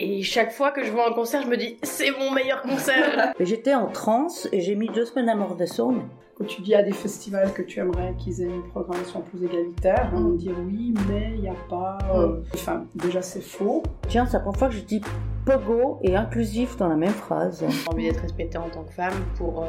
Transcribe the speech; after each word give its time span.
Et 0.00 0.22
chaque 0.22 0.52
fois 0.52 0.70
que 0.70 0.84
je 0.84 0.92
vois 0.92 1.08
un 1.08 1.12
concert, 1.12 1.42
je 1.42 1.48
me 1.48 1.56
dis 1.56 1.76
c'est 1.82 2.12
mon 2.12 2.30
meilleur 2.30 2.62
concert. 2.62 3.32
J'étais 3.40 3.74
en 3.74 3.86
transe 3.86 4.48
et 4.52 4.60
j'ai 4.60 4.76
mis 4.76 4.88
deux 4.88 5.04
semaines 5.04 5.28
à 5.28 5.34
Mordesson. 5.34 5.96
Quand 6.36 6.44
tu 6.44 6.62
dis 6.62 6.76
à 6.76 6.84
des 6.84 6.92
festivals 6.92 7.52
que 7.52 7.62
tu 7.62 7.80
aimerais 7.80 8.14
qu'ils 8.16 8.42
aient 8.42 8.46
une 8.46 8.62
programmation 8.68 9.22
plus 9.22 9.44
égalitaire, 9.44 10.12
on 10.14 10.34
dit 10.34 10.52
oui, 10.66 10.94
mais 11.08 11.32
il 11.34 11.40
n'y 11.40 11.48
a 11.48 11.56
pas. 11.68 11.98
Euh, 12.14 12.42
enfin, 12.54 12.84
déjà 12.94 13.22
c'est 13.22 13.40
faux. 13.40 13.82
Tiens, 14.08 14.24
c'est 14.24 14.34
la 14.34 14.40
première 14.40 14.58
fois 14.58 14.68
que 14.68 14.74
je 14.74 14.84
dis 14.84 15.00
pogo 15.44 15.98
et 16.02 16.14
inclusif 16.14 16.76
dans 16.76 16.86
la 16.86 16.94
même 16.94 17.10
phrase. 17.10 17.64
J'ai 17.68 17.90
envie 17.90 18.04
d'être 18.04 18.20
respectée 18.20 18.56
en 18.58 18.68
tant 18.68 18.84
que 18.84 18.92
femme 18.92 19.20
pour 19.36 19.64
euh, 19.64 19.66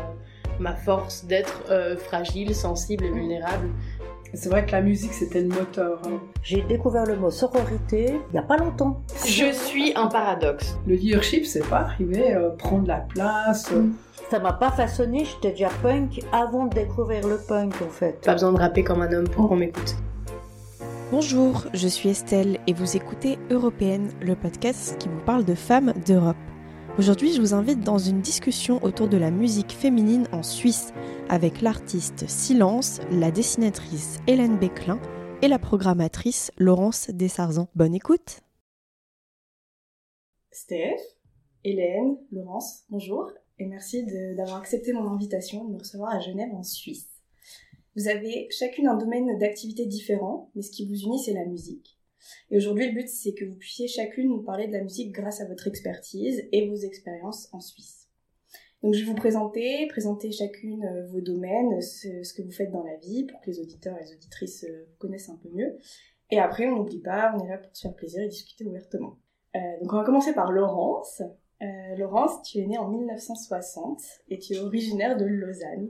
ma 0.60 0.76
force 0.76 1.26
d'être 1.26 1.64
euh, 1.72 1.98
fragile, 1.98 2.54
sensible 2.54 3.06
et 3.06 3.10
vulnérable. 3.10 3.70
C'est 4.34 4.50
vrai 4.50 4.66
que 4.66 4.72
la 4.72 4.82
musique, 4.82 5.14
c'était 5.14 5.42
le 5.42 5.48
moteur. 5.50 6.02
hein. 6.06 6.20
J'ai 6.44 6.62
découvert 6.62 7.06
le 7.06 7.16
mot 7.16 7.32
sororité 7.32 8.14
il 8.30 8.34
n'y 8.34 8.40
a 8.40 8.44
pas 8.44 8.58
longtemps. 8.58 9.02
Je 9.26 9.52
suis 9.52 9.94
un 9.96 10.08
paradoxe. 10.08 10.78
Le 10.88 10.96
leadership, 10.96 11.46
c'est 11.46 11.68
pas 11.68 11.80
arrivé 11.80 12.36
euh, 12.36 12.50
prendre 12.52 12.88
la 12.88 12.98
place. 12.98 13.72
euh, 13.74 13.88
Ça 14.30 14.40
m'a 14.40 14.54
pas 14.54 14.72
façonné, 14.72 15.26
j'étais 15.26 15.52
déjà 15.52 15.70
punk 15.82 16.20
avant 16.32 16.66
de 16.68 16.76
découvrir 16.76 17.28
le 17.28 17.38
punk 17.48 17.74
en 17.86 17.90
fait. 17.90 18.22
Pas 18.24 18.34
besoin 18.34 18.52
de 18.54 18.60
rapper 18.60 18.84
comme 18.84 19.02
un 19.02 19.12
homme 19.12 19.28
pour 19.28 19.50
qu'on 19.50 19.56
m'écoute. 19.56 19.96
Bonjour, 21.12 21.66
je 21.74 21.88
suis 21.88 22.10
Estelle 22.10 22.60
et 22.68 22.74
vous 22.74 22.96
écoutez 22.96 23.40
Européenne, 23.50 24.12
le 24.22 24.36
podcast 24.36 24.96
qui 25.00 25.10
vous 25.10 25.20
parle 25.26 25.44
de 25.44 25.56
femmes 25.56 25.92
d'Europe. 26.06 26.36
Aujourd'hui, 27.00 27.32
je 27.32 27.40
vous 27.40 27.54
invite 27.54 27.80
dans 27.80 27.98
une 27.98 28.20
discussion 28.20 28.84
autour 28.84 29.08
de 29.08 29.16
la 29.16 29.32
musique 29.32 29.72
féminine 29.72 30.28
en 30.34 30.44
Suisse 30.44 30.92
avec 31.30 31.62
l'artiste 31.62 32.28
Silence, 32.28 33.00
la 33.10 33.32
dessinatrice 33.32 34.18
Hélène 34.28 34.60
Béclin 34.60 35.00
et 35.42 35.48
la 35.48 35.60
programmatrice 35.60 36.52
Laurence 36.58 37.10
Dessarzan. 37.10 37.70
Bonne 37.74 37.96
écoute 37.96 38.42
Steph, 40.52 41.00
Hélène, 41.64 42.18
Laurence, 42.34 42.84
bonjour 42.90 43.32
et 43.60 43.66
merci 43.66 44.06
d'avoir 44.36 44.58
accepté 44.58 44.92
mon 44.92 45.10
invitation 45.10 45.64
de 45.64 45.72
me 45.72 45.80
recevoir 45.80 46.14
à 46.14 46.20
Genève 46.20 46.54
en 46.54 46.64
Suisse. 46.64 47.08
Vous 47.96 48.10
avez 48.10 48.50
chacune 48.52 48.90
un 48.90 48.98
domaine 48.98 49.40
d'activité 49.40 49.86
différent, 49.86 50.52
mais 50.54 50.62
ce 50.62 50.72
qui 50.72 50.86
vous 50.86 51.00
unit 51.00 51.24
c'est 51.24 51.32
la 51.32 51.46
musique. 51.46 51.99
Et 52.52 52.58
aujourd'hui 52.58 52.88
le 52.88 52.94
but 52.94 53.08
c'est 53.08 53.34
que 53.34 53.46
vous 53.46 53.56
puissiez 53.56 53.88
chacune 53.88 54.30
nous 54.30 54.42
parler 54.42 54.68
de 54.68 54.74
la 54.74 54.82
musique 54.82 55.12
grâce 55.12 55.42
à 55.42 55.46
votre 55.46 55.68
expertise 55.68 56.48
et 56.52 56.68
vos 56.68 56.76
expériences 56.76 57.50
en 57.54 57.60
Suisse. 57.60 58.10
Donc 58.82 58.94
je 58.94 59.00
vais 59.00 59.06
vous 59.06 59.16
présenter, 59.16 59.88
présenter 59.88 60.32
chacune 60.32 60.86
euh, 60.86 61.08
vos 61.08 61.20
domaines, 61.20 61.82
ce, 61.82 62.34
que 62.34 62.42
vous 62.42 62.52
faites 62.52 62.72
dans 62.72 62.84
la 62.84 62.96
vie 62.96 63.26
pour 63.26 63.42
que 63.42 63.48
les 63.48 63.60
auditeurs 63.60 63.98
et 63.98 64.04
les 64.06 64.14
auditrices 64.14 64.64
euh, 64.64 64.86
vous 64.88 64.96
connaissent 64.98 65.30
un 65.30 65.36
peu 65.36 65.50
mieux. 65.50 65.78
Et 66.32 66.40
après 66.40 66.68
on 66.68 66.78
n'oublie 66.78 67.02
pas, 67.02 67.34
on 67.36 67.46
est 67.46 67.50
là 67.50 67.58
pour 67.58 67.76
se 67.76 67.82
faire 67.82 67.96
plaisir 67.96 68.24
et 68.24 68.28
discuter 68.30 68.66
ouvertement. 68.66 69.18
Euh, 69.56 69.60
donc 69.82 69.92
on 69.92 69.98
va 69.98 70.04
commencer 70.04 70.34
par 70.34 70.52
Laurence. 70.52 71.22
Laurence, 71.98 72.42
tu 72.44 72.60
es 72.60 72.66
née 72.66 72.78
en 72.78 72.88
1960 72.88 74.02
et 74.30 74.40
tu 74.40 74.54
es 74.54 74.60
originaire 74.60 75.18
de 75.18 75.26
Lausanne. 75.26 75.90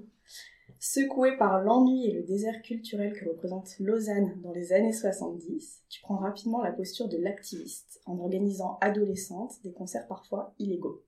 Secouée 0.81 1.35
par 1.35 1.61
l'ennui 1.61 2.07
et 2.07 2.13
le 2.13 2.23
désert 2.23 2.61
culturel 2.61 3.11
que 3.11 3.27
représente 3.27 3.77
Lausanne 3.79 4.39
dans 4.41 4.53
les 4.53 4.71
années 4.71 4.93
70, 4.93 5.83
tu 5.89 5.99
prends 6.01 6.15
rapidement 6.15 6.63
la 6.63 6.71
posture 6.71 7.09
de 7.09 7.17
l'activiste 7.17 8.01
en 8.05 8.17
organisant 8.17 8.77
adolescente 8.79 9.61
des 9.61 9.73
concerts 9.73 10.07
parfois 10.07 10.55
illégaux. 10.57 11.03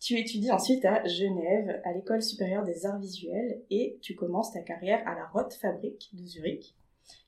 Tu 0.00 0.18
étudies 0.18 0.50
ensuite 0.50 0.84
à 0.84 1.02
Genève, 1.06 1.80
à 1.84 1.94
l'école 1.94 2.20
supérieure 2.22 2.64
des 2.64 2.84
arts 2.84 3.00
visuels, 3.00 3.62
et 3.70 3.98
tu 4.02 4.14
commences 4.14 4.52
ta 4.52 4.60
carrière 4.60 5.00
à 5.08 5.14
la 5.14 5.26
Roth 5.28 5.58
de 6.12 6.26
Zurich, 6.26 6.76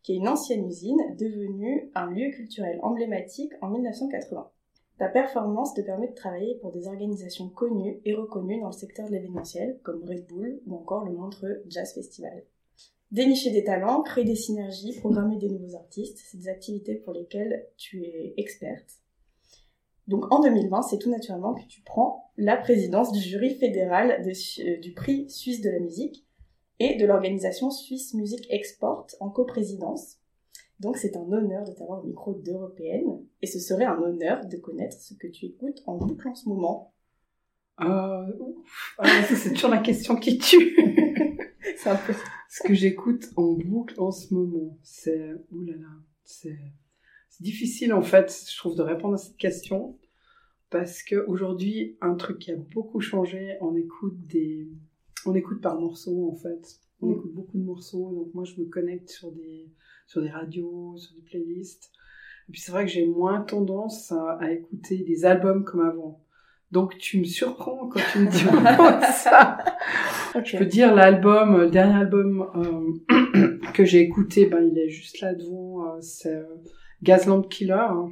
qui 0.03 0.13
est 0.13 0.17
une 0.17 0.29
ancienne 0.29 0.67
usine 0.67 1.17
devenue 1.19 1.91
un 1.95 2.11
lieu 2.11 2.31
culturel 2.33 2.79
emblématique 2.83 3.53
en 3.63 3.71
1980. 3.71 4.51
Ta 4.99 5.09
performance 5.09 5.75
te 5.75 5.81
permet 5.81 6.09
de 6.09 6.15
travailler 6.15 6.57
pour 6.57 6.73
des 6.73 6.89
organisations 6.89 7.49
connues 7.49 8.01
et 8.05 8.15
reconnues 8.15 8.61
dans 8.61 8.67
le 8.67 8.73
secteur 8.73 9.07
de 9.07 9.13
l'événementiel, 9.13 9.79
comme 9.85 10.05
Red 10.05 10.27
Bull 10.27 10.61
ou 10.67 10.75
encore 10.75 11.05
le 11.05 11.13
Montreux 11.13 11.63
Jazz 11.69 11.95
Festival. 11.95 12.45
Dénicher 13.13 13.53
des 13.53 13.65
talents, 13.65 14.03
créer 14.03 14.25
des 14.25 14.35
synergies, 14.35 14.99
programmer 14.99 15.39
des 15.39 15.49
nouveaux 15.49 15.77
artistes, 15.77 16.19
c'est 16.27 16.37
des 16.37 16.49
activités 16.49 16.97
pour 16.97 17.15
lesquelles 17.15 17.67
tu 17.77 18.03
es 18.03 18.35
experte. 18.37 18.99
Donc 20.09 20.31
en 20.33 20.41
2020, 20.41 20.83
c'est 20.83 20.99
tout 20.99 21.11
naturellement 21.11 21.55
que 21.55 21.67
tu 21.69 21.81
prends 21.83 22.33
la 22.37 22.57
présidence 22.57 23.13
du 23.13 23.21
jury 23.21 23.55
fédéral 23.55 24.27
euh, 24.27 24.77
du 24.81 24.93
prix 24.95 25.31
suisse 25.31 25.61
de 25.61 25.71
la 25.71 25.79
musique 25.79 26.27
et 26.81 26.97
de 26.97 27.07
l'organisation 27.07 27.71
Suisse 27.71 28.15
Music 28.15 28.47
Export 28.51 29.07
en 29.21 29.31
coprésidence. 29.31 30.17
Donc 30.81 30.97
c'est 30.97 31.17
un 31.17 31.33
honneur 31.33 31.65
de 31.65 31.73
t'avoir 31.73 32.05
au 32.05 32.07
micro 32.07 32.35
d'Européenne 32.35 33.25
et 33.43 33.47
ce 33.47 33.59
serait 33.59 33.85
un 33.85 33.99
honneur 33.99 34.47
de 34.47 34.57
connaître 34.57 34.97
ce 35.01 35.15
que 35.15 35.27
tu 35.27 35.47
écoutes 35.47 35.83
en 35.87 35.97
boucle 35.97 36.29
en 36.29 36.35
ce 36.35 36.49
moment. 36.49 36.95
Euh, 37.81 38.27
ouf. 38.39 38.95
Ah, 38.99 39.23
c'est 39.25 39.53
toujours 39.53 39.71
la 39.71 39.79
question 39.79 40.17
qui 40.17 40.39
tue. 40.39 40.77
C'est 41.77 41.91
un 41.91 41.97
peu... 41.97 42.13
Ce 42.49 42.63
que 42.67 42.75
j'écoute 42.75 43.27
en 43.37 43.53
boucle 43.53 44.01
en 44.01 44.11
ce 44.11 44.33
moment, 44.33 44.79
c'est... 44.83 45.35
Ouh 45.53 45.65
là 45.65 45.75
là, 45.77 45.89
c'est... 46.25 46.59
C'est 47.29 47.43
difficile 47.43 47.93
en 47.93 48.03
fait, 48.03 48.35
je 48.51 48.57
trouve, 48.57 48.75
de 48.75 48.83
répondre 48.83 49.15
à 49.15 49.19
cette 49.19 49.37
question. 49.37 49.97
Parce 50.71 51.03
que 51.03 51.25
aujourd'hui, 51.27 51.97
un 52.01 52.15
truc 52.15 52.39
qui 52.39 52.51
a 52.51 52.57
beaucoup 52.57 53.01
changé, 53.01 53.59
on 53.61 53.77
écoute 53.77 54.27
des... 54.27 54.69
On 55.27 55.35
écoute 55.35 55.61
par 55.61 55.79
morceaux 55.79 56.31
en 56.33 56.37
fait. 56.37 56.81
On 57.01 57.07
Mm. 57.09 57.13
écoute 57.13 57.33
beaucoup 57.35 57.59
de 57.59 57.63
morceaux, 57.65 58.13
donc 58.13 58.35
moi 58.35 58.45
je 58.45 58.61
me 58.61 58.67
connecte 58.67 59.09
sur 59.11 59.31
des, 59.33 59.69
sur 60.07 60.21
des 60.23 60.31
radios, 60.31 60.97
sur 60.97 61.15
des 61.15 61.23
playlists. 61.23 61.91
Et 62.49 62.53
puis 62.53 62.61
c'est 62.61 62.73
vrai 62.73 62.85
que 62.87 62.91
j'ai 62.91 63.07
moins 63.07 63.41
tendance 63.43 64.11
à, 64.13 64.39
à 64.41 64.51
écouter 64.53 64.99
des 65.05 65.25
albums 65.25 65.65
comme 65.65 65.81
avant. 65.81 66.25
Donc 66.73 66.99
tu 66.99 67.19
me 67.21 67.25
surprends 67.25 67.89
quand 67.89 68.01
tu 68.13 68.19
me 68.21 68.31
dis 68.31 68.39
ça. 69.13 69.59
Je 70.45 70.57
peux 70.59 70.67
dire 70.67 70.95
l'album, 70.95 71.57
le 71.59 71.71
dernier 71.71 71.95
album 71.95 72.47
euh, 72.57 73.59
que 73.75 73.85
j'ai 73.85 74.01
écouté, 74.01 74.47
ben 74.47 74.63
il 74.71 74.79
est 74.79 74.89
juste 74.91 75.21
là 75.21 75.35
devant, 75.35 75.87
euh, 75.87 76.01
c'est 76.01 76.35
euh, 76.35 76.45
Gazland 77.03 77.43
Killer. 77.49 77.73
hein. 77.91 78.11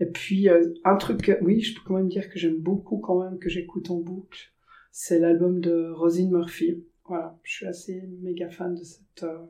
Et 0.00 0.06
puis 0.06 0.48
euh, 0.48 0.74
un 0.84 0.96
truc, 0.96 1.22
que- 1.22 1.42
oui, 1.44 1.60
je 1.60 1.74
peux 1.74 1.80
quand 1.86 1.94
même 1.94 2.08
dire 2.08 2.28
que 2.30 2.38
j'aime 2.38 2.56
beaucoup 2.58 2.98
quand 2.98 3.22
même 3.22 3.38
que 3.38 3.48
j'écoute 3.48 3.90
en 3.90 3.98
boucle, 4.00 4.52
c'est 4.92 5.18
l'album 5.18 5.60
de 5.60 5.90
Rosine 5.90 6.30
Murphy. 6.30 6.84
Voilà, 7.10 7.36
je 7.42 7.52
suis 7.52 7.66
assez 7.66 8.02
méga 8.22 8.48
fan 8.50 8.72
de 8.72 8.84
cette 8.84 9.24
euh, 9.24 9.44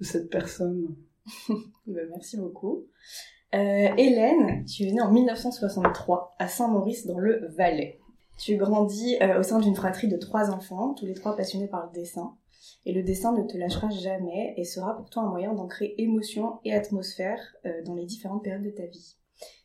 de 0.00 0.04
cette 0.04 0.30
personne. 0.30 0.96
Ben, 1.86 2.08
merci 2.08 2.38
beaucoup. 2.38 2.86
Euh, 3.54 3.88
Hélène, 3.98 4.64
tu 4.64 4.84
es 4.84 4.92
née 4.92 5.02
en 5.02 5.12
1963 5.12 6.36
à 6.38 6.48
Saint-Maurice 6.48 7.06
dans 7.06 7.18
le 7.18 7.46
Valais. 7.48 8.00
Tu 8.38 8.56
grandis 8.56 9.18
euh, 9.20 9.40
au 9.40 9.42
sein 9.42 9.58
d'une 9.58 9.76
fratrie 9.76 10.08
de 10.08 10.16
trois 10.16 10.50
enfants, 10.50 10.94
tous 10.94 11.04
les 11.04 11.12
trois 11.12 11.36
passionnés 11.36 11.68
par 11.68 11.84
le 11.84 11.92
dessin. 11.92 12.34
Et 12.86 12.94
le 12.94 13.02
dessin 13.02 13.36
ne 13.36 13.46
te 13.46 13.58
lâchera 13.58 13.90
jamais 13.90 14.54
et 14.56 14.64
sera 14.64 14.96
pour 14.96 15.10
toi 15.10 15.24
un 15.24 15.28
moyen 15.28 15.52
d'ancrer 15.52 15.94
émotion 15.98 16.60
et 16.64 16.72
atmosphère 16.72 17.56
dans 17.84 17.94
les 17.94 18.06
différentes 18.06 18.42
périodes 18.42 18.64
de 18.64 18.70
ta 18.70 18.86
vie. 18.86 19.18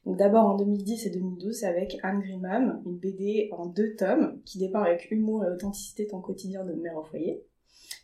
D'abord 0.05 0.45
en 0.45 0.55
2010 0.55 1.07
et 1.07 1.09
2012 1.09 1.63
avec 1.63 1.97
Angry 2.03 2.37
Mom, 2.37 2.79
une 2.85 2.97
BD 2.97 3.49
en 3.51 3.65
deux 3.65 3.95
tomes 3.95 4.39
qui 4.45 4.59
dépeint 4.59 4.83
avec 4.83 5.09
humour 5.09 5.43
et 5.43 5.49
authenticité 5.49 6.05
ton 6.05 6.21
quotidien 6.21 6.63
de 6.63 6.73
mère 6.73 6.95
au 6.95 7.03
foyer. 7.03 7.43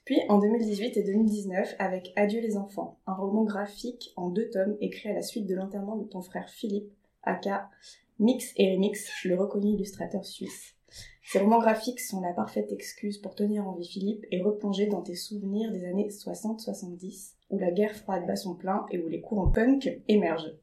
Puis 0.04 0.20
en 0.28 0.40
2018 0.40 0.98
et 0.98 1.04
2019 1.04 1.76
avec 1.78 2.12
Adieu 2.16 2.42
les 2.42 2.58
enfants, 2.58 2.98
un 3.06 3.14
roman 3.14 3.44
graphique 3.44 4.14
en 4.16 4.30
deux 4.30 4.50
tomes 4.50 4.78
écrit 4.82 5.10
à 5.10 5.14
la 5.14 5.22
suite 5.22 5.46
de 5.46 5.54
l'enterrement 5.54 5.96
de 5.96 6.06
ton 6.06 6.24
frère 6.24 6.50
Philippe, 6.50 6.92
aka 7.22 7.70
Mix 8.18 8.52
et 8.58 8.74
Remix, 8.74 9.08
le 9.24 9.36
reconnu 9.36 9.74
illustrateur 9.74 10.26
suisse. 10.26 10.76
Ces 11.24 11.38
romans 11.38 11.60
graphiques 11.60 12.00
sont 12.00 12.20
la 12.22 12.34
parfaite 12.34 12.72
excuse 12.72 13.20
pour 13.20 13.36
tenir 13.36 13.68
en 13.68 13.74
vie 13.74 13.88
Philippe 13.88 14.26
et 14.32 14.42
replonger 14.42 14.88
dans 14.88 15.02
tes 15.02 15.16
souvenirs 15.16 15.72
des 15.72 15.86
années 15.86 16.10
60-70, 16.10 17.36
où 17.52 17.60
la 17.60 17.72
guerre 17.72 17.96
froide 17.96 18.26
bat 18.26 18.36
son 18.36 18.56
plein 18.56 18.88
et 18.90 19.00
où 19.00 19.08
les 19.08 19.22
courants 19.22 19.52
punk 19.52 20.02
émergent. 20.08 20.58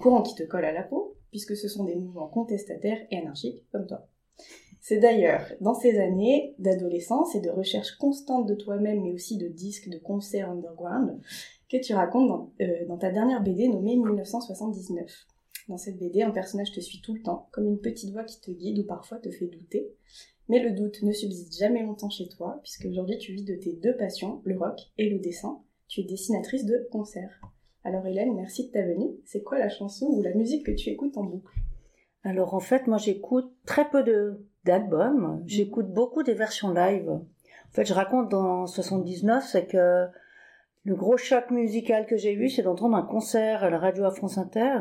Courants 0.00 0.22
qui 0.22 0.34
te 0.34 0.42
collent 0.42 0.64
à 0.64 0.72
la 0.72 0.82
peau, 0.82 1.16
puisque 1.30 1.56
ce 1.56 1.68
sont 1.68 1.84
des 1.84 1.96
mouvements 1.96 2.28
contestataires 2.28 3.00
et 3.10 3.18
anarchiques 3.18 3.64
comme 3.72 3.86
toi. 3.86 4.08
C'est 4.80 5.00
d'ailleurs 5.00 5.52
dans 5.60 5.74
ces 5.74 5.98
années 5.98 6.54
d'adolescence 6.58 7.34
et 7.34 7.40
de 7.40 7.50
recherche 7.50 7.96
constante 7.96 8.46
de 8.46 8.54
toi-même, 8.54 9.02
mais 9.02 9.12
aussi 9.12 9.36
de 9.36 9.48
disques, 9.48 9.88
de 9.88 9.98
concerts 9.98 10.50
underground, 10.50 11.20
que 11.68 11.76
tu 11.78 11.92
racontes 11.92 12.28
dans, 12.28 12.52
euh, 12.60 12.86
dans 12.86 12.96
ta 12.96 13.10
dernière 13.10 13.42
BD 13.42 13.68
nommée 13.68 13.96
1979. 13.96 15.26
Dans 15.68 15.78
cette 15.78 15.98
BD, 15.98 16.22
un 16.22 16.30
personnage 16.30 16.70
te 16.70 16.78
suit 16.78 17.00
tout 17.00 17.14
le 17.14 17.22
temps, 17.22 17.48
comme 17.50 17.66
une 17.66 17.80
petite 17.80 18.12
voix 18.12 18.22
qui 18.22 18.40
te 18.40 18.52
guide 18.52 18.78
ou 18.78 18.84
parfois 18.84 19.18
te 19.18 19.30
fait 19.30 19.48
douter. 19.48 19.90
Mais 20.48 20.62
le 20.62 20.70
doute 20.70 21.02
ne 21.02 21.12
subsiste 21.12 21.58
jamais 21.58 21.82
longtemps 21.82 22.10
chez 22.10 22.28
toi, 22.28 22.60
puisque 22.62 22.86
aujourd'hui 22.86 23.18
tu 23.18 23.32
vis 23.32 23.44
de 23.44 23.56
tes 23.56 23.72
deux 23.72 23.96
passions, 23.96 24.40
le 24.44 24.56
rock 24.56 24.78
et 24.98 25.10
le 25.10 25.18
dessin. 25.18 25.60
Tu 25.88 26.02
es 26.02 26.04
dessinatrice 26.04 26.64
de 26.64 26.86
concerts. 26.92 27.40
Alors 27.86 28.04
Hélène, 28.04 28.34
merci 28.34 28.66
de 28.66 28.72
ta 28.72 28.82
venue. 28.82 29.12
C'est 29.24 29.44
quoi 29.44 29.60
la 29.60 29.68
chanson 29.68 30.06
ou 30.06 30.20
la 30.20 30.34
musique 30.34 30.66
que 30.66 30.72
tu 30.72 30.90
écoutes 30.90 31.16
en 31.16 31.22
boucle? 31.22 31.54
Alors 32.24 32.54
en 32.54 32.58
fait, 32.58 32.88
moi 32.88 32.98
j'écoute 32.98 33.52
très 33.64 33.88
peu 33.88 34.02
de 34.02 34.44
d'albums. 34.64 35.40
J'écoute 35.46 35.92
beaucoup 35.92 36.24
des 36.24 36.34
versions 36.34 36.74
live. 36.74 37.08
En 37.08 37.70
fait, 37.70 37.84
je 37.84 37.94
raconte 37.94 38.28
dans 38.28 38.66
79, 38.66 39.44
c'est 39.46 39.66
que 39.66 40.06
le 40.82 40.94
gros 40.96 41.16
choc 41.16 41.52
musical 41.52 42.06
que 42.06 42.16
j'ai 42.16 42.32
eu, 42.32 42.50
c'est 42.50 42.62
d'entendre 42.62 42.96
un 42.96 43.02
concert 43.02 43.62
à 43.62 43.70
la 43.70 43.78
radio 43.78 44.02
à 44.04 44.10
France 44.10 44.36
Inter. 44.36 44.80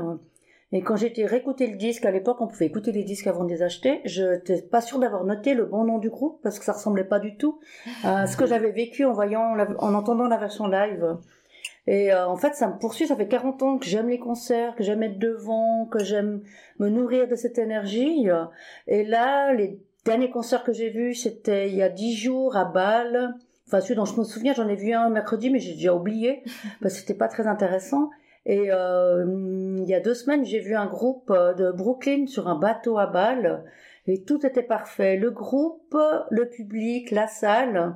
Et 0.71 0.81
quand 0.81 0.95
été 1.03 1.27
réécouter 1.27 1.67
le 1.67 1.77
disque, 1.77 2.05
à 2.05 2.11
l'époque, 2.11 2.41
on 2.41 2.47
pouvait 2.47 2.65
écouter 2.65 2.91
les 2.91 3.03
disques 3.03 3.27
avant 3.27 3.43
de 3.43 3.49
les 3.49 3.61
acheter. 3.61 4.01
Je 4.05 4.23
n'étais 4.23 4.63
pas 4.63 4.81
sûre 4.81 4.97
d'avoir 4.97 5.25
noté 5.25 5.53
le 5.53 5.65
bon 5.65 5.83
nom 5.83 5.99
du 5.99 6.09
groupe 6.09 6.39
parce 6.41 6.57
que 6.57 6.65
ça 6.65 6.73
ressemblait 6.73 7.03
pas 7.03 7.19
du 7.19 7.37
tout 7.37 7.59
à 8.03 8.25
ce 8.25 8.35
que 8.35 8.47
j'avais 8.47 8.71
vécu 8.71 9.05
en 9.05 9.13
voyant, 9.13 9.55
en 9.77 9.93
entendant 9.93 10.27
la 10.27 10.37
version 10.37 10.65
live. 10.65 11.17
Et 11.87 12.11
euh, 12.11 12.27
en 12.27 12.35
fait, 12.35 12.55
ça 12.55 12.67
me 12.67 12.77
poursuit. 12.79 13.07
Ça 13.07 13.15
fait 13.15 13.27
40 13.27 13.63
ans 13.63 13.77
que 13.77 13.85
j'aime 13.85 14.09
les 14.09 14.19
concerts, 14.19 14.75
que 14.75 14.83
j'aime 14.83 15.03
être 15.03 15.19
devant, 15.19 15.85
que 15.85 16.03
j'aime 16.03 16.41
me 16.79 16.89
nourrir 16.89 17.27
de 17.27 17.35
cette 17.35 17.57
énergie. 17.57 18.27
Et 18.87 19.03
là, 19.03 19.53
les 19.53 19.79
derniers 20.05 20.29
concerts 20.29 20.63
que 20.63 20.73
j'ai 20.73 20.89
vus, 20.89 21.15
c'était 21.15 21.69
il 21.69 21.75
y 21.75 21.83
a 21.83 21.89
10 21.89 22.15
jours 22.15 22.55
à 22.55 22.65
Bâle. 22.65 23.35
Enfin, 23.67 23.81
celui 23.81 23.95
dont 23.95 24.05
je 24.05 24.17
me 24.19 24.23
souviens, 24.23 24.53
j'en 24.53 24.67
ai 24.67 24.75
vu 24.75 24.93
un 24.93 25.09
mercredi, 25.09 25.49
mais 25.49 25.59
j'ai 25.59 25.73
déjà 25.73 25.93
oublié 25.93 26.43
parce 26.81 26.93
que 26.93 26.99
c'était 26.99 27.15
pas 27.15 27.27
très 27.27 27.47
intéressant. 27.47 28.09
Et 28.45 28.71
euh, 28.71 29.25
il 29.77 29.89
y 29.89 29.95
a 29.95 29.99
deux 29.99 30.13
semaines, 30.13 30.45
j'ai 30.45 30.59
vu 30.59 30.75
un 30.75 30.85
groupe 30.85 31.31
euh, 31.31 31.53
de 31.53 31.71
Brooklyn 31.71 32.27
sur 32.27 32.47
un 32.47 32.55
bateau 32.55 32.99
à 32.99 33.07
Bâle. 33.07 33.63
Et 34.07 34.21
tout 34.21 34.45
était 34.45 34.61
parfait. 34.61 35.17
Le 35.17 35.31
groupe, 35.31 35.97
le 36.29 36.47
public, 36.47 37.09
la 37.09 37.25
salle. 37.25 37.95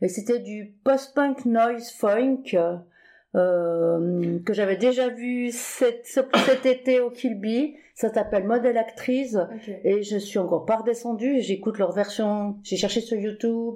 Et 0.00 0.08
c'était 0.08 0.38
du 0.38 0.74
post-punk 0.84 1.44
noise 1.44 1.90
funk. 1.90 2.56
Euh, 3.36 4.40
que 4.44 4.52
j'avais 4.52 4.76
déjà 4.76 5.08
vu 5.08 5.50
cet, 5.52 6.06
cet 6.06 6.66
été 6.66 7.00
au 7.00 7.10
Kilby. 7.10 7.76
Ça 7.94 8.12
s'appelle 8.12 8.44
Modèle 8.44 8.78
Actrice. 8.78 9.36
Et 9.84 10.02
je 10.02 10.16
suis 10.16 10.38
encore 10.38 10.64
pas 10.64 10.78
redescendue. 10.78 11.40
J'écoute 11.40 11.78
leur 11.78 11.92
version. 11.92 12.56
J'ai 12.62 12.76
cherché 12.76 13.00
sur 13.00 13.16
YouTube. 13.16 13.74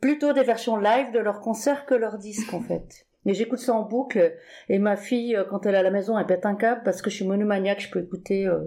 Plutôt 0.00 0.32
des 0.32 0.42
versions 0.42 0.76
live 0.76 1.12
de 1.12 1.18
leurs 1.18 1.40
concerts 1.40 1.86
que 1.86 1.94
leurs 1.94 2.18
disques, 2.18 2.54
en 2.54 2.60
fait. 2.60 3.06
Mais 3.24 3.34
j'écoute 3.34 3.58
ça 3.58 3.72
en 3.72 3.82
boucle. 3.82 4.34
Et 4.68 4.78
ma 4.78 4.96
fille, 4.96 5.34
euh, 5.34 5.44
quand 5.44 5.66
elle 5.66 5.74
est 5.74 5.78
à 5.78 5.82
la 5.82 5.90
maison, 5.90 6.18
elle 6.18 6.26
pète 6.26 6.46
un 6.46 6.54
câble 6.54 6.82
parce 6.84 7.02
que 7.02 7.10
je 7.10 7.16
suis 7.16 7.26
monomaniaque. 7.26 7.80
Je 7.80 7.90
peux 7.90 8.02
écouter 8.02 8.46
euh, 8.46 8.60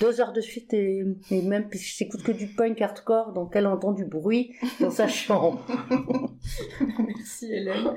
deux 0.00 0.20
heures 0.20 0.32
de 0.32 0.40
suite 0.40 0.72
et, 0.72 1.04
et 1.30 1.42
même 1.42 1.68
puis 1.68 1.78
je 1.78 2.04
n'écoute 2.04 2.22
que 2.22 2.32
du 2.32 2.46
punk 2.48 2.80
hardcore, 2.80 3.32
donc 3.32 3.56
elle 3.56 3.66
entend 3.66 3.92
du 3.92 4.04
bruit 4.04 4.54
dans 4.80 4.90
sa 4.90 5.08
chambre. 5.08 5.64
Merci 6.98 7.52
Hélène. 7.52 7.94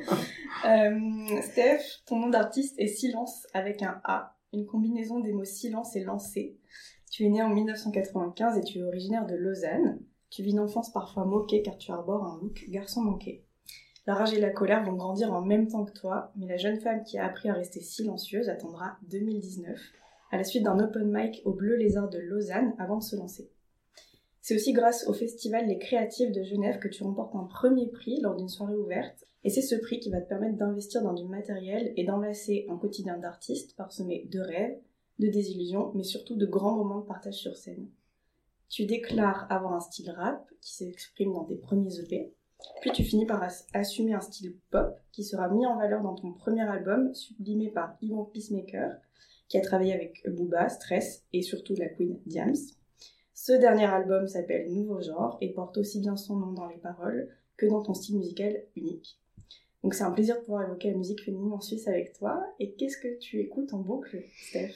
Euh, 0.66 1.42
Steph, 1.42 2.02
ton 2.06 2.20
nom 2.20 2.30
d'artiste 2.30 2.76
est 2.78 2.88
Silence 2.88 3.48
avec 3.54 3.82
un 3.82 4.02
A, 4.04 4.36
une 4.54 4.66
combinaison 4.66 5.20
des 5.20 5.34
mots 5.34 5.46
silence 5.46 5.96
et 5.96 6.04
lancer. 6.04 6.58
Tu 7.12 7.26
es 7.26 7.30
né 7.30 7.44
en 7.44 7.50
1995 7.50 8.58
et 8.58 8.64
tu 8.64 8.80
es 8.80 8.84
originaire 8.84 9.26
de 9.26 9.36
Lausanne. 9.36 10.00
Tu 10.30 10.42
vis 10.42 10.52
une 10.52 10.60
enfance 10.60 10.92
parfois 10.92 11.26
moquée 11.26 11.62
car 11.62 11.78
tu 11.78 11.92
arbores 11.92 12.26
un 12.26 12.40
look 12.42 12.66
garçon 12.70 13.02
manqué. 13.02 13.46
La 14.06 14.16
rage 14.16 14.34
et 14.34 14.40
la 14.40 14.50
colère 14.50 14.84
vont 14.84 14.94
grandir 14.94 15.32
en 15.32 15.42
même 15.42 15.68
temps 15.68 15.86
que 15.86 15.94
toi, 15.94 16.32
mais 16.36 16.46
la 16.46 16.58
jeune 16.58 16.80
femme 16.82 17.04
qui 17.04 17.18
a 17.18 17.26
appris 17.26 17.50
à 17.50 17.54
rester 17.54 17.80
silencieuse 17.80 18.50
attendra 18.50 18.98
2019, 19.04 19.80
à 20.34 20.38
la 20.38 20.44
suite 20.44 20.64
d'un 20.64 20.80
open 20.80 21.12
mic 21.12 21.44
au 21.46 21.54
Bleu 21.54 21.76
Lézard 21.76 22.10
de 22.10 22.18
Lausanne 22.18 22.74
avant 22.80 22.98
de 22.98 23.04
se 23.04 23.16
lancer. 23.16 23.52
C'est 24.42 24.56
aussi 24.56 24.74
grâce 24.74 25.08
au 25.08 25.14
festival 25.14 25.68
Les 25.68 25.78
Créatives 25.78 26.32
de 26.32 26.42
Genève 26.42 26.80
que 26.80 26.88
tu 26.88 27.04
remportes 27.04 27.36
un 27.36 27.44
premier 27.44 27.88
prix 27.92 28.20
lors 28.20 28.36
d'une 28.36 28.50
soirée 28.50 28.76
ouverte, 28.76 29.26
et 29.44 29.52
c'est 29.52 29.62
ce 29.62 29.76
prix 29.76 30.00
qui 30.00 30.10
va 30.10 30.22
te 30.22 30.28
permettre 30.28 30.58
d'investir 30.58 31.04
dans 31.04 31.14
du 31.14 31.26
matériel 31.26 31.94
et 31.98 32.04
d'enlacer 32.04 32.66
un 32.68 32.78
quotidien 32.78 33.20
d'artiste 33.20 33.76
parsemé 33.76 34.28
de 34.32 34.40
rêves, 34.40 34.76
de 35.20 35.28
désillusions, 35.28 35.92
mais 35.94 36.04
surtout 36.04 36.36
de 36.36 36.48
grands 36.48 36.78
moments 36.78 37.02
de 37.02 37.06
partage 37.06 37.36
sur 37.36 37.56
scène. 37.56 37.88
Tu 38.70 38.88
déclares 38.88 39.46
avoir 39.52 39.74
un 39.74 39.82
style 39.82 40.10
rap 40.10 40.50
qui 40.62 40.74
s'exprime 40.74 41.34
dans 41.34 41.46
tes 41.46 41.58
premiers 41.58 42.00
EP, 42.00 42.34
puis 42.82 42.92
tu 42.92 43.04
finis 43.04 43.28
par 43.28 43.48
assumer 43.74 44.16
un 44.16 44.22
style 44.22 44.58
pop 44.72 44.98
qui 45.12 45.24
sera 45.24 45.48
mis 45.50 45.68
en 45.68 45.78
valeur 45.78 46.02
dans 46.02 46.16
ton 46.16 46.34
premier 46.34 46.68
album, 46.68 47.14
sublimé 47.14 47.70
par 47.70 47.98
Yvon 48.02 48.26
Peacemaker, 48.26 48.98
qui 49.54 49.60
a 49.60 49.62
travaillé 49.62 49.94
avec 49.94 50.28
Booba, 50.28 50.68
Stress 50.68 51.24
et 51.32 51.44
surtout 51.44 51.76
la 51.78 51.88
Queen 51.88 52.20
Diams. 52.26 52.56
Ce 53.36 53.54
dernier 53.54 53.86
album 53.86 54.28
s'appelle 54.28 54.74
Nouveau 54.74 55.00
Genre 55.00 55.38
et 55.42 55.54
porte 55.54 55.78
aussi 55.78 56.00
bien 56.00 56.16
son 56.16 56.38
nom 56.38 56.54
dans 56.54 56.66
les 56.66 56.78
paroles 56.78 57.30
que 57.56 57.68
dans 57.68 57.84
ton 57.84 57.94
style 57.94 58.18
musical 58.18 58.64
unique. 58.76 59.20
Donc 59.84 59.94
c'est 59.94 60.06
un 60.06 60.10
plaisir 60.10 60.38
de 60.38 60.40
pouvoir 60.40 60.64
évoquer 60.64 60.90
la 60.90 60.98
musique 60.98 61.24
féminine 61.24 61.54
en 61.54 61.62
Suisse 61.62 61.88
avec 61.88 62.14
toi. 62.14 62.44
Et 62.58 62.72
qu'est-ce 62.72 62.98
que 62.98 63.20
tu 63.20 63.42
écoutes 63.42 63.76
en 63.76 63.78
boucle, 63.82 64.24
Steph? 64.42 64.74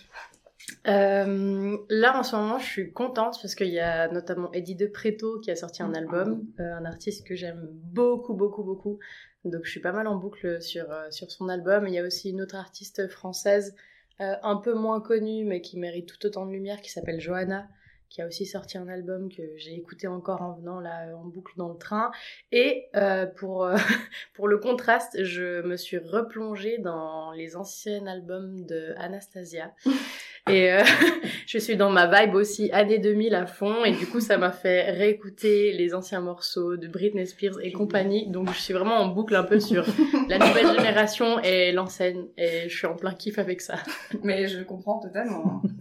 Euh, 0.87 1.77
là, 1.89 2.19
en 2.19 2.21
ce 2.21 2.35
moment, 2.35 2.59
je 2.59 2.67
suis 2.67 2.93
contente 2.93 3.39
parce 3.41 3.55
qu'il 3.55 3.73
y 3.73 3.79
a 3.79 4.11
notamment 4.11 4.51
Eddie 4.51 4.75
De 4.75 4.85
Preto 4.85 5.39
qui 5.39 5.49
a 5.49 5.55
sorti 5.55 5.81
un 5.81 5.95
album, 5.95 6.45
euh, 6.59 6.75
un 6.75 6.85
artiste 6.85 7.25
que 7.25 7.33
j'aime 7.33 7.67
beaucoup, 7.71 8.35
beaucoup, 8.35 8.63
beaucoup. 8.63 8.99
Donc, 9.43 9.61
je 9.63 9.71
suis 9.71 9.79
pas 9.79 9.91
mal 9.91 10.05
en 10.05 10.17
boucle 10.17 10.61
sur, 10.61 10.91
euh, 10.91 11.09
sur 11.09 11.31
son 11.31 11.49
album. 11.49 11.87
Il 11.87 11.95
y 11.95 11.97
a 11.97 12.03
aussi 12.03 12.29
une 12.29 12.41
autre 12.41 12.55
artiste 12.55 13.07
française, 13.07 13.73
un 14.19 14.55
peu 14.57 14.73
moins 14.73 15.01
connue, 15.01 15.45
mais 15.45 15.61
qui 15.61 15.77
mérite 15.77 16.07
tout 16.07 16.25
autant 16.25 16.45
de 16.45 16.51
lumière, 16.51 16.81
qui 16.81 16.89
s'appelle 16.89 17.19
Johanna, 17.19 17.67
qui 18.09 18.21
a 18.21 18.27
aussi 18.27 18.45
sorti 18.45 18.77
un 18.77 18.87
album 18.87 19.29
que 19.31 19.43
j'ai 19.57 19.75
écouté 19.75 20.07
encore 20.07 20.41
en 20.41 20.53
venant 20.53 20.79
là 20.79 21.15
en 21.15 21.25
boucle 21.25 21.53
dans 21.57 21.69
le 21.69 21.77
train. 21.77 22.11
Et 22.51 22.89
pour, 23.35 23.69
pour 24.33 24.47
le 24.47 24.57
contraste, 24.57 25.23
je 25.23 25.61
me 25.61 25.77
suis 25.77 25.97
replongée 25.97 26.77
dans 26.77 27.31
les 27.31 27.55
anciens 27.55 28.07
albums 28.07 28.65
de 28.65 28.93
Anastasia. 28.97 29.73
Et 30.49 30.71
euh, 30.71 30.83
je 31.45 31.57
suis 31.57 31.75
dans 31.75 31.89
ma 31.89 32.07
vibe 32.07 32.35
aussi 32.35 32.71
années 32.71 32.99
2000 32.99 33.35
à 33.35 33.45
fond. 33.45 33.83
Et 33.85 33.91
du 33.91 34.07
coup, 34.07 34.19
ça 34.19 34.37
m'a 34.37 34.51
fait 34.51 34.91
réécouter 34.91 35.73
les 35.73 35.93
anciens 35.93 36.21
morceaux 36.21 36.77
de 36.77 36.87
Britney 36.87 37.25
Spears 37.25 37.59
et 37.61 37.71
compagnie. 37.71 38.27
Donc, 38.29 38.51
je 38.51 38.59
suis 38.59 38.73
vraiment 38.73 38.95
en 38.95 39.07
boucle 39.07 39.35
un 39.35 39.43
peu 39.43 39.59
sur 39.59 39.85
la 40.27 40.39
nouvelle 40.39 40.67
génération 40.77 41.39
et 41.39 41.71
l'enseigne. 41.71 42.27
Et 42.37 42.69
je 42.69 42.75
suis 42.75 42.87
en 42.87 42.95
plein 42.95 43.13
kiff 43.13 43.39
avec 43.39 43.61
ça. 43.61 43.75
Mais 44.23 44.47
je 44.47 44.63
comprends 44.63 44.99
totalement. 44.99 45.61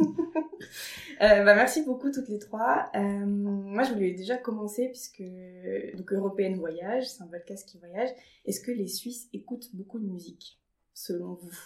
Euh, 1.23 1.45
bah, 1.45 1.55
merci 1.55 1.83
beaucoup 1.83 2.11
toutes 2.11 2.29
les 2.29 2.39
trois. 2.39 2.91
Euh, 2.95 3.27
moi, 3.27 3.85
je 3.85 3.93
voulais 3.95 4.13
déjà 4.13 4.37
commencer 4.37 4.89
puisque 4.89 5.23
donc 5.97 6.13
Européenne 6.13 6.59
voyage, 6.59 7.09
c'est 7.09 7.23
un 7.23 7.27
podcast 7.27 7.67
qui 7.67 7.79
voyage. 7.79 8.11
Est-ce 8.45 8.61
que 8.61 8.71
les 8.71 8.87
Suisses 8.87 9.29
écoutent 9.33 9.75
beaucoup 9.75 9.99
de 9.99 10.05
musique, 10.05 10.61
selon 10.93 11.35
vous? 11.35 11.57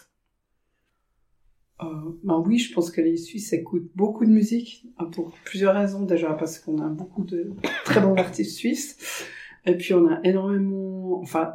Euh, 1.83 2.19
ben 2.23 2.43
oui, 2.47 2.59
je 2.59 2.73
pense 2.75 2.91
que 2.91 3.01
les 3.01 3.17
Suisses 3.17 3.53
écoutent 3.53 3.91
beaucoup 3.95 4.25
de 4.25 4.31
musique 4.31 4.87
hein, 4.99 5.07
pour 5.07 5.33
plusieurs 5.45 5.75
raisons. 5.75 6.05
Déjà 6.05 6.33
parce 6.35 6.59
qu'on 6.59 6.79
a 6.79 6.89
beaucoup 6.89 7.25
de 7.25 7.53
très 7.85 8.01
bons 8.01 8.15
artistes 8.15 8.57
suisses. 8.57 9.27
Et 9.67 9.77
puis 9.77 9.95
on 9.95 10.07
a 10.09 10.21
énormément, 10.25 11.21
enfin, 11.21 11.55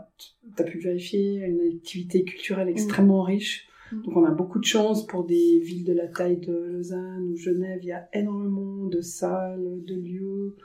tu 0.56 0.62
as 0.62 0.66
pu 0.66 0.80
vérifier, 0.80 1.38
une 1.38 1.76
activité 1.76 2.24
culturelle 2.24 2.70
extrêmement 2.70 3.24
riche. 3.24 3.68
Mm. 3.92 4.02
Donc 4.04 4.18
on 4.18 4.26
a 4.26 4.32
beaucoup 4.32 4.60
de 4.60 4.66
chance 4.66 5.06
pour 5.06 5.26
des 5.26 5.60
villes 5.60 5.86
de 5.86 5.94
la 5.94 6.08
taille 6.08 6.38
de 6.38 6.54
Lausanne 6.54 7.32
ou 7.32 7.36
Genève. 7.36 7.80
Il 7.82 7.88
y 7.88 7.94
a 7.94 8.08
énormément 8.14 8.86
de 8.86 9.02
salles, 9.02 9.84
de 9.86 9.96
lieux, 9.96 10.56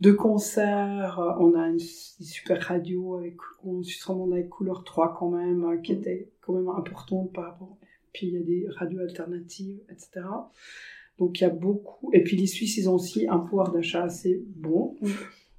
de 0.00 0.12
concerts. 0.12 1.20
On 1.38 1.54
a 1.54 1.68
une, 1.68 1.78
super 1.78 2.62
radio 2.62 3.16
avec, 3.16 3.36
romande 4.06 4.32
avec 4.32 4.48
Couleur 4.48 4.84
3 4.84 5.16
quand 5.18 5.30
même, 5.30 5.80
qui 5.82 5.92
mm. 5.92 5.96
était 5.96 6.30
quand 6.40 6.54
même 6.54 6.68
importante 6.68 7.32
par 7.32 7.44
rapport 7.44 7.76
puis 8.12 8.28
il 8.28 8.34
y 8.34 8.36
a 8.36 8.42
des 8.42 8.66
radios 8.68 9.00
alternatives, 9.00 9.80
etc. 9.90 10.26
Donc 11.18 11.40
il 11.40 11.44
y 11.44 11.46
a 11.46 11.50
beaucoup. 11.50 12.10
Et 12.12 12.22
puis 12.22 12.36
les 12.36 12.46
Suisses, 12.46 12.76
ils 12.76 12.88
ont 12.88 12.94
aussi 12.94 13.26
un 13.28 13.38
pouvoir 13.38 13.72
d'achat 13.72 14.04
assez 14.04 14.42
bon. 14.56 14.96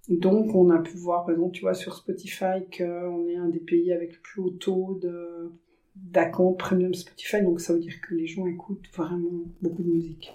Donc 0.09 0.55
on 0.55 0.69
a 0.71 0.79
pu 0.79 0.97
voir, 0.97 1.25
par 1.25 1.35
exemple, 1.35 1.53
tu 1.53 1.61
vois, 1.61 1.73
sur 1.73 1.95
Spotify, 1.95 2.65
qu'on 2.75 3.27
est 3.27 3.35
un 3.35 3.49
des 3.49 3.59
pays 3.59 3.93
avec 3.93 4.13
le 4.13 4.19
plus 4.21 4.41
haut 4.41 4.49
taux 4.49 4.99
de 5.01 5.51
d'account 5.95 6.53
premium 6.53 6.93
Spotify. 6.93 7.41
Donc 7.41 7.61
ça 7.61 7.73
veut 7.73 7.79
dire 7.79 7.99
que 8.01 8.15
les 8.15 8.25
gens 8.25 8.47
écoutent 8.47 8.87
vraiment 8.95 9.43
beaucoup 9.61 9.83
de 9.83 9.89
musique. 9.89 10.33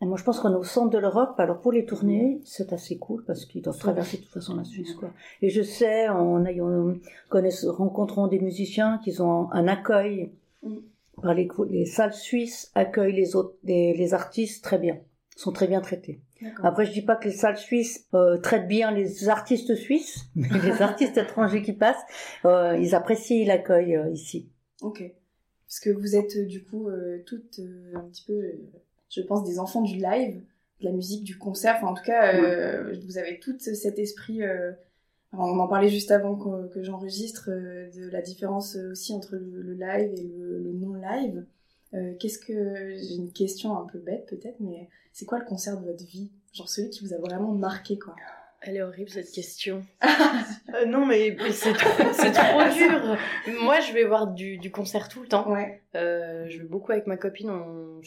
Et 0.00 0.06
moi, 0.06 0.18
je 0.18 0.24
pense 0.24 0.38
qu'on 0.40 0.52
est 0.52 0.56
au 0.56 0.64
centre 0.64 0.90
de 0.90 0.98
l'Europe. 0.98 1.34
Alors, 1.38 1.60
pour 1.60 1.72
les 1.72 1.86
tournées, 1.86 2.40
c'est 2.44 2.72
assez 2.72 2.98
cool 2.98 3.24
parce 3.24 3.46
qu'ils 3.46 3.62
doivent 3.62 3.78
traverser 3.78 4.18
de 4.18 4.22
toute 4.22 4.32
façon 4.32 4.54
la 4.54 4.64
Suisse, 4.64 4.92
quoi. 4.92 5.10
Et 5.40 5.48
je 5.48 5.62
sais, 5.62 6.08
en 6.08 6.44
ayant, 6.44 6.94
rencontrant 7.30 8.26
des 8.26 8.38
musiciens, 8.38 8.98
qu'ils 9.02 9.22
ont 9.22 9.50
un 9.52 9.66
accueil 9.66 10.32
les, 11.22 11.86
salles 11.86 12.14
suisses 12.14 12.70
accueillent 12.74 13.14
les 13.14 13.36
autres, 13.36 13.56
les, 13.64 14.14
artistes 14.14 14.64
très 14.64 14.78
bien, 14.78 14.98
sont 15.36 15.52
très 15.52 15.66
bien 15.66 15.80
traités. 15.80 16.20
Après, 16.62 16.84
je 16.84 16.92
dis 16.92 17.02
pas 17.02 17.16
que 17.16 17.28
les 17.28 17.34
salles 17.34 17.56
suisses 17.56 18.06
euh, 18.12 18.36
traitent 18.38 18.68
bien 18.68 18.90
les 18.90 19.28
artistes 19.28 19.74
suisses, 19.74 20.26
mais 20.34 20.48
les 20.62 20.82
artistes 20.82 21.16
étrangers 21.16 21.62
qui 21.62 21.72
passent, 21.72 22.04
euh, 22.44 22.76
ils 22.78 22.94
apprécient 22.94 23.46
l'accueil 23.46 23.96
euh, 23.96 24.10
ici. 24.10 24.50
Ok. 24.82 25.02
Parce 25.66 25.80
que 25.80 25.90
vous 25.90 26.14
êtes 26.14 26.38
du 26.46 26.62
coup 26.62 26.88
toutes 27.26 27.60
un 27.94 28.02
petit 28.02 28.24
peu, 28.26 28.40
je 29.10 29.22
pense, 29.22 29.44
des 29.44 29.58
enfants 29.58 29.82
du 29.82 29.96
live, 29.96 30.40
de 30.80 30.84
la 30.84 30.92
musique, 30.92 31.24
du 31.24 31.36
concert. 31.36 31.76
Enfin, 31.78 31.88
en 31.88 31.94
tout 31.94 32.04
cas, 32.04 32.38
vous 33.04 33.18
avez 33.18 33.40
tout 33.40 33.56
cet 33.58 33.98
esprit 33.98 34.42
on 35.38 35.58
en 35.58 35.68
parlait 35.68 35.88
juste 35.88 36.10
avant 36.10 36.36
que, 36.36 36.82
j'enregistre 36.82 37.50
euh, 37.50 37.90
de 37.90 38.10
la 38.10 38.22
différence 38.22 38.76
aussi 38.76 39.12
entre 39.12 39.36
le, 39.36 39.72
live 39.74 40.12
et 40.16 40.22
le, 40.36 40.72
non-live. 41.04 41.44
Euh, 41.94 42.14
qu'est-ce 42.18 42.38
que 42.38 42.96
j'ai 42.96 43.14
une 43.14 43.32
question 43.32 43.78
un 43.78 43.86
peu 43.86 43.98
bête 43.98 44.26
peut-être, 44.26 44.58
mais 44.60 44.88
c'est 45.12 45.26
quoi 45.26 45.38
le 45.38 45.44
concert 45.44 45.78
de 45.80 45.86
votre 45.86 46.04
vie? 46.04 46.30
Genre 46.52 46.68
celui 46.68 46.90
qui 46.90 47.04
vous 47.04 47.14
a 47.14 47.18
vraiment 47.18 47.52
marqué 47.52 47.98
quoi 47.98 48.16
Elle 48.62 48.76
est 48.76 48.82
horrible 48.82 49.10
cette 49.10 49.30
question. 49.30 49.84
Euh, 50.74 50.86
non 50.86 51.06
mais, 51.06 51.36
c'est 51.52 51.72
trop, 51.72 51.88
trop 51.88 52.74
dur. 52.74 53.16
Moi 53.62 53.78
je 53.78 53.92
vais 53.92 54.02
voir 54.02 54.26
du, 54.26 54.58
du 54.58 54.72
concert 54.72 55.08
tout 55.08 55.22
le 55.22 55.28
temps. 55.28 55.48
Ouais. 55.48 55.80
Euh, 55.94 56.48
je 56.48 56.58
vais 56.58 56.64
beaucoup 56.64 56.90
avec 56.90 57.06
ma 57.06 57.16
copine. 57.16 57.48
On... 57.50 58.00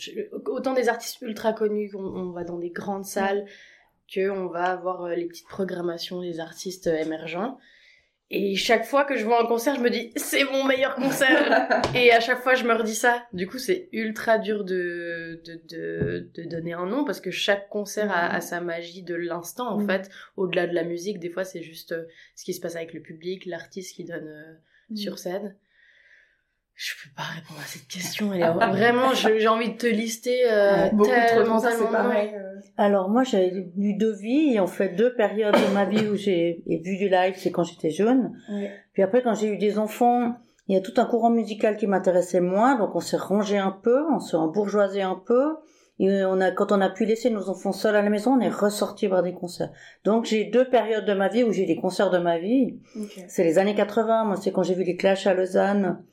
Autant 0.47 0.73
des 0.73 0.89
artistes 0.89 1.21
ultra 1.21 1.53
connus, 1.53 1.91
on, 1.95 2.03
on 2.03 2.31
va 2.31 2.43
dans 2.43 2.57
des 2.57 2.71
grandes 2.71 3.05
salles, 3.05 3.45
que 4.13 4.29
on 4.29 4.47
va 4.47 4.65
avoir 4.65 5.07
les 5.07 5.27
petites 5.27 5.47
programmations 5.47 6.19
des 6.21 6.41
artistes 6.41 6.87
émergents. 6.87 7.57
Et 8.29 8.55
chaque 8.55 8.83
fois 8.83 9.05
que 9.05 9.15
je 9.15 9.23
vois 9.23 9.41
un 9.41 9.45
concert, 9.45 9.75
je 9.75 9.79
me 9.79 9.89
dis 9.89 10.11
c'est 10.17 10.43
mon 10.43 10.65
meilleur 10.65 10.95
concert. 10.95 11.81
et 11.95 12.11
à 12.11 12.19
chaque 12.19 12.41
fois, 12.41 12.55
je 12.55 12.65
me 12.65 12.73
redis 12.73 12.95
ça. 12.95 13.25
Du 13.31 13.47
coup, 13.47 13.57
c'est 13.57 13.87
ultra 13.93 14.37
dur 14.37 14.65
de, 14.65 15.41
de, 15.45 15.61
de, 15.69 16.29
de, 16.35 16.43
donner 16.49 16.73
un 16.73 16.85
nom 16.85 17.05
parce 17.05 17.21
que 17.21 17.31
chaque 17.31 17.69
concert 17.69 18.11
a, 18.11 18.27
a 18.33 18.41
sa 18.41 18.59
magie 18.59 19.03
de 19.03 19.15
l'instant 19.15 19.69
en 19.69 19.79
fait. 19.79 20.09
Au-delà 20.35 20.67
de 20.67 20.73
la 20.73 20.83
musique, 20.83 21.19
des 21.19 21.29
fois, 21.29 21.45
c'est 21.45 21.61
juste 21.61 21.93
euh, 21.93 22.03
ce 22.35 22.43
qui 22.43 22.53
se 22.53 22.59
passe 22.59 22.75
avec 22.75 22.93
le 22.93 23.01
public, 23.01 23.45
l'artiste 23.45 23.95
qui 23.95 24.03
donne 24.03 24.27
euh, 24.27 24.95
sur 24.95 25.19
scène. 25.19 25.55
Je 26.75 26.93
peux 27.01 27.09
pas 27.15 27.23
répondre 27.23 27.59
à 27.59 27.65
cette 27.65 27.87
question. 27.87 28.33
Elle 28.33 28.41
est... 28.41 28.51
Vraiment, 28.51 29.13
j'ai 29.13 29.47
envie 29.47 29.71
de 29.71 29.77
te 29.77 29.87
lister 29.87 30.51
euh, 30.51 30.89
Beaucoup 30.91 31.09
tellement, 31.09 31.59
trop, 31.59 31.69
c'est 31.71 31.91
pareil. 31.91 32.35
Alors 32.77 33.09
moi, 33.09 33.23
j'ai 33.23 33.71
eu 33.77 33.93
deux 33.93 34.13
vies, 34.13 34.59
en 34.59 34.67
fait 34.67 34.89
deux 34.89 35.13
périodes 35.13 35.55
de 35.55 35.73
ma 35.73 35.85
vie 35.85 36.07
où 36.07 36.15
j'ai 36.15 36.63
vu 36.67 36.97
du 36.97 37.09
live, 37.09 37.35
c'est 37.37 37.51
quand 37.51 37.63
j'étais 37.63 37.89
jeune. 37.89 38.37
Ouais. 38.49 38.71
Puis 38.93 39.03
après, 39.03 39.21
quand 39.21 39.33
j'ai 39.33 39.47
eu 39.47 39.57
des 39.57 39.79
enfants, 39.79 40.35
il 40.67 40.75
y 40.75 40.77
a 40.77 40.81
tout 40.81 40.93
un 40.97 41.05
courant 41.05 41.29
musical 41.29 41.77
qui 41.77 41.87
m'intéressait 41.87 42.41
moins, 42.41 42.77
donc 42.77 42.95
on 42.95 42.99
s'est 42.99 43.17
rangé 43.17 43.57
un 43.57 43.71
peu, 43.71 44.03
on 44.13 44.19
s'est 44.19 44.37
embourgeoisé 44.37 45.01
un 45.01 45.21
peu. 45.25 45.55
Et 45.99 46.23
on 46.25 46.39
a, 46.41 46.51
quand 46.51 46.71
on 46.71 46.79
a 46.79 46.89
pu 46.89 47.05
laisser 47.05 47.31
nos 47.31 47.49
enfants 47.49 47.71
seuls 47.71 47.95
à 47.95 48.03
la 48.03 48.09
maison, 48.09 48.33
on 48.33 48.39
est 48.39 48.49
ressorti 48.49 49.07
voir 49.07 49.23
des 49.23 49.33
concerts. 49.33 49.71
Donc 50.03 50.25
j'ai 50.25 50.45
deux 50.45 50.69
périodes 50.69 51.05
de 51.05 51.13
ma 51.13 51.27
vie 51.27 51.43
où 51.43 51.51
j'ai 51.51 51.65
des 51.65 51.75
concerts 51.75 52.11
de 52.11 52.19
ma 52.19 52.37
vie. 52.37 52.77
Okay. 52.95 53.25
C'est 53.27 53.43
les 53.43 53.57
années 53.57 53.73
80. 53.73 54.25
Moi, 54.25 54.35
c'est 54.35 54.51
quand 54.51 54.61
j'ai 54.61 54.75
vu 54.75 54.83
les 54.83 54.95
Clash 54.95 55.25
à 55.25 55.33
Lausanne 55.33 56.03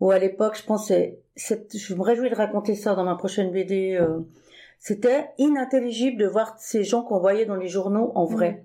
où 0.00 0.10
à 0.10 0.18
l'époque, 0.18 0.56
je 0.56 0.64
pensais, 0.64 1.20
je 1.36 1.94
me 1.94 2.02
réjouis 2.02 2.30
de 2.30 2.34
raconter 2.34 2.74
ça 2.74 2.94
dans 2.94 3.04
ma 3.04 3.16
prochaine 3.16 3.50
BD. 3.50 3.96
Euh, 4.00 4.20
c'était 4.80 5.28
inintelligible 5.38 6.16
de 6.16 6.26
voir 6.26 6.56
ces 6.58 6.84
gens 6.84 7.02
qu'on 7.02 7.20
voyait 7.20 7.44
dans 7.44 7.54
les 7.54 7.68
journaux 7.68 8.12
en 8.14 8.24
vrai. 8.24 8.52
Mmh. 8.52 8.64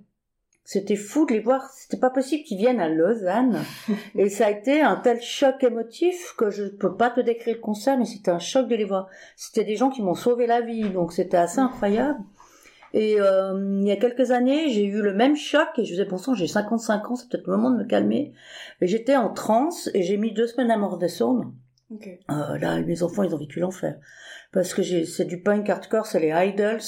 C'était 0.63 0.95
fou 0.95 1.27
de 1.27 1.33
les 1.33 1.41
voir. 1.41 1.69
C'était 1.69 1.99
pas 1.99 2.09
possible 2.09 2.43
qu'ils 2.43 2.57
viennent 2.57 2.79
à 2.79 2.89
Lausanne. 2.89 3.61
et 4.15 4.29
ça 4.29 4.47
a 4.47 4.49
été 4.49 4.81
un 4.81 4.95
tel 4.95 5.21
choc 5.21 5.63
émotif 5.63 6.33
que 6.37 6.49
je 6.49 6.63
peux 6.63 6.95
pas 6.95 7.11
te 7.11 7.19
décrire 7.19 7.55
le 7.55 7.61
concert, 7.61 7.97
mais 7.99 8.05
c'était 8.05 8.31
un 8.31 8.39
choc 8.39 8.67
de 8.67 8.75
les 8.75 8.85
voir. 8.85 9.07
C'était 9.35 9.65
des 9.65 9.75
gens 9.75 9.89
qui 9.89 10.01
m'ont 10.01 10.15
sauvé 10.15 10.47
la 10.47 10.61
vie, 10.61 10.89
donc 10.89 11.13
c'était 11.13 11.37
assez 11.37 11.59
incroyable. 11.59 12.19
Et 12.93 13.19
euh, 13.19 13.81
il 13.81 13.87
y 13.87 13.91
a 13.91 13.97
quelques 13.97 14.31
années, 14.31 14.69
j'ai 14.69 14.85
eu 14.85 15.01
le 15.01 15.13
même 15.13 15.35
choc 15.35 15.67
et 15.77 15.83
je 15.83 15.91
faisais 15.91 16.05
bon 16.05 16.17
sang, 16.17 16.33
j'ai 16.33 16.47
55 16.47 17.11
ans, 17.11 17.15
c'est 17.17 17.29
peut-être 17.29 17.45
le 17.45 17.57
moment 17.57 17.69
de 17.69 17.83
me 17.83 17.83
calmer. 17.83 18.31
Et 18.79 18.87
j'étais 18.87 19.17
en 19.17 19.33
transe 19.33 19.91
et 19.93 20.01
j'ai 20.01 20.15
mis 20.15 20.31
deux 20.31 20.47
semaines 20.47 20.71
à 20.71 20.77
me 20.77 20.85
redescendre. 20.85 21.51
Okay. 21.93 22.21
Euh, 22.31 22.57
là, 22.57 22.79
mes 22.79 23.03
enfants, 23.03 23.23
ils 23.23 23.35
ont 23.35 23.37
vécu 23.37 23.59
l'enfer. 23.59 23.97
Parce 24.55 24.73
que 24.73 24.81
c'est 25.03 25.25
du 25.25 25.41
punk 25.41 25.69
hardcore, 25.69 26.05
c'est 26.05 26.21
les 26.21 26.31
idols. 26.33 26.79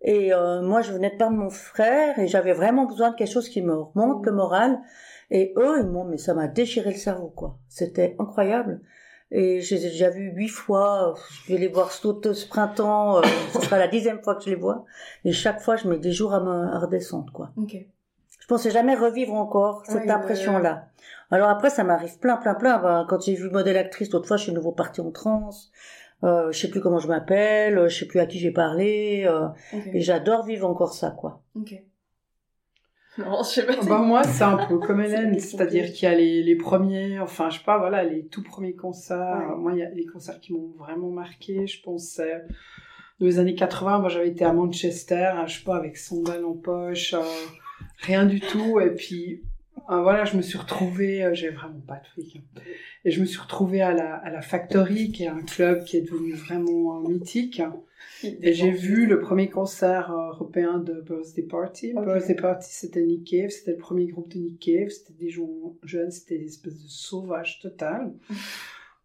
Et 0.00 0.32
euh, 0.32 0.62
moi, 0.62 0.80
je 0.80 0.92
venais 0.92 1.10
de 1.10 1.16
perdre 1.16 1.36
mon 1.36 1.50
frère 1.50 2.18
et 2.18 2.26
j'avais 2.26 2.54
vraiment 2.54 2.86
besoin 2.86 3.10
de 3.10 3.16
quelque 3.16 3.30
chose 3.30 3.50
qui 3.50 3.60
me 3.60 3.74
remonte 3.74 4.24
le 4.24 4.32
moral. 4.32 4.80
Et 5.30 5.52
eux, 5.58 5.80
ils 5.80 5.86
m'ont, 5.86 6.04
mais 6.04 6.16
ça 6.16 6.32
m'a 6.32 6.48
déchiré 6.48 6.90
le 6.90 6.96
cerveau, 6.96 7.28
quoi. 7.28 7.58
C'était 7.68 8.16
incroyable. 8.18 8.80
Et 9.30 9.60
je 9.60 9.74
les 9.74 9.86
ai 9.86 9.90
déjà 9.90 10.08
vus 10.08 10.32
huit 10.34 10.48
fois. 10.48 11.14
Je 11.44 11.52
vais 11.52 11.58
les 11.58 11.68
voir 11.68 11.92
ce, 11.92 12.32
ce 12.32 12.48
printemps. 12.48 13.18
Euh, 13.18 13.22
ce 13.52 13.60
sera 13.60 13.76
la 13.76 13.88
dixième 13.88 14.22
fois 14.22 14.34
que 14.34 14.44
je 14.44 14.50
les 14.50 14.56
vois. 14.56 14.86
Et 15.26 15.32
chaque 15.32 15.60
fois, 15.60 15.76
je 15.76 15.88
mets 15.88 15.98
des 15.98 16.12
jours 16.12 16.32
à 16.32 16.40
me 16.40 16.74
à 16.74 16.78
redescendre, 16.78 17.30
quoi. 17.30 17.50
Okay. 17.58 17.90
Je 18.40 18.46
pensais 18.46 18.70
jamais 18.70 18.94
revivre 18.94 19.34
encore 19.34 19.84
cette 19.86 20.06
ouais, 20.06 20.10
impression-là. 20.10 20.88
Alors 21.30 21.50
après, 21.50 21.70
ça 21.70 21.84
m'arrive 21.84 22.18
plein, 22.18 22.36
plein, 22.36 22.54
plein. 22.54 22.78
Ben, 22.78 23.06
quand 23.08 23.20
j'ai 23.20 23.34
vu 23.34 23.50
modèle 23.50 23.76
actrice, 23.76 24.10
l'autre 24.10 24.26
fois, 24.26 24.38
je 24.38 24.44
suis 24.44 24.52
nouveau 24.52 24.72
partie 24.72 25.00
en 25.00 25.10
transe. 25.10 25.70
Euh, 26.24 26.52
je 26.52 26.58
sais 26.58 26.70
plus 26.70 26.80
comment 26.80 26.98
je 26.98 27.08
m'appelle, 27.08 27.88
je 27.88 27.98
sais 27.98 28.06
plus 28.06 28.20
à 28.20 28.26
qui 28.26 28.38
j'ai 28.38 28.52
parlé, 28.52 29.24
euh, 29.26 29.48
okay. 29.72 29.90
et 29.94 30.00
j'adore 30.00 30.44
vivre 30.44 30.68
encore 30.68 30.92
ça, 30.92 31.10
quoi. 31.10 31.42
Ok. 31.56 31.74
Non, 33.18 33.42
je 33.42 33.48
sais 33.48 33.66
pas. 33.66 33.76
Bah 33.84 33.98
moi, 33.98 34.24
c'est 34.24 34.44
un 34.44 34.56
peu 34.56 34.78
comme 34.86 35.02
Hélène, 35.02 35.38
c'est-à-dire 35.38 35.92
qu'il 35.92 36.08
y 36.08 36.12
a 36.12 36.14
les, 36.14 36.42
les 36.42 36.56
premiers, 36.56 37.20
enfin, 37.20 37.50
je 37.50 37.58
sais 37.58 37.64
pas, 37.64 37.76
voilà, 37.76 38.04
les 38.04 38.26
tout 38.26 38.42
premiers 38.42 38.74
concerts. 38.74 39.48
Ouais. 39.50 39.56
Moi, 39.56 39.72
il 39.72 39.78
y 39.80 39.82
a 39.82 39.90
les 39.90 40.06
concerts 40.06 40.40
qui 40.40 40.54
m'ont 40.54 40.72
vraiment 40.78 41.10
marqué. 41.10 41.66
Je 41.66 41.82
pense, 41.82 42.18
euh, 42.20 42.38
dans 43.20 43.26
les 43.26 43.38
années 43.38 43.54
80, 43.54 43.98
moi, 43.98 44.08
j'avais 44.08 44.28
été 44.28 44.46
à 44.46 44.54
Manchester, 44.54 45.32
je 45.46 45.58
sais 45.58 45.64
pas, 45.64 45.76
avec 45.76 45.98
sandales 45.98 46.44
en 46.46 46.54
poche, 46.54 47.12
euh, 47.12 47.20
rien 47.98 48.24
du 48.24 48.40
tout. 48.40 48.80
Et 48.80 48.94
puis, 48.94 49.42
euh, 49.90 50.02
voilà, 50.02 50.24
je 50.24 50.36
me 50.36 50.42
suis 50.42 50.58
retrouvée, 50.58 51.24
euh, 51.24 51.34
j'ai 51.34 51.50
vraiment 51.50 51.80
pas 51.86 51.96
de 51.96 52.06
fric. 52.06 52.36
Hein. 52.36 52.60
Et 53.04 53.10
je 53.10 53.20
me 53.20 53.26
suis 53.26 53.40
retrouvée 53.40 53.80
à 53.82 53.92
la, 53.92 54.14
à 54.16 54.30
la 54.30 54.40
Factory, 54.42 55.10
qui 55.12 55.24
est 55.24 55.28
un 55.28 55.42
club 55.42 55.84
qui 55.84 55.96
est 55.96 56.02
devenu 56.02 56.32
vraiment 56.32 56.98
euh, 57.04 57.08
mythique. 57.08 57.60
Et 58.24 58.52
j'ai 58.52 58.70
vu 58.70 59.06
le 59.06 59.20
premier 59.20 59.48
concert 59.48 60.12
euh, 60.12 60.28
européen 60.28 60.78
de 60.78 61.00
Birthday 61.00 61.42
Party. 61.42 61.92
Birthday 61.94 62.34
Party, 62.36 62.68
c'était 62.70 63.02
Nick 63.02 63.24
Cave, 63.28 63.50
c'était 63.50 63.72
le 63.72 63.78
premier 63.78 64.06
groupe 64.06 64.32
de 64.32 64.38
Nick 64.38 64.60
Cave, 64.60 64.88
c'était 64.90 65.14
des 65.18 65.30
gens 65.30 65.48
jeunes, 65.82 66.10
c'était 66.10 66.38
des 66.38 66.46
espèces 66.46 66.82
de 66.82 66.88
sauvages 66.88 67.60
total. 67.60 68.12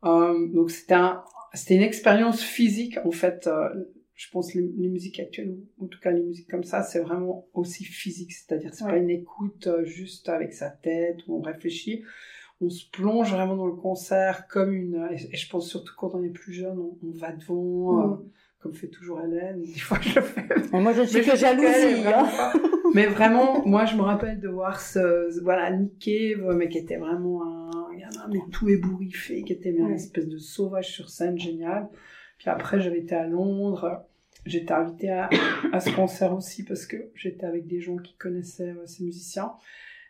Euh, 0.06 0.48
donc 0.54 0.70
c'était 0.70 0.94
un, 0.94 1.24
c'était 1.56 1.74
une 1.74 1.82
expérience 1.82 2.40
physique 2.44 3.00
en 3.04 3.10
fait. 3.10 3.48
euh, 3.48 3.68
je 4.18 4.30
pense 4.32 4.54
les, 4.56 4.68
les 4.78 4.90
musiques 4.90 5.20
actuelles, 5.20 5.56
ou 5.78 5.86
en 5.86 5.88
tout 5.88 6.00
cas 6.02 6.12
les 6.12 6.24
musiques 6.24 6.50
comme 6.50 6.64
ça, 6.66 6.82
c'est 6.84 7.00
vraiment 7.00 7.48
aussi 7.54 7.86
physique, 7.86 8.34
c'est-à-dire 8.34 8.74
c'est 8.74 8.84
Ouais. 8.84 8.92
pas 8.92 8.98
une 8.98 9.10
écoute 9.12 9.68
euh, 9.68 9.86
juste 9.86 10.28
avec 10.28 10.52
sa 10.54 10.70
tête 10.70 11.20
où 11.28 11.38
on 11.38 11.42
réfléchit. 11.42 12.04
On 12.60 12.70
se 12.70 12.90
plonge 12.90 13.32
vraiment 13.32 13.56
dans 13.56 13.68
le 13.68 13.76
concert 13.76 14.48
comme 14.48 14.74
une, 14.74 15.08
et, 15.12 15.34
et 15.34 15.38
je 15.38 15.48
pense 15.50 15.70
surtout 15.70 15.94
quand 15.96 16.16
on 16.16 16.24
est 16.24 16.30
plus 16.32 16.52
jeune, 16.54 16.78
on, 16.80 16.98
on 17.08 17.12
va 17.12 17.32
devant. 17.32 18.02
euh, 18.02 18.08
Mm. 18.16 18.30
comme 18.60 18.74
fait 18.74 18.88
toujours 18.88 19.22
Hélène, 19.22 19.62
des 19.62 19.80
fois 19.80 20.00
je 20.02 20.16
le 20.16 20.22
fais. 20.24 20.48
Et 20.74 20.80
moi, 20.80 20.92
je 20.94 21.04
suis 21.04 21.20
Mais 21.20 21.26
que 21.26 21.36
jalousie, 21.38 22.08
hein. 22.08 22.28
Mais 22.96 23.06
vraiment, 23.06 23.64
moi 23.68 23.86
je 23.86 23.96
me 23.96 24.02
rappelle 24.02 24.40
de 24.40 24.48
voir 24.48 24.80
ce, 24.82 25.30
ce- 25.32 25.42
voilà, 25.44 25.70
Nick 25.70 26.00
Cave, 26.00 26.56
mais 26.56 26.68
qui 26.68 26.80
était 26.80 26.98
vraiment 26.98 27.44
un, 27.44 27.70
un, 27.70 28.28
mais 28.32 28.40
tout 28.52 28.68
ébouriffé, 28.70 29.44
qui 29.44 29.54
était 29.54 29.72
mais 29.72 29.80
une 29.82 29.92
espèce 29.94 30.28
de 30.28 30.38
sauvage 30.40 30.92
sur 30.92 31.10
scène, 31.12 31.38
génial. 31.38 31.88
Puis 32.40 32.50
après, 32.50 32.80
j'avais 32.82 33.00
été 33.00 33.14
à 33.16 33.28
Londres, 33.28 34.07
j'étais 34.50 34.74
invitée 34.74 35.10
à, 35.10 35.30
à 35.72 35.80
ce 35.80 35.90
concert 35.96 36.34
aussi 36.34 36.64
parce 36.64 36.86
que 36.86 36.98
j'étais 37.16 37.46
avec 37.46 37.68
des 37.68 37.80
gens 37.80 37.98
qui 37.98 38.16
connaissaient 38.16 38.72
euh, 38.72 38.86
ces 38.86 39.04
musiciens. 39.04 39.54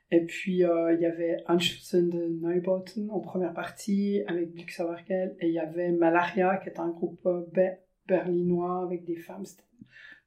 Et 0.10 0.26
puis, 0.26 0.64
euh, 0.64 0.94
il 0.94 1.02
y 1.02 1.06
avait 1.06 1.44
Anschlussen 1.48 2.10
de 2.10 2.28
Neubauten 2.42 3.10
en 3.12 3.20
première 3.20 3.54
partie 3.54 4.22
avec 4.28 4.56
Luxa 4.56 4.86
Wargel, 4.86 5.36
et 5.42 5.48
il 5.48 5.54
y 5.54 5.60
avait 5.60 5.92
Malaria, 5.92 6.58
qui 6.58 6.70
est 6.70 6.80
un 6.80 6.90
groupe 6.90 7.26
euh, 7.26 7.42
be- 7.54 7.78
berlinois 8.08 8.84
avec 8.84 9.04
des 9.04 9.18
femmes. 9.18 9.46
C'était 9.46 9.64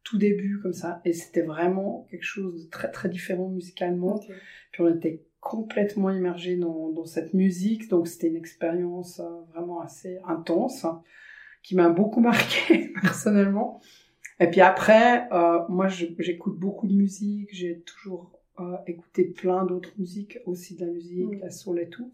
tout 0.04 0.18
début 0.18 0.60
comme 0.60 0.74
ça, 0.74 1.00
et 1.06 1.14
c'était 1.14 1.42
vraiment 1.42 2.06
quelque 2.10 2.24
chose 2.24 2.64
de 2.64 2.70
très 2.70 2.90
très 2.90 3.08
différent 3.08 3.48
musicalement. 3.48 4.18
Puis 4.72 4.82
on 4.82 4.94
était 4.94 5.24
complètement 5.40 6.10
immergés 6.10 6.56
dans, 6.56 6.90
dans 6.90 7.06
cette 7.06 7.32
musique, 7.32 7.88
donc 7.88 8.06
c'était 8.06 8.28
une 8.28 8.36
expérience 8.36 9.22
vraiment 9.54 9.80
assez 9.80 10.18
intense, 10.26 10.84
qui 11.62 11.74
m'a 11.76 11.88
beaucoup 11.88 12.20
marqué 12.20 12.92
personnellement. 13.02 13.80
Et 14.38 14.46
puis 14.46 14.60
après, 14.62 15.28
euh, 15.32 15.58
moi 15.68 15.88
j'écoute 15.88 16.58
beaucoup 16.58 16.86
de 16.88 16.94
musique, 16.94 17.48
j'ai 17.52 17.80
toujours 17.80 18.32
euh, 18.58 18.76
écouté 18.86 19.24
plein 19.24 19.64
d'autres 19.66 19.92
musiques, 19.98 20.38
aussi 20.46 20.76
de 20.76 20.84
la 20.86 20.90
musique, 20.92 21.26
Mm. 21.26 21.36
de 21.36 21.40
la 21.42 21.50
soul 21.50 21.78
et 21.80 21.88
tout. 21.88 22.12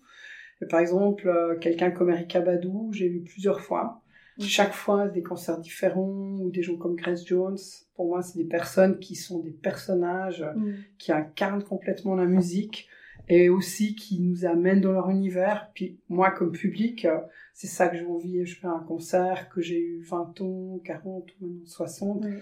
Et 0.63 0.67
par 0.67 0.81
exemple, 0.81 1.29
euh, 1.29 1.57
quelqu'un 1.59 1.91
comme 1.91 2.11
Erika 2.11 2.41
Badu, 2.41 2.69
j'ai 2.93 3.09
vu 3.09 3.21
plusieurs 3.21 3.61
fois. 3.61 4.03
Chaque 4.39 4.75
fois, 4.75 5.09
des 5.09 5.23
concerts 5.23 5.59
différents, 5.59 6.37
ou 6.41 6.51
des 6.51 6.63
gens 6.63 6.77
comme 6.77 6.95
Grace 6.95 7.25
Jones. 7.27 7.57
Pour 7.95 8.09
moi, 8.09 8.21
c'est 8.23 8.37
des 8.39 8.45
personnes 8.45 8.99
qui 8.99 9.15
sont 9.15 9.39
des 9.41 9.51
personnages 9.51 10.45
Mm. 10.57 10.73
qui 10.99 11.13
incarnent 11.13 11.63
complètement 11.65 12.15
la 12.15 12.27
musique 12.27 12.89
et 13.29 13.49
aussi 13.49 13.95
qui 13.95 14.21
nous 14.21 14.45
amènent 14.45 14.81
dans 14.81 14.93
leur 14.93 15.11
univers. 15.11 15.71
Puis 15.75 15.99
moi, 16.09 16.31
comme 16.31 16.53
public, 16.53 17.05
euh, 17.05 17.19
c'est 17.53 17.67
ça 17.67 17.89
que 17.89 17.97
j'ai 17.97 18.07
envie. 18.07 18.45
Je 18.45 18.59
fais 18.59 18.67
un 18.67 18.81
concert 18.81 19.49
que 19.49 19.61
j'ai 19.61 19.81
eu 19.81 20.01
20 20.03 20.41
ans, 20.43 20.81
40 20.85 21.31
ou 21.41 21.47
maintenant 21.47 21.67
60. 21.67 22.25
Ouais. 22.25 22.39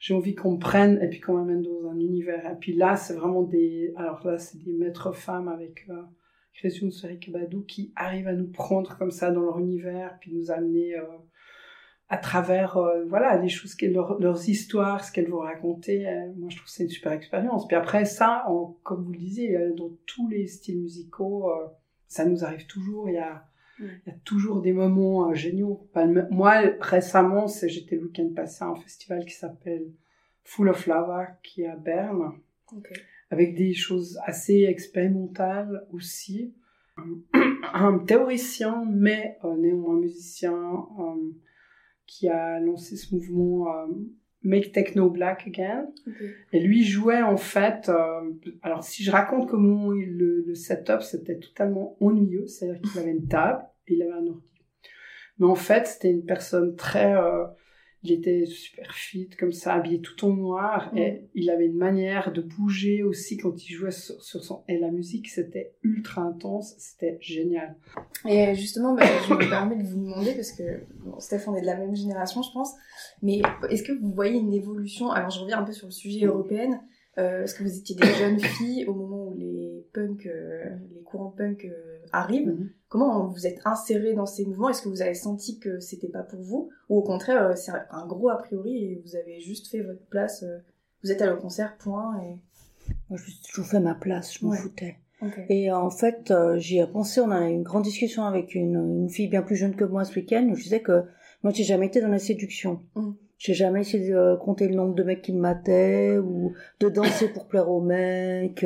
J'ai 0.00 0.14
envie 0.14 0.34
qu'on 0.34 0.52
me 0.52 0.58
prenne 0.58 1.00
et 1.02 1.08
puis 1.08 1.20
qu'on 1.20 1.34
m'amène 1.34 1.62
dans 1.62 1.88
un 1.90 1.98
univers. 1.98 2.50
Et 2.50 2.56
puis 2.56 2.74
là, 2.74 2.96
c'est 2.96 3.14
vraiment 3.14 3.42
des... 3.42 3.92
Alors 3.96 4.26
là, 4.26 4.38
c'est 4.38 4.62
des 4.62 4.72
maîtres 4.72 5.12
femmes 5.12 5.48
avec 5.48 5.86
euh, 5.88 6.02
Christian 6.52 6.88
Badou 7.28 7.62
qui 7.62 7.92
arrivent 7.96 8.28
à 8.28 8.34
nous 8.34 8.48
prendre 8.48 8.98
comme 8.98 9.10
ça 9.10 9.30
dans 9.30 9.42
leur 9.42 9.58
univers, 9.58 10.18
puis 10.20 10.34
nous 10.34 10.50
amener... 10.50 10.96
euh, 10.96 11.04
à 12.08 12.18
travers 12.18 12.76
euh, 12.76 13.04
voilà 13.06 13.38
les 13.38 13.48
choses 13.48 13.74
qu'elles 13.74 13.92
leur, 13.94 14.20
leurs 14.20 14.48
histoires 14.48 15.02
ce 15.04 15.10
qu'elles 15.10 15.30
vont 15.30 15.38
raconter 15.40 16.06
euh, 16.06 16.32
moi 16.36 16.48
je 16.50 16.56
trouve 16.56 16.68
c'est 16.68 16.84
une 16.84 16.90
super 16.90 17.12
expérience. 17.12 17.66
Puis 17.66 17.76
après 17.76 18.04
ça 18.04 18.44
comme 18.82 19.04
vous 19.04 19.12
le 19.12 19.18
disiez 19.18 19.56
euh, 19.56 19.72
dans 19.74 19.90
tous 20.06 20.28
les 20.28 20.46
styles 20.46 20.80
musicaux 20.82 21.50
ça 22.06 22.24
nous 22.26 22.44
arrive 22.44 22.66
toujours. 22.66 23.08
Il 23.08 23.14
y 23.14 23.18
a 23.18 23.44
Ouais. 23.80 23.88
il 24.06 24.12
y 24.12 24.14
a 24.14 24.18
toujours 24.24 24.62
des 24.62 24.72
moments 24.72 25.34
géniaux. 25.34 25.88
Le- 25.96 26.28
moi 26.30 26.62
récemment 26.78 27.48
c'est 27.48 27.68
j'étais 27.68 27.96
le 27.96 28.02
week-end 28.04 28.28
passé 28.32 28.62
à 28.62 28.68
un 28.68 28.76
festival 28.76 29.24
qui 29.24 29.32
s'appelle 29.34 29.86
Full 30.44 30.68
of 30.68 30.86
Lava 30.86 31.26
qui 31.42 31.62
est 31.62 31.66
à 31.66 31.74
Berne. 31.74 32.34
Avec 33.30 33.56
des 33.56 33.74
choses 33.74 34.16
assez 34.26 34.62
expérimentales 34.62 35.84
aussi. 35.92 36.54
Un 37.72 37.98
théoricien, 38.06 38.84
mais 38.88 39.38
néanmoins 39.58 39.96
musicien, 39.98 40.54
qui 42.06 42.28
a 42.28 42.60
lancé 42.60 42.96
ce 42.96 43.14
mouvement 43.14 43.68
euh, 43.68 43.86
Make 44.42 44.72
Techno 44.72 45.10
Black 45.10 45.46
Again. 45.46 45.86
Et 46.52 46.60
lui 46.60 46.84
jouait 46.84 47.22
en 47.22 47.36
fait. 47.36 47.90
alors 48.62 48.84
si 48.84 49.02
je 49.02 49.10
raconte 49.10 49.48
comment 49.48 49.90
le, 49.90 50.42
le 50.46 50.54
setup, 50.54 51.02
c'était 51.02 51.38
totalement 51.38 51.96
ennuyeux, 52.00 52.46
c'est-à-dire 52.46 52.80
qu'il 52.82 53.00
avait 53.00 53.12
une 53.12 53.26
table 53.26 53.62
et 53.86 53.94
il 53.94 54.02
avait 54.02 54.12
un 54.12 54.26
ordi. 54.26 54.46
Mais 55.38 55.46
en 55.46 55.54
fait, 55.54 55.86
c'était 55.86 56.10
une 56.10 56.24
personne 56.24 56.76
très 56.76 57.14
il 58.04 58.12
était 58.12 58.44
super 58.44 58.92
fit, 58.92 59.30
comme 59.30 59.52
ça, 59.52 59.72
habillé 59.74 60.00
tout 60.00 60.26
en 60.26 60.34
noir, 60.34 60.92
et 60.94 61.12
mm. 61.12 61.18
il 61.34 61.50
avait 61.50 61.66
une 61.66 61.78
manière 61.78 62.32
de 62.32 62.42
bouger 62.42 63.02
aussi 63.02 63.38
quand 63.38 63.66
il 63.66 63.72
jouait 63.72 63.90
sur, 63.90 64.20
son... 64.20 64.62
Et 64.68 64.78
la 64.78 64.90
musique, 64.90 65.28
c'était 65.28 65.72
ultra 65.82 66.22
intense, 66.22 66.74
c'était 66.76 67.16
génial. 67.20 67.74
Et 68.28 68.54
justement, 68.54 68.94
bah, 68.94 69.06
je 69.26 69.32
me 69.32 69.48
permets 69.48 69.76
de 69.76 69.88
vous 69.88 69.98
demander, 69.98 70.34
parce 70.34 70.52
que, 70.52 70.82
bon, 71.02 71.18
Steph, 71.18 71.48
on 71.48 71.56
est 71.56 71.62
de 71.62 71.66
la 71.66 71.76
même 71.76 71.96
génération, 71.96 72.42
je 72.42 72.52
pense, 72.52 72.74
mais 73.22 73.40
est-ce 73.70 73.82
que 73.82 73.92
vous 73.92 74.12
voyez 74.12 74.38
une 74.38 74.52
évolution? 74.52 75.10
Alors, 75.10 75.30
je 75.30 75.40
reviens 75.40 75.60
un 75.60 75.64
peu 75.64 75.72
sur 75.72 75.86
le 75.86 75.92
sujet 75.92 76.26
européen, 76.26 76.82
euh, 77.16 77.44
est-ce 77.44 77.54
que 77.54 77.62
vous 77.62 77.78
étiez 77.78 77.96
des 77.96 78.12
jeunes 78.14 78.40
filles 78.40 78.84
au 78.86 78.94
moment 78.94 79.28
où 79.28 79.34
les 79.34 79.63
punk, 79.92 80.26
euh, 80.26 80.64
les 80.94 81.02
courants 81.02 81.30
punk 81.30 81.64
euh, 81.64 81.98
arrivent 82.12 82.48
mhm. 82.48 82.70
Comment 82.88 83.26
vous 83.26 83.46
êtes 83.46 83.60
insérés 83.64 84.14
dans 84.14 84.26
ces 84.26 84.44
mouvements? 84.44 84.68
Est-ce 84.68 84.82
que 84.82 84.88
vous 84.88 85.02
avez 85.02 85.14
senti 85.14 85.58
que 85.58 85.80
c'était 85.80 86.08
pas 86.08 86.22
pour 86.22 86.40
vous? 86.40 86.70
Ou 86.88 86.98
au 86.98 87.02
contraire, 87.02 87.56
c'est 87.58 87.72
un 87.90 88.06
gros 88.06 88.28
a 88.28 88.38
priori 88.38 88.84
et 88.84 89.02
vous 89.04 89.16
avez 89.16 89.40
juste 89.40 89.68
fait 89.68 89.80
votre 89.80 90.04
place 90.06 90.44
Vous 91.02 91.10
êtes 91.10 91.20
allé 91.20 91.32
au 91.32 91.38
concert, 91.38 91.76
point 91.76 92.20
et... 92.22 92.36
Moi, 93.10 93.18
toujours 93.48 93.66
fait 93.66 93.80
ma 93.80 93.96
place, 93.96 94.38
je 94.38 94.46
m'en 94.46 94.52
foutais. 94.52 94.98
Et 95.48 95.72
en 95.72 95.90
fait, 95.90 96.32
j'y 96.56 96.78
ai 96.78 96.86
pensé, 96.86 97.20
on 97.20 97.30
a 97.32 97.48
eu 97.48 97.52
une 97.52 97.62
grande 97.64 97.82
discussion 97.82 98.26
avec 98.26 98.54
une, 98.54 98.76
une, 98.76 99.10
fille 99.10 99.28
bien 99.28 99.42
plus 99.42 99.56
jeune 99.56 99.74
que 99.74 99.84
moi 99.84 100.04
ce 100.04 100.14
week-end, 100.14 100.46
où 100.50 100.54
je 100.54 100.62
disais 100.62 100.82
que 100.82 101.04
moi, 101.42 101.52
j'ai 101.52 101.64
jamais 101.64 101.86
été 101.86 102.00
dans 102.00 102.08
la 102.08 102.18
séduction. 102.18 102.80
Mm. 102.94 103.12
J'ai 103.44 103.52
jamais 103.52 103.82
essayé 103.82 104.08
de 104.08 104.36
compter 104.36 104.68
le 104.68 104.74
nombre 104.74 104.94
de 104.94 105.02
mecs 105.02 105.20
qui 105.20 105.34
me 105.34 105.40
mataient 105.40 106.16
ou 106.16 106.54
de 106.80 106.88
danser 106.88 107.28
pour 107.28 107.46
plaire 107.46 107.68
aux 107.68 107.82
mecs. 107.82 108.64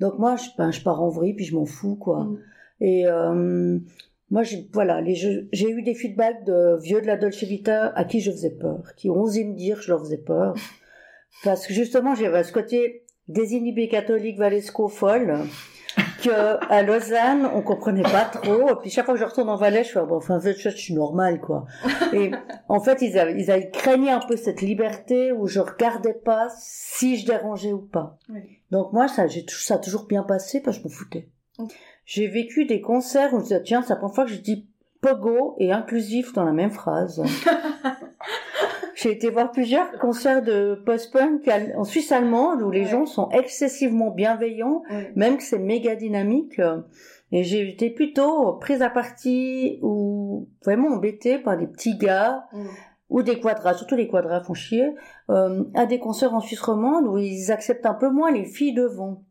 Donc 0.00 0.18
moi, 0.18 0.36
je, 0.36 0.50
ben, 0.58 0.70
je 0.70 0.82
pars 0.82 1.02
en 1.02 1.08
vrille 1.08 1.32
puis 1.32 1.46
je 1.46 1.54
m'en 1.54 1.64
fous 1.64 1.96
quoi. 1.96 2.24
Mm. 2.24 2.38
Et 2.82 3.06
euh, 3.06 3.78
moi, 4.30 4.42
j'ai 4.42 4.68
voilà, 4.70 5.02
j'ai 5.02 5.70
eu 5.70 5.82
des 5.82 5.94
feedbacks 5.94 6.44
de 6.44 6.78
vieux 6.82 7.00
de 7.00 7.06
la 7.06 7.16
Dolce 7.16 7.42
Vita 7.42 7.86
à 7.96 8.04
qui 8.04 8.20
je 8.20 8.30
faisais 8.30 8.50
peur, 8.50 8.94
qui 8.98 9.08
ont 9.08 9.18
osé 9.18 9.44
me 9.44 9.54
dire 9.54 9.78
que 9.78 9.84
je 9.84 9.88
leur 9.88 10.00
faisais 10.00 10.18
peur, 10.18 10.56
parce 11.42 11.66
que 11.66 11.72
justement, 11.72 12.14
j'avais 12.14 12.44
ce 12.44 12.52
côté 12.52 13.04
désinhibé 13.28 13.88
catholique 13.88 14.36
valesco 14.36 14.88
folle 14.88 15.38
que 16.22 16.72
à 16.72 16.82
Lausanne, 16.82 17.48
on 17.52 17.62
comprenait 17.62 18.02
pas 18.02 18.24
trop. 18.24 18.70
Et 18.70 18.76
puis 18.80 18.90
chaque 18.90 19.04
fois 19.04 19.14
que 19.14 19.20
je 19.20 19.24
retourne 19.24 19.48
en 19.48 19.56
Valais, 19.56 19.84
je 19.84 19.90
fais 19.90 20.00
bon, 20.00 20.16
enfin, 20.16 20.38
je, 20.40 20.68
suis 20.68 20.94
normale 20.94 21.40
quoi. 21.40 21.66
Et 22.12 22.30
en 22.68 22.80
fait, 22.80 23.02
ils 23.02 23.18
avaient, 23.18 23.38
ils 23.40 23.50
avaient 23.50 23.70
craigné 23.70 24.10
un 24.10 24.20
peu 24.20 24.36
cette 24.36 24.60
liberté 24.60 25.32
où 25.32 25.46
je 25.46 25.60
regardais 25.60 26.14
pas 26.14 26.48
si 26.58 27.16
je 27.18 27.26
dérangeais 27.26 27.72
ou 27.72 27.80
pas. 27.80 28.18
Donc 28.70 28.92
moi, 28.92 29.08
ça, 29.08 29.26
j'ai 29.26 29.44
ça 29.48 29.74
a 29.74 29.78
toujours 29.78 30.06
bien 30.06 30.22
passé 30.22 30.60
parce 30.62 30.78
que 30.78 30.84
je 30.84 30.88
me 30.88 30.92
foutais. 30.92 31.28
J'ai 32.04 32.28
vécu 32.28 32.64
des 32.64 32.80
concerts 32.80 33.34
où 33.34 33.38
je 33.38 33.44
disais 33.44 33.62
tiens, 33.62 33.82
c'est 33.82 33.90
la 33.90 33.96
première 33.96 34.14
fois 34.14 34.24
que 34.24 34.30
je 34.30 34.40
dis 34.40 34.68
pogo 35.00 35.56
et 35.58 35.72
inclusif 35.72 36.32
dans 36.32 36.44
la 36.44 36.52
même 36.52 36.70
phrase. 36.70 37.22
J'ai 38.94 39.12
été 39.12 39.30
voir 39.30 39.50
plusieurs 39.50 39.90
concerts 39.98 40.42
de 40.42 40.82
post-punk 40.86 41.48
en 41.76 41.84
Suisse 41.84 42.12
allemande 42.12 42.62
où 42.62 42.70
les 42.70 42.84
gens 42.84 43.06
sont 43.06 43.28
excessivement 43.30 44.10
bienveillants, 44.10 44.82
même 45.16 45.36
que 45.36 45.42
c'est 45.42 45.58
méga 45.58 45.96
dynamique. 45.96 46.60
Et 47.32 47.44
j'ai 47.44 47.68
été 47.68 47.90
plutôt 47.90 48.54
prise 48.54 48.82
à 48.82 48.90
partie 48.90 49.78
ou 49.82 50.48
vraiment 50.64 50.88
embêtée 50.88 51.38
par 51.38 51.56
des 51.56 51.66
petits 51.66 51.96
gars 51.96 52.44
ou 53.12 53.22
des 53.22 53.38
quadras, 53.38 53.74
surtout 53.74 53.94
les 53.94 54.08
quadras 54.08 54.40
font 54.40 54.54
chier, 54.54 54.94
euh, 55.28 55.64
à 55.74 55.84
des 55.84 55.98
concerts 55.98 56.34
en 56.34 56.40
Suisse 56.40 56.62
romande 56.62 57.06
où 57.06 57.18
ils 57.18 57.52
acceptent 57.52 57.84
un 57.84 57.94
peu 57.94 58.10
moins 58.10 58.32
les 58.32 58.46
filles 58.46 58.72
devant. 58.72 59.24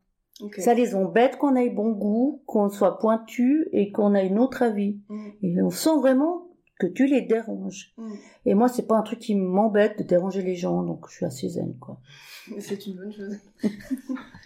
Ça 0.58 0.74
les 0.74 0.96
embête 0.96 1.38
qu'on 1.38 1.56
ait 1.56 1.70
bon 1.70 1.92
goût, 1.92 2.42
qu'on 2.46 2.70
soit 2.70 2.98
pointu 2.98 3.68
et 3.74 3.92
qu'on 3.92 4.16
ait 4.16 4.26
une 4.26 4.40
autre 4.40 4.64
avis. 4.64 5.00
Mm. 5.10 5.28
Et 5.44 5.62
on 5.62 5.70
sent 5.70 5.98
vraiment 6.00 6.48
que 6.82 6.88
tu 6.88 7.06
les 7.06 7.22
déranges. 7.22 7.94
Mm. 7.98 8.14
Et 8.48 8.54
moi, 8.56 8.68
c'est 8.68 8.88
pas 8.88 8.96
un 8.96 9.04
truc 9.04 9.20
qui 9.20 9.36
m'embête 9.36 10.00
de 10.00 10.04
déranger 10.04 10.42
les 10.42 10.56
gens, 10.56 10.82
donc 10.82 11.06
je 11.10 11.16
suis 11.16 11.26
assez 11.26 11.48
zen, 11.48 11.76
quoi. 11.80 12.00
C'est 12.60 12.88
une 12.88 12.96
bonne 12.96 13.14
chose. 13.14 13.38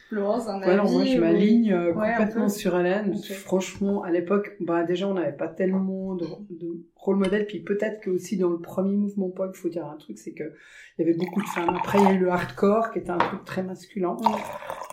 Florence, 0.09 0.47
un 0.47 0.61
avis 0.61 0.91
moi, 0.91 1.05
je 1.05 1.17
m'aligne 1.17 1.71
euh, 1.71 1.93
complètement 1.93 2.49
sur 2.49 2.77
Hélène. 2.77 3.15
Franchement, 3.17 4.03
à 4.03 4.11
l'époque, 4.11 4.57
bah, 4.59 4.83
déjà, 4.83 5.07
on 5.07 5.13
n'avait 5.13 5.35
pas 5.35 5.47
tellement 5.47 6.13
de, 6.15 6.25
rôle 6.97 7.15
modèle. 7.15 7.47
Puis 7.47 7.61
peut-être 7.61 8.01
que 8.01 8.09
aussi 8.09 8.35
dans 8.37 8.49
le 8.49 8.59
premier 8.59 8.97
mouvement 8.97 9.29
punk, 9.29 9.51
il 9.55 9.57
faut 9.57 9.69
dire 9.69 9.85
un 9.85 9.95
truc, 9.95 10.17
c'est 10.17 10.33
que 10.33 10.43
il 10.97 11.05
y 11.05 11.09
avait 11.09 11.17
beaucoup 11.17 11.41
de 11.41 11.47
femmes. 11.47 11.69
Après, 11.69 11.99
il 11.99 12.03
y 12.03 12.07
a 12.07 12.13
eu 12.13 12.19
le 12.19 12.29
hardcore, 12.29 12.91
qui 12.91 12.99
était 12.99 13.11
un 13.11 13.17
truc 13.17 13.45
très 13.45 13.63
masculin. 13.63 14.17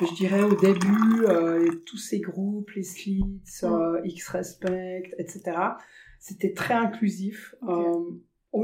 Je 0.01 0.15
dirais 0.15 0.43
au 0.43 0.55
début, 0.55 1.25
euh, 1.27 1.69
tous 1.87 1.99
ces 1.99 2.21
groupes, 2.21 2.71
les 2.71 2.85
Slits, 2.85 3.43
euh, 3.65 4.01
X-Respect, 4.05 5.11
etc 5.19 5.53
c'était 6.23 6.53
très 6.53 6.75
inclusif 6.75 7.57
euh, 7.69 8.13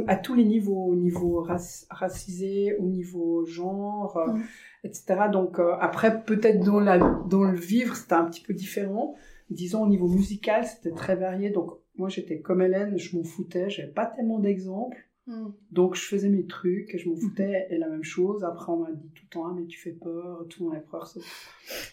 à 0.07 0.15
tous 0.15 0.35
les 0.35 0.45
niveaux, 0.45 0.87
au 0.87 0.95
niveau 0.95 1.45
racisé, 1.91 2.77
au 2.77 2.85
niveau 2.85 3.45
genre, 3.47 4.17
euh, 4.17 4.33
mm. 4.33 4.43
etc. 4.85 5.17
Donc 5.33 5.59
euh, 5.59 5.75
après, 5.81 6.23
peut-être 6.23 6.65
dans, 6.65 6.79
la, 6.79 6.99
dans 6.99 7.43
le 7.43 7.59
vivre, 7.59 7.97
c'était 7.97 8.15
un 8.15 8.27
petit 8.27 8.43
peu 8.43 8.55
différent. 8.55 9.17
Disons 9.51 9.83
au 9.83 9.89
niveau 9.89 10.07
musical, 10.07 10.65
c'était 10.67 10.95
très 10.95 11.17
varié. 11.17 11.51
Donc 11.51 11.73
moi, 11.97 12.09
j'étais 12.09 12.39
comme 12.39 12.63
Hélène, 12.63 12.97
je 12.97 13.17
m'en 13.17 13.25
foutais, 13.25 13.69
j'avais 13.71 13.91
pas 13.91 14.07
tellement 14.07 14.39
d'exemples. 14.39 15.09
Mm. 15.27 15.49
Donc 15.73 15.97
je 15.97 16.03
faisais 16.03 16.29
mes 16.29 16.47
trucs 16.47 16.95
et 16.95 16.99
je 16.99 17.09
m'en 17.09 17.17
mm. 17.17 17.21
foutais. 17.21 17.67
Et 17.71 17.79
la 17.79 17.89
même 17.89 18.05
chose, 18.05 18.45
après 18.45 18.71
on 18.71 18.77
m'a 18.77 18.93
dit 18.93 19.11
tout 19.17 19.25
le 19.25 19.31
temps, 19.31 19.47
ah, 19.49 19.55
mais 19.59 19.67
tu 19.67 19.81
fais 19.81 19.91
peur, 19.91 20.47
tout 20.49 20.61
le 20.63 20.67
monde 20.67 20.77
avait 20.77 20.87
peur 20.87 21.09
se, 21.09 21.19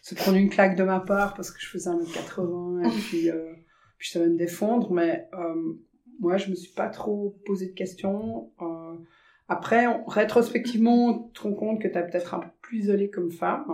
se 0.04 0.13
prendre 0.13 0.38
une 0.38 0.49
claque 0.49 0.78
de 0.78 0.84
ma 0.84 0.99
part 0.99 1.34
parce 1.34 1.49
que 1.49 1.60
je 1.60 1.65
faisais 1.65 1.89
1m80 1.89 2.86
et 2.86 3.01
puis 3.01 3.32
je 3.97 4.12
savais 4.12 4.27
me 4.27 4.38
défendre, 4.38 4.91
mais 4.91 5.27
euh, 5.34 5.73
moi, 6.19 6.38
je 6.38 6.49
me 6.49 6.55
suis 6.55 6.73
pas 6.73 6.89
trop 6.89 7.36
posé 7.45 7.67
de 7.67 7.73
questions. 7.73 8.51
Euh, 8.62 8.95
après, 9.47 9.86
rétrospectivement, 10.08 11.29
tu 11.34 11.41
te 11.41 11.47
rends 11.47 11.53
compte 11.53 11.81
que 11.81 11.88
tu 11.88 11.97
es 11.97 12.03
peut-être 12.03 12.34
un 12.34 12.39
peu 12.39 12.49
plus 12.62 12.79
isolée 12.79 13.10
comme 13.10 13.31
femme. 13.31 13.65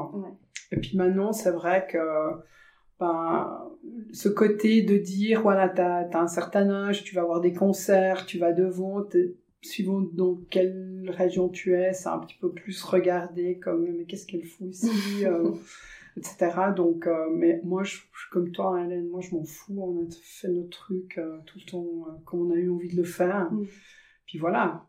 Et 0.71 0.77
puis 0.77 0.97
maintenant, 0.97 1.34
c'est 1.34 1.51
vrai 1.51 1.88
que 1.89 1.97
ben, 2.99 3.71
ce 4.13 4.29
côté 4.29 4.84
de 4.84 4.97
dire, 4.97 5.41
voilà, 5.41 5.69
tu 5.69 5.81
as, 5.81 6.10
un 6.13 6.27
certain 6.27 6.69
âge, 6.69 7.03
tu 7.03 7.15
vas 7.15 7.21
avoir 7.21 7.41
des 7.41 7.53
concerts, 7.53 8.25
tu 8.25 8.38
vas 8.38 8.53
devant, 8.53 9.03
suivant 9.62 10.01
dans 10.01 10.39
quelle 10.49 11.10
région 11.10 11.49
tu 11.49 11.75
es, 11.75 11.93
c'est 11.93 12.10
un 12.10 12.19
petit 12.19 12.38
peu 12.39 12.51
plus 12.51 12.84
regardé 12.84 13.57
comme, 13.57 13.88
mais 13.97 14.05
qu'est-ce 14.05 14.27
qu'elle 14.27 14.43
fout 14.43 14.67
ici 14.67 14.89
euh, 15.25 15.51
etc. 16.17 16.52
Donc, 16.76 17.08
euh, 17.08 17.30
mais 17.36 17.62
moi, 17.63 17.84
je, 17.84 17.91
suis 17.91 18.30
comme 18.32 18.52
toi, 18.52 18.82
Hélène, 18.84 19.08
moi, 19.10 19.21
je 19.21 19.36
m'en 19.36 19.43
fous. 19.43 19.76
On 19.78 20.02
a 20.02 20.06
fait 20.21 20.50
notre 20.50 20.69
truc 20.69 21.17
euh, 21.17 21.39
tout 21.45 21.60
le 21.60 21.65
temps 21.69 21.88
euh, 22.08 22.12
quand 22.26 22.38
on 22.38 22.52
a 22.52 22.56
eu 22.56 22.69
envie 22.69 22.89
de 22.89 22.97
le 22.97 23.04
faire. 23.04 23.52
Mm. 23.52 23.65
Puis 24.26 24.38
voilà. 24.38 24.86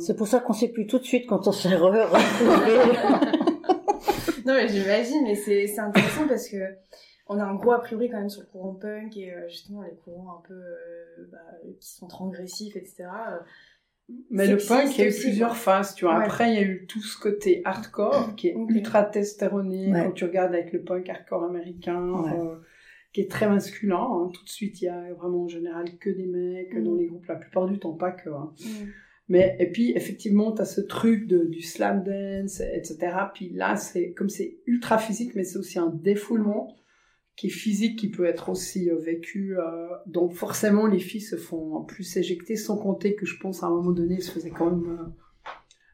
C'est 0.00 0.16
pour 0.16 0.26
ça 0.26 0.40
qu'on 0.40 0.52
sait 0.52 0.72
plus 0.72 0.88
tout 0.88 0.98
de 0.98 1.04
suite 1.04 1.28
quand 1.28 1.46
on 1.46 1.52
s'est 1.52 1.76
re 1.76 1.92
non, 4.44 4.54
mais 4.54 4.66
j'imagine, 4.66 5.22
mais 5.22 5.36
c'est 5.36 5.78
intéressant 5.78 6.26
parce 6.26 6.48
que 6.48 6.56
on 7.28 7.38
a 7.38 7.44
un 7.44 7.54
gros 7.54 7.70
a 7.70 7.80
priori 7.80 8.10
quand 8.10 8.18
même 8.18 8.28
sur 8.28 8.40
le 8.40 8.48
courant 8.48 8.74
punk 8.74 9.16
et 9.16 9.32
justement 9.48 9.82
les 9.82 9.94
courants 9.94 10.38
un 10.38 10.42
peu 10.48 10.60
bah, 11.30 11.38
qui 11.80 11.88
sont 11.88 12.08
transgressifs, 12.08 12.74
etc. 12.74 13.04
Mais 14.30 14.46
le 14.46 14.56
punk, 14.56 14.96
il 14.96 15.00
y 15.00 15.04
a 15.04 15.10
eu 15.10 15.14
plusieurs 15.14 15.56
phases, 15.56 15.94
tu 15.94 16.04
vois. 16.04 16.22
Après, 16.22 16.52
il 16.52 16.54
y 16.54 16.58
a 16.58 16.62
eu 16.62 16.86
tout 16.86 17.00
ce 17.00 17.18
côté 17.18 17.62
hardcore, 17.64 18.34
qui 18.36 18.48
est 18.48 18.54
ultra 18.68 19.02
testéroné, 19.02 19.90
quand 19.92 20.12
tu 20.12 20.24
regardes 20.24 20.54
avec 20.54 20.72
le 20.72 20.82
punk 20.82 21.08
hardcore 21.08 21.44
américain, 21.44 22.24
euh, 22.32 22.56
qui 23.12 23.22
est 23.22 23.30
très 23.30 23.48
masculin. 23.48 23.98
Hein. 23.98 24.30
Tout 24.32 24.44
de 24.44 24.48
suite, 24.48 24.80
il 24.80 24.84
y 24.84 24.88
a 24.88 25.12
vraiment 25.14 25.44
en 25.44 25.48
général 25.48 25.86
que 25.98 26.10
des 26.10 26.26
mecs, 26.26 26.80
dans 26.82 26.92
mm. 26.92 26.98
les 26.98 27.06
groupes, 27.06 27.26
la 27.26 27.36
plupart 27.36 27.66
du 27.66 27.78
temps, 27.78 27.94
pas 27.94 28.12
que. 28.12 28.30
Hein. 28.30 28.52
Mm. 28.60 28.86
Mais, 29.28 29.56
et 29.58 29.66
puis, 29.66 29.92
effectivement, 29.96 30.52
tu 30.52 30.62
as 30.62 30.66
ce 30.66 30.80
truc 30.80 31.26
de, 31.26 31.44
du 31.44 31.60
slam 31.60 32.04
dance, 32.04 32.60
etc. 32.60 32.96
Puis 33.34 33.50
là, 33.50 33.74
c'est, 33.74 34.12
comme 34.12 34.28
c'est 34.28 34.58
ultra 34.66 34.98
physique, 34.98 35.34
mais 35.34 35.42
c'est 35.42 35.58
aussi 35.58 35.80
un 35.80 35.90
défoulement 35.90 36.76
qui 37.36 37.48
est 37.48 37.50
physique, 37.50 37.98
qui 37.98 38.08
peut 38.08 38.24
être 38.24 38.48
aussi 38.48 38.90
euh, 38.90 38.96
vécu. 38.96 39.58
Euh, 39.58 39.88
donc 40.06 40.32
forcément, 40.32 40.86
les 40.86 40.98
filles 40.98 41.20
se 41.20 41.36
font 41.36 41.84
plus 41.84 42.16
éjecter, 42.16 42.56
sans 42.56 42.78
compter 42.78 43.14
que 43.14 43.26
je 43.26 43.38
pense 43.38 43.62
à 43.62 43.66
un 43.66 43.70
moment 43.70 43.92
donné, 43.92 44.16
elles 44.16 44.22
se 44.22 44.30
faisaient 44.30 44.50
quand 44.50 44.70
même 44.70 44.90
euh, 44.90 45.04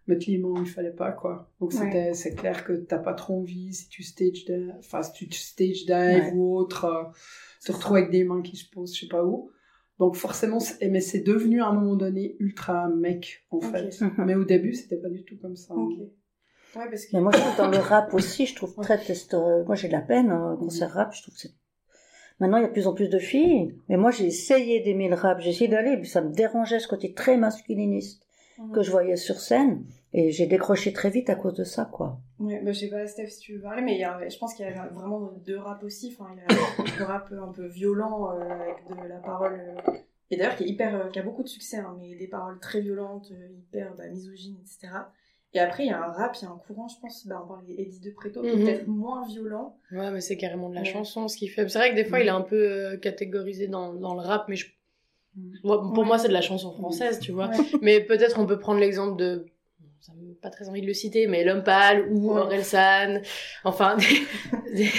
mettre 0.06 0.26
l'immense, 0.28 0.60
il 0.62 0.70
fallait 0.70 0.90
pas 0.92 1.10
quoi. 1.10 1.50
Donc 1.60 1.72
c'est 1.72 2.34
clair 2.36 2.64
que 2.64 2.72
t'as 2.72 2.98
pas 2.98 3.14
trop 3.14 3.40
envie 3.40 3.74
si 3.74 3.88
tu 3.88 4.02
stage 4.04 4.44
dive, 4.44 4.72
enfin 4.78 5.02
si 5.02 5.12
tu 5.12 5.32
stage 5.32 5.84
dive 5.84 6.34
ou 6.34 6.56
autre, 6.56 7.12
se 7.58 7.72
retrouver 7.72 8.00
avec 8.00 8.12
des 8.12 8.24
mains 8.24 8.42
qui 8.42 8.56
se 8.56 8.68
posent, 8.70 8.94
je 8.94 9.00
sais 9.00 9.08
pas 9.08 9.24
où. 9.24 9.50
Donc 9.98 10.16
forcément, 10.16 10.58
mais 10.80 11.00
c'est 11.00 11.20
devenu 11.20 11.60
à 11.60 11.68
un 11.68 11.74
moment 11.74 11.96
donné 11.96 12.36
ultra 12.38 12.88
mec 12.88 13.44
en 13.50 13.60
fait. 13.60 14.00
Mais 14.18 14.34
au 14.34 14.44
début, 14.44 14.74
c'était 14.74 14.96
pas 14.96 15.08
du 15.08 15.22
tout 15.22 15.36
comme 15.40 15.54
ça. 15.54 15.74
Ouais, 16.76 16.88
parce 16.88 17.06
que... 17.06 17.16
Mais 17.16 17.20
moi, 17.20 17.32
je 17.34 17.38
trouve 17.38 17.56
dans 17.56 17.68
le 17.68 17.78
rap 17.78 18.14
aussi, 18.14 18.46
je 18.46 18.54
trouve 18.54 18.74
très 18.76 18.98
test. 18.98 19.34
Moi, 19.66 19.74
j'ai 19.74 19.88
de 19.88 19.92
la 19.92 20.00
peine, 20.00 20.30
hein, 20.30 20.56
concert 20.58 20.90
rap, 20.92 21.14
je 21.14 21.22
trouve 21.22 21.34
que 21.34 21.40
c'est. 21.40 21.52
Maintenant, 22.40 22.56
il 22.58 22.62
y 22.62 22.64
a 22.64 22.68
de 22.68 22.72
plus 22.72 22.86
en 22.86 22.94
plus 22.94 23.08
de 23.08 23.18
filles. 23.18 23.74
Mais 23.88 23.96
moi, 23.96 24.10
j'ai 24.10 24.26
essayé 24.26 24.80
d'aimer 24.80 25.08
le 25.08 25.14
rap, 25.14 25.40
j'ai 25.40 25.50
essayé 25.50 25.68
d'aller, 25.68 25.96
mais 25.96 26.04
ça 26.04 26.20
me 26.20 26.32
dérangeait 26.32 26.80
ce 26.80 26.88
côté 26.88 27.12
très 27.14 27.36
masculiniste 27.36 28.26
que 28.74 28.82
je 28.82 28.90
voyais 28.90 29.16
sur 29.16 29.40
scène. 29.40 29.84
Et 30.14 30.30
j'ai 30.30 30.46
décroché 30.46 30.92
très 30.92 31.08
vite 31.08 31.30
à 31.30 31.34
cause 31.34 31.54
de 31.54 31.64
ça, 31.64 31.88
quoi. 31.90 32.18
Ouais, 32.38 32.60
bah, 32.62 32.72
je 32.72 32.80
sais 32.80 32.88
pas, 32.88 33.06
Steph, 33.06 33.28
si 33.28 33.40
tu 33.40 33.54
veux 33.54 33.62
parler, 33.62 33.80
mais 33.82 33.94
il 33.94 34.00
y 34.00 34.04
a, 34.04 34.28
je 34.28 34.36
pense 34.38 34.54
qu'il 34.54 34.66
y 34.66 34.68
a 34.68 34.88
vraiment 34.88 35.32
deux 35.46 35.58
rap 35.58 35.82
aussi. 35.84 36.14
Enfin, 36.18 36.30
il 36.34 36.38
y 36.38 36.90
a 36.92 36.96
le 36.98 37.04
rap 37.04 37.32
un 37.32 37.52
peu 37.52 37.66
violent 37.66 38.30
euh, 38.30 38.42
avec 38.42 39.02
de 39.02 39.08
la 39.08 39.16
parole. 39.18 39.58
euh, 39.58 39.92
et 40.30 40.36
d'ailleurs, 40.36 40.56
qui 40.56 40.64
est 40.64 40.68
hyper, 40.68 40.94
euh, 40.94 41.10
qui 41.10 41.18
a 41.18 41.22
beaucoup 41.22 41.42
de 41.42 41.48
succès, 41.48 41.76
hein, 41.76 41.94
mais 41.98 42.14
des 42.14 42.26
paroles 42.26 42.58
très 42.58 42.80
violentes, 42.80 43.30
euh, 43.32 43.48
hyper 43.52 43.94
bah, 43.96 44.08
misogynes, 44.08 44.56
etc. 44.62 44.92
Et 45.54 45.60
après, 45.60 45.84
il 45.84 45.88
y 45.88 45.92
a 45.92 45.98
un 46.02 46.12
rap, 46.12 46.34
il 46.40 46.44
y 46.44 46.46
a 46.46 46.50
un 46.50 46.56
courant, 46.66 46.88
je 46.88 46.98
pense, 47.00 47.26
bah, 47.26 47.46
on 47.48 47.62
d'Eddie 47.66 48.00
de 48.00 48.10
Preto, 48.10 48.40
qui 48.40 48.48
est 48.48 48.56
Mhm. 48.56 48.64
peut-être 48.64 48.86
moins 48.86 49.26
violent. 49.26 49.76
Ouais, 49.92 50.10
mais 50.10 50.20
c'est 50.22 50.36
carrément 50.38 50.70
de 50.70 50.74
la 50.74 50.80
Ouais. 50.80 50.86
chanson 50.86 51.28
ce 51.28 51.36
qu'il 51.36 51.50
fait. 51.50 51.68
C'est 51.68 51.78
vrai 51.78 51.90
que 51.90 51.94
des 51.96 52.04
fois, 52.06 52.20
il 52.20 52.26
est 52.26 52.30
un 52.30 52.40
peu 52.40 52.56
euh, 52.56 52.96
catégorisé 52.96 53.68
dans, 53.68 53.92
dans 53.92 54.14
le 54.14 54.20
rap, 54.20 54.46
mais 54.48 54.56
je... 54.56 54.66
Mm. 55.36 55.60
Pour 55.62 55.98
Ouais. 55.98 56.04
moi, 56.04 56.18
c'est 56.18 56.28
de 56.28 56.32
la 56.32 56.40
chanson 56.40 56.72
française, 56.72 57.18
tu 57.20 57.32
vois. 57.32 57.50
Mais 57.82 58.00
peut-être 58.00 58.38
on 58.38 58.46
peut 58.46 58.58
prendre 58.58 58.80
l'exemple 58.80 59.16
de. 59.18 59.46
Ça 60.00 60.12
me 60.14 60.34
pas 60.34 60.50
très 60.50 60.68
envie 60.68 60.80
de 60.82 60.86
le 60.86 60.94
citer, 60.94 61.26
mais 61.28 61.44
L'Homme 61.44 61.62
Pâle 61.62 62.08
ou. 62.10 62.32
Orelsan. 62.32 63.20
Enfin, 63.64 63.96
des- 64.74 64.74
des- 64.74 64.90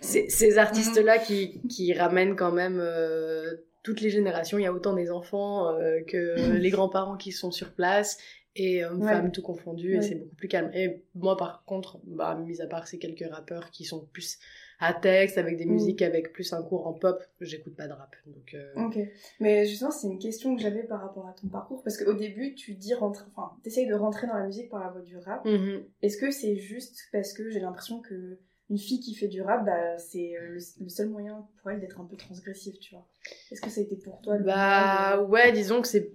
ces, 0.00 0.28
ces 0.28 0.58
artistes-là 0.58 1.18
qui, 1.18 1.60
qui 1.68 1.92
ramènent 1.94 2.36
quand 2.36 2.52
même 2.52 2.78
euh, 2.80 3.54
toutes 3.82 4.00
les 4.00 4.10
générations. 4.10 4.58
Il 4.58 4.62
y 4.62 4.66
a 4.66 4.72
autant 4.72 4.92
des 4.92 5.10
enfants 5.10 5.68
euh, 5.68 6.00
que 6.06 6.34
les 6.58 6.70
grands-parents 6.70 7.16
qui 7.16 7.32
sont 7.32 7.50
sur 7.50 7.72
place. 7.72 8.18
Et 8.56 8.84
hommes, 8.84 9.00
Ouais. 9.02 9.08
femmes, 9.08 9.30
tout 9.30 9.42
confondu, 9.42 9.94
et 9.94 10.02
c'est 10.02 10.16
beaucoup 10.16 10.34
plus 10.34 10.48
calme. 10.48 10.70
Et 10.74 11.02
moi, 11.14 11.36
par 11.36 11.64
contre, 11.64 12.00
bah, 12.04 12.34
mis 12.34 12.60
à 12.60 12.66
part 12.66 12.88
ces 12.88 12.98
quelques 12.98 13.24
rappeurs 13.32 13.70
qui 13.70 13.84
sont 13.84 14.00
plus 14.12 14.38
à 14.80 14.92
texte, 14.92 15.38
avec 15.38 15.56
des 15.56 15.66
Mm. 15.66 15.72
musiques 15.72 16.02
avec 16.02 16.32
plus 16.32 16.52
un 16.52 16.62
cours 16.62 16.86
en 16.88 16.92
pop, 16.94 17.22
j'écoute 17.40 17.76
pas 17.76 17.86
de 17.86 17.92
rap. 17.92 18.16
Donc, 18.26 18.54
euh, 18.54 18.72
Ok. 18.86 18.98
Mais 19.38 19.66
justement, 19.66 19.90
c'est 19.92 20.08
une 20.08 20.18
question 20.18 20.56
que 20.56 20.62
j'avais 20.62 20.82
par 20.82 21.00
rapport 21.00 21.28
à 21.28 21.32
ton 21.32 21.46
parcours, 21.48 21.82
parce 21.84 21.96
qu'au 21.96 22.14
début, 22.14 22.54
tu 22.54 22.74
dis 22.74 22.92
rentrer, 22.94 23.24
enfin, 23.36 23.52
t'essayes 23.62 23.86
de 23.86 23.94
rentrer 23.94 24.26
dans 24.26 24.34
la 24.34 24.46
musique 24.46 24.68
par 24.70 24.80
la 24.80 24.90
voie 24.90 25.02
du 25.02 25.16
rap. 25.16 25.44
mhm. 25.44 25.84
Est-ce 26.02 26.16
que 26.16 26.30
c'est 26.32 26.56
juste 26.56 26.98
parce 27.12 27.32
que 27.32 27.50
j'ai 27.50 27.60
l'impression 27.60 28.00
que 28.00 28.38
une 28.68 28.78
fille 28.78 29.00
qui 29.00 29.14
fait 29.14 29.28
du 29.28 29.42
rap, 29.42 29.64
bah, 29.66 29.98
c'est 29.98 30.36
euh, 30.36 30.54
le, 30.54 30.58
le 30.84 30.88
seul 30.88 31.08
moyen 31.08 31.46
pour 31.60 31.70
elle 31.70 31.80
d'être 31.80 32.00
un 32.00 32.04
peu 32.04 32.16
transgressive, 32.16 32.78
tu 32.78 32.94
vois? 32.94 33.06
Est-ce 33.50 33.60
que 33.60 33.68
ça 33.70 33.80
a 33.80 33.84
été 33.84 33.96
pour 33.96 34.20
toi 34.22 34.38
le 34.38 34.44
Bah 34.44 35.16
moment 35.18 35.28
ouais, 35.28 35.52
disons 35.52 35.82
que 35.82 35.88
c'est 35.88 36.10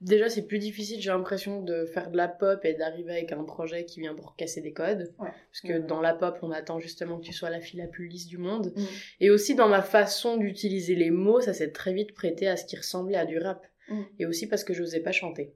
déjà 0.00 0.28
c'est 0.28 0.46
plus 0.46 0.58
difficile, 0.58 1.00
j'ai 1.00 1.10
l'impression 1.10 1.62
de 1.62 1.84
faire 1.84 2.10
de 2.10 2.16
la 2.16 2.28
pop 2.28 2.64
et 2.64 2.74
d'arriver 2.74 3.12
avec 3.12 3.32
un 3.32 3.44
projet 3.44 3.84
qui 3.84 4.00
vient 4.00 4.14
pour 4.14 4.34
casser 4.36 4.60
des 4.60 4.72
codes 4.72 5.12
Ouais. 5.18 5.28
parce 5.50 5.60
que 5.62 5.74
Ouais. 5.74 5.80
dans 5.80 6.00
la 6.00 6.14
pop, 6.14 6.38
on 6.42 6.50
attend 6.50 6.78
justement 6.78 7.18
que 7.18 7.24
tu 7.24 7.32
sois 7.32 7.50
la 7.50 7.60
fille 7.60 7.80
la 7.80 7.86
plus 7.86 8.08
lisse 8.08 8.26
du 8.26 8.38
monde 8.38 8.72
Mm. 8.76 8.82
et 9.20 9.30
aussi 9.30 9.54
dans 9.54 9.68
ma 9.68 9.82
façon 9.82 10.36
d'utiliser 10.36 10.94
les 10.94 11.10
mots, 11.10 11.40
ça 11.40 11.52
s'est 11.52 11.70
très 11.72 11.92
vite 11.92 12.14
prêté 12.14 12.48
à 12.48 12.56
ce 12.56 12.64
qui 12.64 12.76
ressemblait 12.76 13.16
à 13.18 13.26
du 13.26 13.38
rap 13.38 13.66
Mm. 13.88 14.02
et 14.20 14.26
aussi 14.26 14.46
parce 14.46 14.64
que 14.64 14.72
j'osais 14.72 15.00
pas 15.00 15.12
chanter. 15.12 15.52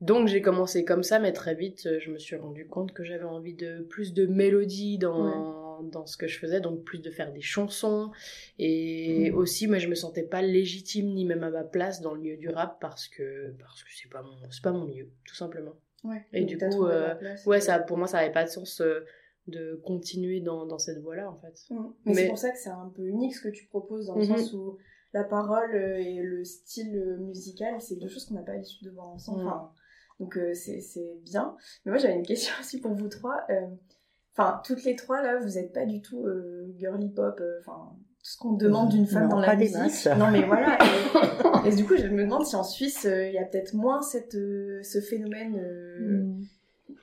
Donc 0.00 0.26
j'ai 0.26 0.42
commencé 0.42 0.84
comme 0.84 1.04
ça, 1.04 1.20
mais 1.20 1.32
très 1.32 1.54
vite, 1.54 1.86
euh, 1.86 1.98
je 2.00 2.10
me 2.10 2.18
suis 2.18 2.34
rendu 2.34 2.66
compte 2.66 2.92
que 2.92 3.04
j'avais 3.04 3.22
envie 3.24 3.54
de 3.54 3.82
plus 3.88 4.12
de 4.12 4.26
mélodie 4.26 4.98
dans, 4.98 5.26
dans 5.90 6.06
ce 6.06 6.16
que 6.16 6.26
je 6.26 6.38
faisais, 6.38 6.60
donc 6.60 6.84
plus 6.84 6.98
de 7.00 7.10
faire 7.10 7.32
des 7.32 7.40
chansons. 7.40 8.10
Et 8.58 9.30
Mm. 9.30 9.34
aussi, 9.36 9.66
moi, 9.66 9.78
je 9.78 9.88
me 9.88 9.94
sentais 9.94 10.22
pas 10.22 10.42
légitime 10.42 11.12
ni 11.14 11.24
même 11.24 11.42
à 11.42 11.50
ma 11.50 11.64
place 11.64 12.00
dans 12.00 12.14
le 12.14 12.20
milieu 12.20 12.36
du 12.36 12.48
rap 12.48 12.78
parce 12.80 13.08
que 13.08 13.54
parce 13.58 13.82
que 13.82 13.90
c'est 13.94 14.08
pas 14.10 14.22
mon 14.22 14.36
c'est 14.50 14.62
pas 14.62 14.72
mon 14.72 14.84
milieu, 14.84 15.08
tout 15.26 15.34
simplement. 15.34 15.74
Ouais. 16.04 16.24
Et 16.32 16.44
du 16.44 16.58
coup, 16.58 16.86
euh, 16.86 17.14
place, 17.14 17.46
Ouais, 17.46 17.60
ça 17.60 17.78
pour 17.78 17.96
moi, 17.98 18.06
ça 18.06 18.18
avait 18.18 18.32
pas 18.32 18.44
de 18.44 18.50
sens 18.50 18.80
euh, 18.80 19.04
de 19.48 19.80
continuer 19.84 20.40
dans, 20.40 20.66
dans 20.66 20.78
cette 20.78 20.98
voie-là, 20.98 21.30
en 21.30 21.36
fait. 21.38 21.54
Mm. 21.70 21.86
Mais, 22.06 22.14
c'est 22.14 22.28
pour 22.28 22.38
ça 22.38 22.50
que 22.50 22.58
c'est 22.58 22.70
un 22.70 22.92
peu 22.94 23.02
unique 23.06 23.34
ce 23.34 23.42
que 23.42 23.48
tu 23.48 23.66
proposes, 23.66 24.06
dans 24.06 24.16
le 24.16 24.22
Mhm. 24.26 24.36
sens 24.38 24.52
où 24.52 24.78
la 25.14 25.24
parole 25.24 25.74
euh, 25.74 25.98
et 25.98 26.22
le 26.22 26.44
style 26.44 27.16
musical, 27.20 27.80
c'est 27.80 27.96
deux 27.96 28.08
choses 28.08 28.24
qu'on 28.26 28.34
n'a 28.34 28.42
pas 28.42 28.52
l'habitude 28.54 28.86
de 28.86 28.90
voir 28.90 29.08
ensemble. 29.08 29.42
Enfin, 29.46 29.70
donc 30.20 30.36
euh, 30.38 30.54
c'est 30.54 30.80
c'est 30.80 31.16
bien. 31.24 31.56
Mais 31.84 31.90
moi 31.92 31.98
j'avais 31.98 32.14
une 32.14 32.26
question 32.26 32.52
aussi 32.60 32.80
pour 32.80 32.92
vous 32.94 33.08
trois. 33.08 33.44
Euh, 33.50 33.66
Enfin, 34.36 34.60
toutes 34.64 34.84
les 34.84 34.96
trois 34.96 35.22
là, 35.22 35.38
vous 35.40 35.50
n'êtes 35.54 35.72
pas 35.72 35.84
du 35.86 36.00
tout 36.00 36.24
euh, 36.26 36.72
girly 36.78 37.08
pop. 37.10 37.38
euh, 37.40 37.58
Enfin, 37.60 37.90
tout 37.92 38.30
ce 38.30 38.38
qu'on 38.38 38.52
demande 38.52 38.88
d'une 38.90 39.06
femme 39.06 39.24
Non, 39.24 39.28
dans 39.30 39.40
la 39.40 39.46
pas 39.48 39.56
des 39.56 39.64
musique. 39.64 39.78
masses. 39.78 40.06
Non 40.18 40.30
mais 40.30 40.42
voilà. 40.44 40.78
Et, 41.64 41.68
et 41.68 41.74
du 41.76 41.84
coup, 41.84 41.96
je 41.96 42.06
me 42.08 42.22
demande 42.24 42.44
si 42.46 42.56
en 42.56 42.64
Suisse, 42.64 43.04
euh, 43.06 43.26
il 43.28 43.34
y 43.34 43.38
a 43.38 43.44
peut-être 43.44 43.74
moins 43.74 44.00
cette, 44.02 44.34
euh, 44.34 44.82
ce 44.82 45.00
phénomène. 45.00 45.56
euh, 45.58 46.22
Mm. 46.22 46.44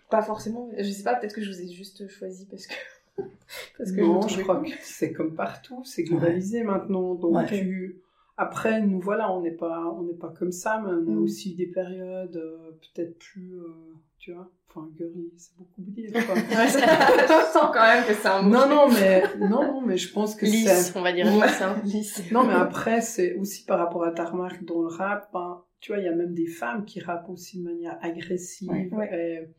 Pas 0.10 0.22
forcément. 0.24 0.70
Je 0.78 0.90
sais 0.92 1.04
pas. 1.04 1.16
Peut-être 1.16 1.34
que 1.36 1.42
je 1.42 1.52
vous 1.52 1.62
ai 1.62 1.68
juste 1.68 2.08
choisi 2.08 2.46
parce 2.48 2.66
que. 2.66 2.74
parce 3.78 3.92
que 3.92 4.02
non, 4.02 4.22
je 4.28 4.42
crois 4.42 4.58
cool. 4.58 4.70
que 4.70 4.76
c'est 4.82 5.14
comme 5.14 5.36
partout, 5.36 5.84
c'est 5.86 6.04
globalisé 6.04 6.64
maintenant. 6.64 7.14
Donc 7.16 7.36
Ouais. 7.36 7.46
tu... 7.46 7.98
après, 8.40 8.82
nous 8.82 9.00
voilà, 9.00 9.32
on 9.32 9.42
n'est 9.42 9.52
pas, 9.52 9.84
on 9.98 10.04
n'est 10.04 10.14
pas 10.14 10.30
comme 10.38 10.52
ça, 10.52 10.82
mais 10.84 10.92
on 10.92 11.12
a 11.12 11.16
Mm. 11.16 11.24
aussi 11.24 11.56
des 11.56 11.68
périodes 11.68 12.38
euh, 12.38 12.72
peut-être 12.94 13.18
plus, 13.20 13.54
euh, 13.60 13.94
tu 14.18 14.34
vois, 14.34 14.50
enfin 14.70 14.88
girly, 14.98 15.32
c'est 15.38 15.56
beaucoup 15.58 15.82
dire. 15.82 16.12
quoi. 16.26 16.36
Je 16.68 17.52
sens 17.54 17.70
quand 17.74 17.82
même 17.82 18.06
que 18.06 18.14
c'est 18.14 18.28
un 18.28 18.44
non, 18.44 18.68
non, 18.68 18.88
mais 18.90 19.24
non, 19.40 19.50
non, 19.74 19.82
mais 19.82 19.98
je 19.98 20.12
pense 20.14 20.36
que 20.36 20.46
Lisse, 20.46 20.92
c'est. 20.92 20.98
on 20.98 21.02
va 21.02 21.12
dire 21.14 21.26
Ouais. 21.28 21.48
lisse. 21.84 21.94
Lisse. 22.18 22.32
Non, 22.32 22.44
mais 22.46 22.54
après, 22.54 23.02
c'est 23.02 23.36
aussi 23.36 23.66
par 23.66 23.78
rapport 23.80 24.04
à 24.04 24.12
ta 24.12 24.26
remarque 24.26 24.64
dans 24.66 24.82
le 24.82 24.88
rap. 24.88 25.30
hein, 25.36 25.62
tu 25.80 25.92
vois, 25.92 26.00
il 26.02 26.06
y 26.06 26.10
a 26.10 26.16
même 26.16 26.34
des 26.34 26.48
femmes 26.48 26.86
qui 26.86 27.00
rappent 27.00 27.30
aussi 27.30 27.60
de 27.60 27.64
manière 27.64 27.98
agressive. 28.02 28.70
Ouais. 28.70 28.90
Ouais. 28.92 29.10
Et, 29.14 29.50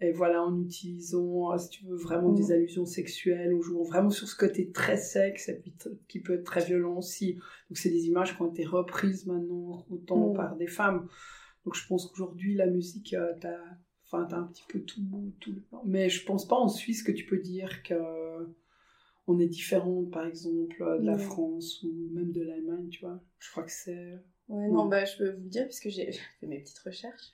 et 0.00 0.12
voilà, 0.12 0.42
en 0.42 0.58
utilisant, 0.60 1.52
euh, 1.52 1.58
si 1.58 1.68
tu 1.70 1.84
veux, 1.84 1.96
vraiment 1.96 2.32
des 2.32 2.52
allusions 2.52 2.86
sexuelles, 2.86 3.52
en 3.54 3.60
jouant 3.60 3.82
vraiment 3.84 4.10
sur 4.10 4.26
ce 4.28 4.34
côté 4.36 4.70
très 4.70 4.96
sexe, 4.96 5.48
et 5.50 5.54
puis 5.60 5.74
qui 6.08 6.20
peut 6.20 6.34
être 6.34 6.44
très 6.44 6.64
violent 6.64 6.96
aussi. 6.96 7.34
Donc, 7.68 7.76
c'est 7.78 7.90
des 7.90 8.06
images 8.06 8.34
qui 8.36 8.42
ont 8.42 8.50
été 8.50 8.64
reprises 8.64 9.26
maintenant, 9.26 9.84
autant 9.90 10.28
Mhm. 10.30 10.34
par 10.36 10.56
des 10.56 10.66
femmes. 10.68 11.06
Donc, 11.64 11.74
je 11.76 11.86
pense 11.86 12.06
qu'aujourd'hui, 12.06 12.54
la 12.54 12.66
musique, 12.66 13.12
euh, 13.14 13.32
t'as. 13.40 13.58
Enfin, 14.12 14.26
t'as 14.28 14.38
un 14.38 14.46
petit 14.48 14.64
peu 14.68 14.80
tout, 14.80 15.02
tout 15.38 15.52
le 15.52 15.60
temps. 15.70 15.82
Mais 15.86 16.08
je 16.08 16.24
pense 16.24 16.48
pas 16.48 16.56
en 16.56 16.68
Suisse 16.68 17.04
que 17.04 17.12
tu 17.12 17.26
peux 17.26 17.38
dire 17.38 17.82
que 17.84 17.94
on 19.28 19.38
est 19.38 19.46
différent, 19.46 20.04
par 20.10 20.26
exemple, 20.26 20.76
de 21.00 21.04
la 21.06 21.12
Ouais. 21.12 21.18
France 21.18 21.84
ou 21.84 22.08
même 22.12 22.32
de 22.32 22.42
l'Allemagne, 22.42 22.88
tu 22.88 23.02
vois. 23.02 23.22
Je 23.38 23.50
crois 23.52 23.62
que 23.62 23.70
c'est... 23.70 24.18
Ouais, 24.48 24.66
non, 24.66 24.82
Non. 24.82 24.86
bah, 24.88 25.04
je 25.04 25.16
peux 25.18 25.30
vous 25.30 25.42
le 25.44 25.48
dire 25.48 25.64
puisque 25.66 25.90
j'ai 25.90 26.10
fait 26.40 26.46
mes 26.48 26.58
petites 26.58 26.80
recherches. 26.80 27.30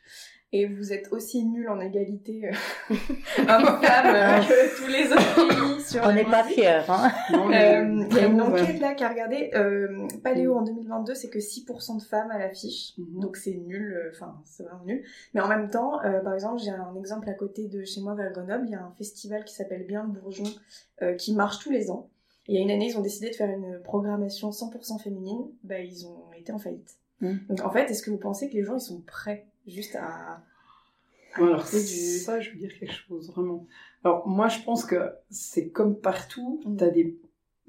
Et 0.57 0.64
vous 0.66 0.90
êtes 0.92 1.12
aussi 1.12 1.45
nuls 1.45 1.69
en 1.69 1.81
égalité 1.81 2.49
euh, 2.49 2.95
homme-femme 3.40 4.07
euh, 4.07 4.38
que 4.40 4.77
tous 4.79 4.90
les 4.90 5.12
autres 5.12 5.49
pays 5.49 5.83
sur 5.83 6.03
On 6.03 6.12
n'est 6.14 6.25
pas 6.25 6.45
fiers, 6.45 6.81
hein. 6.88 7.12
Non, 7.31 7.51
Euh, 7.53 7.85
mais 7.85 8.07
Il 8.11 8.16
y 8.16 8.21
a 8.21 8.27
une 8.27 8.40
enquête 8.40 8.81
là 8.81 8.95
qui 8.95 9.05
a 9.05 9.11
regardé. 9.11 9.51
Euh, 9.55 10.09
Paléo 10.25 10.57
en 10.57 10.62
2022, 10.62 11.14
c'est 11.14 11.29
que 11.29 11.38
6% 11.38 11.99
de 11.99 12.03
femmes 12.03 12.31
à 12.31 12.38
l'affiche. 12.38 12.95
Mhm. 12.97 13.21
Donc 13.21 13.37
c'est 13.37 13.53
nul, 13.55 13.92
euh, 13.92 14.11
enfin 14.14 14.35
c'est 14.47 14.62
vraiment 14.62 14.85
nul. 14.87 15.03
Mais 15.35 15.42
en 15.42 15.49
même 15.49 15.69
temps, 15.69 16.03
euh, 16.05 16.21
par 16.21 16.33
exemple, 16.33 16.62
j'ai 16.62 16.71
un 16.71 16.95
exemple 16.97 17.29
à 17.29 17.35
côté 17.35 17.66
de 17.69 17.85
chez 17.85 18.01
moi 18.01 18.14
vers 18.14 18.33
Grenoble, 18.33 18.64
il 18.66 18.73
y 18.73 18.77
a 18.77 18.81
un 18.83 18.95
festival 18.97 19.45
qui 19.45 19.55
s'appelle 19.55 19.85
Bien 19.87 20.05
le 20.05 20.19
Bourgeon 20.19 20.45
euh, 21.03 21.14
qui 21.14 21.35
marche 21.35 21.59
tous 21.59 21.71
les 21.71 21.90
ans. 21.90 22.09
Et 22.49 22.53
il 22.53 22.57
y 22.57 22.59
a 22.59 22.62
une 22.62 22.71
année, 22.71 22.87
ils 22.88 22.97
ont 22.97 23.03
décidé 23.03 23.29
de 23.29 23.35
faire 23.35 23.51
une 23.51 23.79
programmation 23.83 24.49
100% 24.51 25.03
féminine, 25.03 25.42
bah 25.64 25.81
ils 25.81 26.07
ont 26.07 26.33
été 26.38 26.51
en 26.53 26.59
faillite. 26.59 26.95
Mhm. 27.21 27.40
Donc 27.51 27.61
en 27.62 27.71
fait, 27.71 27.90
est-ce 27.90 28.03
que 28.03 28.11
vous 28.11 28.16
pensez 28.19 28.49
que 28.49 28.55
les 28.55 28.62
gens 28.64 28.77
ils 28.77 28.81
sont 28.81 29.03
prêts 29.07 29.45
juste 29.66 29.96
à... 29.96 30.05
à 30.05 30.42
Alors, 31.35 31.64
du... 31.64 31.76
ça, 31.76 32.40
je 32.40 32.50
veux 32.50 32.57
dire 32.57 32.72
quelque 32.79 32.92
chose, 32.94 33.31
vraiment. 33.31 33.66
Alors, 34.05 34.26
moi, 34.29 34.48
je 34.48 34.61
pense 34.62 34.85
que 34.85 35.11
c'est 35.31 35.68
comme 35.70 35.98
partout, 36.00 36.61
Mm. 36.64 36.76
tu 36.76 36.85
as 36.85 36.90
des 36.90 37.18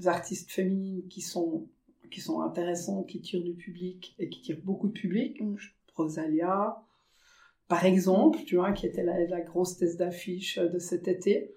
artistes 0.05 0.51
féminines 0.51 1.07
qui 1.09 1.21
sont, 1.21 1.67
qui 2.11 2.21
sont 2.21 2.41
intéressants, 2.41 3.03
qui 3.03 3.19
tirent 3.21 3.43
du 3.43 3.53
public 3.53 4.15
et 4.19 4.29
qui 4.29 4.41
tirent 4.41 4.61
beaucoup 4.63 4.87
de 4.87 4.93
public. 4.93 5.41
Mm. 5.41 5.55
Rosalia, 5.95 6.81
par 7.67 7.85
exemple, 7.85 8.39
tu 8.45 8.55
vois, 8.55 8.71
qui 8.71 8.85
était 8.85 9.03
la, 9.03 9.25
la 9.25 9.41
grosse 9.41 9.77
tête 9.77 9.97
d'affiche 9.97 10.59
de 10.59 10.77
cet 10.79 11.07
été. 11.07 11.53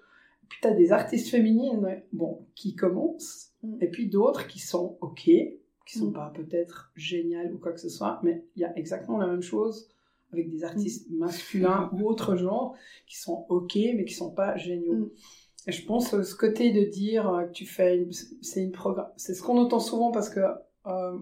Puis 0.48 0.58
tu 0.62 0.66
as 0.68 0.72
des 0.74 0.90
artistes 0.90 1.28
féminines, 1.28 2.02
bon, 2.12 2.46
qui 2.54 2.74
commencent, 2.74 3.48
Mm. 3.62 3.76
et 3.82 3.88
puis 3.88 4.08
d'autres 4.08 4.46
qui 4.46 4.58
sont 4.58 4.96
OK, 5.02 5.24
qui 5.24 5.98
sont 5.98 6.12
pas 6.12 6.30
peut-être 6.34 6.90
géniales 6.96 7.52
ou 7.52 7.58
quoi 7.58 7.72
que 7.72 7.80
ce 7.80 7.90
soit, 7.90 8.18
mais 8.22 8.42
il 8.56 8.62
y 8.62 8.64
a 8.64 8.74
exactement 8.78 9.18
la 9.18 9.26
même 9.26 9.42
chose 9.42 9.90
avec 10.32 10.50
des 10.50 10.64
artistes 10.64 11.08
masculins 11.10 11.90
ou 11.92 12.06
autres 12.08 12.36
genres 12.36 12.74
qui 13.06 13.18
sont 13.18 13.46
OK, 13.48 13.74
mais 13.76 14.04
qui 14.04 14.14
sont 14.14 14.30
pas 14.32 14.56
géniaux. 14.56 14.94
Mm. 14.94 15.10
Et 15.68 15.72
je 15.72 15.84
pense 15.84 16.14
euh, 16.14 16.22
ce 16.22 16.34
côté 16.34 16.72
de 16.72 16.88
dire 16.90 17.28
euh, 17.28 17.44
que 17.44 17.52
tu 17.52 17.66
fais, 17.66 17.98
une- 17.98 18.12
c'est 18.40 18.62
une 18.62 18.72
programme, 18.72 19.08
c'est 19.16 19.34
ce 19.34 19.42
qu'on 19.42 19.58
entend 19.58 19.80
souvent 19.80 20.10
parce 20.10 20.30
que 20.30 20.40
euh, 20.86 21.18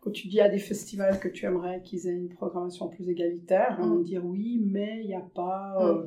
quand 0.00 0.10
tu 0.10 0.28
dis 0.28 0.40
à 0.40 0.48
des 0.48 0.58
festivals 0.58 1.18
que 1.20 1.28
tu 1.28 1.44
aimerais 1.46 1.82
qu'ils 1.82 2.06
aient 2.08 2.12
une 2.12 2.28
programmation 2.28 2.88
plus 2.88 3.08
égalitaire, 3.08 3.78
Mm. 3.78 3.92
on 3.92 3.96
va 3.96 4.02
dire 4.02 4.24
oui, 4.24 4.60
mais 4.64 5.00
il 5.02 5.06
n'y 5.08 5.14
a 5.14 5.26
pas 5.34 5.76
euh, 5.80 6.06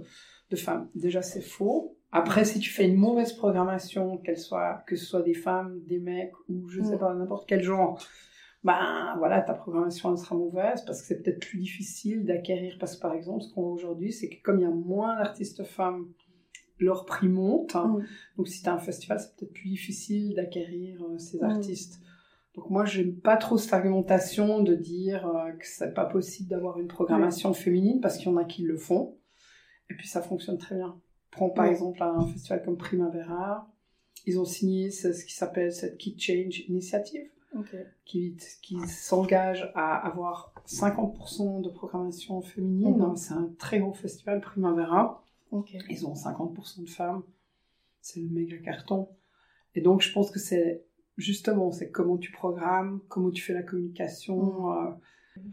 de 0.49 0.55
femmes. 0.55 0.89
Déjà, 0.95 1.21
c'est 1.21 1.41
faux. 1.41 1.97
Après, 2.13 2.43
si 2.43 2.59
tu 2.59 2.69
fais 2.69 2.85
une 2.89 2.97
mauvaise 2.97 3.31
programmation, 3.31 4.17
qu'elle 4.17 4.37
soit, 4.37 4.83
que 4.85 4.97
ce 4.97 5.05
soit 5.05 5.21
des 5.21 5.33
femmes, 5.33 5.79
des 5.87 5.99
mecs 5.99 6.33
ou 6.49 6.67
je 6.67 6.81
sais 6.81 6.95
Mm. 6.95 6.99
pas, 6.99 7.13
n'importe 7.13 7.47
quel 7.47 7.63
genre, 7.63 8.01
ben 8.63 9.15
voilà, 9.17 9.41
ta 9.41 9.53
programmation 9.53 10.11
elle 10.11 10.17
sera 10.17 10.35
mauvaise 10.35 10.83
parce 10.85 11.01
que 11.01 11.07
c'est 11.07 11.21
peut-être 11.23 11.39
plus 11.39 11.59
difficile 11.59 12.25
d'acquérir. 12.25 12.77
Parce 12.79 12.95
que 12.95 13.01
par 13.01 13.13
exemple, 13.13 13.43
ce 13.43 13.53
qu'on 13.53 13.61
voit 13.63 13.71
aujourd'hui, 13.71 14.11
c'est 14.13 14.29
que 14.29 14.41
comme 14.43 14.59
il 14.59 14.63
y 14.63 14.65
a 14.65 14.69
moins 14.69 15.17
d'artistes 15.17 15.63
femmes, 15.63 16.07
leur 16.79 17.05
prix 17.05 17.29
monte. 17.29 17.75
Hein. 17.75 17.97
Mm. 17.99 18.05
Donc 18.37 18.47
si 18.47 18.61
tu 18.61 18.69
as 18.69 18.73
un 18.73 18.79
festival, 18.79 19.19
c'est 19.19 19.35
peut-être 19.35 19.53
plus 19.53 19.69
difficile 19.69 20.35
d'acquérir 20.35 21.03
euh, 21.03 21.17
ces 21.17 21.39
Mm. 21.39 21.43
artistes. 21.43 21.99
Donc 22.55 22.69
moi, 22.69 22.83
j'aime 22.85 23.15
pas 23.15 23.37
trop 23.37 23.57
cette 23.57 23.73
argumentation 23.73 24.61
de 24.61 24.75
dire 24.75 25.25
euh, 25.27 25.51
que 25.53 25.65
c'est 25.65 25.93
pas 25.93 26.05
possible 26.05 26.49
d'avoir 26.49 26.79
une 26.79 26.87
programmation 26.87 27.53
féminine 27.53 28.01
parce 28.01 28.17
qu'il 28.17 28.27
y 28.27 28.29
en 28.29 28.37
a 28.37 28.43
qui 28.43 28.63
le 28.63 28.77
font. 28.77 29.17
Et 29.89 29.93
puis 29.93 30.07
ça 30.07 30.21
fonctionne 30.21 30.57
très 30.57 30.75
bien. 30.75 30.99
Prends 31.31 31.49
par 31.49 31.65
exemple 31.65 32.03
un 32.03 32.25
festival 32.27 32.61
comme 32.63 32.77
Primavera. 32.77 33.71
Ils 34.25 34.39
ont 34.39 34.45
signé 34.45 34.91
ce 34.91 35.13
ce 35.13 35.25
qui 35.25 35.33
s'appelle 35.33 35.71
cette 35.71 35.97
Key 35.97 36.13
Change 36.17 36.59
Initiative 36.67 37.29
Qui, 38.05 38.35
qui 38.61 38.77
s'engage 38.87 39.71
à 39.75 39.95
avoir 40.07 40.53
50% 40.67 41.61
de 41.61 41.69
programmation 41.69 42.41
féminine. 42.41 42.97
Mhm. 42.97 43.15
C'est 43.17 43.33
un 43.33 43.49
très 43.57 43.79
gros 43.79 43.93
festival, 43.93 44.39
Primavera. 44.41 45.23
Ils 45.89 46.07
ont 46.07 46.13
50% 46.15 46.83
de 46.83 46.89
femmes. 46.89 47.23
C'est 48.01 48.21
le 48.21 48.29
méga 48.29 48.57
carton. 48.57 49.09
Et 49.75 49.81
donc, 49.81 50.01
je 50.01 50.11
pense 50.13 50.31
que 50.31 50.39
c'est 50.39 50.85
justement, 51.17 51.71
c'est 51.71 51.91
comment 51.91 52.17
tu 52.17 52.31
programmes, 52.31 53.01
comment 53.09 53.31
tu 53.31 53.41
fais 53.43 53.53
la 53.53 53.63
communication. 53.63 54.71
euh, 54.73 54.91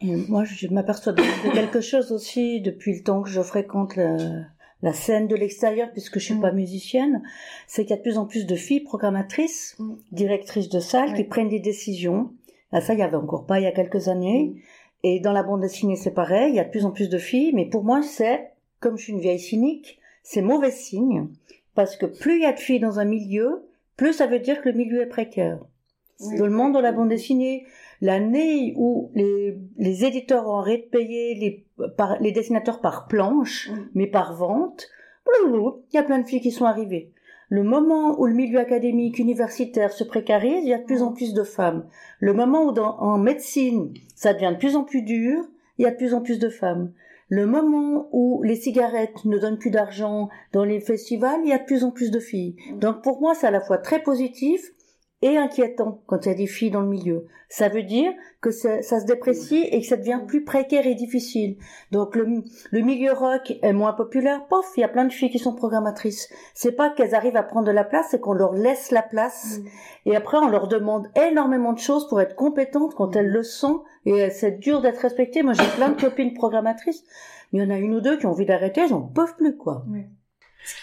Et 0.00 0.16
moi, 0.28 0.44
je 0.44 0.68
m'aperçois 0.68 1.12
de, 1.12 1.20
de 1.22 1.52
quelque 1.52 1.80
chose 1.80 2.12
aussi 2.12 2.61
depuis 2.61 2.96
le 2.96 3.02
temps 3.02 3.22
que 3.22 3.28
je 3.28 3.42
fréquente 3.42 3.96
le- 3.96 4.42
la 4.82 4.92
scène 4.92 5.26
de 5.26 5.34
l'extérieur, 5.36 5.90
puisque 5.92 6.18
je 6.18 6.24
suis 6.26 6.34
Mm. 6.34 6.40
pas 6.40 6.52
musicienne, 6.52 7.22
c'est 7.66 7.82
qu'il 7.82 7.90
y 7.90 7.94
a 7.94 7.96
de 7.96 8.02
plus 8.02 8.18
en 8.18 8.26
plus 8.26 8.46
de 8.46 8.54
filles 8.54 8.80
programmatrices, 8.80 9.74
Mm. 9.78 9.94
directrices 10.12 10.68
de 10.68 10.80
salle, 10.80 11.14
qui 11.14 11.24
prennent 11.24 11.48
des 11.48 11.58
décisions. 11.60 12.30
Là, 12.72 12.80
ça, 12.80 12.94
il 12.94 13.00
y 13.00 13.02
avait 13.02 13.16
encore 13.16 13.46
pas 13.46 13.58
il 13.60 13.64
y 13.64 13.66
a 13.66 13.72
quelques 13.72 14.08
années. 14.08 14.52
Mm. 14.54 14.58
Et 15.04 15.20
dans 15.20 15.32
la 15.32 15.42
bande 15.42 15.60
dessinée, 15.60 15.96
c'est 15.96 16.10
pareil, 16.12 16.50
il 16.52 16.56
y 16.56 16.60
a 16.60 16.64
de 16.64 16.70
plus 16.70 16.84
en 16.84 16.90
plus 16.90 17.08
de 17.08 17.18
filles, 17.18 17.52
mais 17.54 17.66
pour 17.66 17.84
moi, 17.84 18.02
c'est, 18.02 18.50
comme 18.80 18.96
je 18.98 19.04
suis 19.04 19.12
une 19.12 19.20
vieille 19.20 19.38
cynique, 19.40 19.98
c'est 20.22 20.42
mauvais 20.42 20.70
signe, 20.72 21.28
parce 21.74 21.96
que 21.96 22.06
plus 22.06 22.36
il 22.36 22.42
y 22.42 22.46
a 22.46 22.52
de 22.52 22.58
filles 22.58 22.80
dans 22.80 22.98
un 22.98 23.04
milieu, 23.04 23.64
plus 23.96 24.12
ça 24.12 24.26
veut 24.26 24.40
dire 24.40 24.60
que 24.60 24.68
le 24.68 24.76
milieu 24.76 25.02
est 25.02 25.06
précaire. 25.06 25.58
Dans 26.36 26.46
le 26.46 26.50
monde 26.52 26.74
de 26.74 26.80
la 26.80 26.90
bande 26.90 27.08
dessinée, 27.08 27.64
l'année 28.00 28.74
où 28.76 29.11
les, 29.14 29.58
les 29.78 30.04
éditeurs 30.04 30.46
ont 30.48 30.58
arrêté 30.58 30.84
de 30.84 30.90
payer 30.90 31.34
les, 31.34 31.66
par, 31.96 32.20
les 32.20 32.32
dessinateurs 32.32 32.80
par 32.80 33.08
planche, 33.08 33.70
Mm. 33.70 33.88
mais 33.94 34.06
par 34.06 34.34
vente, 34.34 34.88
il 35.44 35.80
y 35.92 35.98
a 35.98 36.02
plein 36.02 36.18
de 36.18 36.26
filles 36.26 36.40
qui 36.40 36.50
sont 36.50 36.64
arrivées. 36.64 37.12
Le 37.50 37.62
moment 37.62 38.18
où 38.20 38.26
le 38.26 38.34
milieu 38.34 38.58
académique, 38.58 39.18
universitaire 39.18 39.92
se 39.92 40.04
précarise, 40.04 40.64
il 40.64 40.68
y 40.68 40.74
a 40.74 40.78
de 40.78 40.84
plus 40.84 41.02
en 41.02 41.12
plus 41.12 41.32
de 41.32 41.42
femmes. 41.42 41.87
Le 42.20 42.34
moment 42.34 42.66
où 42.66 42.72
dans, 42.72 42.98
en 42.98 43.18
médecine, 43.18 43.92
ça 44.14 44.34
devient 44.34 44.52
de 44.52 44.58
plus 44.58 44.76
en 44.76 44.84
plus 44.84 45.02
dur, 45.02 45.44
il 45.78 45.84
y 45.84 45.87
a 45.87 45.90
de 45.90 45.96
plus 45.96 46.12
en 46.12 46.20
plus 46.20 46.38
de 46.38 46.48
femmes. 46.50 46.92
Le 47.30 47.46
moment 47.46 48.08
où 48.12 48.42
les 48.42 48.54
cigarettes 48.56 49.24
ne 49.24 49.38
donnent 49.38 49.58
plus 49.58 49.70
d'argent 49.70 50.28
dans 50.52 50.64
les 50.64 50.80
festivals, 50.80 51.40
il 51.42 51.50
y 51.50 51.52
a 51.52 51.58
de 51.58 51.64
plus 51.64 51.84
en 51.84 51.90
plus 51.90 52.11
de 52.11 52.20
filles. 52.20 52.56
Donc 52.76 53.02
pour 53.02 53.20
moi, 53.20 53.34
c'est 53.34 53.46
à 53.46 53.50
la 53.50 53.61
fois 53.61 53.78
très 53.78 54.02
positif 54.02 54.72
et 55.22 55.37
inquiétant 55.37 56.02
quand 56.07 56.24
il 56.24 56.28
y 56.28 56.33
a 56.33 56.35
des 56.35 56.46
filles 56.46 56.70
dans 56.70 56.81
le 56.81 56.88
milieu. 56.88 57.26
Ça 57.48 57.68
veut 57.68 57.83
dire 57.83 58.12
que 58.40 58.50
ça, 58.50 58.83
ça 58.83 59.00
se 59.00 59.07
déprécie 59.07 59.64
et 59.72 59.81
que 59.81 59.87
ça 59.87 59.96
devient 59.96 60.20
plus 60.26 60.44
précaire 60.44 60.87
et 60.87 60.94
difficile. 60.94 61.57
Donc 61.90 62.14
le, 62.14 62.42
le 62.70 62.81
milieu 62.81 63.12
rock 63.12 63.54
est 63.62 63.72
moins 63.72 63.94
populaire, 63.94 64.46
pof, 64.48 64.66
il 64.76 64.81
y 64.81 64.85
a 64.85 64.88
plein 64.88 65.07
de 65.07 65.12
filles 65.12 65.31
qui 65.31 65.38
sont 65.38 65.54
programmatrices. 65.54 66.28
C'est 66.54 66.72
pas 66.72 66.90
qu'elles 66.90 67.14
arrivent 67.14 67.37
à 67.37 67.42
prendre 67.42 67.66
de 67.66 67.72
la 67.72 67.85
place, 67.85 68.09
c'est 68.11 68.20
qu'on 68.20 68.35
leur 68.35 68.52
laisse 68.52 68.90
la 68.90 69.02
place. 69.02 69.59
Mm. 69.59 70.11
Et 70.11 70.16
après, 70.16 70.38
on 70.38 70.48
leur 70.48 70.68
demande 70.68 71.09
énormément 71.16 71.72
de 71.72 71.78
choses 71.78 72.07
pour 72.09 72.20
être 72.20 72.37
compétentes 72.37 72.94
quand 72.94 73.16
elles 73.16 73.31
le 73.31 73.42
sont. 73.42 73.83
Et 74.04 74.31
c'est 74.31 74.59
dur 74.59 74.83
d'être 74.83 74.98
respectées. 74.98 75.42
Moi, 75.42 75.54
j'ai 75.54 75.68
plein 75.76 75.88
de 75.90 76.00
copines 76.00 76.35
programmatrices. 76.35 77.02
Mais 77.52 77.61
il 77.61 77.62
y 77.62 77.66
en 77.66 77.70
a 77.70 77.78
une 77.78 77.94
ou 77.94 78.00
deux 78.00 78.18
qui 78.18 78.26
ont 78.26 78.31
envie 78.31 78.46
d'arrêter, 78.46 78.83
elles 78.83 78.94
en 78.94 79.00
peuvent 79.00 79.37
plus, 79.37 79.57
quoi. 79.57 79.85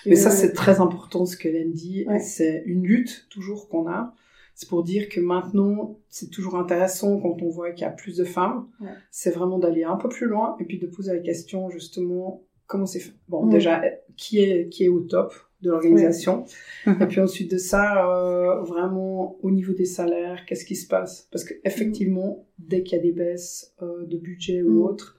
Mais 0.06 0.16
ça, 0.16 0.32
c'est 0.32 0.54
très 0.54 0.82
important 0.82 1.26
ce 1.26 1.38
que 1.38 1.48
Hélène 1.48 1.72
dit. 1.72 2.06
Ouais. 2.08 2.20
C'est 2.20 2.64
une 2.66 2.84
lutte 2.84 3.28
toujours 3.30 3.70
qu'on 3.70 3.88
a. 3.88 4.14
C'est 4.56 4.70
pour 4.70 4.84
dire 4.84 5.10
que 5.10 5.20
maintenant, 5.20 6.00
c'est 6.10 6.30
toujours 6.30 6.56
intéressant 6.56 7.20
quand 7.20 7.42
on 7.42 7.50
voit 7.50 7.72
qu'il 7.72 7.82
y 7.82 7.88
a 7.88 7.92
plus 7.92 8.16
de 8.18 8.24
femmes. 8.24 8.68
Ouais. 8.80 8.88
C'est 9.12 9.32
vraiment 9.32 9.60
d'aller 9.60 9.84
un 9.84 9.98
peu 9.98 10.08
plus 10.10 10.28
loin 10.28 10.56
et 10.60 10.64
puis 10.66 10.80
de 10.80 10.88
poser 10.88 11.14
la 11.14 11.20
question 11.20 11.70
justement 11.70 12.42
comment 12.66 12.86
c'est 12.86 13.00
fait. 13.02 13.14
Bon, 13.28 13.46
Mm. 13.46 13.50
déjà, 13.50 13.82
qui 14.18 14.40
est, 14.40 14.70
qui 14.70 14.86
est 14.86 14.88
au 14.88 15.02
top 15.02 15.34
de 15.62 15.70
l'organisation 15.72 16.46
Et 16.88 17.06
puis 17.08 17.20
ensuite 17.22 17.52
de 17.52 17.58
ça, 17.58 18.08
euh, 18.10 18.62
vraiment 18.64 19.36
au 19.44 19.52
niveau 19.52 19.74
des 19.74 19.86
salaires, 19.86 20.46
qu'est-ce 20.46 20.66
qui 20.66 20.76
se 20.76 20.88
passe? 20.88 21.28
Parce 21.32 21.44
que 21.44 21.54
effectivement, 21.64 22.46
dès 22.58 22.82
qu'il 22.84 22.98
y 22.98 23.00
a 23.00 23.04
des 23.04 23.12
baisses 23.12 23.74
euh, 23.82 24.06
de 24.06 24.18
budget 24.18 24.62
ou 24.64 24.72
Mm. 24.72 24.82
autre, 24.84 25.18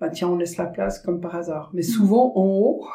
bah 0.00 0.08
tiens, 0.10 0.28
on 0.28 0.36
laisse 0.36 0.56
la 0.56 0.66
place 0.66 1.00
comme 1.00 1.20
par 1.20 1.34
hasard. 1.34 1.70
Mais 1.74 1.82
souvent 1.82 2.32
en 2.36 2.46
haut, 2.46 2.86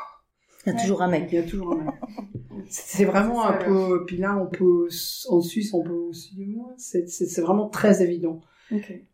Il 0.65 0.73
y 0.73 0.75
a 0.75 0.79
toujours 0.79 1.01
un 1.01 1.07
mec. 1.09 1.27
il 1.31 1.35
y 1.35 1.37
a 1.37 1.43
toujours 1.43 1.73
un 1.73 1.83
mec. 1.83 1.93
C'est 2.69 3.05
vraiment 3.05 3.45
un 3.45 3.53
peu. 3.53 4.05
Puis 4.05 4.17
là, 4.17 4.37
on 4.41 4.47
peut 4.47 4.87
en 5.29 5.41
Suisse, 5.41 5.73
on 5.73 5.83
peut 5.83 5.91
aussi. 5.91 6.57
C'est 6.77 7.41
vraiment 7.41 7.67
très 7.69 8.01
évident. 8.01 8.41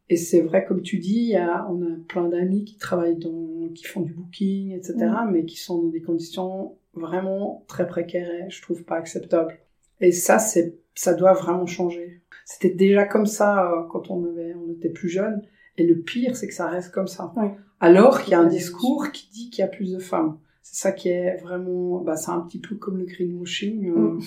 Et 0.09 0.15
c'est 0.15 0.41
vrai, 0.41 0.65
comme 0.65 0.81
tu 0.81 0.97
dis, 0.97 1.19
il 1.19 1.29
y 1.29 1.35
a, 1.35 1.67
on 1.69 1.81
a 1.81 1.95
plein 2.07 2.29
d'amis 2.29 2.63
qui 2.63 2.77
travaillent 2.77 3.17
dans, 3.17 3.69
qui 3.75 3.83
font 3.83 4.01
du 4.01 4.13
booking, 4.13 4.71
etc., 4.71 4.95
Mm. 4.97 5.31
mais 5.31 5.45
qui 5.45 5.57
sont 5.57 5.81
dans 5.81 5.89
des 5.89 6.01
conditions 6.01 6.77
vraiment 6.93 7.65
très 7.67 7.85
précaires 7.87 8.29
et 8.29 8.49
je 8.49 8.61
trouve 8.61 8.83
pas 8.83 8.95
acceptables. 8.95 9.59
Et 9.99 10.11
ça, 10.11 10.39
c'est, 10.39 10.79
ça 10.95 11.13
doit 11.13 11.33
vraiment 11.33 11.65
changer. 11.65 12.21
C'était 12.45 12.69
déjà 12.69 13.05
comme 13.05 13.25
ça 13.25 13.69
euh, 13.69 13.83
quand 13.91 14.09
on 14.09 14.23
avait, 14.25 14.55
on 14.55 14.71
était 14.71 14.89
plus 14.89 15.09
jeune. 15.09 15.41
Et 15.77 15.85
le 15.85 15.99
pire, 15.99 16.35
c'est 16.35 16.47
que 16.47 16.53
ça 16.53 16.67
reste 16.67 16.91
comme 16.91 17.07
ça. 17.07 17.33
Oui. 17.35 17.47
Alors 17.79 18.21
qu'il 18.21 18.31
y 18.31 18.35
a 18.35 18.39
un 18.39 18.47
discours 18.47 19.11
qui 19.11 19.29
dit 19.31 19.49
qu'il 19.49 19.61
y 19.61 19.65
a 19.65 19.67
plus 19.67 19.91
de 19.91 19.99
femmes. 19.99 20.37
C'est 20.71 20.81
ça 20.89 20.91
qui 20.91 21.09
est 21.09 21.35
vraiment, 21.37 21.97
bah, 21.99 22.15
c'est 22.15 22.31
un 22.31 22.41
petit 22.41 22.59
peu 22.59 22.75
comme 22.75 22.97
le 22.99 23.05
greenwashing. 23.05 23.89
euh, 23.89 24.19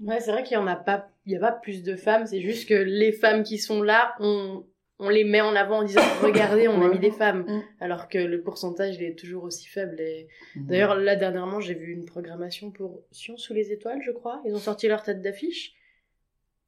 Mm. 0.00 0.08
Ouais, 0.08 0.18
c'est 0.20 0.32
vrai 0.32 0.42
qu'il 0.44 0.54
y 0.54 0.56
en 0.56 0.66
a 0.66 0.76
pas, 0.76 1.10
il 1.26 1.32
y 1.32 1.36
a 1.36 1.40
pas 1.40 1.52
plus 1.52 1.82
de 1.82 1.94
femmes, 1.94 2.24
c'est 2.26 2.40
juste 2.40 2.66
que 2.66 2.74
les 2.74 3.12
femmes 3.12 3.42
qui 3.42 3.58
sont 3.58 3.82
là, 3.82 4.14
on, 4.18 4.64
on 4.98 5.10
les 5.10 5.24
met 5.24 5.42
en 5.42 5.54
avant 5.54 5.80
en 5.80 5.82
disant 5.84 6.00
regardez, 6.22 6.68
on 6.68 6.80
a 6.80 6.88
mis 6.88 6.98
des 6.98 7.10
femmes, 7.10 7.44
Mm. 7.46 7.60
alors 7.80 8.08
que 8.08 8.16
le 8.16 8.40
pourcentage 8.40 8.96
il 8.96 9.02
est 9.02 9.18
toujours 9.18 9.44
aussi 9.44 9.68
faible. 9.68 10.00
Et 10.00 10.26
d'ailleurs 10.56 10.94
là 10.94 11.16
dernièrement 11.16 11.60
j'ai 11.60 11.74
vu 11.74 11.92
une 11.92 12.06
programmation 12.06 12.70
pour 12.70 13.02
Science 13.10 13.40
sous 13.42 13.52
les 13.52 13.72
étoiles, 13.72 14.00
je 14.02 14.10
crois. 14.12 14.40
Ils 14.46 14.54
ont 14.54 14.58
sorti 14.58 14.88
leur 14.88 15.02
tête 15.02 15.20
d'affiche, 15.20 15.74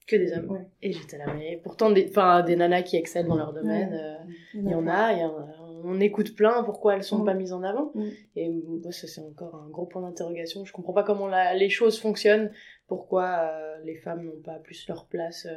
que 0.06 0.16
des 0.16 0.32
hommes. 0.34 0.50
Ouais. 0.50 0.66
Et 0.82 0.92
j'étais 0.92 1.16
là, 1.16 1.32
mais 1.34 1.58
pourtant 1.62 1.90
des, 1.90 2.06
enfin 2.10 2.42
des 2.42 2.56
nanas 2.56 2.82
qui 2.82 2.96
excellent 2.98 3.28
dans 3.30 3.36
leur 3.36 3.52
domaine. 3.54 3.92
Ouais. 3.92 3.98
euh, 3.98 4.32
il 4.54 4.68
y 4.68 4.74
en 4.74 4.86
a, 4.88 5.12
il 5.14 5.20
y 5.20 5.24
en 5.24 5.38
a, 5.38 5.61
on 5.84 6.00
écoute 6.00 6.34
plein, 6.34 6.62
pourquoi 6.64 6.96
elles 6.96 7.04
sont 7.04 7.18
Mm. 7.20 7.24
pas 7.24 7.34
mises 7.34 7.52
en 7.52 7.62
avant 7.62 7.92
Mm. 7.94 8.08
Et 8.36 8.48
moi, 8.48 8.92
ça 8.92 9.06
c'est 9.06 9.20
encore 9.20 9.54
un 9.54 9.68
gros 9.70 9.86
point 9.86 10.02
d'interrogation. 10.02 10.64
Je 10.64 10.72
comprends 10.72 10.92
pas 10.92 11.02
comment 11.04 11.26
la- 11.26 11.54
les 11.54 11.68
choses 11.70 11.98
fonctionnent, 12.00 12.50
pourquoi 12.88 13.24
euh, 13.52 13.76
les 13.84 13.96
femmes 13.96 14.24
n'ont 14.24 14.40
pas 14.42 14.58
plus 14.58 14.86
leur 14.88 15.06
place. 15.06 15.46
euh. 15.46 15.56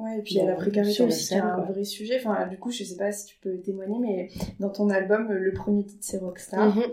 Ouais, 0.00 0.16
et 0.16 0.22
puis 0.22 0.34
il 0.34 0.38
y 0.38 0.40
a 0.42 0.44
la 0.46 0.54
précarité 0.54 1.02
aussi 1.02 1.16
qui 1.26 1.34
est 1.34 1.38
scène, 1.38 1.40
un 1.40 1.60
vrai 1.64 1.82
sujet. 1.82 2.20
Enfin, 2.24 2.46
du 2.46 2.56
coup, 2.56 2.70
je 2.70 2.84
sais 2.84 2.96
pas 2.96 3.10
si 3.10 3.26
tu 3.26 3.36
peux 3.40 3.58
témoigner, 3.58 3.98
mais 3.98 4.28
dans 4.60 4.68
ton 4.70 4.90
album, 4.90 5.28
le 5.32 5.52
premier 5.52 5.84
titre 5.84 6.04
c'est 6.04 6.18
Rockstar. 6.18 6.72
Mhm. 6.72 6.84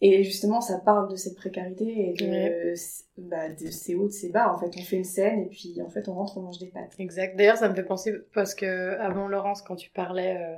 Et 0.00 0.24
justement, 0.24 0.62
ça 0.62 0.78
parle 0.78 1.10
de 1.10 1.16
cette 1.16 1.36
précarité 1.36 2.08
et 2.08 2.12
de, 2.14 2.74
bah, 3.18 3.50
de 3.50 3.66
ces 3.70 3.94
hauts, 3.94 4.06
de 4.06 4.12
ces 4.12 4.30
bas. 4.30 4.50
En 4.50 4.56
fait, 4.58 4.70
on 4.78 4.82
fait 4.82 4.96
une 4.96 5.04
scène 5.04 5.40
et 5.40 5.46
puis 5.50 5.78
en 5.82 5.90
fait, 5.90 6.08
on 6.08 6.14
rentre, 6.14 6.38
on 6.38 6.40
mange 6.40 6.58
des 6.58 6.68
pâtes. 6.68 6.94
Exact. 6.98 7.36
D'ailleurs, 7.36 7.58
ça 7.58 7.68
me 7.68 7.74
fait 7.74 7.84
penser 7.84 8.14
parce 8.32 8.54
que 8.54 8.98
avant 8.98 9.28
Laurence, 9.28 9.60
quand 9.60 9.76
tu 9.76 9.90
parlais 9.90 10.38
euh, 10.40 10.56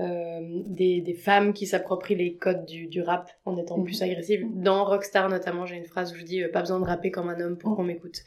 euh, 0.00 0.40
des, 0.66 1.00
des 1.00 1.14
femmes 1.14 1.52
qui 1.52 1.66
s'approprient 1.66 2.14
les 2.16 2.34
codes 2.36 2.64
du, 2.66 2.86
du 2.86 3.02
rap 3.02 3.30
en 3.44 3.56
étant 3.56 3.78
Mhm. 3.78 3.84
plus 3.84 4.02
agressives, 4.02 4.46
dans 4.54 4.84
Rockstar 4.84 5.28
notamment, 5.28 5.66
j'ai 5.66 5.76
une 5.76 5.86
phrase 5.86 6.12
où 6.12 6.16
je 6.16 6.24
dis 6.24 6.42
euh, 6.42 6.50
pas 6.50 6.60
besoin 6.60 6.78
de 6.80 6.84
rapper 6.84 7.10
comme 7.10 7.28
un 7.28 7.40
homme 7.40 7.58
pour 7.58 7.70
Mhm. 7.70 7.76
qu'on 7.76 7.82
m'écoute. 7.84 8.20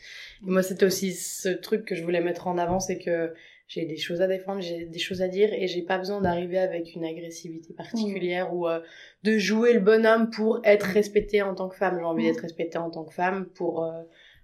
Et 0.45 0.49
moi, 0.51 0.63
c'était 0.63 0.85
aussi 0.85 1.13
ce 1.13 1.49
truc 1.49 1.85
que 1.85 1.95
je 1.95 2.03
voulais 2.03 2.21
mettre 2.21 2.47
en 2.47 2.57
avant, 2.57 2.79
c'est 2.79 2.97
que 2.99 3.33
j'ai 3.67 3.85
des 3.85 3.95
choses 3.95 4.21
à 4.21 4.27
défendre, 4.27 4.61
j'ai 4.61 4.83
des 4.85 4.99
choses 4.99 5.21
à 5.21 5.29
dire 5.29 5.53
et 5.53 5.65
j'ai 5.67 5.81
pas 5.81 5.97
besoin 5.97 6.19
d'arriver 6.19 6.57
avec 6.57 6.93
une 6.93 7.05
agressivité 7.05 7.73
particulière 7.73 8.53
ou 8.53 8.67
euh, 8.67 8.81
de 9.23 9.37
jouer 9.37 9.71
le 9.71 9.79
bonhomme 9.79 10.29
pour 10.29 10.59
être 10.65 10.83
respectée 10.87 11.41
en 11.41 11.55
tant 11.55 11.69
que 11.69 11.77
femme. 11.77 11.95
J'ai 11.97 12.03
envie 12.03 12.23
Mhm. 12.25 12.31
d'être 12.31 12.41
respectée 12.41 12.77
en 12.79 12.89
tant 12.89 13.05
que 13.05 13.13
femme 13.13 13.45
pour 13.55 13.85
euh, 13.85 13.91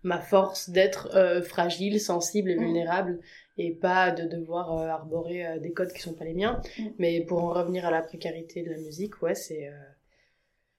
ma 0.03 0.19
force 0.19 0.69
d'être 0.69 1.09
euh, 1.15 1.41
fragile, 1.41 1.99
sensible 1.99 2.51
et 2.51 2.55
Mhm. 2.55 2.63
vulnérable 2.65 3.19
et 3.57 3.73
pas 3.73 4.11
de 4.11 4.27
devoir 4.27 4.77
euh, 4.77 4.87
arborer 4.87 5.45
euh, 5.45 5.59
des 5.59 5.73
codes 5.73 5.91
qui 5.91 6.01
sont 6.01 6.13
pas 6.13 6.25
les 6.25 6.33
miens. 6.33 6.61
Mhm. 6.79 6.93
Mais 6.99 7.21
pour 7.21 7.43
en 7.43 7.53
revenir 7.53 7.85
à 7.85 7.91
la 7.91 8.01
précarité 8.01 8.63
de 8.63 8.69
la 8.71 8.77
musique, 8.77 9.21
ouais, 9.21 9.35
c'est 9.35 9.69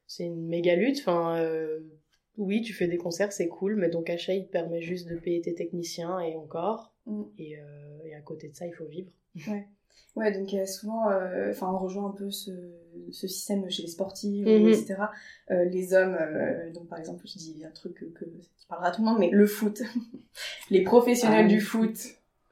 c'est 0.06 0.24
une 0.24 0.46
méga 0.48 0.74
lutte. 0.74 1.00
Enfin, 1.00 1.38
oui, 2.36 2.62
tu 2.62 2.72
fais 2.72 2.86
des 2.88 2.96
concerts, 2.96 3.32
c'est 3.32 3.48
cool, 3.48 3.76
mais 3.76 3.90
ton 3.90 4.02
cachet 4.02 4.38
il 4.38 4.46
te 4.46 4.52
permet 4.52 4.80
juste 4.80 5.08
de 5.08 5.16
payer 5.16 5.40
tes 5.40 5.54
techniciens 5.54 6.20
et 6.20 6.34
encore. 6.36 6.94
Mm. 7.06 7.22
Et, 7.38 7.56
et 8.04 8.14
à 8.14 8.20
côté 8.22 8.48
de 8.48 8.54
ça, 8.54 8.66
il 8.66 8.72
faut 8.72 8.86
vivre. 8.86 9.10
Ouais, 9.48 9.66
donc 10.16 10.52
il 10.52 10.56
y 10.56 10.60
a 10.60 10.66
souvent, 10.66 11.10
euh, 11.10 11.50
enfin, 11.50 11.70
on 11.72 11.78
rejoint 11.78 12.06
un 12.08 12.12
peu 12.12 12.30
ce, 12.30 12.50
ce 13.12 13.28
système 13.28 13.68
chez 13.70 13.82
les 13.82 13.88
sportifs, 13.88 14.46
Mhm. 14.46 14.68
etc. 14.68 14.96
Euh, 15.50 15.64
les 15.64 15.94
hommes, 15.94 16.16
euh, 16.20 16.72
donc 16.72 16.88
par 16.88 16.98
exemple, 16.98 17.22
je 17.26 17.38
dis 17.38 17.62
un 17.64 17.70
truc 17.70 17.94
que, 17.94 18.04
que- 18.06 18.24
qui 18.24 18.66
parlera 18.68 18.88
à 18.88 18.90
tout 18.92 19.02
le 19.02 19.08
monde, 19.08 19.18
mais 19.20 19.30
le 19.30 19.46
foot. 19.46 19.80
les 20.70 20.82
professionnels 20.82 21.44
Ah, 21.46 21.48
du 21.48 21.56
le 21.56 21.60
foot 21.60 21.96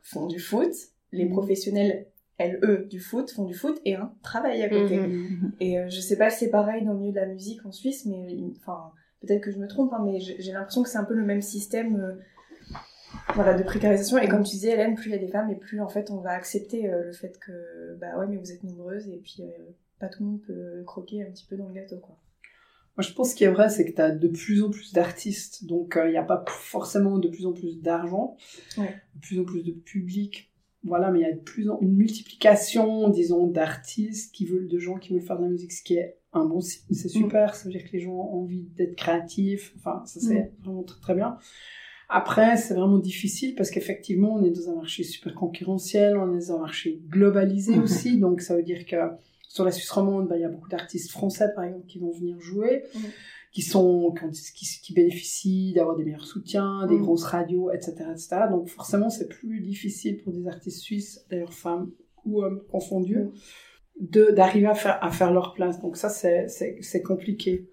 font 0.02 0.26
du 0.26 0.38
foot. 0.38 0.72
Les 1.12 1.24
Mhm. 1.24 1.32
professionnels 1.32 2.06
elles, 2.38 2.58
eux, 2.62 2.86
du 2.90 3.00
foot, 3.00 3.30
font 3.30 3.44
du 3.44 3.54
foot 3.54 3.80
et 3.86 3.94
un 3.94 4.12
travail 4.22 4.62
à 4.62 4.68
côté. 4.68 4.98
Mhm. 4.98 5.52
Et 5.60 5.78
euh, 5.78 5.88
je 5.88 6.00
sais 6.00 6.16
pas 6.16 6.28
si 6.30 6.44
c'est 6.44 6.50
pareil 6.50 6.84
dans 6.84 6.92
le 6.92 6.98
milieu 6.98 7.12
de 7.12 7.16
la 7.20 7.26
musique 7.26 7.64
en 7.64 7.72
Suisse, 7.72 8.04
mais 8.04 8.26
enfin, 8.58 8.92
peut-être 9.22 9.40
que 9.42 9.50
je 9.50 9.58
me 9.58 9.66
trompe, 9.66 9.92
hein, 9.94 10.02
mais 10.04 10.20
j'ai 10.20 10.36
j'ai 10.40 10.52
l'impression 10.52 10.82
que 10.82 10.88
c'est 10.90 10.98
un 10.98 11.04
peu 11.04 11.14
le 11.14 11.24
même 11.24 11.40
système 11.42 11.96
euh, 11.98 12.12
voilà, 13.34 13.54
de 13.54 13.62
précarisation. 13.62 14.18
Et 14.18 14.28
comme 14.28 14.42
tu 14.44 14.52
disais, 14.52 14.72
Hélène, 14.72 14.94
plus 14.94 15.10
il 15.10 15.12
y 15.12 15.16
a 15.16 15.18
des 15.18 15.28
femmes, 15.28 15.50
et 15.50 15.56
plus 15.56 15.80
en 15.80 15.88
fait 15.88 16.10
on 16.10 16.20
va 16.20 16.30
accepter 16.30 16.88
euh, 16.88 17.04
le 17.04 17.12
fait 17.12 17.38
que, 17.38 17.96
bah 18.00 18.18
ouais, 18.18 18.26
mais 18.28 18.36
vous 18.36 18.52
êtes 18.52 18.62
nombreuses, 18.64 19.08
et 19.08 19.18
puis 19.18 19.38
euh, 19.40 19.72
pas 19.98 20.08
tout 20.08 20.22
le 20.22 20.30
monde 20.30 20.42
peut 20.42 20.82
croquer 20.84 21.22
un 21.22 21.30
petit 21.30 21.46
peu 21.48 21.56
dans 21.56 21.68
le 21.68 21.74
gâteau, 21.74 21.98
quoi. 21.98 22.16
Moi, 22.96 23.02
je 23.06 23.12
pense 23.12 23.32
ce 23.32 23.34
qui 23.34 23.44
est 23.44 23.50
vrai, 23.50 23.68
c'est 23.68 23.84
que 23.84 23.92
tu 23.94 24.00
as 24.00 24.10
de 24.10 24.26
plus 24.26 24.62
en 24.62 24.70
plus 24.70 24.94
d'artistes, 24.94 25.66
donc 25.66 25.98
il 26.02 26.10
n'y 26.10 26.16
a 26.16 26.22
pas 26.22 26.42
forcément 26.48 27.18
de 27.18 27.28
plus 27.28 27.44
en 27.44 27.52
plus 27.52 27.78
d'argent, 27.82 28.36
Ouais. 28.78 28.94
de 29.14 29.20
plus 29.20 29.38
en 29.38 29.44
plus 29.44 29.62
de 29.62 29.72
public, 29.72 30.50
voilà, 30.82 31.10
mais 31.10 31.20
il 31.20 31.22
y 31.22 31.30
a 31.30 31.32
de 31.32 31.40
plus 31.40 31.68
en 31.68 31.78
une 31.80 31.94
multiplication, 31.94 33.08
disons, 33.10 33.48
d'artistes 33.48 34.34
qui 34.34 34.46
veulent, 34.46 34.68
de 34.68 34.78
gens 34.78 34.94
qui 34.96 35.12
veulent 35.12 35.20
faire 35.20 35.36
de 35.36 35.42
la 35.42 35.50
musique, 35.50 35.72
ce 35.72 35.82
qui 35.82 35.96
est 35.96 36.16
un 36.32 36.46
bon 36.46 36.60
signe, 36.62 36.84
c'est 36.94 37.08
super, 37.08 37.54
ça 37.54 37.64
veut 37.64 37.70
dire 37.72 37.84
que 37.84 37.92
les 37.92 38.00
gens 38.00 38.12
ont 38.12 38.42
envie 38.42 38.62
d'être 38.76 38.94
créatifs, 38.96 39.74
enfin, 39.76 40.02
ça 40.06 40.20
c'est 40.20 40.52
vraiment 40.62 40.82
très 40.82 41.00
très 41.00 41.14
bien. 41.14 41.38
Après, 42.08 42.56
c'est 42.56 42.74
vraiment 42.74 42.98
difficile 42.98 43.54
parce 43.56 43.70
qu'effectivement, 43.70 44.34
on 44.34 44.44
est 44.44 44.50
dans 44.50 44.70
un 44.70 44.76
marché 44.76 45.02
super 45.02 45.34
concurrentiel, 45.34 46.16
on 46.16 46.34
est 46.36 46.46
dans 46.48 46.56
un 46.56 46.60
marché 46.60 47.00
globalisé 47.08 47.76
Mhm. 47.76 47.82
aussi, 47.82 48.18
donc 48.18 48.40
ça 48.40 48.54
veut 48.56 48.62
dire 48.62 48.86
que 48.86 48.96
sur 49.48 49.64
la 49.64 49.72
Suisse 49.72 49.90
romande, 49.90 50.28
bah, 50.28 50.36
il 50.36 50.42
y 50.42 50.44
a 50.44 50.48
beaucoup 50.48 50.68
d'artistes 50.68 51.10
français, 51.10 51.48
par 51.54 51.64
exemple, 51.64 51.86
qui 51.86 51.98
vont 51.98 52.10
venir 52.12 52.38
jouer, 52.40 52.84
Mhm. 52.94 53.00
qui 53.52 53.62
sont, 53.62 54.14
qui, 54.82 54.92
bénéficient 54.92 55.72
d'avoir 55.74 55.96
des 55.96 56.04
meilleurs 56.04 56.26
soutiens, 56.26 56.86
des 56.86 56.94
Mhm. 56.96 57.02
grosses 57.02 57.24
radios, 57.24 57.70
etc., 57.72 57.94
etc. 58.12 58.28
Donc 58.50 58.68
forcément, 58.68 59.08
c'est 59.10 59.28
plus 59.28 59.60
difficile 59.60 60.18
pour 60.22 60.32
des 60.32 60.46
artistes 60.46 60.80
suisses, 60.80 61.24
d'ailleurs 61.30 61.54
femmes 61.54 61.90
ou 62.24 62.42
hommes 62.42 62.60
confondus, 62.70 63.28
d'arriver 63.98 64.66
à 64.66 64.74
faire 64.74 64.98
à 65.02 65.10
faire 65.10 65.32
leur 65.32 65.54
place. 65.54 65.80
Donc 65.80 65.96
ça, 65.96 66.08
c'est 66.10 67.02
compliqué. 67.02 67.66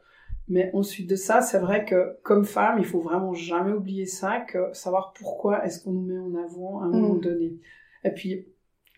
Mais 0.49 0.69
ensuite 0.73 1.10
de 1.10 1.15
ça, 1.15 1.41
c'est 1.41 1.60
vrai 1.60 1.86
que 1.86 2.17
comme 2.23 2.43
femme, 2.45 2.77
il 2.79 2.86
faut 2.86 2.99
vraiment 2.99 3.34
jamais 3.34 3.71
oublier 3.71 4.06
ça, 4.06 4.41
que 4.41 4.73
savoir 4.73 5.13
pourquoi 5.13 5.65
est-ce 5.65 5.84
qu'on 5.84 5.91
nous 5.93 6.01
met 6.06 6.17
en 6.19 6.36
avant 6.36 6.82
à 6.82 6.86
un 6.86 6.89
moment 6.89 7.15
Mm. 7.15 7.21
donné. 7.21 7.53
Et 8.03 8.12
puis, 8.12 8.47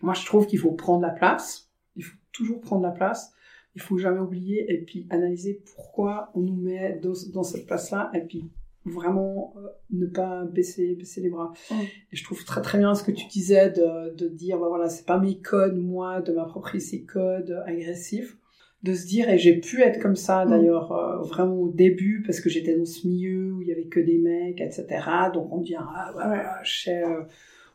moi, 0.02 0.14
je 0.14 0.24
trouve 0.26 0.46
qu'il 0.46 0.58
faut 0.58 0.72
prendre 0.72 1.02
la 1.02 1.10
place. 1.10 1.70
Il 1.94 2.02
faut 2.04 2.16
toujours 2.32 2.60
prendre 2.60 2.82
la 2.82 2.90
place. 2.90 3.32
Il 3.76 3.80
faut 3.82 3.96
jamais 3.98 4.20
oublier 4.20 4.72
et 4.72 4.82
puis 4.84 5.06
analyser 5.10 5.62
pourquoi 5.74 6.30
on 6.34 6.40
nous 6.40 6.56
met 6.56 6.98
dans, 7.02 7.12
dans 7.32 7.42
cette 7.42 7.66
place-là 7.66 8.10
et 8.14 8.20
puis 8.20 8.50
vraiment 8.84 9.52
euh, 9.56 9.68
ne 9.90 10.06
pas 10.06 10.44
baisser 10.44 10.94
baisser 10.94 11.20
les 11.20 11.28
bras. 11.28 11.52
Mm. 11.70 11.74
Et 12.12 12.16
je 12.16 12.24
trouve 12.24 12.44
très 12.44 12.62
très 12.62 12.78
bien 12.78 12.94
ce 12.94 13.02
que 13.02 13.10
tu 13.12 13.26
disais 13.26 13.70
de, 13.70 14.14
de 14.14 14.28
dire 14.28 14.58
bah 14.58 14.68
voilà 14.68 14.88
c'est 14.88 15.04
pas 15.04 15.18
mes 15.18 15.38
codes 15.40 15.76
moi 15.76 16.20
de 16.22 16.32
m'approprier 16.32 16.80
ces 16.80 17.02
codes 17.04 17.62
agressifs 17.66 18.38
de 18.82 18.94
se 18.94 19.06
dire 19.06 19.28
et 19.28 19.38
j'ai 19.38 19.58
pu 19.58 19.82
être 19.82 20.00
comme 20.00 20.16
ça 20.16 20.44
Mm. 20.44 20.50
d'ailleurs 20.50 20.92
euh, 20.92 21.18
vraiment 21.22 21.56
au 21.56 21.68
début 21.68 22.22
parce 22.24 22.40
que 22.40 22.48
j'étais 22.50 22.76
dans 22.76 22.84
ce 22.84 23.06
milieu 23.06 23.52
où 23.52 23.62
il 23.62 23.68
y 23.68 23.72
avait 23.72 23.86
que 23.86 24.00
des 24.00 24.18
mecs 24.18 24.60
etc 24.60 25.02
donc 25.32 25.52
on 25.52 25.60
devient 25.60 25.78
ah 25.80 26.12
ouais, 26.16 26.92
euh, 26.92 27.22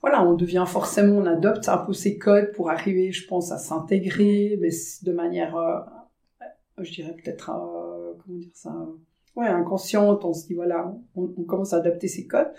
voilà 0.01 0.23
on 0.23 0.35
devient 0.35 0.65
forcément 0.67 1.17
on 1.17 1.25
adopte 1.25 1.67
un 1.69 1.79
peu 1.79 1.93
ces 1.93 2.17
codes 2.17 2.51
pour 2.53 2.69
arriver 2.69 3.11
je 3.11 3.27
pense 3.27 3.51
à 3.51 3.57
s'intégrer 3.57 4.57
mais 4.61 4.69
de 5.03 5.11
manière 5.11 5.57
euh, 5.57 5.79
je 6.79 6.91
dirais 6.91 7.13
peut-être 7.13 7.45
comment 7.45 8.37
dire 8.37 8.51
ça 8.53 8.73
ouais 9.35 9.47
inconsciente 9.47 10.25
on 10.25 10.33
se 10.33 10.47
dit 10.47 10.53
voilà 10.53 10.93
on, 11.15 11.29
on 11.37 11.43
commence 11.43 11.73
à 11.73 11.77
adapter 11.77 12.07
ces 12.07 12.27
codes 12.27 12.51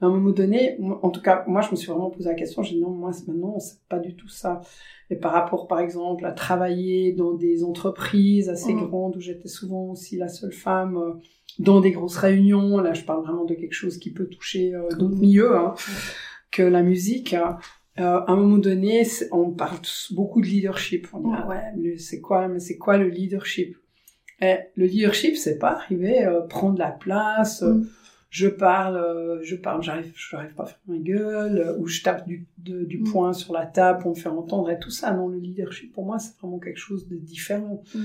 mais 0.00 0.06
à 0.06 0.10
un 0.10 0.12
moment 0.12 0.30
donné 0.30 0.76
en 1.02 1.10
tout 1.10 1.22
cas 1.22 1.44
moi 1.46 1.60
je 1.60 1.70
me 1.70 1.76
suis 1.76 1.88
vraiment 1.88 2.10
posé 2.10 2.28
la 2.28 2.34
question 2.34 2.62
j'ai 2.62 2.74
dit 2.74 2.80
non 2.80 2.90
moi 2.90 3.10
maintenant 3.28 3.58
c'est 3.60 3.78
pas 3.88 3.98
du 4.00 4.16
tout 4.16 4.28
ça 4.28 4.60
et 5.10 5.16
par 5.16 5.32
rapport 5.32 5.68
par 5.68 5.78
exemple 5.80 6.24
à 6.26 6.32
travailler 6.32 7.12
dans 7.12 7.32
des 7.34 7.62
entreprises 7.62 8.48
assez 8.48 8.74
Mhm. 8.74 8.86
grandes 8.88 9.16
où 9.16 9.20
j'étais 9.20 9.48
souvent 9.48 9.90
aussi 9.90 10.16
la 10.16 10.28
seule 10.28 10.52
femme 10.52 10.96
euh, 10.96 11.12
dans 11.60 11.80
des 11.80 11.92
grosses 11.92 12.16
réunions 12.16 12.78
là 12.78 12.92
je 12.92 13.04
parle 13.04 13.22
vraiment 13.24 13.44
de 13.44 13.54
quelque 13.54 13.72
chose 13.74 13.98
qui 13.98 14.12
peut 14.12 14.26
toucher 14.26 14.74
euh, 14.74 14.88
d'autres 14.98 15.16
milieux 15.18 15.56
hein, 15.56 15.74
que 16.50 16.62
la 16.62 16.82
musique 16.82 17.34
hein. 17.34 17.58
Euh, 17.98 18.20
à 18.26 18.32
un 18.32 18.36
moment 18.36 18.58
donné, 18.58 19.04
on 19.32 19.52
parle 19.52 19.78
beaucoup 20.10 20.42
de 20.42 20.46
leadership. 20.46 21.08
On 21.14 21.20
dit, 21.20 21.30
ah 21.32 21.48
ouais, 21.48 21.62
mais 21.78 21.96
c'est 21.96 22.20
quoi, 22.20 22.46
mais 22.46 22.58
c'est 22.58 22.76
quoi 22.76 22.98
le 22.98 23.08
leadership? 23.08 23.74
Et 24.40 24.56
le 24.76 24.86
leadership, 24.86 25.36
c'est 25.36 25.58
pas 25.58 25.72
arriver 25.72 26.24
euh, 26.24 26.40
prendre 26.42 26.78
la 26.78 26.90
place. 26.90 27.62
euh, 27.62 27.74
Mm. 27.74 27.88
Je 28.28 28.48
parle, 28.48 28.96
euh, 28.96 29.38
je 29.42 29.54
parle, 29.56 29.82
j'arrive, 29.82 30.12
je 30.14 30.36
n'arrive 30.36 30.52
pas 30.52 30.64
à 30.64 30.66
faire 30.66 30.80
ma 30.88 30.98
gueule, 30.98 31.58
euh, 31.58 31.78
ou 31.78 31.86
je 31.86 32.02
tape 32.02 32.26
du, 32.26 32.44
de- 32.58 32.84
du 32.84 32.98
Mm. 32.98 33.04
poing 33.04 33.32
sur 33.32 33.54
la 33.54 33.64
table 33.64 34.00
pour 34.02 34.10
me 34.10 34.16
faire 34.16 34.34
entendre 34.34 34.68
et 34.70 34.78
tout 34.78 34.90
ça. 34.90 35.12
Non, 35.14 35.28
le 35.28 35.38
leadership 35.38 35.92
pour 35.94 36.04
moi, 36.04 36.18
c'est 36.18 36.36
vraiment 36.38 36.58
quelque 36.58 36.76
chose 36.78 37.08
de 37.08 37.16
différent. 37.16 37.82
Mm. 37.94 37.98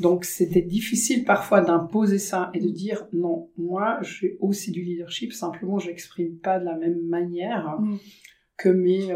Donc 0.00 0.24
c'était 0.24 0.62
difficile 0.62 1.24
parfois 1.24 1.60
d'imposer 1.60 2.18
ça 2.18 2.50
et 2.54 2.60
de 2.60 2.68
dire 2.70 3.06
non, 3.12 3.48
moi 3.58 3.98
j'ai 4.02 4.38
aussi 4.40 4.70
du 4.70 4.80
leadership, 4.82 5.32
simplement 5.34 5.78
je 5.78 5.88
l'exprime 5.88 6.36
pas 6.36 6.58
de 6.58 6.64
la 6.64 6.76
même 6.76 7.00
manière 7.06 7.76
que 8.56 8.68
mes 8.70 9.12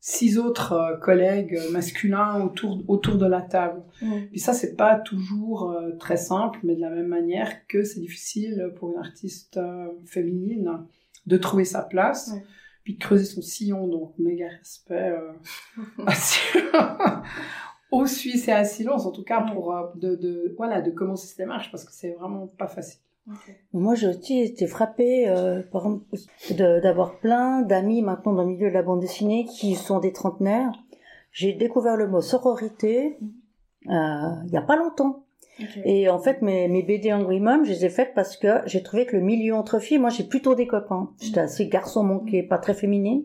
six 0.00 0.38
autres 0.38 0.72
euh, 0.72 0.96
collègues 0.96 1.58
masculins 1.70 2.42
autour 2.42 2.82
autour 2.88 3.16
de 3.18 3.26
la 3.26 3.42
table. 3.42 3.82
Mm. 4.02 4.12
Et 4.32 4.38
ça 4.38 4.52
c'est 4.52 4.74
pas 4.74 4.96
toujours 4.96 5.70
euh, 5.70 5.92
très 5.98 6.16
simple, 6.16 6.58
mais 6.62 6.74
de 6.74 6.80
la 6.80 6.90
même 6.90 7.08
manière 7.08 7.66
que 7.66 7.84
c'est 7.84 8.00
difficile 8.00 8.72
pour 8.76 8.90
une 8.90 8.98
artiste 8.98 9.58
euh, 9.58 9.88
féminine 10.06 10.86
de 11.26 11.36
trouver 11.36 11.64
sa 11.64 11.82
place. 11.82 12.32
Puis 12.82 12.94
de 12.94 12.98
creuser 12.98 13.26
son 13.26 13.42
sillon, 13.42 13.86
donc 13.88 14.14
méga 14.18 14.48
respect 14.48 15.10
euh, 15.10 15.32
aux 17.90 18.06
Suisses 18.06 18.48
et 18.48 18.52
à 18.52 18.64
Silence, 18.64 19.04
en 19.04 19.12
tout 19.12 19.24
cas 19.24 19.42
pour 19.42 19.74
euh, 19.74 19.82
de, 19.96 20.16
de 20.16 20.54
voilà 20.56 20.80
de 20.80 20.90
commencer 20.90 21.26
cette 21.26 21.38
démarche 21.38 21.70
parce 21.70 21.84
que 21.84 21.92
c'est 21.92 22.12
vraiment 22.12 22.46
pas 22.46 22.68
facile. 22.68 23.00
Moi, 23.72 23.94
j'ai 23.94 24.08
aussi 24.08 24.40
été 24.40 24.66
frappée 24.66 25.28
euh, 25.28 25.62
d'avoir 26.82 27.18
plein 27.18 27.62
d'amis 27.62 28.02
maintenant 28.02 28.32
dans 28.32 28.42
le 28.42 28.48
milieu 28.48 28.68
de 28.68 28.74
la 28.74 28.82
bande 28.82 29.00
dessinée 29.00 29.44
qui 29.44 29.74
sont 29.74 30.00
des 30.00 30.12
trentenaires. 30.12 30.72
J'ai 31.32 31.52
découvert 31.52 31.96
le 31.96 32.08
mot 32.08 32.20
sororité 32.20 33.18
euh, 33.88 34.34
il 34.46 34.52
y 34.52 34.56
a 34.56 34.62
pas 34.62 34.76
longtemps. 34.76 35.24
Et 35.84 36.08
en 36.08 36.18
fait, 36.18 36.40
mes, 36.40 36.68
mes 36.68 36.82
BD 36.82 37.12
Angry 37.12 37.38
Mom, 37.38 37.64
je 37.64 37.70
les 37.70 37.84
ai 37.84 37.90
faites 37.90 38.14
parce 38.14 38.38
que 38.38 38.48
j'ai 38.64 38.82
trouvé 38.82 39.04
que 39.04 39.14
le 39.14 39.22
milieu 39.22 39.54
entre 39.54 39.78
filles, 39.78 39.98
moi 39.98 40.08
j'ai 40.08 40.24
plutôt 40.24 40.54
des 40.54 40.66
copains. 40.66 41.10
J'étais 41.20 41.40
assez 41.40 41.66
garçon 41.66 42.02
manqué, 42.02 42.42
pas 42.42 42.56
très 42.56 42.72
féminine. 42.72 43.24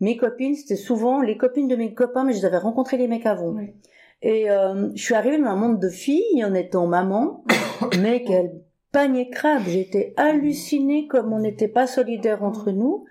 Mes 0.00 0.16
copines, 0.16 0.56
c'était 0.56 0.76
souvent 0.76 1.20
les 1.22 1.36
copines 1.36 1.68
de 1.68 1.76
mes 1.76 1.94
copains, 1.94 2.24
mais 2.24 2.32
je 2.32 2.38
les 2.38 2.44
avais 2.46 2.58
rencontrés 2.58 2.96
les 2.96 3.06
mecs 3.06 3.26
avant. 3.26 3.50
Oui. 3.50 3.74
Et 4.22 4.50
euh, 4.50 4.88
je 4.96 5.02
suis 5.02 5.14
arrivée 5.14 5.38
dans 5.38 5.46
un 5.46 5.56
monde 5.56 5.78
de 5.78 5.88
filles 5.88 6.44
en 6.44 6.52
étant 6.52 6.88
maman, 6.88 7.44
mais 8.00 8.24
quel 8.24 8.60
panier 8.92 9.30
crabe. 9.30 9.64
J'étais 9.66 10.14
hallucinée 10.16 11.06
comme 11.06 11.32
on 11.32 11.40
n'était 11.40 11.68
pas 11.68 11.86
solidaires 11.86 12.42
entre 12.42 12.70
nous, 12.70 13.04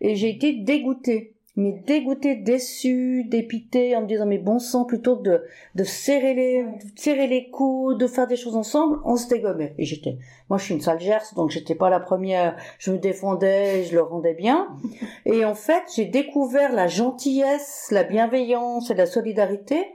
et 0.00 0.14
j'ai 0.14 0.30
été 0.30 0.52
dégoûtée. 0.52 1.34
Mais 1.56 1.70
dégoûtée, 1.86 2.34
déçue, 2.34 3.22
dépitée, 3.28 3.94
en 3.94 4.02
me 4.02 4.08
disant 4.08 4.26
mais 4.26 4.38
bon 4.38 4.58
sang, 4.58 4.84
plutôt 4.84 5.16
que 5.16 5.22
de, 5.22 5.42
de 5.76 5.84
serrer 5.84 6.34
les, 6.34 6.64
de 6.64 6.98
serrer 6.98 7.28
les 7.28 7.48
coudes, 7.48 8.00
de 8.00 8.08
faire 8.08 8.26
des 8.26 8.34
choses 8.34 8.56
ensemble, 8.56 8.98
on 9.04 9.14
se 9.14 9.28
dégommait. 9.28 9.72
Et 9.78 9.84
j'étais, 9.84 10.18
moi 10.48 10.58
je 10.58 10.64
suis 10.64 10.74
une 10.74 10.80
sale 10.80 10.98
gerce, 10.98 11.32
donc 11.34 11.50
j'étais 11.50 11.76
pas 11.76 11.90
la 11.90 12.00
première, 12.00 12.56
je 12.80 12.90
me 12.90 12.98
défendais, 12.98 13.84
je 13.84 13.94
le 13.94 14.02
rendais 14.02 14.34
bien. 14.34 14.76
Et 15.26 15.44
en 15.44 15.54
fait, 15.54 15.84
j'ai 15.94 16.06
découvert 16.06 16.72
la 16.72 16.88
gentillesse, 16.88 17.86
la 17.92 18.02
bienveillance 18.02 18.90
et 18.90 18.94
la 18.94 19.06
solidarité 19.06 19.86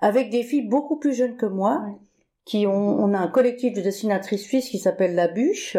avec 0.00 0.30
des 0.30 0.44
filles 0.44 0.68
beaucoup 0.68 0.98
plus 0.98 1.14
jeunes 1.14 1.36
que 1.36 1.46
moi, 1.46 1.82
Ouais. 1.84 2.07
Qui 2.48 2.66
ont, 2.66 2.98
on 2.98 3.12
a 3.12 3.18
un 3.18 3.28
collectif 3.28 3.74
de 3.74 3.82
dessinatrices 3.82 4.42
suisses 4.42 4.70
qui 4.70 4.78
s'appelle 4.78 5.14
La 5.14 5.28
Bûche. 5.28 5.76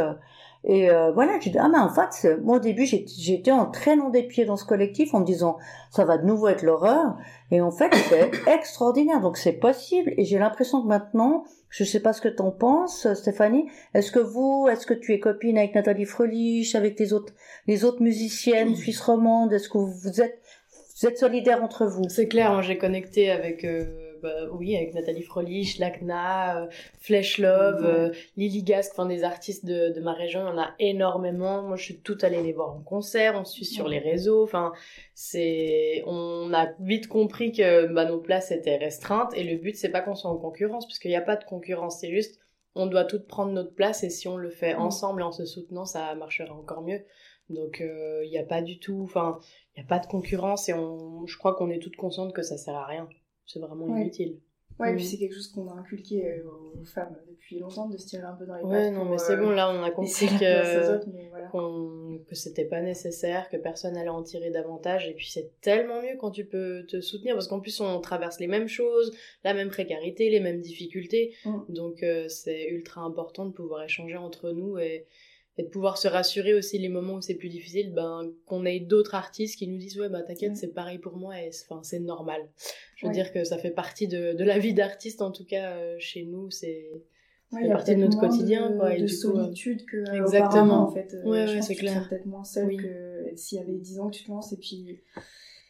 Et 0.63 0.91
euh, 0.91 1.12
voilà, 1.12 1.39
j'ai 1.39 1.49
dit, 1.49 1.58
ah 1.58 1.67
mais 1.67 1.79
en 1.79 1.89
fait, 1.89 2.38
moi 2.43 2.58
au 2.58 2.60
début, 2.60 2.86
j'étais 2.86 3.51
en 3.51 3.65
traînant 3.65 4.10
des 4.10 4.23
pieds 4.23 4.45
dans 4.45 4.58
ce 4.58 4.65
collectif 4.65 5.15
en 5.15 5.21
me 5.21 5.25
disant, 5.25 5.58
ça 5.89 6.05
va 6.05 6.19
de 6.19 6.27
nouveau 6.27 6.47
être 6.47 6.62
l'horreur. 6.62 7.17
Et 7.49 7.60
en 7.60 7.71
fait, 7.71 7.91
c'est 8.10 8.29
extraordinaire, 8.53 9.19
donc 9.19 9.38
c'est 9.38 9.53
possible. 9.53 10.13
Et 10.17 10.25
j'ai 10.25 10.38
l'impression 10.38 10.84
que 10.84 10.88
maintenant, 10.88 11.43
je 11.69 11.84
sais 11.84 12.01
pas 12.01 12.13
ce 12.13 12.21
que 12.21 12.27
t'en 12.27 12.51
penses, 12.51 13.12
Stéphanie, 13.15 13.67
est-ce 13.95 14.12
que 14.12 14.19
vous, 14.19 14.67
est-ce 14.69 14.86
que 14.86 14.93
tu 14.93 15.13
es 15.13 15.19
copine 15.19 15.58
avec 15.58 15.73
Nathalie 15.73 16.05
Frelich, 16.05 16.75
avec 16.75 16.99
les 16.99 17.13
autres, 17.13 17.34
les 17.65 17.84
autres 17.84 18.03
musiciennes 18.03 18.75
suisses 18.75 19.01
romandes, 19.01 19.53
est-ce 19.53 19.69
que 19.69 19.79
vous 19.79 20.21
êtes, 20.21 20.39
vous 21.01 21.08
êtes 21.08 21.17
solidaires 21.17 21.63
entre 21.63 21.88
vous? 21.88 22.03
C'est 22.10 22.27
clair, 22.27 22.51
moi 22.51 22.62
j'ai 22.62 22.77
connecté 22.77 23.32
avec, 23.32 23.63
euh, 23.63 24.09
bah, 24.22 24.47
oui, 24.51 24.76
avec 24.76 24.93
Nathalie 24.93 25.24
Frolich, 25.24 25.80
Lacna, 25.80 26.63
euh, 26.63 26.67
Flesh 26.99 27.38
Love, 27.38 27.84
euh, 27.84 28.11
Lily 28.38 28.63
Gasque, 28.63 28.91
enfin 28.93 29.05
des 29.05 29.24
artistes 29.24 29.65
de, 29.65 29.93
de 29.93 30.01
ma 30.01 30.13
région, 30.13 30.41
il 30.41 30.49
y 30.49 30.51
en 30.51 30.57
a 30.57 30.74
énormément. 30.80 31.63
Moi 31.63 31.76
je 31.78 31.84
suis 31.84 31.99
toute 32.01 32.24
allée 32.24 32.43
les 32.43 32.53
voir 32.53 32.76
en 32.76 32.82
concert, 32.82 33.36
on 33.36 33.45
se 33.45 33.53
suit 33.53 33.65
sur 33.65 33.88
les 33.88 33.99
réseaux, 33.99 34.43
enfin 34.43 34.74
c'est, 35.13 36.03
on 36.05 36.53
a 36.53 36.67
vite 36.80 37.07
compris 37.07 37.51
que 37.51 37.88
bah, 37.88 38.05
nos 38.05 38.20
places 38.20 38.51
étaient 38.51 38.78
restreintes. 38.78 39.34
Et 39.36 39.43
le 39.43 39.57
but 39.57 39.76
c'est 39.76 39.89
pas 39.89 40.01
qu'on 40.01 40.15
soit 40.15 40.32
en 40.32 40.38
concurrence, 40.38 40.86
parce 40.86 40.99
qu'il 40.99 41.11
n'y 41.11 41.17
a 41.17 41.22
pas 41.22 41.36
de 41.36 41.43
concurrence, 41.43 41.99
c'est 41.99 42.11
juste 42.11 42.39
on 42.76 42.86
doit 42.86 43.05
toutes 43.05 43.28
prendre 43.28 43.51
notre 43.51 43.74
place. 43.74 44.03
Et 44.03 44.09
si 44.09 44.28
on 44.28 44.38
le 44.38 44.49
fait 44.49 44.76
ensemble 44.76 45.22
et 45.22 45.26
en 45.26 45.32
se 45.32 45.45
soutenant, 45.45 45.86
ça 45.86 46.15
marchera 46.15 46.53
encore 46.53 46.82
mieux. 46.82 47.03
Donc 47.49 47.82
il 47.82 48.30
n'y 48.30 48.38
a 48.38 48.43
pas 48.43 48.61
du 48.61 48.80
tout, 48.80 49.01
enfin, 49.03 49.39
il 49.76 49.80
n'y 49.80 49.86
a 49.86 49.89
pas 49.89 49.99
de 49.99 50.05
concurrence. 50.05 50.70
Et 50.70 50.74
on, 50.74 51.26
je 51.26 51.38
crois 51.38 51.55
qu'on 51.55 51.72
est 51.72 51.80
toutes 51.80 51.95
conscientes 51.95 52.34
que 52.34 52.43
ça 52.43 52.57
sert 52.57 52.76
à 52.76 52.86
rien. 52.86 53.09
C'est 53.50 53.60
vraiment 53.60 53.97
inutile. 53.97 54.38
Ouais, 54.80 54.91
et 54.91 54.95
puis 54.95 55.04
mm. 55.04 55.08
c'est 55.08 55.18
quelque 55.18 55.36
chose 55.36 55.50
qu'on 55.50 55.68
a 55.70 55.74
inculqué 55.74 56.26
euh, 56.26 56.43
aux 56.80 56.86
femmes 56.86 57.14
depuis 57.28 57.60
longtemps 57.60 57.89
de 57.89 57.97
se 57.97 58.08
tirer 58.08 58.24
un 58.24 58.34
peu 58.34 58.45
dans 58.45 58.56
les 58.56 58.62
pattes. 58.62 58.72
Ouais, 58.72 58.91
non, 58.91 59.04
mais 59.04 59.18
c'est 59.18 59.36
bon, 59.36 59.50
là 59.50 59.70
on 59.70 59.84
a 59.84 59.91
compris 59.91 60.28
que, 60.28 61.04
que 62.30 62.36
c'était 62.36 62.64
pas 62.64 62.80
nécessaire, 62.80 63.50
que 63.50 63.58
personne 63.58 63.97
allait 63.97 64.08
en 64.08 64.24
tirer 64.24 64.52
davantage. 64.52 65.10
Et 65.10 65.14
puis 65.14 65.28
c'est 65.30 65.52
tellement 65.60 66.02
mieux 66.02 66.16
quand 66.18 66.32
tu 66.32 66.45
peux 66.45 66.86
te 66.88 67.02
soutenir 67.02 67.34
parce 67.34 67.47
qu'en 67.47 67.60
plus 67.60 67.82
on 67.82 68.00
traverse 68.00 68.39
les 68.39 68.47
mêmes 68.47 68.70
choses, 68.70 69.12
la 69.43 69.54
même 69.54 69.70
précarité, 69.70 70.30
les 70.30 70.39
mêmes 70.39 70.62
difficultés. 70.62 71.34
Mm. 71.43 71.58
Donc 71.70 72.04
euh, 72.04 72.30
c'est 72.30 72.70
ultra 72.70 73.02
important 73.02 73.45
de 73.45 73.52
pouvoir 73.52 73.84
échanger 73.84 74.16
entre 74.16 74.52
nous 74.52 74.78
et, 74.78 75.08
et 75.60 75.64
de 75.64 75.68
pouvoir 75.68 75.97
se 75.97 76.07
rassurer 76.07 76.53
aussi 76.53 76.80
les 76.80 76.88
moments 76.88 77.16
où 77.16 77.22
c'est 77.22 77.36
plus 77.36 77.49
difficile, 77.49 77.91
ben, 77.93 78.32
qu'on 78.45 78.64
ait 78.64 78.80
d'autres 78.80 79.14
artistes 79.14 79.57
qui 79.57 79.68
nous 79.68 79.78
disent 79.78 79.99
ouais 79.99 80.07
bah 80.07 80.22
t'inquiète 80.22 80.55
c'est 80.55 80.74
pareil 80.74 80.99
pour 80.99 81.18
moi 81.18 81.38
et 81.38 81.49
c'est 81.84 81.99
normal. 81.99 82.47
Je 82.95 83.05
veux 83.05 83.12
dire 83.12 83.34
que 83.34 83.43
ça 83.43 83.57
fait 83.57 83.70
partie 83.70 84.07
de, 84.07 84.32
de 84.32 84.43
la 84.45 84.57
vie 84.57 84.74
d'artiste 84.74 85.22
en 85.22 85.32
tout 85.32 85.43
cas 85.43 85.72
euh, 85.72 85.97
chez 85.99 86.24
nous 86.24 86.49
c'est 86.49 86.86
ouais, 87.51 87.68
partie 87.68 87.93
de 87.93 87.99
notre 87.99 88.18
quotidien 88.18 88.70
de, 88.70 88.78
quoi 88.78 88.95
et 88.95 89.01
de 89.01 89.07
solitude 89.07 89.86
que 89.86 89.97
euh, 89.97 90.22
exactement 90.24 90.88
en 90.88 90.91
fait. 90.93 91.14
Euh, 91.14 91.30
ouais, 91.30 91.62
c'est 91.62 91.76
clair. 91.76 92.07
peut-être 92.07 92.26
moins 92.26 92.45
seul 92.45 92.78
que 92.78 93.36
s'il 93.36 93.57
y 93.57 93.62
avait 93.62 93.74
10 93.74 93.99
ans 93.99 94.10
que 94.10 94.16
tu 94.16 94.24
te 94.24 94.32
lances 94.32 94.53
et 94.53 94.57
puis 94.57 94.97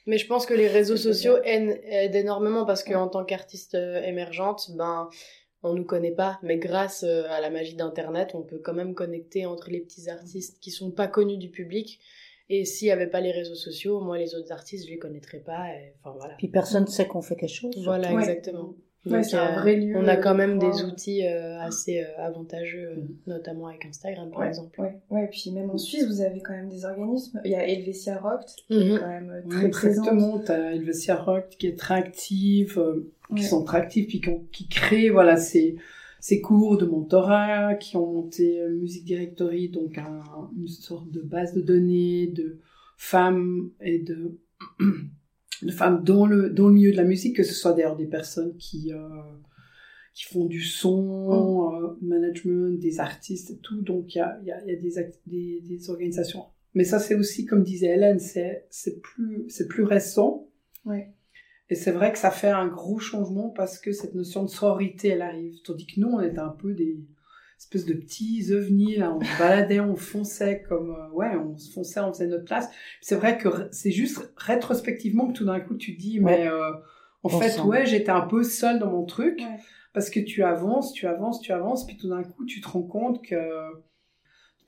mais 0.06 0.20
je 0.20 0.28
pense 0.28 0.46
que 0.46 0.54
les 0.54 0.68
réseaux 0.78 0.98
sociaux 0.98 1.38
aident, 1.44 1.80
aident 1.84 2.16
énormément 2.16 2.64
parce 2.64 2.84
qu'en 2.84 3.08
tant 3.08 3.26
qu'artiste 3.26 3.74
émergente, 3.74 4.70
ben 4.78 5.10
on 5.64 5.74
nous 5.74 5.84
connaît 5.84 6.12
pas, 6.12 6.40
mais 6.42 6.58
grâce 6.58 7.04
euh, 7.04 7.24
à 7.30 7.42
la 7.42 7.50
magie 7.50 7.76
d'Internet, 7.76 8.32
on 8.34 8.42
peut 8.42 8.60
quand 8.60 8.74
même 8.74 8.94
connecter 8.94 9.46
entre 9.46 9.70
les 9.70 9.80
petits 9.80 10.10
artistes 10.10 10.60
qui 10.60 10.72
sont 10.72 10.92
pas 10.92 11.08
connus 11.08 11.38
du 11.38 11.50
public. 11.50 12.00
Et 12.52 12.66
s'il 12.66 12.88
n'y 12.88 12.92
avait 12.92 13.08
pas 13.08 13.22
les 13.22 13.32
réseaux 13.32 13.56
sociaux, 13.56 14.00
moi, 14.02 14.18
les 14.18 14.34
autres 14.34 14.52
artistes, 14.52 14.86
je 14.86 14.92
les 14.92 14.98
connaîtrais 14.98 15.40
pas. 15.40 15.68
enfin, 16.00 16.16
voilà. 16.18 16.34
Puis 16.36 16.48
personne 16.48 16.84
ne 16.86 16.90
sait 16.90 17.08
qu'on 17.08 17.22
fait 17.22 17.36
quelque 17.36 17.54
chose. 17.54 17.84
Voilà, 17.84 18.12
exactement. 18.12 18.74
Donc, 19.06 19.26
on 19.96 20.08
a 20.08 20.18
quand 20.18 20.36
même 20.36 20.60
des 20.60 20.84
outils 20.84 21.26
euh, 21.26 21.58
assez 21.60 22.02
euh, 22.02 22.22
avantageux, 22.22 22.96
mm. 22.96 23.32
notamment 23.32 23.68
avec 23.68 23.86
Instagram 23.86 24.30
par 24.30 24.44
exemple. 24.44 24.80
Ouais, 24.80 25.00
ouais, 25.10 25.24
et 25.24 25.28
puis 25.28 25.52
même 25.52 25.70
en 25.70 25.78
Suisse, 25.78 26.06
vous 26.06 26.22
avez 26.22 26.42
quand 26.42 26.54
même 26.54 26.68
des 26.68 26.84
organismes. 26.84 27.40
Il 27.46 27.52
y 27.52 27.56
a 27.56 27.66
Helvetia 27.66 28.18
Rock 28.18 28.42
qui 28.46 28.74
est 28.74 28.78
mm-hmm. 28.78 29.00
quand 29.00 29.08
même 29.08 29.44
très 29.50 29.70
présent. 29.70 30.04
Exactement, 30.04 30.40
tu 30.40 30.52
as 30.52 30.74
Helvetia 30.74 31.16
Rock 31.16 31.48
qui 31.58 31.68
est 31.68 31.80
très 31.80 31.96
active, 31.96 32.82
qui 33.36 33.44
sont 33.44 33.64
très 33.64 33.78
actifs, 33.78 34.08
qui, 34.08 34.68
créent 34.68 35.10
voilà 35.10 35.38
ces, 35.38 35.78
cours 36.42 36.78
de 36.78 36.86
mentorat, 36.86 37.76
qui 37.76 37.98
ont 37.98 38.12
monté 38.12 38.60
Music 38.70 39.06
Directory, 39.06 39.70
donc 39.70 39.98
un, 39.98 40.22
une 40.58 40.68
sorte 40.68 41.12
de 41.12 41.22
base 41.22 41.54
de 41.54 41.62
données 41.62 42.28
de 42.28 42.60
femmes 42.98 43.72
et 43.82 44.00
de, 44.00 44.38
femmes 45.72 46.04
dans 46.04 46.26
le, 46.26 46.50
dans 46.50 46.68
le 46.68 46.74
milieu 46.74 46.92
de 46.92 46.98
la 46.98 47.04
musique, 47.04 47.38
que 47.38 47.44
ce 47.44 47.54
soit 47.54 47.74
d'ailleurs 47.74 47.96
des 47.96 48.08
personnes 48.08 48.56
qui, 48.58 48.94
euh, 48.94 48.98
qui 50.14 50.26
font 50.26 50.46
du 50.46 50.62
son, 50.62 51.74
euh, 51.74 51.98
management, 52.02 52.78
des 52.80 53.00
artistes 53.00 53.52
et 53.52 53.58
tout. 53.58 53.82
Donc 53.82 54.16
il 54.16 54.18
y 54.18 54.22
a, 54.22 54.40
y, 54.44 54.48
y 54.48 54.52
a 54.52 55.04
des, 55.26 55.90
organisations. 55.90 56.44
Mais 56.74 56.84
ça 56.84 57.00
c'est 57.00 57.16
aussi, 57.16 57.46
comme 57.46 57.64
disait 57.64 57.96
Hélène, 57.96 58.20
c'est, 58.20 58.68
plus, 59.02 59.48
plus 59.70 59.84
récent. 59.84 60.48
Ouais. 60.86 61.14
Et 61.70 61.76
c'est 61.76 61.92
vrai 61.92 62.12
que 62.12 62.18
ça 62.18 62.32
fait 62.32 62.50
un 62.50 62.68
gros 62.68 62.98
changement 62.98 63.50
parce 63.50 63.78
que 63.80 63.92
cette 63.92 64.16
notion 64.16 64.44
de 64.44 64.50
sororité, 64.50 65.10
elle 65.10 65.22
arrive. 65.22 65.62
Tandis 65.64 65.86
que 65.86 66.00
nous, 66.00 66.10
on 66.10 66.22
était 66.22 66.40
un 66.40 66.50
peu 66.50 66.74
des 66.74 66.98
espèces 67.60 67.86
de 67.86 67.94
petits 67.94 68.52
ovnis, 68.54 68.96
là, 68.96 69.14
on 69.14 69.22
se 69.22 69.38
baladait, 69.38 69.80
on 69.80 69.96
fonçait 69.96 70.64
comme, 70.68 70.92
euh, 70.92 71.10
ouais, 71.14 71.36
on 71.36 71.58
se 71.58 71.72
fonçait, 71.72 72.00
on 72.00 72.12
faisait 72.12 72.28
notre 72.28 72.46
place. 72.46 72.70
C'est 73.02 73.16
vrai 73.16 73.38
que 73.38 73.50
c'est 73.72 73.92
juste 73.92 74.32
rétrospectivement 74.38 75.28
que 75.28 75.34
tout 75.34 75.46
d'un 75.46 75.60
coup, 75.60 75.76
tu 75.76 75.92
dis, 75.92 76.20
mais 76.20 76.48
euh, 76.48 76.72
en 77.24 77.30
fait, 77.30 77.60
ouais, 77.62 77.86
j'étais 77.86 78.12
un 78.12 78.22
peu 78.22 78.44
seule 78.44 78.80
dans 78.80 78.90
mon 78.92 79.06
truc. 79.06 79.42
Parce 79.92 80.10
que 80.12 80.20
tu 80.20 80.44
avances, 80.44 80.94
tu 80.94 81.08
avances, 81.08 81.42
tu 81.42 81.52
avances, 81.52 81.86
puis 81.86 81.98
tout 81.98 82.10
d'un 82.10 82.24
coup, 82.24 82.46
tu 82.46 82.62
te 82.62 82.68
rends 82.68 82.84
compte 82.84 83.24
que 83.24 83.36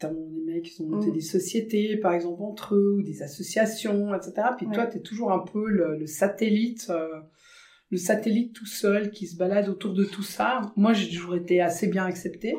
notamment 0.02 0.28
des 0.28 0.42
mecs 0.42 0.64
qui 0.64 0.82
ont 0.82 0.88
monté 0.88 1.10
mm. 1.10 1.14
des 1.14 1.22
sociétés, 1.22 1.98
par 1.98 2.14
exemple, 2.14 2.42
entre 2.42 2.76
eux, 2.76 2.96
ou 2.98 3.02
des 3.02 3.22
associations, 3.22 4.14
etc. 4.14 4.34
Puis 4.58 4.68
toi, 4.72 4.86
tu 4.88 4.98
es 4.98 5.02
toujours 5.02 5.32
un 5.32 5.40
peu 5.40 5.68
le, 5.70 6.06
satellite, 6.06 6.88
euh, 6.90 7.22
le 7.90 7.98
satellite 7.98 8.54
tout 8.54 8.66
seul 8.66 9.12
qui 9.12 9.28
se 9.28 9.38
balade 9.38 9.70
autour 9.70 9.94
de 9.94 10.04
tout 10.04 10.24
ça. 10.24 10.62
Moi, 10.76 10.94
j'ai 10.94 11.10
toujours 11.10 11.36
été 11.36 11.62
assez 11.62 11.88
bien 11.88 12.06
acceptée, 12.06 12.56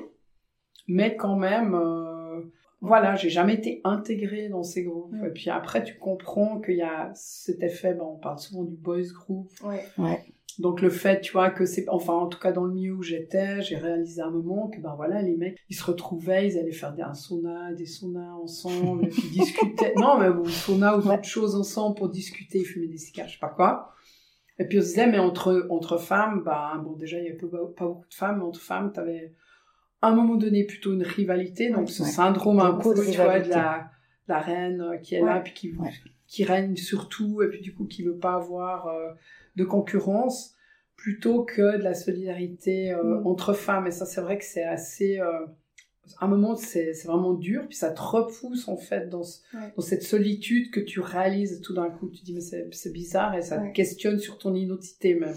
mais 0.89 1.17
quand 1.17 1.37
même, 1.37 1.75
euh, 1.75 2.41
voilà, 2.81 3.15
j'ai 3.15 3.31
jamais 3.31 3.55
été 3.55 3.81
intégrée 3.85 4.49
dans 4.49 4.63
ces 4.63 4.83
groupes. 4.83 5.15
Et 5.25 5.31
puis 5.31 5.51
après, 5.51 5.85
tu 5.85 5.97
comprends 5.99 6.61
qu'il 6.61 6.77
y 6.77 6.83
a 6.83 7.13
cet 7.15 7.63
effet, 7.63 7.95
ben, 7.95 8.05
on 8.05 8.19
parle 8.19 8.39
souvent 8.39 8.65
du 8.65 8.77
boys 8.77 9.13
group. 9.13 9.51
Ouais. 9.65 9.85
ouais. 9.99 10.21
Donc 10.59 10.81
le 10.81 10.91
fait, 10.91 11.21
tu 11.21 11.33
vois, 11.33 11.51
que 11.51 11.65
c'est, 11.65 11.89
enfin 11.89 12.13
en 12.13 12.27
tout 12.27 12.39
cas 12.39 12.53
dans 12.53 12.65
le 12.65 12.73
milieu 12.73 12.95
où 12.95 13.03
j'étais, 13.03 13.63
j'ai 13.63 13.77
réalisé 13.77 14.21
à 14.21 14.27
un 14.27 14.31
moment 14.31 14.69
que 14.69 14.81
ben 14.81 14.95
voilà, 14.97 15.23
les 15.23 15.37
mecs, 15.37 15.59
ils 15.69 15.77
se 15.77 15.85
retrouvaient, 15.85 16.49
ils 16.49 16.59
allaient 16.59 16.73
faire 16.73 16.93
des 16.93 17.03
un 17.03 17.15
sauna, 17.15 17.73
des 17.73 17.87
saunas 17.87 18.35
ensemble, 18.35 19.09
puis 19.09 19.29
discuter, 19.33 19.93
non 19.97 20.19
mais 20.19 20.31
bon, 20.31 20.45
sauna 20.45 20.97
ou 20.97 21.03
d'autres 21.03 21.25
choses 21.25 21.55
ensemble 21.55 21.97
pour 21.97 22.09
discuter, 22.09 22.65
fumer 22.65 22.89
des 22.89 22.99
cigares, 22.99 23.29
je 23.29 23.35
sais 23.35 23.39
pas 23.41 23.49
quoi. 23.49 23.95
Et 24.59 24.67
puis 24.67 24.79
on 24.79 24.83
se 24.83 24.89
disait, 24.89 25.07
mais 25.07 25.19
entre 25.19 25.67
entre 25.71 25.99
femmes, 25.99 26.43
bah 26.45 26.81
bon 26.85 26.97
déjà 26.97 27.19
il 27.19 27.25
y 27.25 27.29
avait 27.29 27.39
pas, 27.39 27.47
pas 27.77 27.87
beaucoup 27.87 28.09
de 28.09 28.15
femmes, 28.15 28.39
mais 28.39 28.45
entre 28.45 28.61
femmes, 28.61 28.93
t'avais 28.93 29.35
à 30.03 30.09
un 30.09 30.15
moment 30.15 30.35
donné 30.35 30.65
plutôt 30.65 30.93
une 30.93 31.05
rivalité, 31.05 31.71
donc 31.71 31.89
ce 31.89 32.05
syndrome 32.05 32.61
un 32.61 32.75
peu, 32.75 32.95
tu 32.95 33.17
vois, 33.17 33.41
de 33.41 33.49
la, 33.49 33.91
la 34.29 34.39
reine 34.39 34.99
qui 35.03 35.15
est 35.15 35.23
là, 35.23 35.41
puis 35.41 35.55
qui 35.55 35.75
qui 36.33 36.45
règne 36.45 36.77
surtout, 36.77 37.43
et 37.43 37.49
puis 37.49 37.61
du 37.61 37.75
coup 37.75 37.85
qui 37.85 38.03
veut 38.03 38.17
pas 38.17 38.35
avoir 38.37 38.87
euh, 38.87 39.11
de 39.57 39.65
concurrence 39.65 40.55
plutôt 40.97 41.45
que 41.45 41.79
de 41.79 41.83
la 41.83 41.95
solidarité 41.95 42.93
euh, 42.93 43.21
mm. 43.21 43.27
entre 43.27 43.53
femmes. 43.53 43.87
Et 43.87 43.91
ça, 43.91 44.07
c'est 44.07 44.21
vrai 44.21 44.39
que 44.39 44.45
c'est 44.45 44.65
assez... 44.65 45.19
Euh, 45.19 45.47
à 46.19 46.25
un 46.25 46.29
moment, 46.29 46.57
c'est 46.57 46.93
vraiment 47.05 47.33
dur, 47.33 47.65
puis 47.69 47.77
ça 47.77 47.91
te 47.91 48.01
repousse 48.01 48.67
en 48.67 48.77
fait 48.77 49.09
dans, 49.09 49.23
dans 49.77 49.83
cette 49.83 50.03
solitude 50.03 50.71
que 50.73 50.81
tu 50.81 50.99
réalises 51.01 51.61
tout 51.63 51.75
d'un 51.75 51.91
coup. 51.91 52.09
Tu 52.11 52.25
dis, 52.25 52.35
mais 52.35 52.41
c'est 52.41 52.93
bizarre, 52.93 53.37
et 53.37 53.43
ça 53.43 53.59
te 53.59 53.73
questionne 53.73 54.19
sur 54.19 54.37
ton 54.39 54.55
identité 54.55 55.15
même. 55.15 55.35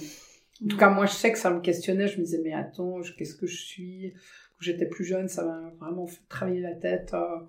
En 0.64 0.68
tout 0.68 0.76
mm. 0.76 0.80
cas, 0.80 0.90
moi, 0.90 1.06
je 1.06 1.14
sais 1.14 1.32
que 1.32 1.38
ça 1.38 1.52
me 1.52 1.62
questionnait. 1.62 2.08
Je 2.08 2.18
me 2.20 2.26
disais, 2.26 2.42
mais 2.44 2.54
attends, 2.54 3.00
qu'est-ce 3.18 3.36
que 3.36 3.46
je 3.46 3.62
suis? 3.62 4.14
Quand 4.14 4.62
j'étais 4.62 4.86
plus 4.86 5.04
jeune, 5.04 5.28
ça 5.28 5.44
m'a 5.44 5.74
vraiment 5.80 6.08
fait 6.08 6.22
travailler 6.30 6.62
la 6.62 6.74
tête. 6.74 7.14
Euh. 7.14 7.40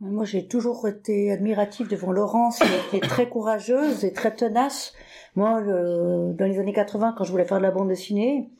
Moi, 0.00 0.24
j'ai 0.24 0.46
toujours 0.46 0.86
été 0.86 1.32
admirative 1.32 1.88
devant 1.88 2.12
Laurence, 2.12 2.60
qui 2.60 2.96
était 2.96 3.06
très 3.06 3.28
courageuse 3.28 4.04
et 4.04 4.12
très 4.12 4.34
tenace. 4.34 4.94
Moi, 5.38 5.62
dans 5.62 6.46
les 6.46 6.58
années 6.58 6.72
80, 6.72 7.14
quand 7.16 7.22
je 7.22 7.30
voulais 7.30 7.44
faire 7.44 7.58
de 7.58 7.62
la 7.62 7.70
bande 7.70 7.86
dessinée, 7.86 8.50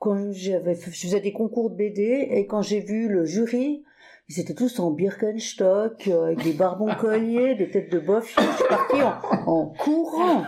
quand 0.00 0.32
j'avais, 0.32 0.74
je 0.74 0.90
faisais 0.90 1.20
des 1.20 1.32
concours 1.32 1.70
de 1.70 1.76
BD, 1.76 2.26
et 2.28 2.48
quand 2.48 2.60
j'ai 2.60 2.80
vu 2.80 3.08
le 3.08 3.24
jury, 3.24 3.84
ils 4.28 4.40
étaient 4.40 4.54
tous 4.54 4.80
en 4.80 4.90
Birkenstock, 4.90 6.08
euh, 6.08 6.24
avec 6.24 6.42
des 6.42 6.52
barbons 6.52 6.92
colliers, 7.00 7.54
des 7.54 7.70
têtes 7.70 7.92
de 7.92 8.00
boeuf. 8.00 8.34
Je 8.36 8.40
suis 8.40 8.64
partie 8.68 9.00
en, 9.46 9.66
courant, 9.78 10.42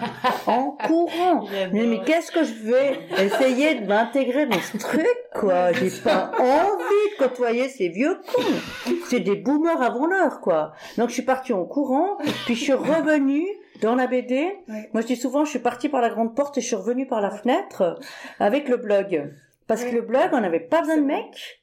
en 0.49 0.71
courant. 0.73 1.47
Mais, 1.73 1.87
mais 1.87 2.01
qu'est-ce 2.05 2.33
que 2.33 2.43
je 2.43 2.55
vais 2.65 2.99
essayer 3.25 3.77
de 3.77 3.87
m'intégrer 3.87 4.47
dans 4.47 4.59
ce 4.59 4.79
truc, 4.79 5.07
quoi? 5.37 5.71
J'ai 5.71 5.91
pas 6.03 6.33
envie 6.37 7.13
de 7.13 7.17
côtoyer 7.17 7.69
ces 7.69 7.91
vieux 7.91 8.19
cons. 8.35 8.91
C'est 9.09 9.21
des 9.21 9.37
boomers 9.37 9.81
avant 9.81 10.07
l'heure, 10.07 10.41
quoi. 10.41 10.73
Donc 10.99 11.11
je 11.11 11.15
suis 11.15 11.23
partie 11.23 11.53
en 11.53 11.65
courant, 11.65 12.19
puis 12.45 12.57
je 12.57 12.61
suis 12.61 12.73
revenue 12.73 13.47
dans 13.81 13.95
la 13.95 14.07
BD, 14.07 14.57
moi 14.93 15.03
je 15.03 15.07
dis 15.07 15.17
souvent, 15.17 15.45
je 15.45 15.51
suis 15.51 15.59
partie 15.59 15.89
par 15.89 16.01
la 16.01 16.09
grande 16.09 16.35
porte 16.35 16.59
et 16.59 16.61
je 16.61 16.67
suis 16.67 16.77
revenue 16.77 17.07
par 17.07 17.21
la 17.21 17.31
fenêtre 17.31 17.99
avec 18.41 18.69
le 18.69 18.77
blog. 18.77 19.33
Parce 19.67 19.85
que 19.85 19.95
le 19.95 20.03
blog, 20.03 20.31
on 20.33 20.41
n'avait 20.41 20.61
pas 20.61 20.81
besoin 20.81 20.99
de 20.99 21.05
mecs, 21.05 21.63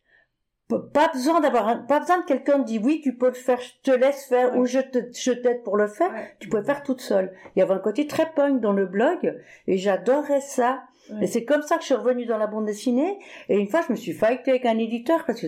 pas 0.93 1.09
besoin 1.13 1.39
d'avoir, 1.41 1.85
pas 1.85 1.99
besoin 1.99 2.19
de 2.19 2.25
quelqu'un 2.25 2.59
qui 2.63 2.77
dit 2.77 2.79
oui, 2.83 3.01
tu 3.03 3.15
peux 3.15 3.27
le 3.27 3.33
faire, 3.33 3.59
je 3.59 3.91
te 3.91 3.95
laisse 3.95 4.25
faire 4.25 4.57
ou 4.57 4.65
je 4.65 4.79
te, 4.79 4.99
je 5.13 5.31
t'aide 5.31 5.63
pour 5.63 5.77
le 5.77 5.87
faire. 5.87 6.11
Tu 6.39 6.49
pouvais 6.49 6.63
faire 6.63 6.83
toute 6.83 7.01
seule. 7.01 7.33
Il 7.55 7.59
y 7.59 7.61
avait 7.61 7.73
un 7.73 7.79
côté 7.79 8.07
très 8.07 8.31
punk 8.33 8.61
dans 8.61 8.73
le 8.73 8.85
blog 8.85 9.39
et 9.67 9.77
j'adorais 9.77 10.41
ça. 10.41 10.83
Et 11.21 11.27
c'est 11.27 11.43
comme 11.43 11.61
ça 11.61 11.75
que 11.75 11.81
je 11.81 11.87
suis 11.87 11.95
revenue 11.95 12.25
dans 12.25 12.37
la 12.37 12.47
bande 12.47 12.65
dessinée. 12.65 13.19
Et 13.49 13.57
une 13.57 13.67
fois, 13.67 13.81
je 13.85 13.91
me 13.91 13.97
suis 13.97 14.13
fightée 14.13 14.51
avec 14.51 14.65
un 14.65 14.77
éditeur 14.77 15.25
parce 15.25 15.41
que 15.41 15.47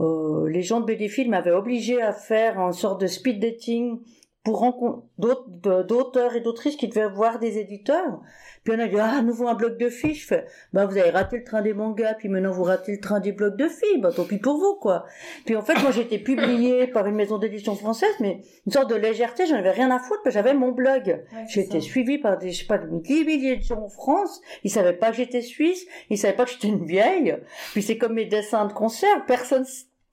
euh, 0.00 0.48
les 0.48 0.62
gens 0.62 0.80
de 0.80 0.84
BD 0.84 1.08
Film 1.08 1.30
m'avaient 1.30 1.52
obligé 1.52 2.02
à 2.02 2.12
faire 2.12 2.60
un 2.60 2.72
sorte 2.72 3.00
de 3.00 3.06
speed 3.06 3.40
dating 3.40 4.00
pour 4.44 4.58
rencontrer 4.58 5.02
d'auteurs 5.18 6.36
et 6.36 6.40
d'autrices 6.40 6.76
qui 6.76 6.86
devaient 6.86 7.08
voir 7.08 7.38
des 7.38 7.58
éditeurs. 7.58 8.20
Puis 8.62 8.74
on 8.76 8.78
a 8.78 8.86
dit, 8.86 8.96
ah, 8.98 9.22
nouveau 9.22 9.48
un 9.48 9.54
bloc 9.54 9.78
de 9.78 9.88
fiches. 9.88 10.32
bah, 10.72 10.86
vous 10.86 10.96
avez 10.96 11.10
raté 11.10 11.38
le 11.38 11.44
train 11.44 11.62
des 11.62 11.72
mangas, 11.72 12.14
puis 12.14 12.28
maintenant 12.28 12.50
vous 12.50 12.62
ratez 12.62 12.92
le 12.92 13.00
train 13.00 13.20
des 13.20 13.32
blocs 13.32 13.56
de 13.56 13.68
filles. 13.68 14.00
Bah, 14.00 14.10
tant 14.14 14.24
pis 14.24 14.38
pour 14.38 14.58
vous, 14.58 14.76
quoi. 14.80 15.06
Puis 15.46 15.56
en 15.56 15.62
fait, 15.62 15.74
moi, 15.80 15.90
j'étais 15.90 16.18
publiée 16.18 16.86
par 16.92 17.06
une 17.06 17.14
maison 17.14 17.38
d'édition 17.38 17.74
française, 17.74 18.14
mais 18.20 18.42
une 18.66 18.72
sorte 18.72 18.90
de 18.90 18.94
légèreté, 18.94 19.46
j'en 19.46 19.56
avais 19.56 19.70
rien 19.70 19.90
à 19.90 19.98
foutre, 19.98 20.22
parce 20.22 20.34
que 20.34 20.40
j'avais 20.40 20.54
mon 20.54 20.72
blog. 20.72 21.24
J'étais 21.48 21.80
suivie 21.80 22.18
par 22.18 22.38
des, 22.38 22.50
je 22.50 22.60
sais 22.60 22.66
pas, 22.66 22.78
des 22.78 23.24
milliers 23.24 23.56
de 23.56 23.62
gens 23.62 23.82
en 23.82 23.88
France. 23.88 24.40
Ils 24.62 24.70
savaient 24.70 24.92
pas 24.92 25.10
que 25.10 25.16
j'étais 25.16 25.42
suisse. 25.42 25.86
Ils 26.10 26.18
savaient 26.18 26.36
pas 26.36 26.44
que 26.44 26.50
j'étais 26.50 26.68
une 26.68 26.84
vieille. 26.84 27.36
Puis 27.72 27.82
c'est 27.82 27.96
comme 27.96 28.14
mes 28.14 28.26
dessins 28.26 28.66
de 28.66 28.72
concert. 28.72 29.24
Personne 29.26 29.64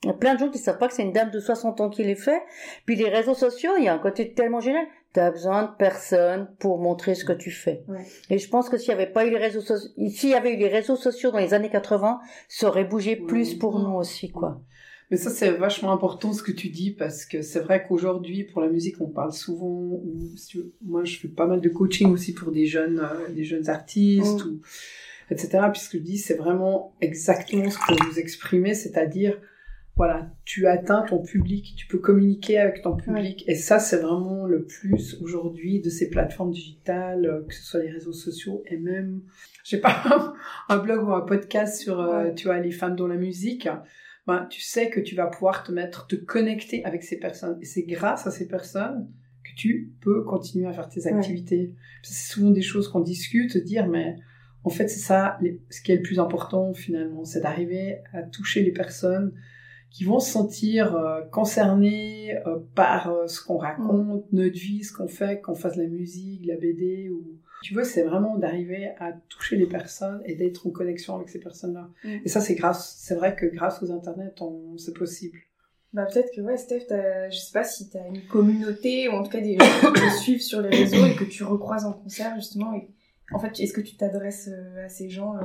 Il 0.03 0.07
y 0.07 0.09
a 0.09 0.13
plein 0.13 0.33
de 0.33 0.39
gens 0.39 0.49
qui 0.49 0.57
savent 0.57 0.79
pas 0.79 0.87
que 0.87 0.93
c'est 0.93 1.03
une 1.03 1.13
dame 1.13 1.29
de 1.29 1.39
60 1.39 1.79
ans 1.79 1.89
qui 1.89 2.03
les 2.03 2.15
fait. 2.15 2.41
Puis 2.85 2.95
les 2.95 3.07
réseaux 3.09 3.35
sociaux, 3.35 3.71
il 3.77 3.83
y 3.83 3.87
a 3.87 3.93
un 3.93 3.99
côté 3.99 4.33
tellement 4.33 4.59
génial. 4.59 4.85
T'as 5.13 5.29
besoin 5.29 5.63
de 5.63 5.69
personne 5.77 6.47
pour 6.59 6.79
montrer 6.79 7.13
ce 7.15 7.23
que 7.25 7.33
tu 7.33 7.51
fais. 7.51 7.83
Ouais. 7.87 8.05
Et 8.29 8.37
je 8.39 8.49
pense 8.49 8.69
que 8.69 8.77
s'il 8.77 8.89
y 8.89 8.93
avait 8.93 9.05
pas 9.11 9.25
eu 9.25 9.29
les 9.29 9.37
réseaux 9.37 9.61
sociaux, 9.61 9.89
s'il 10.09 10.29
y 10.29 10.33
avait 10.33 10.53
eu 10.53 10.57
les 10.57 10.69
réseaux 10.69 10.95
sociaux 10.95 11.31
dans 11.31 11.37
les 11.37 11.53
années 11.53 11.69
80, 11.69 12.19
ça 12.47 12.67
aurait 12.67 12.85
bougé 12.85 13.15
plus 13.15 13.53
pour 13.53 13.77
nous 13.77 13.93
aussi, 13.95 14.31
quoi. 14.31 14.61
Mais 15.11 15.17
ça, 15.17 15.29
c'est 15.29 15.51
vachement 15.51 15.91
important 15.91 16.31
ce 16.31 16.41
que 16.41 16.53
tu 16.53 16.69
dis 16.69 16.91
parce 16.91 17.25
que 17.25 17.41
c'est 17.41 17.59
vrai 17.59 17.85
qu'aujourd'hui, 17.85 18.45
pour 18.45 18.61
la 18.61 18.69
musique, 18.69 18.95
on 19.01 19.07
parle 19.09 19.33
souvent. 19.33 19.67
Ou, 19.67 20.31
si 20.37 20.47
tu 20.47 20.57
veux, 20.59 20.73
moi, 20.81 21.03
je 21.03 21.17
fais 21.19 21.27
pas 21.27 21.45
mal 21.45 21.59
de 21.59 21.67
coaching 21.67 22.09
aussi 22.13 22.33
pour 22.33 22.51
des 22.53 22.65
jeunes, 22.65 22.99
euh, 22.99 23.29
des 23.33 23.43
jeunes 23.43 23.67
artistes, 23.69 24.45
Mm. 24.45 24.49
ou, 24.49 24.61
etc. 25.29 25.59
Puis 25.73 25.81
ce 25.81 25.89
que 25.89 25.97
je 25.97 26.03
dis, 26.03 26.17
c'est 26.17 26.35
vraiment 26.35 26.93
exactement 27.01 27.69
ce 27.69 27.77
que 27.77 28.05
vous 28.09 28.19
exprimez, 28.19 28.73
c'est-à-dire, 28.73 29.37
voilà, 30.01 30.31
tu 30.45 30.65
atteins 30.65 31.03
ton 31.03 31.21
public, 31.21 31.75
tu 31.77 31.85
peux 31.85 31.99
communiquer 31.99 32.57
avec 32.57 32.81
ton 32.81 32.95
public. 32.95 33.43
Et 33.47 33.53
ça, 33.53 33.77
c'est 33.77 33.97
vraiment 33.97 34.47
le 34.47 34.65
plus 34.65 35.21
aujourd'hui 35.21 35.79
de 35.79 35.91
ces 35.91 36.09
plateformes 36.09 36.49
digitales, 36.51 37.25
euh, 37.27 37.45
que 37.47 37.53
ce 37.53 37.63
soit 37.63 37.81
les 37.83 37.91
réseaux 37.91 38.11
sociaux 38.13 38.63
et 38.65 38.77
même, 38.77 39.21
je 39.63 39.69
sais 39.69 39.79
pas, 39.79 40.33
un 40.69 40.77
blog 40.79 41.07
ou 41.07 41.11
un 41.13 41.21
podcast 41.21 41.79
sur, 41.79 41.99
euh, 41.99 42.23
Ouais. 42.23 42.33
tu 42.33 42.45
vois, 42.47 42.57
les 42.59 42.71
femmes 42.71 42.95
dans 42.95 43.07
la 43.07 43.17
musique 43.17 43.69
ben, 44.25 44.47
tu 44.49 44.61
sais 44.61 44.89
que 44.89 44.99
tu 44.99 45.13
vas 45.15 45.27
pouvoir 45.27 45.63
te 45.63 45.71
mettre, 45.71 46.07
te 46.07 46.15
connecter 46.15 46.83
avec 46.85 47.03
ces 47.03 47.17
personnes. 47.19 47.57
Et 47.61 47.65
c'est 47.65 47.83
grâce 47.83 48.25
à 48.27 48.31
ces 48.31 48.47
personnes 48.47 49.07
que 49.43 49.49
tu 49.55 49.93
peux 50.01 50.23
continuer 50.23 50.67
à 50.67 50.73
faire 50.73 50.89
tes 50.89 51.01
Ouais. 51.05 51.13
activités. 51.13 51.75
C'est 52.03 52.31
souvent 52.33 52.49
des 52.51 52.61
choses 52.61 52.87
qu'on 52.87 53.01
discute, 53.01 53.55
dire, 53.57 53.87
mais 53.87 54.15
en 54.63 54.69
fait, 54.69 54.87
c'est 54.87 54.99
ça, 54.99 55.39
ce 55.69 55.81
qui 55.81 55.91
est 55.91 55.97
le 55.97 56.01
plus 56.03 56.19
important 56.19 56.71
finalement, 56.73 57.23
c'est 57.25 57.41
d'arriver 57.41 57.97
à 58.13 58.21
toucher 58.23 58.61
les 58.63 58.71
personnes 58.71 59.33
qui 59.91 60.05
vont 60.05 60.19
se 60.19 60.31
sentir 60.31 60.95
euh, 60.95 61.21
concernées 61.31 62.37
euh, 62.47 62.59
par 62.75 63.11
euh, 63.11 63.27
ce 63.27 63.43
qu'on 63.43 63.57
raconte, 63.57 64.25
notre 64.31 64.57
vie, 64.57 64.83
ce 64.83 64.93
qu'on 64.93 65.09
fait, 65.09 65.41
qu'on 65.41 65.53
fasse 65.53 65.75
de 65.75 65.83
la 65.83 65.89
musique, 65.89 66.43
de 66.43 66.47
la 66.47 66.57
BD 66.57 67.09
ou 67.09 67.37
tu 67.61 67.75
veux, 67.75 67.83
c'est 67.83 68.01
vraiment 68.01 68.37
d'arriver 68.37 68.89
à 68.99 69.11
toucher 69.29 69.55
les 69.55 69.67
personnes 69.67 70.23
et 70.25 70.33
d'être 70.33 70.65
en 70.65 70.71
connexion 70.71 71.15
avec 71.17 71.29
ces 71.29 71.39
personnes-là. 71.39 71.89
Mm. 72.03 72.09
Et 72.25 72.27
ça, 72.27 72.41
c'est 72.41 72.55
grâce, 72.55 72.95
c'est 72.97 73.13
vrai 73.13 73.35
que 73.35 73.45
grâce 73.45 73.83
aux 73.83 73.91
internets, 73.91 74.33
on- 74.39 74.77
c'est 74.79 74.97
possible. 74.97 75.37
Bah 75.93 76.07
peut-être 76.11 76.33
que 76.33 76.41
ouais, 76.41 76.57
Steph, 76.57 76.87
je 76.89 77.37
sais 77.37 77.51
pas 77.51 77.63
si 77.63 77.89
t'as 77.89 78.07
une 78.07 78.25
communauté 78.25 79.09
ou 79.09 79.11
en 79.11 79.23
tout 79.23 79.29
cas 79.29 79.41
des 79.41 79.57
gens 79.59 79.91
qui 79.93 80.01
te 80.01 80.09
suivent 80.21 80.41
sur 80.41 80.61
les 80.61 80.69
réseaux 80.69 81.05
et 81.05 81.15
que 81.15 81.25
tu 81.25 81.43
recroises 81.43 81.85
en 81.85 81.93
concert 81.93 82.33
justement. 82.35 82.73
Et... 82.73 82.89
En 83.33 83.39
fait, 83.39 83.59
est-ce 83.59 83.73
que 83.73 83.81
tu 83.81 83.95
t'adresses 83.95 84.49
à 84.83 84.89
ces 84.89 85.09
gens 85.09 85.35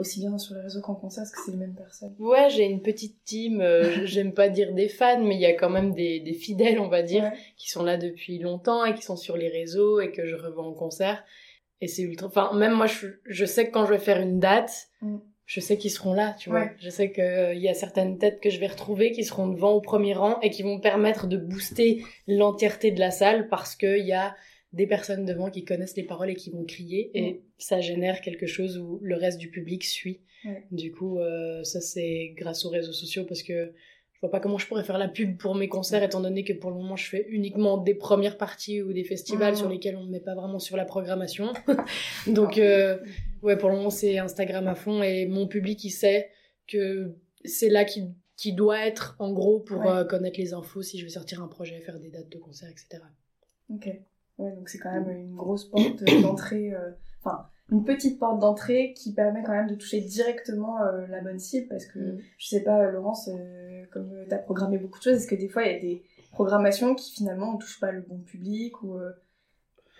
aussi 0.00 0.20
bien 0.20 0.36
sur 0.38 0.54
les 0.56 0.62
réseaux 0.62 0.80
qu'en 0.80 0.94
concert 0.96 1.22
Est-ce 1.22 1.32
que 1.32 1.38
c'est 1.44 1.52
les 1.52 1.56
mêmes 1.58 1.74
personnes 1.76 2.14
Ouais, 2.18 2.48
j'ai 2.50 2.64
une 2.64 2.82
petite 2.82 3.22
team, 3.24 3.60
euh, 3.60 3.84
j'aime 4.06 4.32
pas 4.32 4.48
dire 4.48 4.72
des 4.74 4.88
fans, 4.88 5.22
mais 5.22 5.36
il 5.36 5.40
y 5.40 5.46
a 5.46 5.52
quand 5.54 5.70
même 5.70 5.92
des, 5.94 6.18
des 6.20 6.34
fidèles, 6.34 6.80
on 6.80 6.88
va 6.88 7.02
dire, 7.02 7.22
Ouais. 7.24 7.32
qui 7.56 7.70
sont 7.70 7.84
là 7.84 7.96
depuis 7.96 8.38
longtemps 8.38 8.84
et 8.84 8.94
qui 8.94 9.02
sont 9.02 9.16
sur 9.16 9.36
les 9.36 9.48
réseaux 9.48 10.00
et 10.00 10.10
que 10.10 10.26
je 10.26 10.34
revends 10.34 10.68
en 10.68 10.74
concert. 10.74 11.22
Et 11.80 11.86
c'est 11.88 12.02
ultra... 12.02 12.26
Enfin, 12.26 12.50
même 12.58 12.72
moi, 12.72 12.86
je, 12.86 13.06
je 13.26 13.44
sais 13.44 13.66
que 13.66 13.72
quand 13.72 13.86
je 13.86 13.92
vais 13.92 13.98
faire 13.98 14.20
une 14.20 14.38
date, 14.40 14.88
Mm. 15.02 15.16
je 15.46 15.60
sais 15.60 15.78
qu'ils 15.78 15.90
seront 15.90 16.12
là, 16.12 16.34
tu 16.38 16.50
vois. 16.50 16.60
Ouais. 16.60 16.72
Je 16.78 16.90
sais 16.90 17.10
qu'il 17.10 17.58
y 17.58 17.68
a 17.68 17.74
certaines 17.74 18.18
têtes 18.18 18.40
que 18.40 18.50
je 18.50 18.60
vais 18.60 18.66
retrouver 18.66 19.12
qui 19.12 19.24
seront 19.24 19.48
devant 19.48 19.72
au 19.72 19.80
premier 19.80 20.12
rang 20.14 20.38
et 20.42 20.50
qui 20.50 20.62
vont 20.62 20.76
me 20.76 20.80
permettre 20.82 21.26
de 21.26 21.36
booster 21.38 22.02
l'entièreté 22.28 22.90
de 22.90 23.00
la 23.00 23.10
salle 23.10 23.48
parce 23.48 23.76
qu'il 23.76 24.04
y 24.06 24.12
a 24.12 24.34
des 24.72 24.86
personnes 24.86 25.24
devant 25.24 25.50
qui 25.50 25.64
connaissent 25.64 25.96
les 25.96 26.04
paroles 26.04 26.30
et 26.30 26.34
qui 26.36 26.50
vont 26.50 26.64
crier 26.64 27.10
et 27.14 27.42
ça 27.58 27.80
génère 27.80 28.20
quelque 28.20 28.46
chose 28.46 28.78
où 28.78 28.98
le 29.02 29.16
reste 29.16 29.38
du 29.38 29.50
public 29.50 29.84
suit. 29.84 30.20
Ouais. 30.44 30.64
Du 30.70 30.92
coup, 30.92 31.18
euh, 31.18 31.64
ça 31.64 31.80
c'est 31.80 32.32
grâce 32.36 32.64
aux 32.64 32.70
réseaux 32.70 32.92
sociaux 32.92 33.24
parce 33.24 33.42
que 33.42 33.72
je 34.12 34.20
vois 34.20 34.30
pas 34.30 34.38
comment 34.40 34.58
je 34.58 34.66
pourrais 34.66 34.84
faire 34.84 34.98
la 34.98 35.08
pub 35.08 35.38
pour 35.38 35.54
mes 35.54 35.68
concerts 35.68 36.02
étant 36.02 36.20
donné 36.20 36.44
que 36.44 36.52
pour 36.52 36.70
le 36.70 36.76
moment 36.76 36.94
je 36.94 37.08
fais 37.08 37.26
uniquement 37.30 37.78
des 37.78 37.94
premières 37.94 38.36
parties 38.38 38.80
ou 38.82 38.92
des 38.92 39.02
festivals 39.04 39.56
sur 39.56 39.68
lesquels 39.68 39.96
on 39.96 40.04
ne 40.04 40.10
met 40.10 40.20
pas 40.20 40.34
vraiment 40.34 40.58
sur 40.58 40.76
la 40.76 40.84
programmation. 40.84 41.52
Donc 42.26 42.58
euh, 42.58 42.98
ouais, 43.42 43.56
pour 43.56 43.70
le 43.70 43.76
moment 43.76 43.90
c'est 43.90 44.18
Instagram 44.18 44.66
à 44.68 44.74
fond 44.74 45.02
et 45.02 45.26
mon 45.26 45.46
public 45.46 45.82
il 45.84 45.90
sait 45.90 46.30
que 46.68 47.14
c'est 47.44 47.68
là 47.70 47.84
qu'il 47.84 48.12
qui 48.36 48.52
doit 48.54 48.86
être 48.86 49.16
en 49.18 49.32
gros 49.32 49.58
pour 49.60 49.80
Ouais. 49.80 49.88
euh, 49.88 50.04
connaître 50.04 50.38
les 50.40 50.54
infos 50.54 50.80
si 50.82 50.98
je 50.98 51.04
vais 51.04 51.10
sortir 51.10 51.42
un 51.42 51.48
projet, 51.48 51.78
faire 51.80 51.98
des 51.98 52.08
dates 52.08 52.30
de 52.30 52.38
concert, 52.38 52.70
etc. 52.70 53.02
Ok. 53.68 53.88
Ouais, 54.40 54.52
donc 54.52 54.68
c'est 54.68 54.78
quand 54.78 54.92
même 54.92 55.10
une 55.10 55.34
grosse 55.36 55.66
porte 55.66 56.02
d'entrée, 56.22 56.74
euh, 56.74 56.90
enfin 57.22 57.46
une 57.70 57.84
petite 57.84 58.18
porte 58.18 58.40
d'entrée 58.40 58.94
qui 58.96 59.12
permet 59.12 59.42
quand 59.44 59.52
même 59.52 59.68
de 59.68 59.74
toucher 59.76 60.00
directement 60.00 60.82
euh, 60.82 61.06
la 61.08 61.20
bonne 61.20 61.38
cible 61.38 61.68
parce 61.68 61.86
que 61.86 61.98
Mm. 61.98 62.18
je 62.38 62.46
sais 62.48 62.62
pas, 62.62 62.90
Laurence, 62.90 63.28
euh, 63.28 63.84
comme 63.92 64.10
tu 64.28 64.34
as 64.34 64.38
programmé 64.38 64.78
beaucoup 64.78 64.98
de 64.98 65.04
choses, 65.04 65.14
est-ce 65.14 65.28
que 65.28 65.34
des 65.34 65.48
fois 65.48 65.64
il 65.64 65.72
y 65.72 65.76
a 65.76 65.80
des 65.80 66.02
programmations 66.32 66.94
qui 66.94 67.12
finalement 67.12 67.52
ne 67.52 67.58
touchent 67.58 67.80
pas 67.80 67.92
le 67.92 68.00
bon 68.00 68.18
public 68.18 68.82
ou, 68.82 68.96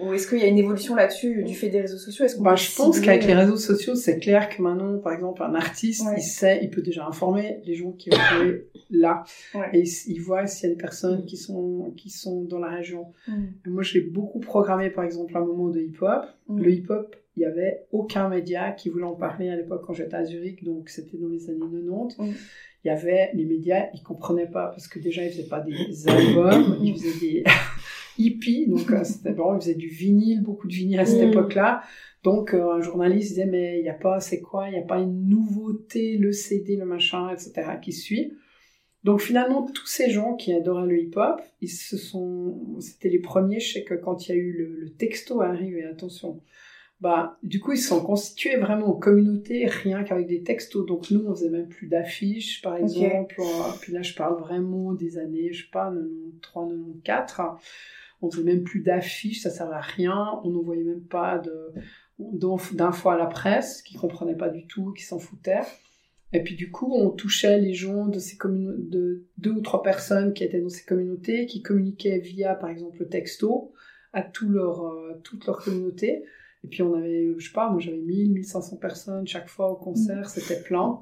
ou 0.03 0.13
est-ce 0.15 0.27
qu'il 0.29 0.39
y 0.39 0.43
a 0.43 0.47
une 0.47 0.59
évolution 0.59 0.95
là-dessus 0.95 1.43
du 1.45 1.55
fait 1.55 1.69
des 1.69 1.81
réseaux 1.81 1.99
sociaux? 1.99 2.25
Est-ce 2.25 2.37
qu'on 2.37 2.43
Bah, 2.43 2.55
je 2.57 2.75
pense 2.75 3.01
qu'avec 3.01 3.25
les 3.27 3.35
euh, 3.35 3.39
réseaux 3.39 3.57
sociaux, 3.57 3.95
c'est 3.95 4.19
clair 4.19 4.49
que 4.49 4.61
maintenant, 4.63 4.99
par 4.99 5.13
exemple, 5.13 5.43
un 5.43 5.55
artiste, 5.55 6.07
Ouais. 6.07 6.15
il 6.19 6.23
sait, 6.23 6.61
il 6.63 6.71
peut 6.71 6.83
déjà 6.83 7.07
informer 7.07 7.61
les 7.65 7.75
gens 7.75 7.93
qui 7.93 8.11
vont 8.11 8.17
jouer 8.39 8.69
là. 8.91 9.25
Ouais. 9.55 9.69
Et 9.75 9.81
il, 9.81 9.89
il 10.13 10.21
voit 10.21 10.47
s'il 10.47 10.69
y 10.69 10.73
a 10.73 10.75
des 10.75 10.81
personnes 10.81 11.25
qui 11.25 11.37
sont, 11.37 11.93
qui 11.97 12.11
sont 12.11 12.43
dans 12.45 12.59
la 12.59 12.69
région. 12.71 13.07
Mm. 13.29 13.45
Moi, 13.67 13.83
j'ai 13.83 14.01
beaucoup 14.01 14.41
programmé, 14.41 14.91
par 14.91 15.05
exemple, 15.05 15.37
un 15.37 15.45
moment 15.45 15.69
de 15.69 15.81
hip-hop. 15.81 16.25
Mm. 16.49 16.61
Le 16.63 16.71
hip-hop, 16.73 17.17
il 17.37 17.43
y 17.43 17.47
avait 17.47 17.87
aucun 17.93 18.29
média 18.29 18.73
qui 18.73 18.89
voulait 18.89 19.05
en 19.05 19.15
parler 19.15 19.49
à 19.49 19.57
l'époque 19.57 19.83
quand 19.87 19.95
j'étais 19.95 20.17
à 20.17 20.25
Zurich, 20.25 20.65
donc 20.65 20.89
c'était 20.89 21.17
dans 21.17 21.29
les 21.29 21.49
années 21.49 21.59
90. 21.59 22.19
Mm. 22.19 22.33
Il 22.83 22.89
y 22.89 22.91
avait 22.91 23.31
les 23.35 23.45
médias, 23.45 23.89
ils 23.93 24.03
comprenaient 24.03 24.47
pas 24.51 24.69
parce 24.69 24.89
que 24.89 24.99
déjà 24.99 25.23
ils 25.23 25.31
faisaient 25.31 25.49
pas 25.49 25.61
des 25.61 25.75
albums, 26.09 26.79
ils 26.83 26.95
faisaient 26.95 27.21
des 27.21 27.45
hippies, 28.21 28.67
donc 28.69 28.91
euh, 28.91 29.03
c'était 29.05 29.33
bon, 29.33 29.55
ils 29.57 29.61
faisaient 29.61 29.75
du 29.75 29.89
vinyle, 29.89 30.43
beaucoup 30.43 30.69
de 30.69 30.73
vinyle 30.75 31.01
à 31.01 31.07
cette 31.07 31.27
Mm. 31.27 31.31
époque-là. 31.31 31.83
Donc 32.23 32.53
euh, 32.55 32.71
un 32.73 32.81
journaliste 32.83 33.31
disait 33.31 33.47
mais 33.47 33.79
il 33.81 33.85
y 33.85 33.89
a 33.89 33.95
pas, 33.95 34.21
c'est 34.21 34.41
quoi, 34.41 34.69
il 34.69 34.75
y 34.75 34.79
a 34.79 34.83
pas 34.83 34.99
une 35.01 35.27
nouveauté, 35.29 36.17
le 36.19 36.33
CD, 36.33 36.77
le 36.77 36.85
machin, 36.85 37.31
etc. 37.31 37.53
qui 37.83 37.93
suit. 37.93 38.33
Donc 39.05 39.21
finalement 39.23 39.67
tous 39.73 39.87
ces 39.87 40.11
gens 40.11 40.35
qui 40.35 40.53
adoraient 40.53 40.87
le 40.87 41.01
hip-hop, 41.01 41.41
ils 41.63 41.69
se 41.71 41.97
sont, 41.97 42.77
c'était 42.81 43.09
les 43.09 43.19
premiers. 43.21 43.59
Je 43.61 43.73
sais 43.73 43.85
que 43.85 43.95
quand 43.95 44.29
il 44.29 44.33
y 44.33 44.35
a 44.35 44.39
eu 44.39 44.53
le, 44.53 44.77
le 44.81 44.91
texto 44.91 45.41
arrivé, 45.41 45.85
attention, 45.85 46.43
bah, 47.01 47.39
du 47.43 47.61
coup, 47.61 47.73
ils 47.73 47.79
se 47.79 47.89
sont 47.89 48.03
constitués 48.05 48.59
vraiment 48.59 48.89
en 48.89 48.93
communauté, 48.93 49.65
rien 49.65 50.05
qu'avec 50.05 50.27
des 50.27 50.43
textos. 50.43 50.85
Donc, 50.85 51.11
nous, 51.11 51.25
on 51.27 51.35
faisait 51.35 51.49
même 51.49 51.67
plus 51.69 51.87
d'affiches, 51.89 52.61
par 52.61 52.77
exemple. 52.77 53.37
Euh, 53.39 53.45
Puis 53.81 53.91
là, 53.95 54.03
je 54.03 54.13
parle 54.15 54.39
vraiment 54.39 54.93
des 54.93 55.17
années, 55.17 55.51
je 55.51 55.63
sais 55.63 55.71
pas, 55.73 55.91
93, 56.43 56.79
94. 57.05 57.59
On 58.23 58.31
faisait 58.31 58.43
même 58.43 58.63
plus 58.65 58.81
d'affiches, 58.81 59.43
ça 59.43 59.51
servait 59.51 59.77
à 59.77 59.81
rien. 59.81 60.41
On 60.45 60.51
n'envoyait 60.51 60.85
même 60.85 61.03
pas 61.05 61.39
de, 61.39 61.73
d'inf- 62.19 62.75
d'infos 62.75 63.11
à 63.11 63.17
la 63.17 63.27
presse, 63.27 63.83
qui 63.83 63.95
comprenaient 63.97 64.37
pas 64.37 64.49
du 64.51 64.67
tout, 64.67 64.93
qui 64.93 65.05
s'en 65.05 65.19
foutaient. 65.19 65.61
Et 66.33 66.43
puis, 66.43 66.55
du 66.55 66.71
coup, 66.71 66.93
on 66.95 67.11
touchait 67.11 67.59
les 67.59 67.75
gens 67.75 68.07
de 68.07 68.19
ces 68.21 68.37
de 68.45 69.25
deux 69.39 69.51
ou 69.51 69.61
trois 69.63 69.83
personnes 69.83 70.33
qui 70.33 70.45
étaient 70.45 70.61
dans 70.61 70.69
ces 70.69 70.85
communautés, 70.85 71.47
qui 71.47 71.61
communiquaient 71.63 72.19
via, 72.19 72.55
par 72.55 72.69
exemple, 72.71 72.99
le 73.01 73.09
texto 73.09 73.73
à 74.13 74.23
tout 74.23 74.49
leur, 74.49 74.85
euh, 74.87 75.21
toute 75.25 75.47
leur 75.47 75.59
communauté. 75.63 76.25
Et 76.63 76.69
puis 76.69 76.83
on 76.83 76.95
avait, 76.95 77.33
je 77.39 77.47
sais 77.47 77.53
pas, 77.55 77.71
moi 77.71 77.81
j'avais 77.81 77.97
1000, 77.97 78.33
1500 78.33 78.77
personnes 78.77 79.27
chaque 79.27 79.49
fois 79.49 79.71
au 79.71 79.77
concert, 79.77 80.29
c'était 80.29 80.61
plein. 80.63 81.01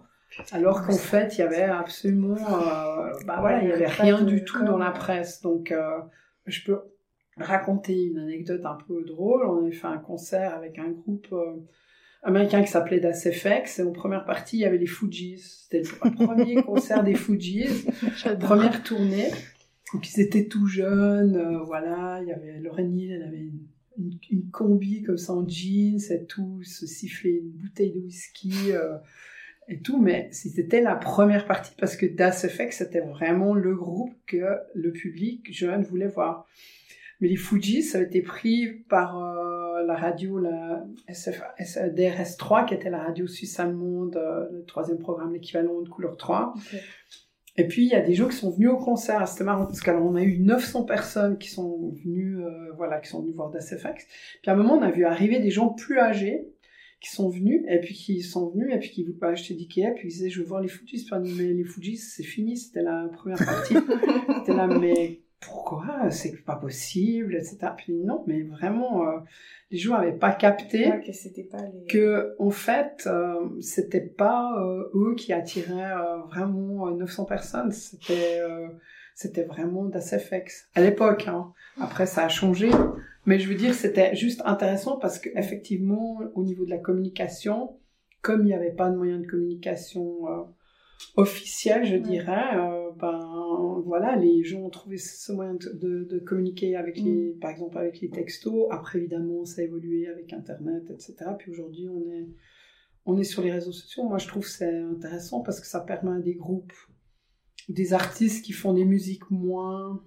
Alors 0.53 0.83
qu'en 0.87 0.93
fait, 0.93 1.37
il 1.37 1.41
y 1.41 1.43
avait 1.43 1.63
absolument, 1.63 2.37
euh, 2.37 3.11
bah 3.27 3.39
voilà, 3.41 3.63
il 3.63 3.69
y 3.69 3.73
avait 3.73 3.87
rien 3.87 4.23
du 4.23 4.45
tout 4.45 4.63
dans 4.65 4.79
la 4.79 4.93
presse. 4.93 5.41
Donc, 5.43 5.73
euh, 5.73 5.99
je 6.47 6.63
peux 6.65 6.81
raconter 7.41 8.05
une 8.05 8.19
anecdote 8.19 8.65
un 8.65 8.79
peu 8.87 9.05
drôle. 9.05 9.45
On 9.47 9.63
avait 9.63 9.73
fait 9.73 9.87
un 9.87 9.99
concert 9.99 10.55
avec 10.55 10.79
un 10.79 10.91
groupe 10.91 11.29
euh, 11.33 11.57
américain 12.23 12.63
qui 12.63 12.71
s'appelait 12.71 13.01
Das 13.01 13.29
FX. 13.31 13.79
Et 13.79 13.83
en 13.83 13.93
première 13.93 14.25
partie, 14.25 14.59
il 14.59 14.61
y 14.61 14.65
avait 14.65 14.79
les 14.79 14.87
Fujis. 14.87 15.39
C'était 15.39 15.83
le 15.83 16.11
premier 16.27 16.63
concert 16.63 17.03
des 17.03 17.15
Fujis 17.15 17.87
première 18.41 18.83
tournée. 18.83 19.31
Donc 19.93 20.15
ils 20.15 20.21
étaient 20.21 20.47
tout 20.47 20.67
jeunes, 20.67 21.37
euh, 21.37 21.63
voilà, 21.65 22.21
il 22.23 22.29
y 22.29 22.33
avait 22.33 22.59
Lauren 22.61 22.95
Hill, 22.95 23.13
elle 23.13 23.23
avait 23.23 23.39
une, 23.39 23.67
une, 23.99 24.19
une 24.31 24.51
combi 24.51 25.03
comme 25.03 25.17
ça 25.17 25.33
en 25.33 25.49
jeans 25.49 26.01
et 26.11 26.25
tout, 26.27 26.63
se 26.63 26.87
sifflait 26.87 27.39
une 27.39 27.51
bouteille 27.51 27.93
de 27.93 28.01
whisky 28.01 28.73
euh, 28.73 28.99
et 29.69 29.81
tout, 29.81 30.01
mais 30.01 30.29
c'était 30.31 30.83
la 30.83 30.95
première 30.95 31.47
partie 31.47 31.73
parce 31.79 31.97
que 31.97 32.07
Das 32.07 32.47
FX 32.47 32.79
c'était 32.79 33.01
vraiment 33.01 33.55
le 33.55 33.75
groupe 33.75 34.15
que 34.27 34.59
le 34.75 34.93
public 34.93 35.53
jeune 35.53 35.83
voulait 35.83 36.09
voir. 36.09 36.47
Mais 37.21 37.29
les 37.29 37.37
Fujis, 37.37 37.83
ça 37.83 37.99
a 37.99 38.03
été 38.03 38.23
pris 38.23 38.67
par 38.89 39.19
euh, 39.19 39.85
la 39.85 39.97
radio, 39.97 40.39
la 40.39 40.85
SF, 41.09 41.43
DRS3, 41.61 42.67
qui 42.67 42.75
était 42.75 42.91
la 42.91 43.03
radio 43.03 43.27
suisse 43.27 43.59
allemande, 43.59 44.17
euh, 44.17 44.47
le 44.53 44.65
troisième 44.65 44.99
programme, 44.99 45.33
l'équivalent 45.33 45.81
de 45.81 45.89
Couleur 45.89 46.17
3. 46.17 46.55
Ok. 46.55 46.81
Et 47.59 47.67
puis, 47.67 47.83
il 47.83 47.89
y 47.89 47.95
a 47.95 48.01
des 48.01 48.15
gens 48.15 48.29
qui 48.29 48.37
sont 48.37 48.51
venus 48.51 48.71
au 48.71 48.77
concert. 48.77 49.27
C'était 49.27 49.43
marrant 49.43 49.67
parce 49.67 49.81
qu'on 49.81 50.15
a 50.15 50.23
eu 50.23 50.39
900 50.39 50.85
personnes 50.85 51.39
qui 51.39 51.49
sont 51.49 51.93
venues, 52.05 52.39
euh, 52.39 52.73
voilà, 52.77 53.01
qui 53.01 53.11
sont 53.11 53.21
venues 53.21 53.33
voir 53.33 53.51
DasFX. 53.51 54.07
Puis 54.43 54.51
à 54.51 54.53
un 54.53 54.57
moment, 54.57 54.75
on 54.75 54.83
a 54.83 54.93
vu 54.93 55.05
arriver 55.05 55.41
des 55.41 55.51
gens 55.51 55.71
plus 55.71 55.99
âgés 55.99 56.47
qui 57.01 57.11
sont 57.11 57.29
venus, 57.29 57.63
et 57.69 57.81
puis 57.81 57.95
qui 57.95 58.23
sont 58.23 58.49
venus, 58.51 58.73
et 58.73 58.79
puis 58.79 58.91
qui 58.91 59.05
voulaient 59.05 59.19
pas 59.19 59.29
acheter 59.31 59.55
d'Ikea, 59.55 59.93
puis 59.95 60.09
ils 60.09 60.11
disaient, 60.11 60.31
je 60.31 60.41
veux 60.41 60.47
voir 60.47 60.61
les 60.61 60.69
Fujis. 60.69 61.05
Puis, 61.05 61.35
mais 61.37 61.53
les 61.53 61.65
Fujis, 61.65 61.97
c'est 61.97 62.23
fini, 62.23 62.57
c'était 62.57 62.83
la 62.83 63.09
première 63.13 63.39
partie. 63.39 63.75
c'était 64.39 64.55
là, 64.55 64.69
mais 64.69 65.21
pourquoi? 65.41 66.11
C'est 66.11 66.45
pas 66.45 66.57
possible, 66.57 67.37
etc. 67.37 67.59
Puis 67.77 67.93
non, 67.93 68.25
mais 68.27 68.43
vraiment, 68.43 69.07
euh, 69.09 69.19
les 69.71 69.79
joueurs 69.79 70.01
n'avaient 70.01 70.13
pas 70.13 70.33
capté 70.33 70.91
Ouais, 70.91 71.03
que 71.05 71.13
c'était 71.13 71.45
pas 71.45 71.63
les... 71.63 71.87
que 71.87 72.35
en 72.39 72.51
fait 72.51 73.05
euh, 73.07 73.49
c'était 73.61 74.01
pas 74.01 74.51
euh, 74.61 74.91
eux 74.95 75.15
qui 75.15 75.33
attiraient 75.33 75.95
vraiment 76.29 76.89
euh, 76.89 76.93
900 76.93 77.25
personnes 77.27 77.73
c'était 77.73 78.41
c'était 79.15 79.45
vraiment 79.45 79.85
d'ASFX 79.85 80.69
à 80.75 80.81
l'époque 80.81 81.27
hein. 81.29 81.53
après 81.81 82.07
ça 82.07 82.25
a 82.25 82.29
changé 82.29 82.71
mais 83.27 83.39
je 83.39 83.49
veux 83.49 83.57
dire 83.57 83.75
c'était 83.75 84.15
juste 84.15 84.43
intéressant 84.45 84.97
parce 84.99 85.19
que 85.19 85.29
effectivement 85.37 86.21
au 86.35 86.45
niveau 86.45 86.65
de 86.65 86.71
la 86.71 86.79
communication 86.79 87.77
comme 88.23 88.43
il 88.43 88.47
n'y 88.47 88.55
avait 88.55 88.73
pas 88.73 88.91
de 88.91 88.97
moyen 88.97 89.19
de 89.19 89.27
communication 89.27 90.27
officiel 91.17 91.85
je 91.85 91.97
dirais 91.97 92.57
euh, 92.57 92.91
ben 92.97 93.83
voilà 93.85 94.17
les 94.17 94.45
gens 94.45 94.61
ont 94.61 94.71
trouvé 94.71 94.97
ce 94.99 95.33
moyen 95.33 95.55
de, 95.55 96.19
communiquer 96.27 96.77
avec 96.77 96.99
les 96.99 97.37
par 97.41 97.51
exemple 97.51 97.79
avec 97.79 98.01
les 98.01 98.11
textos. 98.11 98.67
Après 98.71 98.99
évidemment 98.99 99.45
ça 99.45 99.63
a 99.63 99.65
évolué 99.65 100.09
avec 100.09 100.33
internet 100.33 100.91
etc 100.91 101.17
puis 101.39 101.51
aujourd'hui 101.51 101.89
on 101.89 102.11
est 102.11 102.29
on 103.07 103.17
est 103.17 103.25
sur 103.25 103.43
les 103.43 103.53
réseaux 103.53 103.73
sociaux. 103.73 104.05
Moi 104.05 104.19
je 104.19 104.27
trouve 104.29 104.43
que 104.43 104.51
c'est 104.51 104.79
intéressant 104.81 105.41
parce 105.41 105.61
que 105.61 105.67
ça 105.67 105.81
permet 105.81 106.19
à 106.19 106.21
des 106.21 106.35
groupes 106.35 106.73
des 107.69 107.93
artistes 107.93 108.45
qui 108.45 108.53
font 108.53 108.73
des 108.73 108.85
musiques 108.85 109.31
moins 109.31 110.03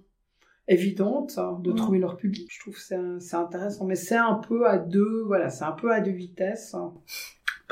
évidentes 0.68 1.38
hein, 1.38 1.60
de 1.62 1.72
Mm. 1.72 1.76
trouver 1.76 1.98
leur 1.98 2.16
public. 2.16 2.48
Je 2.50 2.60
trouve 2.60 2.74
que 2.74 2.80
c'est 2.80 2.98
c'est 3.18 3.36
intéressant. 3.36 3.86
Mais 3.86 3.96
c'est 3.96 4.16
un 4.16 4.34
peu 4.34 4.68
à 4.68 4.78
deux 4.78 5.22
voilà 5.26 5.50
c'est 5.50 5.64
un 5.64 5.72
peu 5.72 5.92
à 5.92 6.00
deux 6.00 6.12
vitesses 6.12 6.74
hein, 6.74 6.94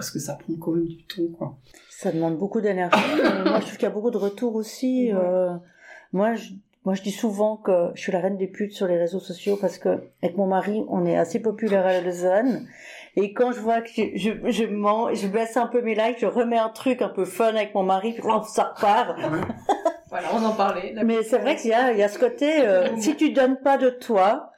parce 0.01 0.11
que 0.11 0.19
ça 0.19 0.35
prend 0.35 0.55
quand 0.61 0.73
même 0.73 0.87
du 0.87 1.05
temps 1.05 1.23
quoi 1.39 1.57
Ça 1.91 2.11
demande 2.11 2.37
beaucoup 2.39 2.61
d'énergie. 2.61 2.99
moi, 3.45 3.61
je 3.61 3.67
trouve 3.67 3.73
qu'il 3.77 3.83
y 3.83 3.87
a 3.87 3.91
beaucoup 3.91 4.11
de 4.11 4.17
retours 4.19 4.55
aussi. 4.57 5.13
Ouais. 5.13 5.19
Euh, 5.23 5.51
moi, 6.13 6.35
je, 6.35 6.51
moi, 6.85 6.95
je 6.95 7.03
dis 7.03 7.11
souvent 7.11 7.57
que 7.59 7.91
je 7.95 8.01
suis 8.01 8.11
la 8.13 8.21
reine 8.21 8.37
des 8.39 8.47
putes 8.47 8.73
sur 8.73 8.87
les 8.87 8.97
réseaux 8.97 9.21
sociaux 9.21 9.59
parce 9.61 9.77
que 9.79 9.91
avec 10.23 10.37
mon 10.37 10.47
mari, 10.47 10.83
on 10.89 11.05
est 11.05 11.17
assez 11.17 11.39
populaire 11.41 11.85
à 11.87 12.01
Lausanne. 12.01 12.67
Et 13.17 13.33
quand 13.35 13.53
je 13.53 13.61
vois 13.61 13.81
que 13.83 13.89
je, 13.91 14.09
je, 14.15 14.31
je 14.51 14.65
mens, 14.65 15.13
je 15.13 15.27
baisse 15.27 15.57
un 15.57 15.67
peu 15.67 15.83
mes 15.83 15.95
likes, 15.95 16.19
je 16.21 16.27
remets 16.27 16.59
un 16.59 16.69
truc 16.71 17.03
un 17.03 17.09
peu 17.09 17.25
fun 17.25 17.49
avec 17.49 17.75
mon 17.75 17.83
mari, 17.83 18.13
puis 18.15 18.23
là, 18.27 18.43
ça 18.49 18.73
repart. 18.75 19.19
Voilà, 20.09 20.29
on 20.35 20.45
en 20.45 20.53
parlait. 20.55 20.93
La- 20.95 21.05
Mais 21.05 21.23
c'est 21.23 21.39
vrai 21.39 21.57
qu'il 21.57 21.71
y 21.71 21.75
a, 21.75 21.93
il 21.93 21.99
y 21.99 22.03
a 22.03 22.09
ce 22.09 22.19
côté, 22.19 22.67
euh, 22.67 22.87
si 22.99 23.15
tu 23.17 23.31
donnes 23.33 23.59
pas 23.63 23.79
de 23.79 23.91
toi, 23.91 24.51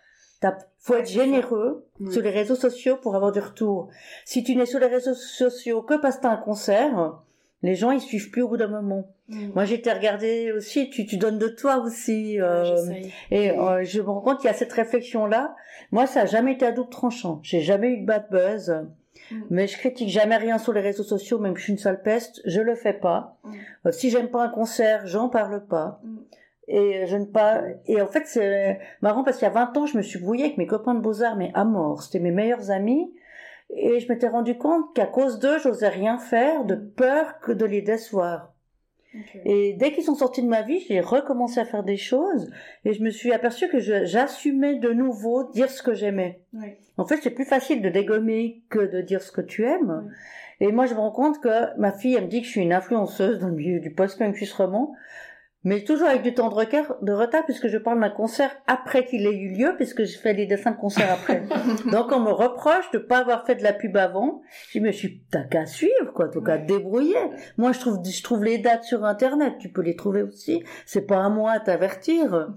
faut 0.78 0.95
être 0.95 1.09
généreux 1.09 1.86
sur 2.11 2.22
les 2.22 2.30
réseaux 2.30 2.57
sociaux 2.57 2.97
pour 3.01 3.14
avoir 3.14 3.32
du 3.32 3.38
retour. 3.38 3.88
Si 4.24 4.43
tu 4.43 4.57
n'es 4.57 4.66
sur 4.66 4.80
les 4.80 4.86
réseaux 4.86 5.14
sociaux 5.14 5.82
que 5.82 5.95
parce 5.95 6.18
que 6.18 6.26
un 6.26 6.36
concert, 6.36 7.20
les 7.62 7.76
gens 7.76 7.93
ils 7.93 8.01
suivent 8.01 8.30
plus 8.30 8.43
au 8.43 8.49
bout 8.49 8.57
d'un 8.57 8.68
moment. 8.68 9.07
Mm. 9.28 9.51
Moi 9.55 9.64
j'ai 9.64 9.76
été 9.76 9.93
regarder 9.93 10.53
aussi, 10.53 10.90
tu, 10.90 11.07
tu 11.07 11.16
donnes 11.16 11.38
de 11.38 11.49
toi 11.49 11.78
aussi. 11.78 12.40
euh, 12.40 12.76
et 13.30 13.51
euh, 13.53 13.84
je 13.84 14.01
me 14.01 14.09
rends 14.09 14.20
compte 14.20 14.38
qu'il 14.38 14.49
y 14.49 14.51
a 14.51 14.55
cette 14.55 14.72
réflexion-là. 14.72 15.55
Moi, 15.93 16.07
ça 16.07 16.22
a 16.22 16.26
jamais 16.26 16.55
été 16.55 16.66
à 16.66 16.72
double 16.72 16.90
tranchant. 16.90 17.40
J'ai 17.43 17.61
jamais 17.61 17.88
eu 17.88 18.01
de 18.01 18.07
bad 18.07 18.26
buzz. 18.30 18.74
Mm. 19.30 19.43
Mais 19.51 19.66
je 19.66 19.78
critique 19.78 20.09
jamais 20.09 20.36
rien 20.36 20.59
sur 20.59 20.72
les 20.72 20.80
réseaux 20.80 21.03
sociaux, 21.05 21.38
même 21.38 21.55
que 21.55 21.61
je 21.61 21.64
suis 21.64 21.72
une 21.72 21.78
sale 21.78 22.03
peste, 22.03 22.40
je 22.45 22.61
le 22.61 22.74
fais 22.74 22.95
pas. 22.95 23.36
Mm. 23.45 23.53
Euh, 23.86 23.93
si 23.93 24.11
j'aime 24.11 24.28
pas 24.28 24.43
un 24.43 24.49
concert, 24.49 25.07
j'en 25.07 25.28
parle 25.28 25.64
pas. 25.66 26.01
Et 26.69 27.07
je 27.07 27.17
ne 27.17 27.25
pas. 27.25 27.63
Et 27.87 28.01
en 28.01 28.07
fait, 28.07 28.27
c'est 28.27 28.79
marrant 29.01 29.25
parce 29.25 29.39
qu'il 29.39 29.47
y 29.47 29.51
a 29.51 29.55
20 29.55 29.77
ans, 29.77 29.87
je 29.87 29.97
me 29.97 30.03
suis 30.03 30.21
brouillée 30.21 30.45
avec 30.45 30.59
mes 30.59 30.67
copains 30.67 30.95
de 30.95 31.01
beaux-arts, 31.01 31.37
mais 31.37 31.51
à 31.55 31.65
mort. 31.65 32.03
C'était 32.03 32.21
mes 32.21 32.31
meilleurs 32.31 32.71
amis. 32.71 33.13
Et 33.75 34.01
je 34.01 34.09
m'étais 34.09 34.29
rendu 34.29 34.57
compte 34.59 34.95
qu'à 34.95 35.07
cause 35.07 35.39
d'eux, 35.39 35.59
j'osais 35.59 35.89
rien 35.89 36.19
faire 36.19 36.65
de 36.65 36.75
peur 36.75 37.41
que 37.41 37.53
de 37.53 37.65
les 37.65 37.81
décevoir. 37.81 38.53
Et 39.45 39.75
dès 39.75 39.93
qu'ils 39.93 40.05
sont 40.05 40.15
sortis 40.15 40.43
de 40.43 40.49
ma 40.49 40.63
vie, 40.63 40.81
j'ai 40.89 41.01
recommencé 41.01 41.61
à 41.61 41.67
faire 41.67 41.83
des 41.83 41.99
choses 41.99 42.51
et 42.85 42.95
je 42.95 43.03
me 43.03 43.11
suis 43.11 43.33
aperçue 43.33 43.69
que 43.69 43.79
j'assumais 43.79 44.77
de 44.77 44.91
nouveau 44.91 45.51
dire 45.53 45.71
ce 45.71 45.83
que 45.83 45.93
j'aimais. 45.93 46.41
En 46.97 47.05
fait, 47.05 47.19
c'est 47.23 47.31
plus 47.31 47.45
facile 47.45 47.83
de 47.83 47.91
dégommer 47.91 48.63
que 48.71 48.79
de 48.79 49.03
dire 49.03 49.23
ce 49.23 49.31
que 49.31 49.43
tu 49.43 49.65
aimes. 49.67 50.11
Et 50.61 50.73
moi, 50.73 50.87
je 50.87 50.95
me 50.95 51.01
rends 51.01 51.11
compte 51.11 51.41
que 51.41 51.79
ma 51.79 51.93
fille, 51.93 52.15
elle 52.15 52.25
me 52.25 52.29
dit 52.29 52.41
que 52.41 52.47
je 52.47 52.53
suis 52.53 52.63
une 52.63 52.73
influenceuse 52.73 53.39
dans 53.39 53.49
le 53.49 53.55
milieu 53.55 53.81
du 53.81 53.91
post-punk 53.91 54.35
suisse 54.35 54.53
roman, 54.53 54.95
mais 55.65 55.85
toujours 55.85 56.09
avec 56.09 56.23
du 56.23 56.35
temps 56.35 56.49
de 56.49 56.55
retard, 56.55 56.97
de 57.03 57.13
retard 57.13 57.45
puisque 57.45 57.69
je 57.69 57.79
parle 57.79 58.01
d'un 58.01 58.11
concert 58.11 58.51
après 58.67 59.05
qu'il 59.05 59.27
ait 59.27 59.35
eu 59.35 59.55
lieu, 59.55 59.75
puisque 59.77 60.05
je 60.05 60.19
fais 60.19 60.33
les 60.33 60.47
dessins 60.47 60.73
de 60.73 60.77
concert 60.77 61.13
après. 61.13 61.43
Donc, 61.91 62.11
on 62.11 62.21
me 62.21 62.33
reproche 62.33 62.91
de 62.91 62.99
pas 62.99 63.19
avoir 63.19 63.47
fait 63.47 63.55
de 63.55 63.63
la 63.63 63.73
pub 63.73 63.97
avant. 63.97 64.43
Je 64.69 64.73
dis, 64.73 64.81
mais 64.81 64.93
je 64.93 64.99
suis, 64.99 65.23
t'as 65.31 65.45
qu'à 65.45 65.67
suivre, 65.67 66.13
quoi, 66.15 66.29
t'as 66.29 66.41
qu'à 66.41 66.59
te 66.59 66.67
débrouiller. 66.67 67.17
Moi, 67.59 67.73
je 67.73 67.81
trouve, 67.81 67.99
je 68.05 68.23
trouve 68.23 68.43
les 68.43 68.59
dates 68.59 68.85
sur 68.85 69.05
Internet, 69.05 69.55
tu 69.61 69.69
peux 69.69 69.83
les 69.83 69.95
trouver 69.95 70.23
aussi. 70.23 70.65
C'est 70.85 71.07
pas 71.07 71.25
à 71.25 71.29
moi 71.29 71.53
à 71.53 71.61
t'avertir. 71.61 72.53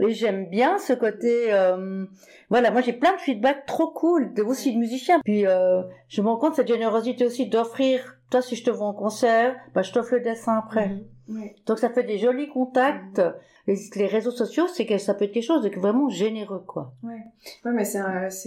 Et 0.00 0.14
j'aime 0.14 0.48
bien 0.48 0.78
ce 0.78 0.94
côté, 0.94 1.52
euh, 1.52 2.06
voilà, 2.48 2.70
moi 2.70 2.80
j'ai 2.80 2.92
plein 2.92 3.14
de 3.14 3.20
feedback 3.20 3.66
trop 3.66 3.88
cool, 3.88 4.32
de, 4.32 4.42
aussi 4.42 4.72
de 4.72 4.78
musiciens. 4.78 5.20
Puis, 5.24 5.46
euh, 5.46 5.82
je 6.08 6.22
me 6.22 6.28
rends 6.28 6.38
compte 6.38 6.54
cette 6.54 6.68
générosité 6.68 7.26
aussi 7.26 7.48
d'offrir, 7.48 8.16
toi, 8.30 8.42
si 8.42 8.56
je 8.56 8.64
te 8.64 8.70
vois 8.70 8.88
en 8.88 8.94
concert, 8.94 9.54
bah, 9.74 9.82
je 9.82 9.92
t'offre 9.92 10.14
le 10.14 10.20
dessin 10.20 10.58
après. 10.58 10.88
Mhm. 10.88 11.04
Ouais. 11.28 11.54
Donc, 11.66 11.78
ça 11.78 11.90
fait 11.90 12.04
des 12.04 12.18
jolis 12.18 12.48
contacts. 12.48 13.20
Les, 13.66 13.76
les 13.96 14.06
réseaux 14.06 14.30
sociaux, 14.30 14.66
c'est 14.68 14.86
que 14.86 14.96
ça 14.98 15.14
peut 15.14 15.24
être 15.24 15.32
quelque 15.32 15.42
chose 15.44 15.62
de 15.62 15.70
vraiment 15.80 16.08
généreux, 16.08 16.62
quoi. 16.66 16.94
Ouais, 17.02 17.20
mais 17.64 17.84
c'est, 17.84 18.00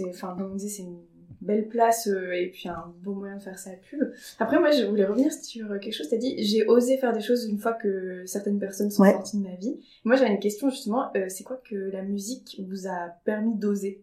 enfin, 0.08 0.34
comme 0.38 0.52
on 0.52 0.56
dit, 0.56 0.70
c'est 0.70 0.82
une 0.82 1.00
belle 1.42 1.68
place 1.68 2.06
euh, 2.06 2.32
et 2.32 2.48
puis 2.48 2.68
un 2.68 2.92
beau 3.02 3.14
moyen 3.14 3.36
de 3.36 3.42
faire 3.42 3.58
sa 3.58 3.70
pub. 3.72 4.00
Après, 4.38 4.58
moi, 4.58 4.70
je 4.70 4.84
voulais 4.84 5.04
revenir 5.06 5.32
sur 5.32 5.68
quelque 5.80 5.92
chose. 5.94 6.08
T'as 6.08 6.16
dit, 6.18 6.42
j'ai 6.42 6.66
osé 6.66 6.96
faire 6.98 7.12
des 7.12 7.20
choses 7.22 7.46
une 7.46 7.58
fois 7.58 7.72
que 7.74 8.24
certaines 8.26 8.58
personnes 8.58 8.90
sont 8.90 9.02
Ouais. 9.02 9.12
sorties 9.12 9.38
de 9.38 9.42
ma 9.42 9.54
vie. 9.56 9.80
Moi, 10.04 10.16
j'avais 10.16 10.30
une 10.32 10.38
question 10.38 10.68
justement. 10.70 11.10
euh, 11.16 11.26
c'est 11.28 11.44
quoi 11.44 11.56
que 11.68 11.74
la 11.76 12.02
musique 12.02 12.60
vous 12.68 12.86
a 12.86 13.08
permis 13.24 13.54
d'oser? 13.54 14.02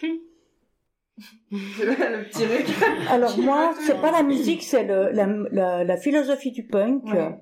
Le 1.50 2.24
petit 2.24 2.44
truc. 2.44 3.10
Alors 3.10 3.38
moi, 3.40 3.74
c'est 3.86 4.00
pas 4.00 4.10
la 4.10 4.22
musique, 4.22 4.62
c'est 4.62 4.84
le, 4.84 5.10
la, 5.12 5.26
la, 5.52 5.84
la 5.84 5.96
philosophie 5.96 6.50
du 6.52 6.66
punk. 6.66 7.04
Ouais. 7.04 7.36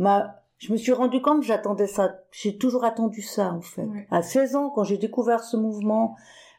Ma, 0.00 0.42
je 0.58 0.72
me 0.72 0.76
suis 0.76 0.92
rendu 0.92 1.22
compte 1.22 1.40
que 1.40 1.46
j'attendais 1.46 1.86
ça. 1.86 2.16
J'ai 2.32 2.58
toujours 2.58 2.84
attendu 2.84 3.22
ça, 3.22 3.52
en 3.52 3.60
fait. 3.60 3.86
À 4.10 4.22
16 4.22 4.56
ans, 4.56 4.70
quand 4.70 4.82
j'ai 4.82 4.98
découvert 4.98 5.44
ce 5.44 5.56
mouvement, 5.56 6.16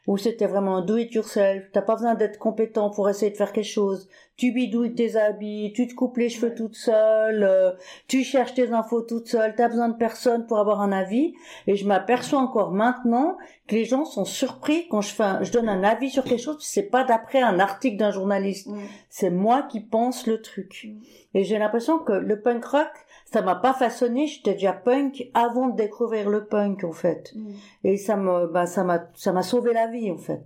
où 0.08 0.16
c'était 0.16 0.48
vraiment 0.48 0.78
un 0.78 0.84
do 0.84 0.96
it 0.96 1.12
yourself, 1.14 1.70
t'as 1.72 1.82
pas 1.82 1.94
besoin 1.94 2.16
d'être 2.16 2.36
compétent 2.38 2.90
pour 2.90 3.08
essayer 3.08 3.30
de 3.30 3.36
faire 3.36 3.52
quelque 3.52 3.64
chose. 3.70 4.08
Tu 4.36 4.50
bidouilles 4.50 4.96
tes 4.96 5.14
habits, 5.16 5.72
tu 5.76 5.86
te 5.86 5.94
coupes 5.94 6.16
les 6.16 6.28
cheveux 6.28 6.52
toute 6.56 6.74
seule, 6.74 7.44
euh, 7.44 7.70
tu 8.08 8.24
cherches 8.24 8.54
tes 8.54 8.72
infos 8.72 9.02
toute 9.02 9.28
seule, 9.28 9.54
t'as 9.54 9.68
besoin 9.68 9.88
de 9.90 9.96
personne 9.96 10.46
pour 10.46 10.58
avoir 10.58 10.80
un 10.80 10.90
avis. 10.90 11.34
Et 11.68 11.76
je 11.76 11.86
m'aperçois 11.86 12.40
encore 12.40 12.72
maintenant 12.72 13.36
que 13.68 13.76
les 13.76 13.84
gens 13.84 14.04
sont 14.04 14.24
surpris 14.24 14.88
quand 14.88 15.02
je 15.02 15.14
fais 15.14 15.22
un- 15.22 15.42
je 15.44 15.52
donne 15.52 15.68
un 15.68 15.84
avis 15.84 16.10
sur 16.10 16.24
quelque 16.24 16.42
chose, 16.42 16.56
c'est 16.60 16.90
pas 16.90 17.04
d'après 17.04 17.40
un 17.40 17.60
article 17.60 17.96
d'un 17.96 18.10
journaliste 18.10 18.68
c'est 19.08 19.30
moi 19.30 19.62
qui 19.70 19.78
pense 19.80 20.26
le 20.26 20.40
truc. 20.42 20.88
Et 21.34 21.44
j'ai 21.44 21.58
l'impression 21.58 22.00
que 22.00 22.12
le 22.12 22.40
punk 22.40 22.64
rock, 22.64 22.90
ça 23.32 23.42
m'a 23.42 23.54
pas 23.56 23.72
façonné, 23.72 24.26
j'étais 24.26 24.52
déjà 24.54 24.72
punk 24.72 25.30
avant 25.34 25.68
de 25.68 25.76
découvrir 25.76 26.28
le 26.30 26.46
punk 26.46 26.84
en 26.84 26.92
fait. 26.92 27.32
Mm. 27.34 27.52
Et 27.84 27.96
ça 27.96 28.16
me 28.16 28.46
bah 28.46 28.66
ça 28.66 28.84
m'a 28.84 29.10
ça 29.14 29.32
m'a 29.32 29.42
sauvé 29.42 29.72
la 29.72 29.86
vie 29.88 30.10
en 30.10 30.18
fait. 30.18 30.44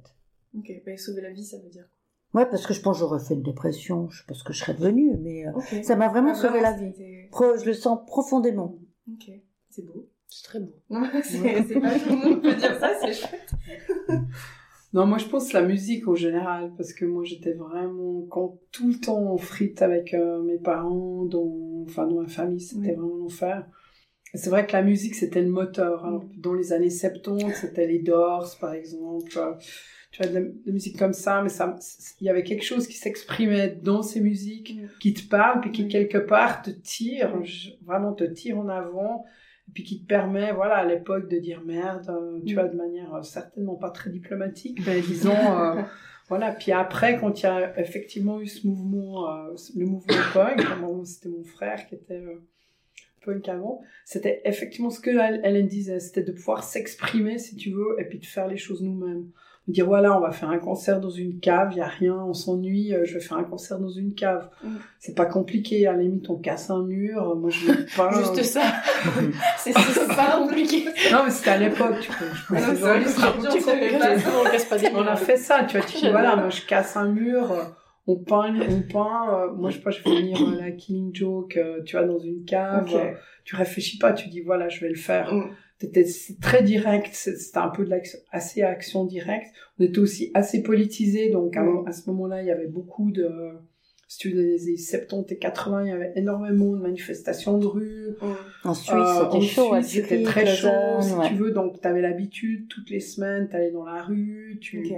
Ok, 0.56 0.70
bah, 0.86 0.96
sauver 0.96 1.20
la 1.22 1.30
vie, 1.30 1.44
ça 1.44 1.58
veut 1.58 1.68
dire 1.68 1.84
Ouais, 2.34 2.46
parce 2.46 2.66
que 2.66 2.74
je 2.74 2.80
pense 2.80 2.96
que 2.96 3.00
j'aurais 3.00 3.22
fait 3.24 3.34
une 3.34 3.42
dépression, 3.42 4.08
je 4.10 4.18
sais 4.20 4.26
pas 4.26 4.34
ce 4.34 4.44
que 4.44 4.52
je 4.52 4.60
serais 4.60 4.74
devenue 4.74 5.16
mais 5.18 5.46
euh, 5.46 5.52
quoi 5.52 5.82
ça 5.82 5.96
m'a 5.96 6.08
vraiment 6.08 6.32
Ah, 6.32 6.34
sauvé 6.34 6.60
la 6.60 6.72
vie. 6.72 6.92
Pro- 7.30 7.56
je 7.56 7.64
le 7.64 7.72
sens 7.74 7.98
profondément. 8.06 8.76
Ok, 9.10 9.30
c'est 9.70 9.82
beau. 9.84 10.08
C'est 10.28 10.44
très 10.44 10.60
beau. 10.60 10.74
c'est, 11.22 11.62
c'est 11.68 11.80
pas 11.80 11.98
tout 11.98 12.10
le 12.10 12.16
monde 12.16 12.42
peut 12.42 12.54
dire 12.54 12.78
ça, 12.78 12.90
c'est 13.00 13.12
chouette. 13.12 13.50
Non, 14.96 15.04
moi 15.06 15.18
je 15.18 15.26
pense 15.26 15.52
la 15.52 15.60
musique 15.60 16.08
en 16.08 16.14
général, 16.14 16.72
parce 16.74 16.94
que 16.94 17.04
moi 17.04 17.22
j'étais 17.22 17.52
vraiment 17.52 18.22
quand, 18.30 18.58
tout 18.72 18.88
le 18.88 18.94
temps 18.94 19.30
en 19.30 19.36
frite 19.36 19.82
avec 19.82 20.14
euh, 20.14 20.42
mes 20.42 20.56
parents, 20.56 21.26
dans, 21.26 21.84
enfin 21.86 22.06
dans 22.06 22.22
ma 22.22 22.28
famille, 22.28 22.60
c'était 22.60 22.88
Oui. 22.88 22.94
vraiment 22.94 23.16
l'enfer. 23.16 23.66
C'est 24.32 24.48
vrai 24.48 24.66
que 24.66 24.72
la 24.72 24.82
musique 24.82 25.14
c'était 25.14 25.42
le 25.42 25.50
moteur. 25.50 26.06
Alors, 26.06 26.24
dans 26.38 26.54
les 26.54 26.72
années 26.72 26.88
70, 26.90 27.54
c'était 27.54 27.86
les 27.86 27.98
Doors 27.98 28.56
par 28.58 28.72
exemple, 28.72 29.28
tu 29.28 29.36
vois, 29.38 29.58
de 30.20 30.24
la, 30.34 30.40
de 30.40 30.62
la 30.64 30.72
musique 30.72 30.98
comme 30.98 31.12
ça, 31.12 31.42
mais 31.42 31.50
ça, 31.50 31.76
il 32.20 32.24
y 32.26 32.30
avait 32.30 32.42
quelque 32.42 32.64
chose 32.64 32.86
qui 32.86 32.96
s'exprimait 32.96 33.78
dans 33.82 34.02
ces 34.02 34.22
musiques, 34.22 34.78
qui 34.98 35.12
te 35.12 35.28
parle, 35.28 35.60
puis 35.60 35.72
qui 35.72 35.88
quelque 35.88 36.16
part 36.18 36.62
te 36.62 36.70
tire, 36.70 37.38
vraiment 37.84 38.14
te 38.14 38.24
tire 38.24 38.58
en 38.58 38.68
avant, 38.68 39.26
puis 39.74 39.82
qui 39.84 40.00
te 40.00 40.06
permet, 40.06 40.52
voilà, 40.52 40.76
à 40.76 40.84
l'époque 40.84 41.28
de 41.28 41.38
dire 41.38 41.60
merde, 41.64 42.08
euh, 42.08 42.40
tu 42.46 42.54
Mm. 42.54 42.58
vois, 42.58 42.68
de 42.68 42.76
manière 42.76 43.14
euh, 43.14 43.22
certainement 43.22 43.74
pas 43.74 43.90
très 43.90 44.10
diplomatique, 44.10 44.78
mais 44.86 45.00
disons, 45.02 45.34
euh, 45.34 45.82
voilà. 46.28 46.52
Puis 46.52 46.72
après, 46.72 47.18
quand 47.18 47.40
il 47.40 47.44
y 47.44 47.46
a 47.46 47.78
effectivement 47.78 48.40
eu 48.40 48.46
ce 48.46 48.66
mouvement, 48.66 49.30
euh, 49.30 49.54
le 49.76 49.86
mouvement 49.86 50.14
punk, 50.32 50.60
c'était 51.04 51.28
mon 51.28 51.44
frère 51.44 51.86
qui 51.86 51.94
était 51.96 52.22
punk 53.24 53.48
avant, 53.48 53.82
c'était 54.04 54.40
effectivement 54.44 54.90
ce 54.90 55.00
que 55.00 55.10
Hélène 55.10 55.66
disait, 55.66 55.98
c'était 56.00 56.22
de 56.22 56.32
pouvoir 56.32 56.62
s'exprimer, 56.62 57.38
si 57.38 57.56
tu 57.56 57.70
veux, 57.72 57.96
et 57.98 58.04
puis 58.04 58.18
de 58.18 58.24
faire 58.26 58.46
les 58.46 58.56
choses 58.56 58.82
nous-mêmes. 58.82 59.26
Dire 59.72 59.86
voilà, 59.86 60.16
on 60.16 60.20
va 60.20 60.30
faire 60.30 60.48
un 60.50 60.58
concert 60.58 61.00
dans 61.00 61.10
une 61.10 61.40
cave, 61.40 61.70
il 61.72 61.78
y 61.78 61.80
a 61.80 61.86
rien, 61.88 62.14
on 62.14 62.32
s'ennuie, 62.34 62.94
euh, 62.94 63.04
je 63.04 63.14
vais 63.14 63.20
faire 63.20 63.36
un 63.36 63.44
concert 63.44 63.78
dans 63.78 63.88
une 63.88 64.14
cave. 64.14 64.48
Mm. 64.62 64.68
C'est 65.00 65.14
pas 65.16 65.26
compliqué, 65.26 65.86
à 65.86 65.92
la 65.92 66.02
limite 66.02 66.30
on 66.30 66.36
casse 66.36 66.70
un 66.70 66.84
mur, 66.84 67.34
moi 67.36 67.50
je 67.50 67.72
pas. 67.96 68.10
Juste 68.12 68.42
ça. 68.44 68.62
c'est 69.58 69.72
c'est 69.72 70.06
pas 70.08 70.36
compliqué. 70.38 70.84
Non 71.10 71.22
mais 71.24 71.30
c'était 71.30 71.50
à 71.50 71.58
l'époque, 71.58 71.96
tu 72.00 72.10
peux. 72.12 72.24
Ah 72.50 72.54
non, 72.54 72.60
c'est 72.60 72.66
c'est 72.66 72.74
vrai, 72.82 73.00
vrai, 73.00 73.04
c'est 73.08 73.20
c'est 73.20 73.32
compliqué. 73.32 73.60
sûr, 73.60 73.72
c'est 74.58 74.92
pas- 74.92 74.98
on 74.98 75.06
a 75.06 75.16
fait 75.16 75.36
ça, 75.36 75.64
tu 75.64 75.76
vois, 75.78 75.86
tu 75.86 75.98
dis 75.98 76.10
voilà, 76.10 76.36
moi 76.36 76.50
je 76.50 76.62
casse 76.62 76.96
un 76.96 77.08
mur, 77.08 77.50
euh, 77.52 77.62
on 78.06 78.16
peint, 78.16 78.54
on 78.68 78.82
peint, 78.82 79.34
euh, 79.34 79.52
moi 79.52 79.70
je 79.70 79.76
sais 79.78 79.82
pas, 79.82 79.90
je 79.90 79.98
fais 80.00 80.10
venir 80.10 80.38
euh, 80.40 80.60
la 80.60 80.70
Killing 80.70 81.12
Joke, 81.12 81.56
euh, 81.56 81.82
tu 81.84 81.96
vois, 81.96 82.06
dans 82.06 82.20
une 82.20 82.44
cave, 82.44 82.88
euh, 82.94 83.12
tu 83.44 83.56
réfléchis 83.56 83.98
pas, 83.98 84.12
tu 84.12 84.28
dis 84.28 84.42
voilà, 84.42 84.68
je 84.68 84.80
vais 84.80 84.88
le 84.90 84.94
faire. 84.94 85.34
Mm. 85.34 85.50
T'étais 85.78 86.04
c'est 86.06 86.40
très 86.40 86.62
direct, 86.62 87.10
c'était 87.12 87.58
un 87.58 87.68
peu 87.68 87.84
de 87.84 87.90
l'action, 87.90 88.18
assez 88.32 88.62
action 88.62 89.04
directe. 89.04 89.48
On 89.78 89.84
était 89.84 89.98
aussi 89.98 90.30
assez 90.32 90.62
politisé, 90.62 91.28
donc 91.30 91.56
à, 91.56 91.64
à 91.86 91.92
ce 91.92 92.08
moment-là, 92.10 92.40
il 92.42 92.48
y 92.48 92.50
avait 92.50 92.66
beaucoup 92.66 93.10
de, 93.10 93.28
si 94.08 94.18
tu 94.18 94.30
les 94.30 94.62
années 94.62 94.76
70 94.78 95.34
et 95.34 95.36
80, 95.38 95.84
il 95.84 95.88
y 95.88 95.92
avait 95.92 96.12
énormément 96.16 96.72
de 96.72 96.78
manifestations 96.80 97.58
de 97.58 97.66
rue. 97.66 98.06
En 98.64 98.72
Suisse, 98.72 98.90
Euh, 98.94 99.24
c'était 99.24 99.36
en 99.36 99.40
chaud, 99.42 99.82
c'était 99.82 100.22
très 100.22 100.46
chaud, 100.46 100.68
si 101.02 101.12
ouais. 101.12 101.28
tu 101.28 101.34
veux. 101.34 101.50
Donc, 101.50 101.80
tu 101.80 101.86
avais 101.88 102.00
l'habitude, 102.00 102.68
toutes 102.68 102.88
les 102.88 103.00
semaines, 103.00 103.48
tu 103.50 103.56
allais 103.56 103.72
dans 103.72 103.84
la 103.84 104.02
rue, 104.02 104.58
tu, 104.62 104.88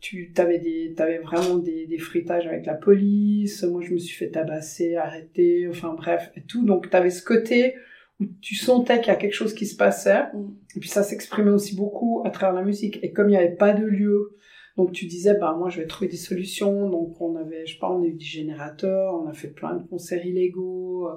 tu 0.00 0.32
avais, 0.36 0.58
des, 0.58 0.94
t'avais 0.96 1.18
vraiment 1.18 1.56
des, 1.58 1.86
des 1.86 1.98
fritages 1.98 2.46
avec 2.46 2.64
la 2.64 2.74
police. 2.74 3.62
Moi, 3.64 3.82
je 3.82 3.92
me 3.92 3.98
suis 3.98 4.16
fait 4.16 4.30
tabasser, 4.30 4.96
arrêter, 4.96 5.66
enfin 5.68 5.94
bref, 5.94 6.30
et 6.36 6.42
tout. 6.42 6.64
Donc, 6.64 6.88
tu 6.88 6.96
avais 6.96 7.10
ce 7.10 7.22
côté 7.22 7.74
où 8.20 8.26
tu 8.40 8.54
sentais 8.54 8.98
qu'il 8.98 9.08
y 9.08 9.16
a 9.16 9.16
quelque 9.16 9.34
chose 9.34 9.54
qui 9.54 9.66
se 9.66 9.76
passait. 9.76 10.24
Mm. 10.34 10.54
Et 10.76 10.80
puis, 10.80 10.88
ça 10.88 11.02
s'exprimait 11.02 11.50
aussi 11.50 11.76
beaucoup 11.76 12.22
à 12.24 12.30
travers 12.30 12.54
la 12.54 12.64
musique. 12.64 12.98
Et 13.02 13.12
comme 13.12 13.28
il 13.28 13.32
n'y 13.32 13.38
avait 13.38 13.56
pas 13.56 13.72
de 13.72 13.84
lieu, 13.84 14.36
donc 14.76 14.92
tu 14.92 15.06
disais, 15.06 15.36
bah 15.38 15.54
moi, 15.58 15.68
je 15.70 15.80
vais 15.80 15.86
trouver 15.86 16.08
des 16.08 16.16
solutions. 16.16 16.88
Donc, 16.90 17.20
on 17.20 17.36
avait, 17.36 17.66
je 17.66 17.74
sais 17.74 17.78
pas, 17.78 17.90
on 17.90 18.02
a 18.02 18.06
eu 18.06 18.14
des 18.14 18.24
générateurs, 18.24 19.14
on 19.14 19.28
a 19.28 19.32
fait 19.32 19.48
plein 19.48 19.76
de 19.76 19.86
concerts 19.86 20.24
illégaux. 20.24 21.08
euh, 21.08 21.16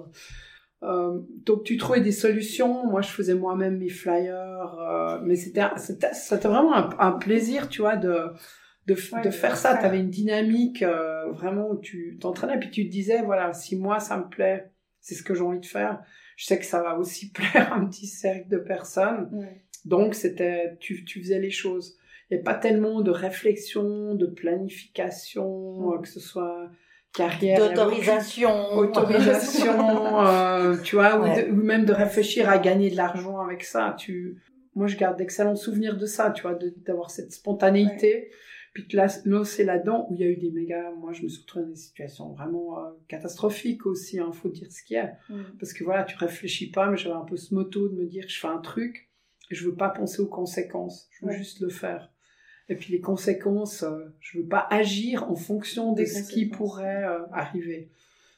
euh, 0.84 1.20
donc 1.44 1.64
tu 1.64 1.78
trouvais 1.78 2.02
des 2.02 2.12
solutions. 2.12 2.86
Moi, 2.88 3.02
je 3.02 3.10
faisais 3.10 3.34
moi-même 3.34 3.78
mes 3.78 3.90
flyers, 3.90 4.78
euh, 4.80 5.20
mais 5.24 5.36
c'était 5.36 5.64
c'était 5.78 6.14
c'était 6.14 6.48
vraiment 6.48 6.76
un, 6.76 6.90
un 7.00 7.12
plaisir, 7.14 7.68
tu 7.70 7.82
vois, 7.82 7.96
de 7.96 8.32
de, 8.86 8.94
Ouais, 9.12 9.32
faire 9.32 9.58
ça. 9.58 9.76
Tu 9.78 9.86
avais 9.86 10.00
une 10.00 10.10
dynamique 10.10 10.84
euh, 10.84 11.30
vraiment 11.32 11.72
où 11.72 11.78
tu 11.80 12.18
t'entraînais, 12.22 12.60
puis 12.60 12.70
tu 12.70 12.86
te 12.86 12.92
disais 12.92 13.22
voilà, 13.24 13.54
si 13.54 13.76
moi 13.76 14.00
ça 14.00 14.18
me 14.18 14.30
plaît, 14.30 14.72
c'est 15.02 15.16
ce 15.16 15.24
que 15.24 15.34
j'ai 15.34 15.42
envie 15.42 15.60
de 15.60 15.66
faire. 15.66 16.02
Je 16.38 16.46
sais 16.46 16.58
que 16.58 16.66
ça 16.66 16.82
va 16.82 16.98
aussi 16.98 17.32
plaire 17.34 17.74
à 17.74 17.76
un 17.76 17.86
petit 17.88 18.08
cercle 18.08 18.48
de 18.48 18.58
personnes. 18.58 19.28
Ouais. 19.34 19.62
Donc 19.84 20.16
c'était 20.16 20.78
tu 20.80 21.04
tu 21.04 21.20
faisais 21.22 21.40
les 21.40 21.52
choses. 21.52 21.98
Il 22.30 22.36
n'y 22.36 22.42
a 22.42 22.44
pas 22.44 22.56
tellement 22.56 23.02
de 23.02 23.12
réflexion, 23.12 24.14
de 24.16 24.26
planification, 24.26 25.94
euh, 25.94 26.00
que 26.00 26.08
ce 26.08 26.20
soit 26.20 26.70
carrière, 27.14 27.70
D'autorisation. 27.70 28.74
autorisation, 28.78 30.20
euh, 30.26 30.76
tu 30.84 30.96
vois, 30.96 31.20
ou, 31.20 31.24
de- 31.24 31.52
ou 31.52 31.56
même 31.56 31.86
de 31.86 31.94
réfléchir 31.94 32.50
à 32.50 32.58
gagner 32.58 32.90
de 32.90 32.96
l'argent 32.98 33.40
avec 33.40 33.64
ça. 33.64 33.96
Tu, 33.98 34.38
moi, 34.76 34.88
je 34.88 34.98
garde 34.98 35.18
d'excellents 35.18 35.56
souvenirs 35.56 35.98
de 35.98 36.06
ça, 36.06 36.32
tu 36.32 36.44
vois, 36.44 36.58
d'avoir 36.86 37.10
cette 37.10 37.32
spontanéité. 37.32 38.30
Puis 38.78 38.88
te 38.88 38.96
las- 38.96 39.26
lancer 39.26 39.64
là-dedans 39.64 40.06
où 40.08 40.14
il 40.14 40.20
y 40.20 40.24
a 40.24 40.28
eu 40.28 40.36
des 40.38 40.52
méga. 40.52 40.92
Moi, 41.00 41.12
je 41.14 41.24
me 41.24 41.28
suis 41.30 41.42
retrouvée 41.42 41.66
dans 41.66 41.72
des 41.72 41.76
situations 41.78 42.32
vraiment 42.34 42.78
euh, 42.78 42.92
catastrophiques 43.08 43.88
aussi. 43.88 44.20
Hein, 44.20 44.32
faut 44.32 44.50
dire 44.50 44.72
ce 44.72 44.84
qu'il 44.84 44.98
y 44.98 45.00
a. 45.00 45.18
Mm. 45.30 45.42
Parce 45.60 45.74
que 45.74 45.84
voilà, 45.84 46.04
tu 46.04 46.16
réfléchis 46.16 46.70
pas, 46.70 46.88
mais 46.92 46.96
j'avais 46.96 47.16
un 47.16 47.26
peu 47.26 47.38
ce 47.38 47.56
motto 47.56 47.90
de 47.90 47.96
me 47.96 48.06
dire, 48.06 48.26
je 48.28 48.40
fais 48.40 48.48
un 48.48 48.60
truc, 48.60 49.10
et 49.50 49.56
je 49.56 49.66
veux 49.68 49.74
pas 49.74 49.90
penser 49.90 50.22
aux 50.22 50.28
conséquences. 50.28 51.10
Je 51.12 51.26
veux 51.26 51.32
Ouais. 51.32 51.38
juste 51.40 51.60
le 51.60 51.70
faire. 51.70 52.12
Et 52.70 52.76
puis 52.76 52.92
les 52.94 53.00
conséquences, 53.02 53.82
euh, 53.82 54.14
je 54.20 54.38
veux 54.38 54.46
pas 54.46 54.68
agir 54.70 55.24
en 55.32 55.36
fonction 55.36 55.94
de 55.94 56.06
ce 56.06 56.22
qui 56.32 56.46
pourrait 56.46 57.04
euh, 57.06 57.26
arriver. 57.32 57.90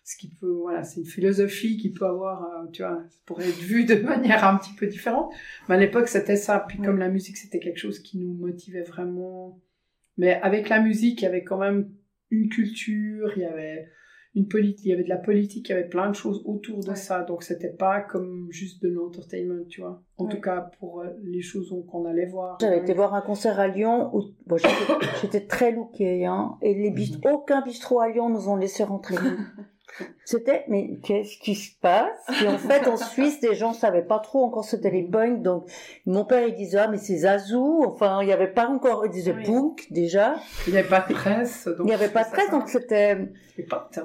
Ce 0.05 0.15
qui 0.15 0.29
peut, 0.29 0.47
voilà, 0.51 0.83
c'est 0.85 1.01
une 1.01 1.05
philosophie 1.05 1.75
qui 1.77 1.89
peut 1.91 2.05
avoir, 2.05 2.43
euh, 2.45 2.67
tu 2.71 2.81
vois, 2.81 3.03
ça 3.09 3.19
pourrait 3.25 3.49
être 3.49 3.57
vu 3.59 3.83
de 3.83 3.95
manière 4.13 4.45
un 4.47 4.57
petit 4.57 4.73
peu 4.73 4.87
différente. 4.87 5.33
Mais 5.67 5.75
à 5.75 5.77
l'époque, 5.77 6.07
c'était 6.07 6.37
ça. 6.37 6.63
Puis 6.65 6.79
Ouais. 6.79 6.85
comme 6.85 6.97
la 6.97 7.09
musique, 7.09 7.35
c'était 7.37 7.59
quelque 7.59 7.77
chose 7.77 7.99
qui 7.99 8.17
nous 8.17 8.33
motivait 8.33 8.83
vraiment. 8.83 9.59
Mais 10.19 10.33
avec 10.43 10.69
la 10.69 10.79
musique, 10.81 11.21
il 11.21 11.23
y 11.23 11.27
avait 11.27 11.43
quand 11.43 11.57
même 11.57 11.89
une 12.29 12.47
culture, 12.49 13.31
il 13.35 13.41
y 13.41 13.45
avait 13.45 13.87
une 14.35 14.47
politique, 14.47 14.85
il 14.85 14.89
y 14.89 14.93
avait 14.93 15.03
de 15.03 15.09
la 15.09 15.17
politique, 15.17 15.67
il 15.67 15.71
y 15.71 15.75
avait 15.75 15.87
plein 15.89 16.07
de 16.09 16.13
choses 16.15 16.43
autour 16.45 16.83
de 16.83 16.89
Ouais. 16.89 16.95
ça. 16.95 17.23
Donc 17.23 17.41
c'était 17.41 17.73
pas 17.73 18.01
comme 18.01 18.47
juste 18.51 18.83
de 18.83 18.89
l'entertainment, 18.89 19.63
tu 19.67 19.81
vois. 19.81 20.03
En 20.17 20.25
Ouais. 20.25 20.31
tout 20.35 20.39
cas 20.41 20.69
pour 20.79 21.01
euh, 21.01 21.07
les 21.23 21.41
choses 21.41 21.73
qu'on 21.89 22.05
allait 22.05 22.27
voir. 22.27 22.57
J'avais 22.61 22.77
été 22.79 22.93
voir 22.93 23.15
un 23.15 23.21
concert 23.21 23.59
à 23.59 23.67
Lyon 23.67 24.11
où 24.13 24.21
bon, 24.45 24.57
j'étais- 25.21 25.41
très 25.47 25.71
lookée, 25.71 26.25
hein, 26.27 26.57
et 26.61 26.75
les 26.75 26.91
bist- 26.91 27.19
aucun 27.25 27.61
bistrot 27.63 28.01
à 28.01 28.09
Lyon 28.09 28.29
nous 28.29 28.47
ont 28.49 28.55
laissé 28.57 28.83
rentrer. 28.83 29.15
C'était, 30.23 30.63
mais 30.67 30.97
qu'est-ce 31.03 31.37
qui 31.39 31.55
se 31.55 31.71
passe? 31.81 32.19
Et 32.43 32.47
en 32.47 32.57
fait, 32.57 32.87
en 32.87 32.95
Suisse, 32.95 33.41
les 33.41 33.55
gens 33.55 33.73
savaient 33.73 34.03
pas 34.05 34.19
trop 34.19 34.43
encore 34.45 34.63
c'était 34.63 34.91
les 34.91 35.03
punks, 35.03 35.41
donc 35.41 35.65
mon 36.05 36.23
père 36.25 36.47
il 36.47 36.55
disait 36.55 36.77
ah 36.77 36.87
mais 36.87 36.97
c'est 36.97 37.17
Zazou, 37.17 37.83
enfin 37.85 38.19
il 38.21 38.29
y 38.29 38.31
avait 38.31 38.51
pas 38.53 38.67
encore, 38.67 39.05
il 39.05 39.11
disait 39.11 39.33
Oui. 39.35 39.43
punk 39.45 39.87
déjà, 39.91 40.35
Il 40.67 40.73
n'y 40.73 40.79
avait 40.79 40.87
pas 40.87 41.01
de 41.01 41.13
presse. 41.13 41.67
Donc 41.67 41.87
il 41.87 41.89
y 41.89 41.93
avait 41.93 42.09
pas 42.09 42.23
de 42.23 42.29
presse, 42.31 42.49
donc 42.51 42.69
c'était. 42.69 43.17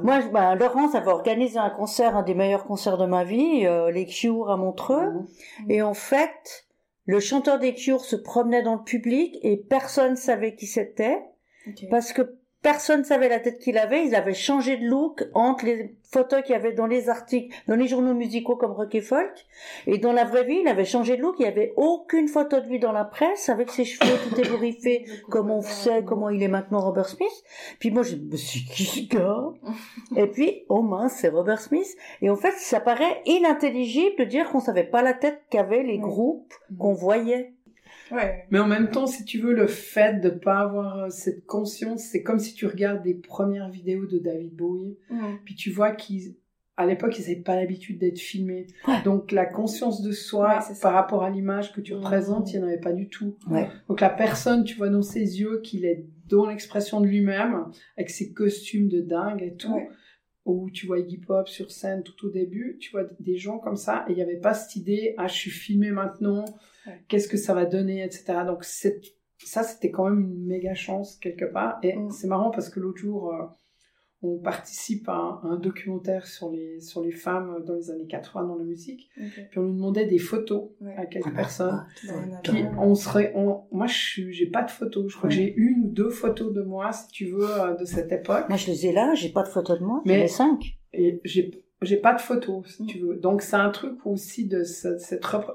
Moi, 0.03 0.21
je- 0.21 0.29
bah, 0.29 0.55
Laurence 0.57 0.95
avait 0.95 1.11
organisé 1.11 1.59
un 1.59 1.71
concert, 1.71 2.17
un 2.17 2.23
des 2.23 2.35
meilleurs 2.35 2.65
concerts 2.65 2.99
de 2.99 3.07
ma 3.07 3.23
vie, 3.25 3.67
euh, 3.67 3.91
les 3.91 4.07
Cure 4.07 4.51
à 4.51 4.57
Montreux. 4.57 5.11
Mhm. 5.11 5.71
Et 5.71 5.83
en 5.83 5.95
fait, 5.95 6.67
le 7.07 7.21
chanteur 7.21 7.59
des 7.59 7.75
Cure 7.75 8.01
se 8.05 8.17
promenait 8.17 8.63
dans 8.63 8.75
le 8.77 8.83
public 8.83 9.39
et 9.43 9.57
personne 9.59 10.17
savait 10.17 10.55
qui 10.57 10.67
c'était 10.67 11.21
parce 11.91 12.13
que 12.13 12.37
personne 12.65 13.05
savait 13.05 13.29
la 13.29 13.41
tête 13.41 13.59
qu'il 13.59 13.77
avait. 13.77 14.07
Il 14.07 14.15
avait 14.15 14.35
changé 14.35 14.79
de 14.79 14.87
look 14.87 15.23
entre 15.35 15.67
les 15.67 15.95
photos 16.03 16.43
qu'il 16.43 16.55
y 16.55 16.57
avait 16.57 16.73
dans 16.73 16.87
les 16.87 17.11
articles, 17.11 17.55
dans 17.69 17.77
les 17.77 17.87
journaux 17.87 18.15
musicaux 18.15 18.57
comme 18.57 18.73
Rock 18.73 18.95
et 18.95 19.03
Folk. 19.03 19.45
Et 19.87 19.99
dans 19.99 20.13
la 20.13 20.25
vraie 20.25 20.45
vie, 20.45 20.61
il 20.63 20.67
avait 20.67 20.87
changé 20.87 21.19
de 21.19 21.23
look. 21.23 21.37
Il 21.39 21.43
n'y 21.43 21.49
avait 21.49 21.75
aucune 21.77 22.27
photo 22.27 22.61
de 22.61 22.67
lui 22.67 22.79
dans 22.79 22.91
la 22.91 23.05
presse 23.05 23.51
avec 23.51 23.71
ses 23.71 23.85
cheveux 23.85 24.17
tout 24.27 24.41
ébouriffés 24.41 25.05
comme 25.29 25.51
on 25.51 25.61
sait 25.61 26.03
comment 26.05 26.31
il 26.31 26.43
est 26.43 26.49
maintenant 26.49 26.81
Robert 26.81 27.09
Smith? 27.09 27.45
Puis 27.79 27.91
moi, 27.91 28.03
je 28.03 28.17
me 28.17 28.37
suis 28.37 28.61
dit, 28.61 28.67
qui 28.67 28.85
ce 28.85 29.15
gars? 29.15 29.45
Et 30.17 30.27
puis, 30.27 30.65
oh 30.71 30.81
mince, 30.81 31.19
c'est 31.21 31.29
Robert 31.29 31.61
Smith. 31.61 31.95
Et 32.23 32.31
en 32.31 32.37
fait, 32.37 32.55
ça 32.57 32.81
paraît 32.81 33.21
inintelligible 33.27 34.17
de 34.19 34.25
dire 34.25 34.49
qu'on 34.51 34.61
savait 34.61 34.85
pas 34.85 35.03
la 35.03 35.13
tête 35.13 35.43
qu'avaient 35.51 35.83
les 35.83 35.99
groupes 35.99 36.55
qu'on 36.79 36.95
voyait. 36.95 37.53
Ouais. 38.13 38.45
Mais 38.51 38.59
en 38.59 38.67
même 38.67 38.91
temps, 38.91 39.07
si 39.07 39.25
tu 39.25 39.39
veux, 39.39 39.53
le 39.55 39.67
fait 39.67 40.21
de 40.21 40.29
pas 40.31 40.59
avoir 40.61 40.99
euh, 41.05 41.09
cette 41.11 41.47
conscience, 41.47 42.03
c'est 42.03 42.23
comme 42.23 42.39
si 42.39 42.55
tu 42.55 42.67
regardes 42.67 43.03
des 43.03 43.15
premières 43.15 43.71
vidéos 43.71 44.07
de 44.07 44.19
David 44.19 44.55
Bowie, 44.55 44.99
puis 45.45 45.55
tu 45.55 45.71
vois 45.71 45.93
qu'ils, 45.93 46.35
à 46.77 46.87
l'époque, 46.87 47.19
ils 47.19 47.23
n'avaient 47.23 47.37
pas 47.43 47.57
l'habitude 47.57 47.99
d'être 47.99 48.19
filmés. 48.19 48.67
Donc 49.05 49.33
la 49.33 49.47
conscience 49.47 50.03
de 50.03 50.13
soi 50.13 50.59
Ouais, 50.69 50.75
par 50.83 50.93
rapport 50.93 51.23
à 51.23 51.31
l'image 51.31 51.73
que 51.73 51.81
tu 51.81 51.93
Mhm. 51.95 51.99
représentes, 52.01 52.53
il 52.53 52.59
n'y 52.59 52.65
en 52.65 52.67
avait 52.69 52.79
pas 52.81 52.93
du 52.93 53.09
tout. 53.09 53.37
Ouais. 53.49 53.69
Donc 53.89 54.01
la 54.01 54.11
personne, 54.11 54.65
tu 54.65 54.77
vois 54.77 54.89
dans 54.91 55.03
ses 55.03 55.41
yeux 55.41 55.61
qu'il 55.63 55.85
est 55.85 56.05
dans 56.29 56.47
l'expression 56.49 57.01
de 57.01 57.07
lui-même, 57.07 57.67
avec 57.97 58.11
ses 58.11 58.33
costumes 58.33 58.89
de 58.89 59.01
dingue 59.01 59.43
et 59.43 59.55
tout. 59.55 59.75
Ouais. 59.75 59.89
Où 60.47 60.69
tu 60.71 60.87
vois 60.87 60.99
Iggy 60.99 61.17
Pop 61.19 61.49
sur 61.49 61.71
scène 61.71 62.03
tout 62.03 62.27
au 62.27 62.31
début, 62.31 62.77
tu 62.79 62.91
vois 62.91 63.05
des 63.19 63.37
gens 63.39 63.59
comme 63.59 63.77
ça, 63.77 64.05
et 64.09 64.13
il 64.13 64.17
n'y 64.17 64.23
avait 64.23 64.37
pas 64.37 64.53
cette 64.53 64.77
idée, 64.77 65.15
ah 65.17 65.27
je 65.27 65.33
suis 65.33 65.51
filmé 65.51 65.91
maintenant, 65.91 66.45
Ouais. 66.87 67.03
qu'est-ce 67.09 67.29
que 67.29 67.37
ça 67.37 67.55
va 67.55 67.65
donner, 67.67 68.03
etc. 68.05 68.39
Donc 68.47 68.65
c'est- 68.65 69.01
ça 69.39 69.63
c'était 69.63 69.91
quand 69.91 70.09
même 70.09 70.21
une 70.21 70.47
méga 70.47 70.75
chance 70.75 71.17
quelque 71.17 71.45
part. 71.45 71.79
Et 71.83 71.95
Mm. 71.97 72.11
c'est 72.11 72.27
marrant 72.27 72.51
parce 72.51 72.69
que 72.69 72.81
l'autre 72.81 72.99
jour, 72.99 73.33
euh, 73.33 73.45
on 74.27 74.39
participe 74.39 75.07
à 75.11 75.17
un, 75.17 75.41
un 75.51 75.57
documentaire 75.59 76.27
sur 76.27 76.51
les, 76.51 76.81
sur 76.81 77.03
les 77.03 77.11
femmes 77.11 77.63
dans 77.67 77.75
les 77.75 77.91
années 77.91 78.07
80 78.07 78.47
dans 78.47 78.57
la 78.57 78.65
musique, 78.65 79.11
puis 79.51 79.59
on 79.59 79.63
nous 79.65 79.75
demandait 79.75 80.07
des 80.07 80.19
photos 80.19 80.71
Ouais. 80.81 80.95
à 80.97 81.05
quelques 81.05 81.27
Ah, 81.29 81.37
personnes. 81.37 81.87
Bah, 82.07 82.15
on 82.31 82.33
a 82.33 82.37
Puis 82.39 82.63
pas- 82.63 82.71
on 82.79 82.95
serait, 82.95 83.33
on, 83.35 83.65
moi 83.71 83.87
j'ai 83.87 84.47
pas 84.47 84.63
de 84.63 84.71
photos. 84.71 85.13
Je 85.13 85.17
crois 85.19 85.29
que 85.29 85.35
j'ai 85.35 85.53
une 85.55 85.85
ou 85.85 85.89
deux 85.89 86.09
photos 86.09 86.55
de 86.55 86.63
moi, 86.63 86.91
si 86.93 87.09
tu 87.09 87.27
veux, 87.27 87.51
euh, 87.61 87.75
de 87.77 87.85
cette 87.85 88.13
époque. 88.13 88.49
Moi, 88.49 88.57
je 88.57 88.69
les 88.69 88.87
ai 88.87 88.93
là, 88.93 89.13
j'ai 89.15 89.29
pas 89.31 89.43
de 89.43 89.49
photo 89.49 89.77
de 89.77 89.85
moi, 89.85 90.01
Mais- 90.07 90.17
j'en 90.21 90.25
ai 90.25 90.29
cinq. 90.29 90.79
Et 90.95 91.21
j'ai, 91.25 91.51
j'ai 91.85 91.97
pas 91.99 92.15
de 92.15 92.21
photos, 92.21 92.67
si 92.67 92.83
Mm. 92.83 92.87
tu 92.87 92.99
veux. 92.99 93.17
Donc 93.17 93.43
c'est 93.43 93.57
un 93.57 93.71
truc 93.71 94.05
aussi 94.07 94.47
de 94.47 94.63
cette, 94.65 95.01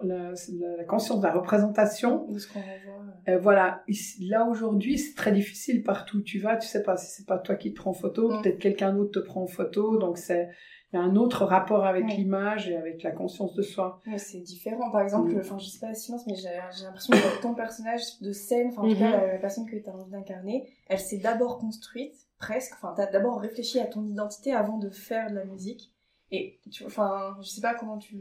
la, 0.04 0.32
la- 0.34 0.78
la 0.78 0.84
conscience 0.86 1.20
de 1.20 1.26
la 1.26 1.34
représentation. 1.34 2.26
de 2.30 2.38
ce 2.38 2.48
qu'on 2.52 2.60
revoit. 2.60 3.06
Euh, 3.28 3.38
voilà. 3.40 3.84
Ici- 3.88 4.26
là 4.28 4.46
aujourd'hui, 4.46 4.98
c'est 4.98 5.16
très 5.16 5.32
difficile 5.32 5.84
partout 5.84 6.18
où 6.18 6.22
tu 6.22 6.40
vas. 6.40 6.58
Tu 6.58 6.68
sais 6.68 6.84
pas 6.84 6.96
si 6.98 7.08
c'est 7.08 7.26
pas 7.28 7.38
toi 7.38 7.56
qui 7.56 7.74
te 7.74 7.80
prends 7.80 7.92
en 7.92 7.94
photo, 7.94 8.30
Mm. 8.32 8.42
peut-être 8.42 8.60
quelqu'un 8.60 8.94
d'autre 8.94 9.20
te 9.20 9.26
prend 9.26 9.44
en 9.44 9.48
photo. 9.48 9.98
Donc 9.98 10.18
c'est, 10.18 10.50
il 10.92 10.96
y 10.96 11.00
a 11.00 11.04
un 11.04 11.16
autre 11.16 11.46
rapport 11.46 11.86
avec 11.86 12.06
Ouais. 12.06 12.16
l'image 12.16 12.70
et 12.70 12.76
avec 12.76 13.04
la 13.04 13.12
conscience 13.12 13.54
de 13.54 13.62
soi. 13.62 14.02
C'est 14.18 14.40
différent. 14.40 14.90
Par 14.92 15.02
exemple, 15.02 15.32
Mm. 15.34 15.40
enfin, 15.40 15.58
je 15.60 15.66
sais 15.68 15.80
pas 15.80 15.94
Silence, 15.94 16.26
mais 16.28 16.36
j'ai 16.36 16.50
l'impression 16.86 17.14
que 17.14 17.42
ton 17.42 17.54
personnage 17.54 18.02
de 18.22 18.32
scène, 18.32 18.68
enfin, 18.72 18.82
en 18.82 18.88
tout 18.88 18.94
Mhm. 18.96 19.00
cas, 19.00 19.12
la, 19.12 19.34
la 19.34 19.38
personne 19.40 19.66
que 19.70 19.76
tu 19.76 19.90
as 19.90 19.94
envie 19.94 20.10
d'incarner, 20.12 20.68
elle 20.88 21.00
s'est 21.00 21.18
d'abord 21.20 21.60
construite, 21.60 22.16
presque. 22.40 22.74
Enfin, 22.76 22.94
t'as 22.96 23.06
d'abord 23.12 23.40
réfléchi 23.42 23.80
à 23.80 23.86
ton 23.86 24.04
identité 24.06 24.54
avant 24.54 24.78
de 24.78 24.90
faire 24.90 25.30
de 25.30 25.36
la 25.36 25.46
musique. 25.46 25.92
Et, 26.32 26.60
tu, 26.72 26.86
enfin, 26.86 27.38
je 27.42 27.48
sais 27.50 27.62
pas 27.62 27.74
comment 27.76 27.98
tu. 27.98 28.16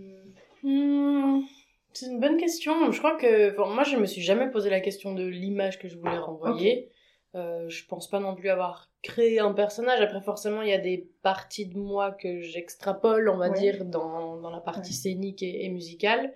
Hmm, 0.63 1.41
C'est 1.93 2.07
une 2.07 2.21
bonne 2.21 2.37
question. 2.39 2.91
Je 2.91 2.99
crois 2.99 3.17
que 3.17 3.55
moi, 3.75 3.83
je 3.85 3.97
me 3.97 4.07
suis 4.07 4.23
jamais 4.23 4.51
posé 4.51 4.71
la 4.71 4.81
question 4.81 5.15
de 5.15 5.25
l'image 5.27 5.79
que 5.79 5.89
je 5.89 5.97
voulais 5.99 6.19
renvoyer. 6.19 6.91
Euh, 7.35 7.69
je 7.69 7.85
pense 7.87 8.09
pas 8.09 8.21
non 8.21 8.35
plus 8.35 8.49
avoir 8.49 8.91
créé 9.03 9.39
un 9.39 9.53
personnage. 9.53 10.01
Après, 10.01 10.23
forcément, 10.23 10.63
il 10.63 10.71
y 10.71 10.73
a 10.73 10.79
des 10.79 11.11
parties 11.23 11.67
de 11.67 11.77
moi 11.79 12.11
que 12.13 12.41
j'extrapole, 12.41 13.29
on 13.29 13.37
va 13.37 13.51
Ouais. 13.51 13.59
dire, 13.59 13.85
dans, 13.85 14.39
dans 14.41 14.51
la 14.51 14.61
partie 14.61 14.91
Ouais. 14.91 14.97
scénique 14.97 15.43
et, 15.43 15.65
et 15.65 15.69
musicale. 15.69 16.33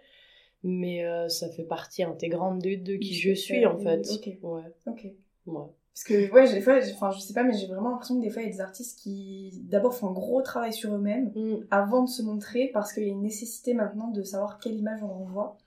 Mais 0.62 1.04
euh, 1.04 1.28
ça 1.28 1.48
fait 1.50 1.64
partie 1.64 2.02
intégrante 2.04 2.60
de, 2.62 2.74
de 2.76 2.96
qui 2.96 3.14
je 3.14 3.32
suis, 3.32 3.64
en 3.66 3.78
fait. 3.78 4.06
Ok. 4.12 4.28
Ouais, 4.42 4.62
Ok. 4.86 5.06
ouais. 5.46 5.66
Parce 5.94 6.04
que, 6.04 6.32
ouais, 6.32 6.50
des 6.52 6.60
fois, 6.62 6.78
enfin, 6.94 7.10
je 7.10 7.20
sais 7.20 7.34
pas, 7.34 7.42
mais 7.42 7.52
j'ai 7.52 7.66
vraiment 7.66 7.90
l'impression 7.90 8.16
que 8.18 8.22
des 8.24 8.30
fois, 8.30 8.40
il 8.42 8.46
y 8.46 8.48
a 8.48 8.52
des 8.52 8.60
artistes 8.62 8.98
qui, 8.98 9.50
d'abord, 9.64 9.94
font 9.94 10.08
un 10.08 10.12
gros 10.12 10.40
travail 10.40 10.72
sur 10.72 10.94
eux-mêmes 10.94 11.30
Mm. 11.34 11.66
avant 11.70 12.02
de 12.04 12.08
se 12.08 12.22
montrer 12.22 12.70
parce 12.72 12.92
qu'il 12.94 13.02
y 13.02 13.06
a 13.06 13.10
une 13.10 13.22
nécessité 13.22 13.74
maintenant 13.74 14.08
de 14.08 14.22
savoir 14.22 14.58
quelle 14.58 14.74
image 14.74 15.02
on 15.02 15.08
renvoie. 15.08 15.58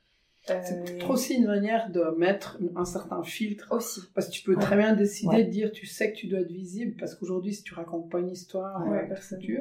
Euh, 0.49 0.59
C'est 0.63 0.83
peut-être 0.83 1.09
aussi 1.09 1.35
une 1.35 1.45
manière 1.47 1.89
de 1.91 2.01
mettre 2.17 2.59
un 2.75 2.85
certain 2.85 3.21
filtre. 3.23 3.67
Aussi. 3.71 4.01
Parce 4.13 4.27
que 4.27 4.31
tu 4.31 4.43
peux 4.43 4.55
très 4.55 4.77
bien 4.77 4.93
décider 4.95 5.29
Ouais. 5.37 5.43
de 5.43 5.49
dire, 5.49 5.71
tu 5.71 5.85
sais 5.87 6.11
que 6.11 6.17
tu 6.17 6.27
dois 6.27 6.39
être 6.39 6.51
visible, 6.51 6.95
parce 6.99 7.13
qu'aujourd'hui, 7.15 7.53
si 7.53 7.63
tu 7.63 7.73
racontes 7.75 8.09
pas 8.11 8.19
une 8.19 8.29
histoire, 8.31 8.87
Ouais, 8.87 9.03
euh, 9.03 9.07
personne. 9.07 9.39
tu 9.39 9.59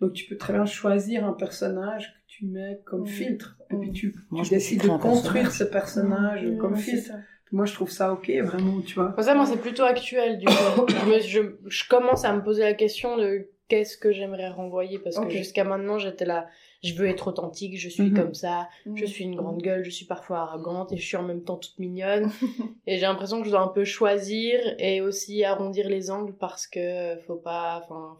donc 0.00 0.12
tu 0.12 0.26
peux 0.26 0.36
très 0.36 0.52
bien 0.52 0.66
choisir 0.66 1.24
un 1.24 1.32
personnage 1.32 2.12
que 2.14 2.18
tu 2.32 2.46
mets 2.46 2.80
comme 2.84 3.02
Mm. 3.02 3.06
filtre, 3.06 3.58
et 3.70 3.76
puis 3.76 3.90
Mm. 3.90 3.92
tu, 3.92 4.14
Moi, 4.30 4.44
décides 4.50 4.82
de 4.82 4.88
construire 4.88 5.44
personnage. 5.44 5.52
ce 5.52 5.64
personnage 5.64 6.44
Mm, 6.46 6.58
comme 6.58 6.76
c'est 6.76 6.82
filtre. 6.82 7.12
Moi, 7.54 7.66
je 7.66 7.72
trouve 7.74 7.90
ça 7.90 8.12
ok, 8.12 8.28
vraiment, 8.42 8.80
tu 8.82 8.94
vois. 8.96 9.10
Pour 9.12 9.22
ça, 9.22 9.34
moi, 9.34 9.46
c'est 9.46 9.60
plutôt 9.60 9.84
actuel, 9.84 10.38
du 10.38 10.46
coup. 10.46 10.52
je, 10.88 11.06
me- 11.06 11.20
je, 11.20 11.40
je 11.66 11.88
commence 11.88 12.24
à 12.24 12.32
me 12.34 12.42
poser 12.42 12.62
la 12.64 12.74
question 12.74 13.16
de 13.16 13.48
qu'est-ce 13.68 13.96
que 13.96 14.10
j'aimerais 14.12 14.48
renvoyer, 14.50 14.98
parce 14.98 15.18
que 15.18 15.30
jusqu'à 15.30 15.62
maintenant, 15.64 15.98
j'étais 15.98 16.24
là, 16.24 16.48
je 16.82 16.94
veux 16.94 17.06
être 17.06 17.28
authentique, 17.28 17.78
je 17.78 17.88
suis 17.88 18.10
Mhm. 18.10 18.14
comme 18.14 18.34
ça, 18.34 18.68
je 18.84 18.90
Mm. 19.04 19.06
suis 19.06 19.24
une 19.24 19.36
grande 19.36 19.62
gueule, 19.62 19.84
je 19.84 19.90
suis 19.90 20.04
parfois 20.04 20.40
arrogante, 20.40 20.92
et 20.92 20.96
je 20.96 21.06
suis 21.06 21.16
en 21.16 21.22
même 21.22 21.42
temps 21.44 21.56
toute 21.56 21.78
mignonne. 21.78 22.28
et 22.88 22.96
j'ai 22.98 23.02
l'impression 23.06 23.38
que 23.40 23.46
je 23.46 23.50
dois 23.52 23.60
un 23.62 23.68
peu 23.68 23.84
choisir, 23.84 24.58
et 24.78 25.00
aussi 25.00 25.44
arrondir 25.44 25.88
les 25.88 26.10
angles, 26.10 26.34
parce 26.34 26.66
que 26.66 27.16
faut 27.26 27.36
pas, 27.36 27.82
enfin, 27.84 28.18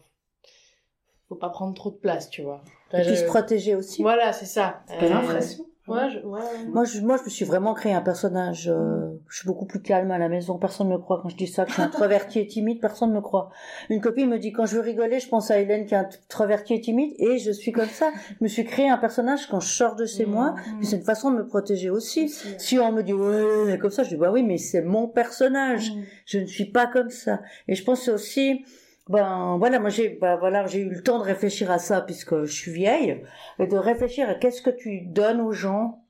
faut 1.27 1.35
pas 1.35 1.49
prendre 1.49 1.73
trop 1.75 1.91
de 1.91 1.97
place, 1.97 2.29
tu 2.29 2.41
vois. 2.41 2.61
Et 2.93 3.01
puis 3.01 3.09
je- 3.09 3.15
se 3.15 3.25
protéger 3.25 3.75
aussi. 3.75 4.01
Voilà, 4.01 4.31
c'est 4.33 4.45
ça. 4.45 4.81
Euh, 4.91 5.09
l'impression. 5.09 5.65
Ouais, 5.87 6.09
je- 6.09 6.17
ouais, 6.27 6.39
ouais. 6.39 6.65
Moi 6.73 6.83
je, 6.83 6.99
moi, 7.01 7.15
je 7.17 7.25
me 7.25 7.29
suis 7.29 7.45
vraiment 7.45 7.75
créé 7.75 7.93
un 7.93 8.01
personnage. 8.01 8.67
euh, 8.73 9.11
je 9.29 9.37
suis 9.37 9.45
beaucoup 9.47 9.67
plus 9.67 9.83
calme 9.83 10.09
à 10.09 10.17
la 10.17 10.29
maison. 10.29 10.57
Personne 10.57 10.87
ne 10.89 10.93
me 10.93 10.97
croit 10.97 11.19
quand 11.21 11.29
je 11.29 11.35
dis 11.35 11.45
ça. 11.45 11.63
Que 11.65 11.69
je 11.69 11.73
suis 11.75 11.83
introvertie 11.83 12.39
et 12.39 12.47
timide, 12.47 12.81
personne 12.81 13.11
ne 13.11 13.15
me 13.17 13.21
croit. 13.21 13.51
Une 13.91 14.01
copine 14.01 14.27
me 14.27 14.39
dit 14.39 14.51
quand 14.51 14.65
je 14.65 14.75
veux 14.77 14.81
rigoler, 14.81 15.19
je 15.19 15.27
pense 15.29 15.51
à 15.51 15.59
Hélène 15.59 15.85
qui 15.85 15.93
est 15.93 15.97
introvertie 15.97 16.73
et 16.73 16.81
timide, 16.81 17.13
et 17.19 17.37
je 17.37 17.51
suis 17.51 17.71
comme 17.71 17.85
ça. 17.89 18.09
Je 18.29 18.43
me 18.43 18.47
suis 18.47 18.65
créé 18.65 18.89
un 18.89 18.97
personnage 18.97 19.45
quand 19.47 19.59
je 19.59 19.69
sors 19.71 19.95
de 19.95 20.07
chez 20.07 20.25
moi. 20.25 20.55
Mm. 20.79 20.83
C'est 20.83 20.95
une 20.95 21.03
façon 21.03 21.29
de 21.29 21.37
me 21.37 21.45
protéger 21.45 21.91
aussi. 21.91 22.25
Aussi, 22.25 22.47
ouais. 22.47 22.55
Si 22.57 22.79
on 22.79 22.91
me 22.91 23.03
dit 23.03 23.13
ouais, 23.13 23.65
mais 23.67 23.77
comme 23.77 23.91
ça, 23.91 24.01
je 24.01 24.09
dis 24.09 24.15
bah 24.15 24.31
oui, 24.31 24.41
mais 24.41 24.57
c'est 24.57 24.81
mon 24.81 25.07
personnage. 25.07 25.91
Mm. 25.91 26.01
Je 26.25 26.39
ne 26.39 26.45
suis 26.47 26.65
pas 26.65 26.87
comme 26.87 27.11
ça. 27.11 27.41
Et 27.67 27.75
je 27.75 27.83
pense 27.83 28.07
aussi, 28.07 28.65
ben 29.09 29.57
voilà, 29.57 29.79
moi 29.79 29.89
j'ai, 29.89 30.09
ben 30.09 30.35
voilà, 30.37 30.65
j'ai 30.67 30.79
eu 30.79 30.89
le 30.89 31.01
temps 31.03 31.19
de 31.19 31.23
réfléchir 31.23 31.69
à 31.71 31.77
ça 31.79 32.01
puisque 32.01 32.43
je 32.43 32.51
suis 32.53 32.71
vieille, 32.71 33.23
et 33.59 33.67
de 33.67 33.77
réfléchir 33.77 34.27
à 34.29 34.35
qu'est-ce 34.35 34.61
que 34.61 34.69
tu 34.71 35.01
donnes 35.01 35.41
aux 35.41 35.51
gens, 35.51 36.03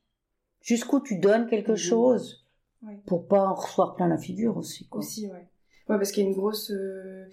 jusqu'où 0.62 1.00
tu 1.02 1.18
donnes 1.18 1.48
quelque 1.48 1.76
chose, 1.76 2.42
Ouais. 2.86 3.00
pour 3.08 3.28
pas 3.28 3.48
en 3.48 3.56
recevoir 3.56 3.96
plein 3.96 4.08
la 4.08 4.18
figure 4.18 4.58
aussi. 4.58 4.88
Quoi. 4.88 5.00
Aussi, 5.00 5.26
ouais. 5.28 5.48
Ouais, 5.90 5.98
parce 5.98 6.12
qu'il 6.12 6.24
y 6.24 6.28
a 6.28 6.30
une 6.30 6.36
grosse, 6.36 6.70
euh, 6.72 7.26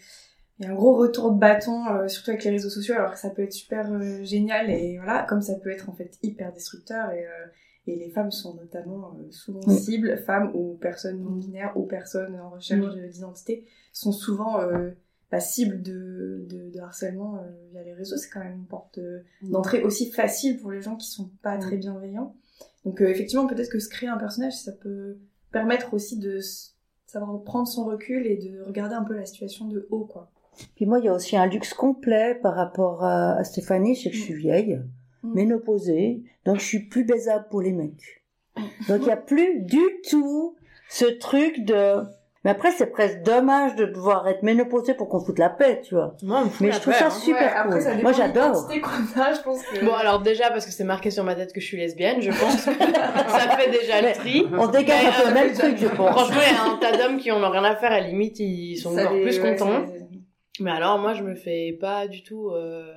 il 0.58 0.64
y 0.64 0.68
a 0.68 0.70
un 0.70 0.74
gros 0.74 0.96
retour 0.96 1.30
de 1.32 1.38
bâton, 1.38 1.86
euh, 1.88 2.08
surtout 2.08 2.30
avec 2.30 2.42
les 2.44 2.50
réseaux 2.52 2.70
sociaux, 2.70 2.94
alors 2.94 3.12
que 3.12 3.18
ça 3.18 3.28
peut 3.28 3.42
être 3.42 3.52
super 3.52 3.92
euh, 3.92 4.22
génial 4.24 4.70
et 4.70 4.96
voilà, 4.96 5.24
comme 5.24 5.42
ça 5.42 5.54
peut 5.56 5.70
être 5.70 5.90
en 5.90 5.92
fait 5.92 6.18
hyper 6.22 6.52
destructeur 6.54 7.10
et, 7.10 7.26
et 7.86 7.96
les 7.96 8.08
femmes 8.10 8.30
sont 8.30 8.54
notamment 8.54 9.14
euh, 9.18 9.30
souvent 9.30 9.60
Oui. 9.66 9.74
cibles, 9.76 10.16
femmes 10.24 10.50
ou 10.54 10.78
personnes 10.80 11.20
non 11.22 11.32
binaires 11.32 11.76
ou 11.76 11.84
personnes 11.84 12.38
en 12.40 12.48
recherche 12.50 12.86
Oui. 12.94 13.10
d'identité 13.10 13.66
sont 13.92 14.12
souvent 14.12 14.58
euh, 14.60 14.90
la 15.32 15.40
cible 15.40 15.82
de, 15.82 16.46
de, 16.48 16.70
de 16.70 16.80
harcèlement 16.80 17.36
euh, 17.36 17.48
via 17.72 17.82
les 17.82 17.94
réseaux. 17.94 18.16
C'est 18.16 18.30
quand 18.30 18.40
même 18.40 18.54
une 18.58 18.66
porte 18.66 18.98
euh, 18.98 19.20
d'entrée 19.42 19.82
aussi 19.82 20.10
facile 20.12 20.58
pour 20.58 20.70
les 20.70 20.80
gens 20.80 20.94
qui 20.96 21.08
sont 21.08 21.30
pas 21.42 21.56
très 21.58 21.76
bienveillants. 21.76 22.36
Donc 22.84 23.00
euh, 23.00 23.08
effectivement, 23.08 23.46
peut-être 23.46 23.70
que 23.70 23.78
se 23.80 23.88
créer 23.88 24.08
un 24.08 24.18
personnage, 24.18 24.54
ça 24.54 24.72
peut 24.72 25.16
permettre 25.50 25.94
aussi 25.94 26.18
de 26.18 26.38
savoir 27.06 27.42
prendre 27.42 27.66
son 27.66 27.84
recul 27.84 28.26
et 28.26 28.36
de 28.36 28.62
regarder 28.62 28.94
un 28.94 29.04
peu 29.04 29.14
la 29.14 29.26
situation 29.26 29.66
de 29.66 29.88
haut, 29.90 30.04
quoi. 30.04 30.30
Puis 30.76 30.84
moi, 30.86 30.98
il 30.98 31.06
y 31.06 31.08
a 31.08 31.14
aussi 31.14 31.36
un 31.36 31.46
luxe 31.46 31.72
complet 31.72 32.38
par 32.42 32.54
rapport 32.54 33.02
à, 33.02 33.36
à 33.36 33.44
Stéphanie, 33.44 33.96
c'est 33.96 34.10
que 34.10 34.16
je 34.16 34.22
suis 34.22 34.34
vieille, 34.34 34.82
Mm. 35.22 35.34
ménopausée, 35.34 36.22
donc 36.44 36.58
je 36.58 36.64
suis 36.64 36.80
plus 36.80 37.04
baisable 37.04 37.46
pour 37.48 37.62
les 37.62 37.72
mecs. 37.72 38.24
Donc 38.88 39.02
il 39.02 39.06
y 39.06 39.12
a 39.12 39.16
plus 39.16 39.60
du 39.60 39.80
tout 40.08 40.56
ce 40.90 41.04
truc 41.04 41.64
de... 41.64 42.02
Mais 42.44 42.50
après, 42.50 42.72
c'est 42.72 42.86
presque 42.86 43.22
dommage 43.22 43.76
de 43.76 43.84
devoir 43.84 44.26
être 44.26 44.42
ménopausée 44.42 44.94
pour 44.94 45.08
qu'on 45.08 45.20
foute 45.20 45.38
la 45.38 45.48
paix, 45.48 45.80
tu 45.84 45.94
vois. 45.94 46.16
Moi, 46.24 46.40
on 46.40 46.44
me 46.46 46.50
fout 46.50 46.60
Mais 46.62 46.68
la 46.68 46.74
je 46.74 46.80
trouve 46.80 46.92
paix, 46.92 46.98
ça 46.98 47.06
hein. 47.06 47.10
super 47.10 47.40
Ouais, 47.40 47.52
après, 47.56 47.72
cool. 47.74 47.82
ça 47.82 47.94
Moi, 47.94 48.12
j'adore. 48.12 48.68
que... 48.68 49.84
Bon, 49.84 49.94
alors 49.94 50.20
déjà, 50.22 50.50
parce 50.50 50.66
que 50.66 50.72
c'est 50.72 50.82
marqué 50.84 51.10
sur 51.12 51.22
ma 51.22 51.34
tête 51.36 51.52
que 51.52 51.60
je 51.60 51.66
suis 51.66 51.76
lesbienne, 51.76 52.20
je 52.20 52.30
pense 52.30 52.64
que 52.64 52.72
ça 53.30 53.56
fait 53.56 53.70
déjà 53.70 54.00
le 54.02 54.12
tri. 54.12 54.46
On 54.58 54.66
dégage 54.66 55.04
un 55.06 55.22
peu 55.22 55.28
le 55.28 55.34
même 55.34 55.52
truc, 55.52 55.76
je 55.78 55.86
pense. 55.86 56.10
Franchement, 56.10 56.40
il 56.44 56.52
y 56.52 56.56
a 56.56 56.72
un 56.72 56.76
tas 56.78 56.96
d'hommes 56.96 57.18
qui 57.18 57.30
en 57.30 57.42
ont 57.42 57.50
rien 57.50 57.62
à 57.64 57.76
faire, 57.76 57.92
à 57.92 58.00
la 58.00 58.06
limite, 58.08 58.38
ils 58.40 58.76
sont 58.76 58.92
Ça 58.94 59.02
encore 59.02 59.14
les- 59.14 59.22
plus 59.22 59.38
contents. 59.40 59.84
Mais 60.60 60.70
alors, 60.72 60.98
moi, 60.98 61.14
je 61.14 61.22
me 61.22 61.34
fais 61.36 61.76
pas 61.80 62.08
du 62.08 62.22
tout. 62.24 62.50
Euh... 62.50 62.92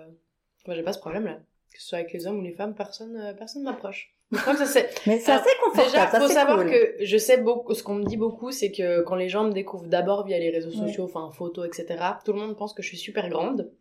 Moi, 0.66 0.76
j'ai 0.76 0.82
pas 0.84 0.94
ce 0.94 1.00
problème-là. 1.00 1.38
Que 1.72 1.80
ce 1.82 1.88
soit 1.90 2.00
avec 2.00 2.12
les 2.14 2.26
hommes 2.26 2.40
ou 2.40 2.42
les 2.42 2.54
femmes, 2.54 2.74
personne, 2.74 3.16
euh, 3.16 3.34
personne 3.34 3.62
m'approche. 3.64 4.15
Que 4.36 4.58
ça 4.58 4.66
c'est. 4.66 4.90
Mais 5.08 5.20
c'est 5.20 5.32
assez 5.32 5.50
confortable, 5.64 5.92
Déjà, 5.92 6.08
ça 6.12 6.20
faut 6.20 6.28
savoir 6.28 6.58
cool. 6.60 6.72
que 6.72 6.96
je 7.02 7.18
sais 7.18 7.38
beaucoup. 7.38 7.74
Ce 7.74 7.84
qu'on 7.84 7.96
me 7.96 8.04
dit 8.06 8.18
beaucoup, 8.18 8.52
c'est 8.52 8.72
que 8.72 9.02
quand 9.02 9.16
les 9.16 9.30
gens 9.30 9.44
me 9.46 9.52
découvrent 9.52 9.88
d'abord 9.88 10.26
via 10.26 10.38
les 10.40 10.50
réseaux 10.50 10.72
sociaux, 10.72 11.04
enfin 11.06 11.30
photos, 11.36 11.66
etc. 11.68 12.00
Tout 12.24 12.34
le 12.34 12.40
monde 12.40 12.56
pense 12.58 12.74
que 12.74 12.82
je 12.84 12.88
suis 12.88 12.98
super 12.98 13.30
grande. 13.30 13.72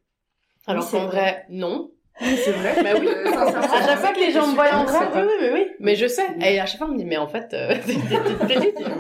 Alors 0.67 0.91
qu'en 0.91 1.07
vrai, 1.07 1.45
non. 1.51 1.91
Oui, 2.21 2.37
c'est 2.37 2.53
vrai. 2.53 2.81
Bah 2.83 2.91
oui. 3.01 3.09
Euh, 3.09 3.25
À 3.27 3.87
chaque 3.87 3.99
fois 3.99 4.13
que 4.13 4.21
les 4.21 4.31
gens 4.31 4.47
me 4.47 4.55
voient 4.55 4.73
en 4.73 4.87
C'est 4.87 4.93
grande, 4.93 5.09
oui, 5.17 5.21
vrai. 5.21 5.25
oui, 5.31 5.37
mais 5.41 5.51
oui, 5.53 5.67
mais 5.81 5.97
je 5.97 6.07
sais. 6.07 6.25
Et 6.47 6.61
à 6.61 6.65
chaque 6.67 6.79
fois, 6.79 6.87
on 6.89 6.93
me 6.93 6.97
dit, 6.99 7.05
mais 7.05 7.17
en 7.17 7.27
fait, 7.27 7.53
euh, 7.55 7.75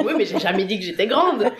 oui, 0.04 0.12
mais 0.16 0.24
j'ai 0.24 0.38
jamais 0.40 0.64
dit 0.64 0.78
que 0.80 0.84
j'étais 0.84 1.06
grande. 1.06 1.50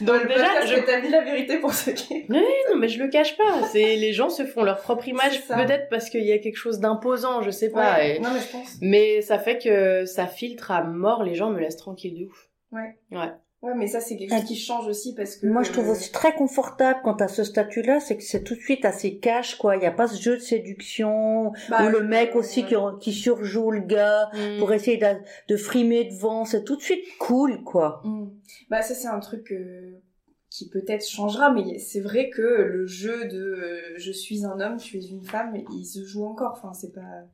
Donc 0.00 0.26
déjà, 0.26 0.64
je... 0.66 0.80
t'as 0.86 1.00
dit 1.00 1.08
la 1.08 1.20
vérité 1.22 1.58
pour 1.58 1.72
ce 1.74 1.90
qui 1.90 2.14
est. 2.14 2.26
non, 2.28 2.76
mais 2.78 2.88
je 2.88 3.02
le 3.02 3.08
cache 3.08 3.36
pas. 3.36 3.62
C'est 3.70 3.96
les 3.96 4.12
gens 4.12 4.30
se 4.30 4.44
font 4.44 4.62
leur 4.62 4.80
propre 4.80 5.06
image, 5.08 5.42
peut-être 5.66 5.88
parce 5.90 6.10
qu'il 6.10 6.24
y 6.24 6.32
a 6.32 6.38
quelque 6.38 6.56
chose 6.56 6.80
d'imposant, 6.80 7.42
je 7.42 7.50
sais 7.50 7.70
pas. 7.70 7.96
Ouais. 7.96 8.16
et- 8.16 8.20
Non, 8.20 8.30
mais 8.32 8.40
je 8.40 8.50
pense. 8.50 8.76
Mais 8.80 9.20
ça 9.22 9.38
fait 9.38 9.58
que 9.58 10.04
ça 10.06 10.26
filtre 10.26 10.70
à 10.70 10.82
mort. 10.84 11.22
Les 11.24 11.34
gens 11.34 11.50
me 11.50 11.60
laissent 11.60 11.76
tranquille 11.76 12.18
de 12.18 12.24
ouf. 12.26 12.48
Ouais. 12.72 12.96
Ouais. 13.12 13.30
Ouais, 13.62 13.74
mais 13.76 13.88
ça, 13.88 14.00
c'est 14.00 14.16
quelque 14.16 14.34
chose 14.34 14.44
qui 14.44 14.56
change 14.56 14.86
aussi 14.88 15.14
parce 15.14 15.36
que. 15.36 15.46
Moi, 15.46 15.62
je 15.62 15.70
trouve 15.70 15.90
aussi 15.90 16.10
très 16.10 16.32
confortable 16.34 17.00
quand 17.04 17.20
à 17.20 17.28
ce 17.28 17.44
statut-là, 17.44 18.00
c'est 18.00 18.16
que 18.16 18.22
c'est 18.22 18.42
tout 18.42 18.54
de 18.54 18.60
suite 18.60 18.86
assez 18.86 19.18
cash, 19.18 19.56
quoi. 19.56 19.76
Il 19.76 19.80
n'y 19.80 19.86
a 19.86 19.92
pas 19.92 20.08
ce 20.08 20.20
jeu 20.20 20.36
de 20.36 20.42
séduction, 20.42 21.52
bah, 21.68 21.84
ou 21.84 21.90
le 21.90 22.02
mec 22.02 22.34
aussi 22.36 22.64
qui, 22.64 22.74
qui 23.00 23.12
surjoue 23.12 23.70
le 23.70 23.80
gars 23.80 24.30
pour 24.58 24.72
essayer 24.72 24.96
de, 24.96 25.06
de 25.48 25.56
frimer 25.58 26.04
devant. 26.04 26.46
C'est 26.46 26.64
tout 26.64 26.76
de 26.76 26.82
suite 26.82 27.04
cool, 27.18 27.62
quoi. 27.62 28.00
Mm. 28.04 28.30
Bah 28.70 28.82
ça 28.82 28.94
c'est 28.94 29.08
un 29.08 29.20
truc 29.20 29.52
euh, 29.52 30.00
qui 30.48 30.68
peut-être 30.68 31.06
changera, 31.06 31.52
mais 31.52 31.78
c'est 31.78 32.00
vrai 32.00 32.30
que 32.30 32.42
le 32.42 32.86
jeu 32.86 33.26
de 33.26 33.38
euh, 33.38 33.80
je 33.96 34.12
suis 34.12 34.44
un 34.44 34.60
homme, 34.60 34.78
tu 34.78 34.98
es 34.98 35.04
une 35.04 35.22
femme, 35.22 35.54
il 35.72 35.84
se 35.84 36.04
joue 36.04 36.24
encore. 36.24 36.54
Enfin 36.56 36.72
c'est 36.72 36.92
pas 36.92 37.26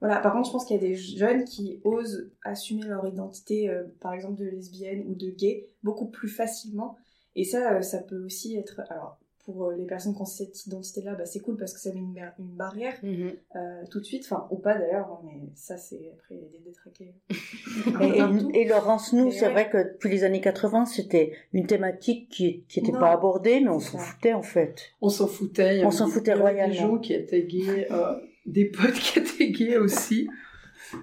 voilà. 0.00 0.18
Par 0.20 0.32
contre 0.32 0.46
je 0.48 0.52
pense 0.52 0.64
qu'il 0.64 0.76
y 0.76 0.78
a 0.78 0.88
des 0.88 0.94
jeunes 0.96 1.44
qui 1.44 1.80
osent 1.84 2.30
assumer 2.44 2.82
leur 2.84 3.06
identité, 3.06 3.68
euh, 3.68 3.84
par 4.00 4.12
exemple 4.14 4.36
de 4.40 4.46
lesbienne 4.46 5.04
ou 5.08 5.14
de 5.14 5.30
gay, 5.30 5.68
beaucoup 5.82 6.06
plus 6.08 6.28
facilement. 6.28 6.96
Et 7.36 7.44
ça 7.44 7.74
euh, 7.76 7.82
ça 7.82 7.98
peut 7.98 8.24
aussi 8.24 8.56
être 8.56 8.80
alors 8.90 9.18
pour 9.46 9.64
euh, 9.64 9.74
les 9.74 9.86
personnes 9.86 10.14
qui 10.14 10.20
ont 10.20 10.26
cette 10.26 10.66
identité-là, 10.66 11.14
bah, 11.14 11.24
c'est 11.24 11.40
cool 11.40 11.56
parce 11.56 11.72
que 11.72 11.80
ça 11.80 11.92
met 11.94 11.98
une, 12.00 12.12
bar- 12.12 12.34
une 12.38 12.54
barrière 12.54 12.94
Mhm. 13.02 13.32
euh, 13.56 13.82
tout 13.90 13.98
de 14.00 14.04
suite, 14.04 14.22
enfin 14.26 14.46
ou 14.50 14.56
pas 14.56 14.76
d'ailleurs, 14.78 15.08
hein, 15.10 15.20
mais 15.24 15.48
ça 15.54 15.76
c'est 15.78 16.12
après 16.14 16.34
des 16.36 16.60
détraqués. 16.64 17.14
Et, 18.00 18.18
Partout. 18.18 18.50
et, 18.52 18.60
et 18.62 18.68
Laurence, 18.68 19.12
nous, 19.14 19.30
c'est 19.30 19.46
ouais. 19.46 19.52
vrai 19.52 19.70
que 19.70 19.92
depuis 19.94 20.10
les 20.10 20.24
années 20.24 20.40
80, 20.42 20.84
c'était 20.86 21.32
une 21.52 21.66
thématique 21.66 22.28
qui 22.28 22.64
qui 22.68 22.80
était 22.80 22.92
Non. 22.92 23.00
pas 23.00 23.12
abordée, 23.12 23.60
mais 23.60 23.70
on 23.70 23.80
s'en 23.80 23.98
foutait 23.98 24.34
en 24.34 24.42
fait. 24.42 24.76
On 25.00 25.08
s'en 25.08 25.26
foutait. 25.26 25.84
On 25.84 25.90
s'en 25.90 26.06
foutait 26.08 26.32
il 26.32 26.38
y 26.38 26.40
avait 26.40 26.52
Des 26.54 26.60
royalement. 26.60 26.74
gens 26.74 26.98
qui 26.98 27.14
étaient 27.14 27.44
gays, 27.44 27.86
euh, 27.90 28.14
des 28.50 28.66
potes 28.66 28.92
qui 28.94 29.18
étaient 29.18 29.50
gays 29.50 29.78
aussi. 29.78 30.28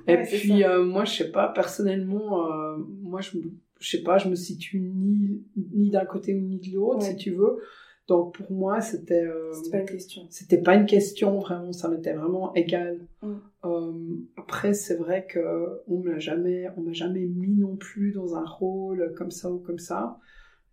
Et 0.08 0.14
Ouais, 0.16 0.24
puis, 0.24 0.64
euh, 0.64 0.84
moi, 0.84 1.06
je 1.06 1.16
sais 1.18 1.32
pas, 1.32 1.48
personnellement, 1.50 2.52
euh, 2.52 2.78
moi, 3.02 3.22
je, 3.22 3.38
je 3.80 3.90
sais 3.90 4.04
pas, 4.04 4.18
je 4.18 4.28
me 4.30 4.36
situe 4.36 4.80
ni, 4.80 5.42
ni 5.74 5.90
d'un 5.90 6.06
côté 6.06 6.36
ou 6.36 6.42
ni 6.42 6.60
de 6.60 6.74
l'autre, 6.76 7.00
Ouais. 7.00 7.12
si 7.12 7.16
tu 7.16 7.32
veux. 7.32 7.58
Donc, 8.08 8.36
pour 8.36 8.52
moi, 8.52 8.80
c'était... 8.82 9.26
euh, 9.26 9.52
C'était 9.54 9.70
pas 9.72 9.80
une 9.80 9.86
question. 9.86 10.22
c'était 10.30 10.62
pas 10.62 10.76
une 10.76 10.86
question 10.86 11.40
vraiment 11.40 11.74
ça 11.74 11.90
m'était 11.90 12.14
vraiment 12.14 12.54
égal 12.56 13.00
Mm. 13.22 14.20
Après 14.38 14.74
c'est 14.74 14.96
vrai 14.96 15.26
que 15.28 15.40
on 15.88 16.00
me 16.00 16.12
l'a 16.12 16.20
jamais 16.20 16.68
on 16.78 16.82
m'a 16.82 16.94
jamais 16.94 17.26
mis 17.26 17.56
non 17.56 17.76
plus 17.76 18.12
dans 18.14 18.36
un 18.36 18.46
rôle 18.46 19.14
comme 19.18 19.32
ça 19.32 19.52
ou 19.52 19.58
comme 19.60 19.80
ça 19.80 20.00
la 20.00 20.18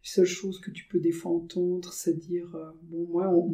seule 0.03 0.27
chose 0.27 0.61
que 0.61 0.71
tu 0.71 0.87
peux 0.87 1.01
des 1.01 1.11
fois 1.11 1.33
entendre 1.33 1.93
c'est 1.93 2.17
dire 2.17 2.57
bon 2.85 3.07
moi 3.11 3.29
on 3.29 3.53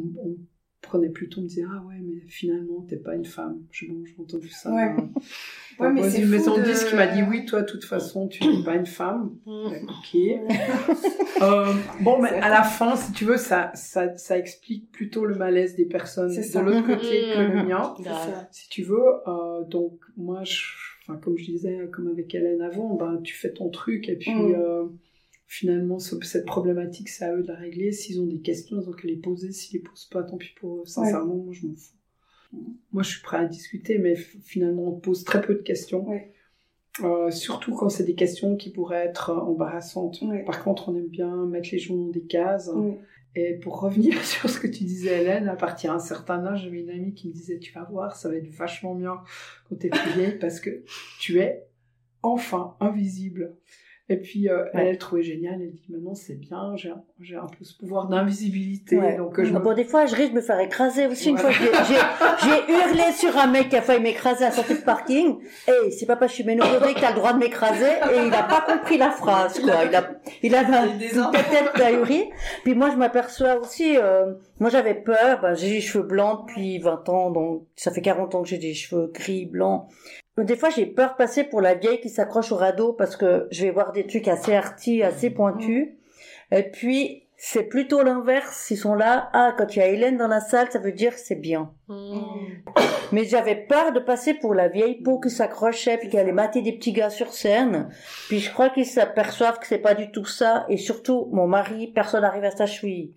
prenait 0.81 1.09
plutôt 1.09 1.39
on 1.39 1.43
me 1.43 1.47
disait 1.47 1.63
ah 1.69 1.83
ouais 1.87 1.95
mais 2.03 2.21
finalement 2.27 2.81
t'es 2.89 2.97
pas 2.97 3.15
une 3.15 3.25
femme 3.25 3.59
je 3.71 3.85
bon 3.87 4.03
j'ai 4.05 4.15
entendu 4.19 4.49
ça 4.49 4.71
Ouais. 5.79 5.91
mais 5.93 6.09
c'est 6.09 6.21
une 6.21 6.29
maison 6.29 6.57
de 6.57 6.63
disques 6.63 6.89
qui 6.89 6.95
m'a 6.95 7.07
dit 7.07 7.21
oui, 7.27 7.45
toi, 7.45 7.61
de 7.61 7.65
toute 7.65 7.85
façon, 7.85 8.27
tu 8.27 8.45
n'es 8.45 8.63
pas 8.63 8.75
une 8.75 8.85
femme. 8.85 9.35
Ok. 9.47 10.17
Euh, 11.41 11.73
bon, 12.01 12.21
mais 12.21 12.29
à 12.29 12.49
la 12.49 12.61
fin, 12.61 12.95
si 12.95 13.13
tu 13.13 13.25
veux, 13.25 13.37
ça, 13.37 13.71
ça, 13.73 14.15
ça 14.15 14.37
explique 14.37 14.91
plutôt 14.91 15.25
le 15.25 15.33
malaise 15.33 15.75
des 15.75 15.85
personnes 15.85 16.29
de 16.29 16.59
l'autre 16.59 16.85
côté 16.85 17.21
que 17.33 17.39
le 17.39 17.63
mien. 17.67 17.95
C'est 17.97 18.03
ça. 18.03 18.47
Si 18.51 18.69
tu 18.69 18.83
veux, 18.83 19.01
euh, 19.27 19.63
donc 19.63 19.93
moi, 20.17 20.43
je, 20.43 20.61
enfin, 21.01 21.17
comme 21.19 21.39
je 21.39 21.45
disais, 21.45 21.79
comme 21.91 22.09
avec 22.09 22.35
Hélène 22.35 22.61
avant, 22.61 22.93
ben, 22.93 23.19
tu 23.23 23.33
fais 23.35 23.51
ton 23.51 23.69
truc 23.69 24.07
et 24.07 24.17
puis 24.17 24.31
Mhm. 24.35 24.53
euh, 24.55 24.83
finalement, 25.53 25.99
ce- 25.99 26.15
cette 26.23 26.45
problématique, 26.45 27.09
c'est 27.09 27.25
à 27.25 27.35
eux 27.35 27.43
de 27.43 27.47
la 27.49 27.55
régler. 27.55 27.91
S'ils 27.91 28.21
ont 28.21 28.25
des 28.25 28.39
questions, 28.39 28.79
ils 28.81 28.87
ont 28.87 28.93
que 28.93 29.05
les 29.05 29.17
poser. 29.17 29.51
S'ils 29.51 29.79
les 29.79 29.83
posent 29.83 30.05
pas, 30.05 30.23
tant 30.23 30.37
pis 30.37 30.53
pour 30.57 30.77
eux. 30.77 30.85
Sincèrement, 30.85 31.35
moi, 31.35 31.53
je 31.53 31.67
m'en 31.67 31.75
fous. 31.75 31.93
Moi, 32.93 33.03
je 33.03 33.09
suis 33.09 33.21
prêt 33.21 33.37
à 33.37 33.45
discuter, 33.45 33.97
mais 33.97 34.15
finalement, 34.15 34.83
on 34.87 34.99
pose 34.99 35.25
très 35.25 35.41
peu 35.41 35.53
de 35.55 35.61
questions. 35.61 36.07
Ouais. 36.07 36.31
Euh, 37.03 37.31
surtout 37.31 37.73
quand 37.75 37.89
c'est 37.89 38.03
des 38.05 38.15
questions 38.15 38.55
qui 38.55 38.69
pourraient 38.71 39.05
être 39.05 39.31
embarrassantes. 39.31 40.21
Ouais. 40.21 40.43
Par 40.45 40.63
contre, 40.63 40.87
on 40.89 40.95
aime 40.95 41.07
bien 41.07 41.45
mettre 41.47 41.67
les 41.73 41.79
gens 41.79 41.95
dans 41.95 42.09
des 42.09 42.23
cases. 42.23 42.69
Et 43.35 43.55
pour 43.55 43.81
revenir 43.81 44.13
sur 44.25 44.49
ce 44.49 44.57
que 44.57 44.67
tu 44.67 44.85
disais, 44.85 45.21
Hélène, 45.21 45.49
à 45.49 45.55
partir 45.57 45.91
d'un 45.91 45.99
certain 45.99 46.45
âge, 46.45 46.63
j'avais 46.63 46.79
une 46.79 46.89
amie 46.89 47.13
qui 47.13 47.27
me 47.27 47.33
disait, 47.33 47.59
tu 47.59 47.73
vas 47.73 47.83
voir, 47.83 48.15
ça 48.15 48.29
va 48.29 48.35
être 48.37 48.49
vachement 48.49 48.95
bien 48.95 49.17
quand 49.67 49.75
t'es 49.75 49.89
plus 49.89 50.11
vieille 50.15 50.37
parce 50.39 50.61
que 50.61 50.83
tu 51.19 51.39
es 51.39 51.65
enfin 52.23 52.75
invisible. 52.79 53.57
Et 54.11 54.17
puis, 54.17 54.49
euh, 54.49 54.65
elle, 54.73 54.79
Ouais. 54.81 54.87
elle 54.89 54.97
trouvait 54.97 55.23
génial, 55.23 55.61
elle 55.61 55.71
dit, 55.71 55.85
maintenant 55.89 56.13
c'est 56.13 56.35
bien, 56.39 56.73
j'ai 56.75 56.89
un, 57.35 57.45
peu 57.47 57.63
ce 57.63 57.77
pouvoir 57.77 58.07
d'invisibilité. 58.09 58.97
Ouais. 58.97 59.15
Donc, 59.15 59.39
euh, 59.39 59.43
je 59.45 59.51
Ah 59.55 59.59
me- 59.59 59.63
Bon, 59.63 59.73
des 59.73 59.85
fois, 59.85 60.05
je 60.05 60.15
risque 60.15 60.31
de 60.31 60.37
me 60.37 60.41
faire 60.41 60.59
écraser 60.59 61.07
aussi. 61.07 61.29
Une 61.29 61.37
fois, 61.37 61.49
j'ai- 61.51 61.65
hurlé 62.73 63.11
sur 63.13 63.37
un 63.37 63.47
mec 63.47 63.69
qui 63.69 63.77
a 63.77 63.81
failli 63.81 64.01
m'écraser 64.01 64.43
à 64.45 64.49
la 64.49 64.53
sortie 64.53 64.73
de 64.75 64.81
parking. 64.83 65.37
Hey, 65.67 65.91
c'est 65.91 66.05
pas 66.05 66.15
parce 66.17 66.31
que 66.31 66.37
je 66.39 66.43
suis 66.43 66.55
ménopausée 66.55 66.93
que 66.93 66.99
t'as 66.99 67.09
le 67.11 67.15
droit 67.15 67.33
de 67.33 67.39
m'écraser. 67.39 67.85
Et 68.13 68.27
il 68.27 68.33
a 68.33 68.43
pas 68.43 68.61
compris 68.67 68.97
la 68.97 69.11
phrase, 69.11 69.59
quoi. 69.59 69.85
Il 69.85 69.95
a, 69.95 70.09
il 70.43 70.55
avait 70.55 70.75
un- 70.75 70.87
une 70.87 70.99
tête 71.31 71.71
d'ahuri. 71.77 72.29
Puis 72.63 72.75
moi, 72.75 72.89
je 72.91 72.97
m'aperçois 72.97 73.55
aussi, 73.59 73.95
euh, 73.97 74.33
moi, 74.59 74.69
j'avais 74.69 74.95
peur. 74.95 75.39
Ben, 75.41 75.53
j'ai 75.53 75.69
les 75.69 75.81
cheveux 75.81 76.03
blancs 76.03 76.41
depuis 76.47 76.79
20 76.79 77.07
ans, 77.09 77.31
donc 77.31 77.63
ça 77.75 77.91
fait 77.91 78.01
40 78.01 78.35
ans 78.35 78.41
que 78.43 78.49
j'ai 78.49 78.57
des 78.57 78.73
cheveux 78.73 79.07
gris, 79.13 79.45
blancs. 79.45 79.87
Donc, 80.41 80.47
Des 80.47 80.55
fois, 80.55 80.71
j'ai 80.71 80.87
peur 80.87 81.11
de 81.11 81.17
passer 81.17 81.43
pour 81.43 81.61
la 81.61 81.75
vieille 81.75 82.01
qui 82.01 82.09
s'accroche 82.09 82.51
au 82.51 82.55
radeau 82.55 82.93
parce 82.93 83.15
que 83.15 83.47
je 83.51 83.63
vais 83.63 83.69
voir 83.69 83.91
des 83.91 84.07
trucs 84.07 84.27
assez 84.27 84.55
arty, 84.55 85.03
assez 85.03 85.29
pointus. 85.29 85.89
Et 86.51 86.63
puis, 86.63 87.27
c'est 87.37 87.65
plutôt 87.65 88.01
l'inverse. 88.01 88.71
Ils 88.71 88.77
sont 88.77 88.95
là. 88.95 89.29
Ah, 89.33 89.53
quand 89.55 89.75
il 89.75 89.79
y 89.79 89.81
a 89.83 89.87
Hélène 89.87 90.17
dans 90.17 90.27
la 90.27 90.39
salle, 90.39 90.71
ça 90.71 90.79
veut 90.79 90.93
dire 90.93 91.13
que 91.13 91.19
c'est 91.19 91.35
bien. 91.35 91.71
Mais 93.11 93.25
j'avais 93.25 93.55
peur 93.55 93.91
de 93.91 93.99
passer 93.99 94.33
pour 94.33 94.55
la 94.55 94.67
vieille 94.67 95.03
peau 95.03 95.19
qui 95.19 95.29
s'accrochait 95.29 95.99
puis 95.99 96.09
qui 96.09 96.17
allait 96.17 96.31
mater 96.31 96.63
des 96.63 96.73
petits 96.73 96.93
gars 96.93 97.11
sur 97.11 97.31
scène. 97.33 97.89
Puis 98.27 98.39
je 98.39 98.51
crois 98.51 98.71
qu'ils 98.71 98.87
s'aperçoivent 98.87 99.59
que 99.59 99.67
c'est 99.67 99.77
pas 99.77 99.93
du 99.93 100.09
tout 100.09 100.25
ça. 100.25 100.65
Et 100.69 100.77
surtout, 100.77 101.29
mon 101.31 101.45
mari, 101.45 101.85
personne 101.93 102.23
n'arrive 102.23 102.45
à 102.45 102.49
sa 102.49 102.65
cheville. 102.65 103.13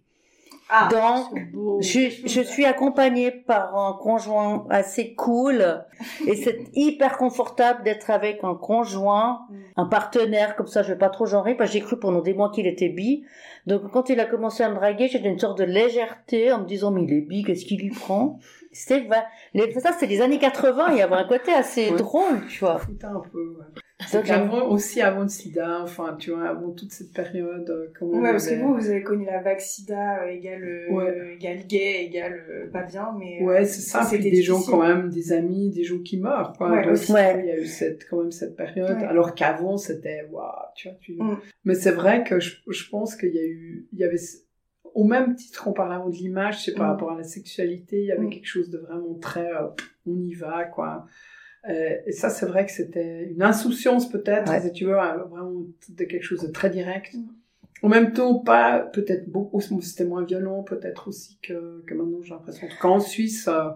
Ah, 0.70 0.88
Donc, 0.90 1.38
je, 1.82 2.08
je 2.24 2.40
suis 2.40 2.64
accompagnée 2.64 3.30
par 3.30 3.76
un 3.76 3.92
conjoint 4.00 4.66
assez 4.70 5.14
cool 5.14 5.84
et 6.26 6.34
c'est 6.36 6.58
hyper 6.72 7.16
confortable 7.18 7.82
d'être 7.84 8.10
avec 8.10 8.42
un 8.44 8.54
conjoint, 8.54 9.40
Mm. 9.50 9.54
un 9.76 9.86
partenaire 9.86 10.56
comme 10.56 10.66
ça. 10.66 10.82
Je 10.82 10.92
vais 10.92 10.98
pas 10.98 11.10
trop 11.10 11.26
genrer 11.26 11.54
parce 11.54 11.70
que 11.70 11.74
j'ai 11.74 11.80
cru 11.84 11.98
pendant 11.98 12.20
des 12.22 12.32
mois 12.34 12.50
qu'il 12.50 12.66
était 12.66 12.88
bi. 12.88 13.24
Donc 13.66 13.90
quand 13.92 14.08
il 14.08 14.18
a 14.20 14.24
commencé 14.24 14.62
à 14.62 14.68
me 14.70 14.74
draguer, 14.74 15.08
j'étais 15.08 15.28
une 15.28 15.38
sorte 15.38 15.58
de 15.58 15.64
légèreté 15.64 16.50
en 16.52 16.60
me 16.60 16.66
disant 16.66 16.90
mais 16.90 17.02
il 17.04 17.12
est 17.12 17.20
bi, 17.20 17.44
qu'est-ce 17.44 17.64
qu'il 17.66 17.80
lui 17.80 17.90
prend? 17.90 18.38
C'était 18.72 19.06
les- 19.52 19.72
ça 19.80 19.92
c'est 19.92 20.06
les 20.06 20.20
années 20.22 20.38
80, 20.38 20.86
il 20.92 20.96
y 20.98 21.02
avait 21.02 21.14
un 21.14 21.28
côté 21.28 21.52
assez 21.52 21.90
Ouais. 21.90 21.96
drôle, 21.96 22.46
tu 22.48 22.60
vois. 22.60 22.78
foutais 22.78 23.04
un 23.06 23.20
peu. 23.32 23.56
Ouais. 23.58 23.82
Donc, 24.12 24.28
Avant, 24.28 24.66
aussi 24.70 25.00
avant 25.00 25.22
le 25.22 25.28
sida, 25.28 25.80
enfin, 25.80 26.16
tu 26.18 26.30
vois, 26.32 26.48
avant 26.48 26.72
toute 26.72 26.90
cette 26.90 27.12
période, 27.12 27.70
euh, 27.70 27.92
comment 27.96 28.20
Ouais, 28.20 28.32
parce 28.32 28.48
que 28.48 28.54
vous, 28.56 28.74
vous 28.74 28.90
avez 28.90 29.02
connu 29.04 29.24
la 29.24 29.40
vague 29.40 29.60
sida 29.60 30.24
euh, 30.24 30.30
égale, 30.30 30.64
euh, 30.64 30.90
Ouais. 30.92 31.34
égale 31.34 31.64
gay, 31.68 32.04
égale 32.06 32.44
euh, 32.50 32.70
pas 32.72 32.82
bien, 32.82 33.14
mais... 33.16 33.38
euh, 33.40 33.44
Ouais, 33.44 33.64
c'est 33.64 33.80
ça. 33.82 34.02
C'était 34.02 34.30
des 34.30 34.42
gens 34.42 34.60
quand 34.62 34.82
même, 34.82 35.10
des 35.10 35.32
amis, 35.32 35.70
des 35.70 35.84
gens 35.84 36.00
qui 36.00 36.18
meurent. 36.18 36.54
Quoi. 36.58 36.72
Ouais, 36.72 36.88
aussi. 36.88 37.12
Ouais. 37.12 37.38
Il 37.40 37.46
y 37.46 37.50
a 37.52 37.58
eu 37.58 37.66
cette, 37.66 38.08
quand 38.10 38.20
même 38.20 38.32
cette 38.32 38.56
période. 38.56 38.90
Alors 39.04 39.32
qu'avant, 39.36 39.76
c'était, 39.76 40.26
waouh, 40.30 40.50
tu 40.74 40.88
vois, 40.88 40.98
tu... 41.00 41.12
Mm. 41.14 41.38
Mais 41.64 41.74
c'est 41.76 41.92
vrai 41.92 42.24
que 42.24 42.40
je, 42.40 42.56
je 42.68 42.88
pense 42.90 43.14
qu'il 43.14 43.32
y 43.32 43.38
a 43.38 43.46
eu, 43.46 43.86
il 43.92 43.98
y 44.00 44.04
avait, 44.04 44.18
au 44.92 45.04
même 45.04 45.36
titre 45.36 45.68
en 45.68 45.72
parlant 45.72 46.08
de 46.08 46.16
l'image, 46.16 46.64
c'est 46.64 46.74
par 46.74 46.88
Mm. 46.88 46.90
rapport 46.90 47.12
à 47.12 47.16
la 47.18 47.24
sexualité, 47.24 48.00
il 48.00 48.06
y 48.06 48.12
avait 48.12 48.24
Mm. 48.26 48.30
quelque 48.30 48.46
chose 48.48 48.70
de 48.70 48.78
vraiment 48.78 49.14
très, 49.20 49.48
on 50.04 50.18
y 50.18 50.34
va, 50.34 50.64
quoi. 50.64 51.06
Euh, 51.68 51.96
et 52.06 52.12
ça, 52.12 52.28
c'est 52.30 52.46
vrai 52.46 52.66
que 52.66 52.72
c'était 52.72 53.24
une 53.24 53.42
insouciance 53.42 54.08
peut-être, 54.10 54.50
Ouais. 54.52 54.60
si 54.60 54.72
tu 54.72 54.84
veux, 54.84 54.98
euh, 55.00 55.24
vraiment 55.24 55.62
de 55.88 56.04
quelque 56.04 56.22
chose 56.22 56.42
de 56.42 56.50
très 56.52 56.68
direct. 56.70 57.14
En 57.82 57.88
même 57.88 58.12
temps, 58.12 58.38
pas 58.38 58.80
peut-être 58.80 59.28
beaucoup, 59.30 59.60
c'était 59.60 60.04
moins 60.04 60.24
violent, 60.24 60.62
peut-être 60.62 61.08
aussi 61.08 61.38
que, 61.42 61.82
que 61.86 61.94
maintenant, 61.94 62.22
j'ai 62.22 62.30
l'impression. 62.34 62.66
En 62.66 62.70
tout 62.70 62.76
cas, 62.80 62.88
en 62.88 63.00
Suisse, 63.00 63.48
euh, 63.48 63.70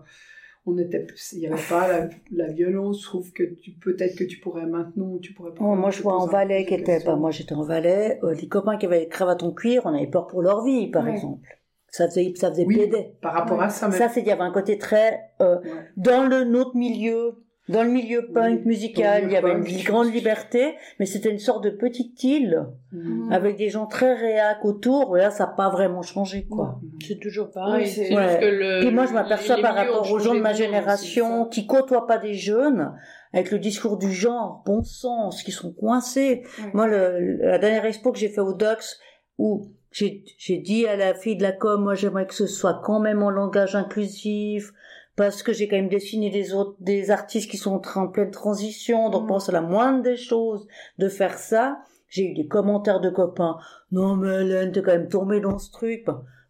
on 0.66 0.76
était, 0.78 1.07
il 1.32 1.39
n'y 1.41 1.47
avait 1.47 1.57
pas 1.68 1.89
la, 1.89 2.09
la 2.30 2.53
violence. 2.53 3.01
Je 3.01 3.07
trouve 3.07 3.32
que 3.32 3.43
tu, 3.43 3.72
peut-être 3.72 4.16
que 4.16 4.24
tu 4.24 4.39
pourrais 4.39 4.66
maintenant, 4.66 5.18
tu 5.18 5.32
pourrais 5.32 5.53
pas. 5.53 5.64
Oh, 5.64 5.74
moi, 5.74 5.91
je 5.91 6.03
vois 6.03 6.16
en 6.18 6.26
Valais 6.26 6.64
qui 6.66 6.74
était, 6.74 7.03
bah, 7.05 7.16
moi 7.16 7.30
j'étais 7.30 7.55
en 7.55 7.62
Valais, 7.64 8.18
euh, 8.22 8.34
les 8.34 8.49
copains 8.49 8.76
qui 8.76 8.84
avaient 8.86 9.01
des 9.01 9.09
cravates 9.09 9.43
en 9.43 9.53
cuir, 9.53 9.82
on 9.86 9.95
avait 9.95 10.07
peur 10.07 10.26
pour 10.26 10.43
leur 10.43 10.62
vie, 10.64 10.91
par 10.91 11.05
Ouais. 11.05 11.12
exemple. 11.12 11.47
Ça 11.91 12.07
faisait, 12.07 12.32
ça 12.36 12.51
faisait 12.51 12.66
Oui. 12.66 12.74
plaider. 12.76 13.12
Par 13.22 13.32
rapport 13.32 13.61
à 13.62 13.70
ça, 13.70 13.89
mais. 13.89 13.97
Ça, 13.97 14.11
c'est, 14.11 14.20
il 14.20 14.26
y 14.26 14.30
avait 14.30 14.43
un 14.43 14.53
côté 14.53 14.76
très, 14.76 15.20
euh, 15.41 15.59
Ouais. 15.61 15.70
dans 15.97 16.26
le 16.28 16.45
notre 16.45 16.76
milieu, 16.76 17.32
dans 17.68 17.82
le 17.82 17.88
milieu 17.90 18.26
punk 18.32 18.60
Oui, 18.60 18.66
musical, 18.66 19.24
il 19.26 19.32
y 19.32 19.36
avait 19.36 19.52
punk. 19.52 19.68
une 19.70 19.82
grande 19.84 20.12
liberté, 20.12 20.74
mais 20.98 21.06
c'était 21.06 21.30
une 21.30 21.38
sorte 21.38 21.62
de 21.64 21.70
petite 21.70 22.22
île, 22.24 22.66
Mm. 22.92 23.32
avec 23.32 23.56
des 23.56 23.68
gens 23.68 23.86
très 23.86 24.14
réac 24.14 24.64
autour, 24.64 25.16
et 25.18 25.20
là, 25.20 25.30
ça 25.30 25.44
n'a 25.46 25.52
pas 25.52 25.68
vraiment 25.68 26.02
changé, 26.02 26.46
quoi. 26.48 26.80
C'est 27.06 27.20
toujours 27.20 27.50
pareil. 27.50 27.84
Oui, 27.84 27.90
c'est- 27.90 28.14
Ouais. 28.14 28.28
juste 28.28 28.40
que 28.40 28.46
le. 28.46 28.80
Puis 28.80 28.90
moi, 28.90 29.04
je 29.06 29.12
m'aperçois 29.12 29.58
par 29.60 29.74
rapport 29.74 30.10
aux 30.10 30.18
gens 30.18 30.34
de 30.34 30.40
ma 30.40 30.54
génération 30.54 31.44
qui 31.46 31.66
côtoient 31.66 32.06
pas 32.06 32.18
des 32.18 32.34
jeunes, 32.34 32.92
avec 33.34 33.50
le 33.50 33.58
discours 33.58 33.98
du 33.98 34.10
genre, 34.12 34.62
bon 34.64 34.82
sens, 34.82 35.42
qui 35.42 35.52
sont 35.52 35.72
coincés. 35.72 36.44
Moi, 36.72 36.86
le, 36.86 37.36
la 37.42 37.58
dernière 37.58 37.84
expo 37.84 38.10
que 38.12 38.18
j'ai 38.18 38.30
fait 38.30 38.40
au 38.40 38.54
Docs, 38.54 38.96
où 39.36 39.68
j'ai 39.92 40.24
j'ai 40.38 40.58
dit 40.58 40.86
à 40.86 40.96
la 40.96 41.12
fille 41.14 41.36
de 41.36 41.42
la 41.42 41.52
com, 41.52 41.82
moi 41.82 41.94
j'aimerais 41.94 42.26
que 42.26 42.34
ce 42.34 42.46
soit 42.46 42.80
quand 42.84 43.00
même 43.00 43.22
en 43.22 43.30
langage 43.30 43.76
inclusif, 43.76 44.72
parce 45.18 45.42
que 45.42 45.52
j'ai 45.52 45.66
quand 45.66 45.74
même 45.74 45.88
dessiné 45.88 46.30
des 46.30 46.54
autres, 46.54 46.76
des 46.78 47.10
artistes 47.10 47.50
qui 47.50 47.56
sont 47.56 47.82
en, 47.96 48.06
pleine 48.06 48.30
transition, 48.30 49.10
donc 49.10 49.24
Mm. 49.24 49.26
bon, 49.26 49.38
c'est 49.40 49.50
la 49.50 49.60
moindre 49.60 50.02
des 50.04 50.16
choses 50.16 50.68
de 50.98 51.08
faire 51.08 51.36
ça. 51.36 51.82
J'ai 52.08 52.30
eu 52.30 52.34
des 52.34 52.46
commentaires 52.46 53.00
de 53.00 53.10
copains. 53.10 53.58
Non, 53.90 54.14
mais 54.14 54.42
Hélène, 54.42 54.70
t'es 54.70 54.80
quand 54.80 54.92
même 54.92 55.08
tombée 55.08 55.40
dans 55.40 55.58
ce 55.58 55.72
truc. 55.72 56.06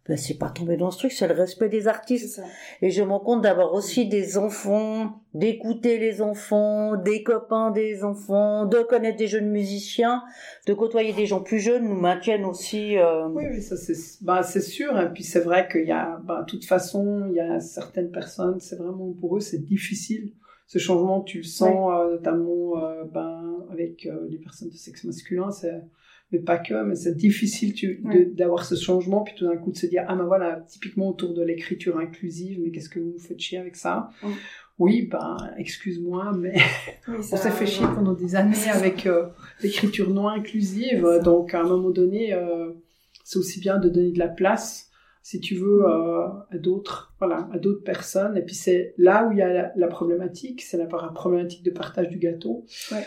Ben, 0.09 0.17
c'est 0.17 0.39
pas 0.39 0.49
tombé 0.49 0.75
dans 0.75 0.89
ce 0.89 0.97
truc, 0.97 1.11
c'est 1.11 1.27
le 1.27 1.35
respect 1.35 1.69
des 1.69 1.87
artistes. 1.87 2.41
Et 2.81 2.89
je 2.89 3.03
me 3.03 3.09
rends 3.11 3.19
compte 3.19 3.43
d'avoir 3.43 3.73
aussi 3.75 4.07
des 4.07 4.39
enfants, 4.39 5.21
d'écouter 5.35 5.99
les 5.99 6.19
enfants, 6.23 6.95
des 6.95 7.21
copains 7.21 7.69
des 7.69 8.03
enfants, 8.03 8.65
de 8.65 8.79
connaître 8.79 9.17
des 9.17 9.27
jeunes 9.27 9.51
musiciens, 9.51 10.23
de 10.65 10.73
côtoyer 10.73 11.13
des 11.13 11.27
gens 11.27 11.41
plus 11.41 11.59
jeunes 11.59 11.87
nous 11.87 11.95
maintiennent 11.99 12.43
aussi. 12.45 12.97
euh, 12.97 13.27
Oui, 13.27 13.43
oui, 13.51 13.61
ça 13.61 13.77
c'est 13.77 13.93
bah, 14.21 14.41
c'est 14.41 14.61
sûr. 14.61 14.99
Et 14.99 15.09
puis 15.13 15.23
c'est 15.23 15.41
vrai 15.41 15.67
qu'il 15.71 15.85
y 15.85 15.91
a, 15.91 16.19
bah, 16.25 16.41
de 16.41 16.45
toute 16.49 16.65
façon, 16.65 17.27
il 17.29 17.35
y 17.35 17.39
a 17.39 17.59
certaines 17.59 18.09
personnes, 18.09 18.59
c'est 18.59 18.77
vraiment 18.77 19.13
pour 19.21 19.37
eux, 19.37 19.41
c'est 19.41 19.63
difficile. 19.63 20.31
Ce 20.65 20.79
changement, 20.79 21.21
tu 21.21 21.37
le 21.37 21.43
sens, 21.43 21.91
euh, 21.93 22.11
notamment 22.13 22.83
euh, 22.83 23.03
ben, 23.11 23.57
avec 23.71 24.05
euh, 24.07 24.27
les 24.29 24.37
personnes 24.37 24.69
de 24.69 24.75
sexe 24.75 25.03
masculin, 25.03 25.51
c'est 25.51 25.81
mais 26.31 26.39
pas 26.39 26.57
que, 26.57 26.83
mais 26.83 26.95
c'est 26.95 27.15
difficile 27.15 27.73
Ouais. 28.03 28.25
d'avoir 28.25 28.65
ce 28.65 28.75
changement, 28.75 29.23
puis 29.23 29.33
tout 29.35 29.45
d'un 29.47 29.57
coup 29.57 29.71
de 29.71 29.77
se 29.77 29.85
dire, 29.87 30.05
ah 30.07 30.15
ben 30.15 30.25
voilà, 30.25 30.63
typiquement 30.67 31.09
autour 31.09 31.33
de 31.33 31.41
l'écriture 31.43 31.97
inclusive, 31.97 32.59
mais 32.61 32.71
qu'est-ce 32.71 32.89
que 32.89 32.99
vous 32.99 33.13
me 33.13 33.17
faites 33.19 33.39
chier 33.39 33.57
avec 33.57 33.75
ça? 33.75 34.09
Mm. 34.23 34.27
Oui, 34.79 35.09
ben, 35.11 35.35
excuse-moi, 35.57 36.31
mais 36.37 36.53
Oui, 37.07 37.15
on 37.31 37.37
s'est 37.37 37.51
fait 37.51 37.65
chier 37.65 37.85
pendant 37.93 38.13
des 38.13 38.35
années 38.35 38.69
avec 38.73 39.05
euh, 39.07 39.27
l'écriture 39.61 40.09
non 40.09 40.29
inclusive, 40.29 41.05
donc 41.23 41.53
à 41.53 41.61
un 41.61 41.67
moment 41.67 41.89
donné, 41.89 42.33
euh, 42.33 42.71
c'est 43.25 43.37
aussi 43.39 43.59
bien 43.59 43.77
de 43.77 43.89
donner 43.89 44.11
de 44.11 44.19
la 44.19 44.29
place, 44.29 44.89
si 45.21 45.39
tu 45.41 45.55
veux, 45.55 45.83
euh, 45.85 46.27
à 46.49 46.57
d'autres, 46.57 47.13
voilà, 47.19 47.49
à 47.53 47.59
d'autres 47.59 47.83
personnes. 47.83 48.37
Et 48.37 48.41
puis 48.41 48.55
c'est 48.55 48.93
là 48.97 49.27
où 49.27 49.31
il 49.33 49.37
y 49.39 49.41
a 49.41 49.51
la, 49.51 49.71
la 49.75 49.87
problématique, 49.87 50.61
c'est 50.61 50.77
la 50.77 50.85
problématique 50.85 51.61
de 51.63 51.71
partage 51.71 52.09
du 52.09 52.17
gâteau. 52.17 52.65
Ouais. 52.91 53.03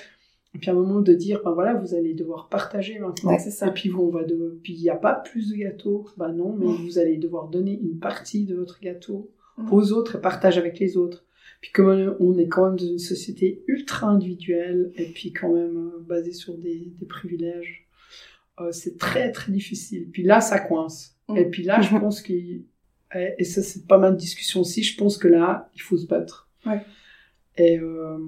Et 0.54 0.58
puis 0.58 0.68
à 0.70 0.72
un 0.72 0.76
moment 0.76 1.00
de 1.00 1.14
dire, 1.14 1.40
ben 1.44 1.52
voilà, 1.52 1.74
vous 1.74 1.94
allez 1.94 2.12
devoir 2.14 2.48
partager 2.48 2.98
maintenant. 2.98 3.30
Ouais, 3.30 3.38
c'est 3.38 3.50
ça. 3.50 3.68
Et 3.68 3.72
puis 3.72 3.90
on 3.92 4.10
va 4.10 4.24
de, 4.24 4.58
puis 4.62 4.74
il 4.74 4.82
n'y 4.82 4.90
a 4.90 4.96
pas 4.96 5.14
plus 5.14 5.50
de 5.50 5.56
gâteau, 5.56 6.06
ben 6.16 6.32
non, 6.32 6.54
mais 6.54 6.66
vous 6.66 6.98
allez 6.98 7.16
devoir 7.16 7.48
donner 7.48 7.78
une 7.80 7.98
partie 7.98 8.44
de 8.44 8.54
votre 8.54 8.80
gâteau 8.80 9.30
aux 9.70 9.92
autres 9.92 10.16
et 10.16 10.20
partager 10.20 10.58
avec 10.58 10.78
les 10.78 10.96
autres. 10.96 11.24
Puis 11.60 11.70
comme 11.70 12.16
on 12.18 12.36
est 12.38 12.48
quand 12.48 12.66
même 12.66 12.76
dans 12.76 12.86
une 12.86 12.98
société 12.98 13.62
ultra 13.66 14.08
individuelle 14.08 14.92
et 14.96 15.06
puis 15.06 15.32
quand 15.32 15.52
même 15.52 15.76
euh, 15.76 16.00
basée 16.00 16.32
sur 16.32 16.58
des, 16.58 16.92
des 16.98 17.06
privilèges, 17.06 17.86
euh, 18.60 18.72
c'est 18.72 18.98
très 18.98 19.30
très 19.30 19.52
difficile. 19.52 20.08
Puis 20.12 20.22
là, 20.22 20.40
ça 20.40 20.58
coince. 20.58 21.16
Et 21.34 21.44
puis 21.46 21.62
là, 21.62 21.80
je 21.80 21.96
pense 21.98 22.20
qu'il 22.20 22.64
et, 23.14 23.44
ça 23.44 23.62
c'est 23.62 23.86
pas 23.86 23.98
mal 23.98 24.14
de 24.14 24.18
discussion 24.18 24.60
aussi. 24.60 24.82
Je 24.82 24.96
pense 24.96 25.16
que 25.18 25.28
là, 25.28 25.70
il 25.74 25.80
faut 25.80 25.96
se 25.96 26.06
battre. 26.06 26.48
Et 27.56 27.78
euh, 27.78 28.18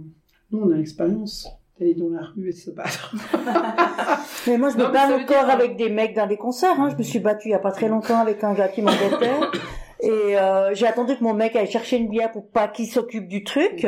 Nous, 0.50 0.58
on 0.58 0.70
a 0.70 0.76
l'expérience 0.76 1.48
d'aller 1.78 1.94
dans 1.94 2.08
la 2.08 2.22
rue 2.34 2.48
et 2.48 2.52
de 2.52 2.56
se 2.56 2.70
battre. 2.70 3.14
Mais 4.46 4.58
moi, 4.58 4.68
je 4.70 4.76
Non, 4.78 4.88
me 4.88 4.92
bats 4.92 5.06
encore 5.06 5.44
dire- 5.44 5.50
avec 5.50 5.76
des 5.76 5.88
mecs 5.90 6.14
dans 6.14 6.26
des 6.26 6.36
concerts. 6.36 6.78
Hein. 6.80 6.90
Je 6.90 6.96
me 6.96 7.02
suis 7.02 7.18
battue 7.18 7.48
il 7.48 7.52
y 7.52 7.54
a 7.54 7.58
pas 7.58 7.72
très 7.72 7.88
longtemps 7.88 8.18
avec 8.20 8.42
un 8.44 8.54
gars 8.54 8.68
qui 8.68 8.82
m'embêtait. 8.82 9.30
Et 10.00 10.38
euh, 10.38 10.74
j'ai 10.74 10.86
attendu 10.86 11.16
que 11.16 11.24
mon 11.24 11.32
mec 11.34 11.56
aille 11.56 11.66
chercher 11.70 11.96
une 11.96 12.08
bière 12.08 12.30
pour 12.30 12.46
pas 12.48 12.68
qu'il 12.68 12.86
s'occupe 12.86 13.26
du 13.26 13.42
truc. 13.42 13.86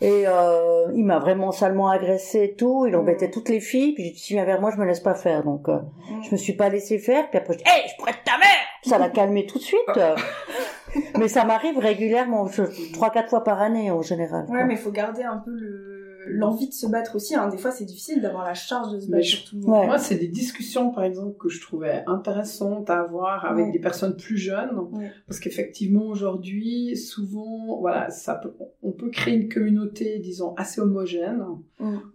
Et 0.00 0.24
euh, 0.26 0.86
il 0.94 1.04
m'a 1.04 1.18
vraiment 1.18 1.50
salement 1.52 1.88
agressé 1.88 2.42
et 2.44 2.54
tout. 2.54 2.86
Il 2.86 2.94
embêtait 2.96 3.30
toutes 3.30 3.48
les 3.48 3.60
filles. 3.60 3.92
Puis 3.94 4.04
j'ai 4.04 4.10
dit, 4.10 4.18
si 4.18 4.32
viens 4.34 4.44
vers 4.44 4.60
moi, 4.60 4.70
je 4.74 4.76
me 4.80 4.84
laisse 4.84 5.00
pas 5.00 5.14
faire. 5.14 5.44
Donc, 5.44 5.68
euh, 5.68 5.78
je 6.24 6.30
me 6.32 6.36
suis 6.36 6.54
pas 6.54 6.68
laissé 6.68 6.98
faire. 6.98 7.28
Puis 7.30 7.38
après, 7.38 7.54
je 7.54 7.58
dis, 7.58 7.64
hey, 7.66 7.88
je 7.88 7.96
pourrais 7.96 8.10
être 8.12 8.24
ta 8.24 8.36
mère 8.38 8.48
Ça 8.84 8.98
l'a 8.98 9.08
calmé 9.10 9.46
tout 9.46 9.58
de 9.58 9.62
suite. 9.64 9.80
Mais 11.18 11.28
ça 11.28 11.44
m'arrive 11.44 11.78
régulièrement, 11.78 12.48
trois, 12.92 13.10
quatre 13.10 13.28
fois 13.28 13.44
par 13.44 13.60
année 13.60 13.90
en 13.90 14.02
général. 14.02 14.46
quoi. 14.46 14.56
Ouais, 14.56 14.64
mais 14.64 14.74
il 14.74 14.78
faut 14.80 14.90
garder 14.90 15.22
un 15.22 15.36
peu 15.36 15.50
le 15.50 15.97
l'envie 16.30 16.68
de 16.68 16.72
se 16.72 16.86
battre 16.86 17.16
aussi. 17.16 17.34
Hein. 17.34 17.48
Des 17.48 17.58
fois, 17.58 17.70
c'est 17.70 17.84
difficile 17.84 18.20
d'avoir 18.22 18.44
la 18.44 18.54
charge 18.54 18.92
de 18.94 19.00
se 19.00 19.08
battre 19.10 19.24
je- 19.24 19.36
sur 19.36 19.44
tout 19.48 19.56
le 19.56 19.62
monde. 19.62 19.70
Ouais. 19.80 19.86
Moi, 19.86 19.98
c'est 19.98 20.16
des 20.16 20.28
discussions, 20.28 20.90
par 20.90 21.04
exemple, 21.04 21.36
que 21.38 21.48
je 21.48 21.60
trouvais 21.60 22.02
intéressantes 22.06 22.90
à 22.90 23.00
avoir 23.00 23.44
avec 23.44 23.66
Ouais. 23.66 23.72
des 23.72 23.78
personnes 23.78 24.16
plus 24.16 24.36
jeunes. 24.36 24.78
Ouais. 24.92 25.10
Parce 25.26 25.40
qu'effectivement, 25.40 26.06
aujourd'hui, 26.06 26.96
souvent, 26.96 27.78
voilà, 27.80 28.10
ça 28.10 28.34
peut, 28.34 28.52
on 28.82 28.92
peut 28.92 29.10
créer 29.10 29.34
une 29.34 29.48
communauté, 29.48 30.18
disons, 30.18 30.54
assez 30.56 30.80
homogène. 30.80 31.44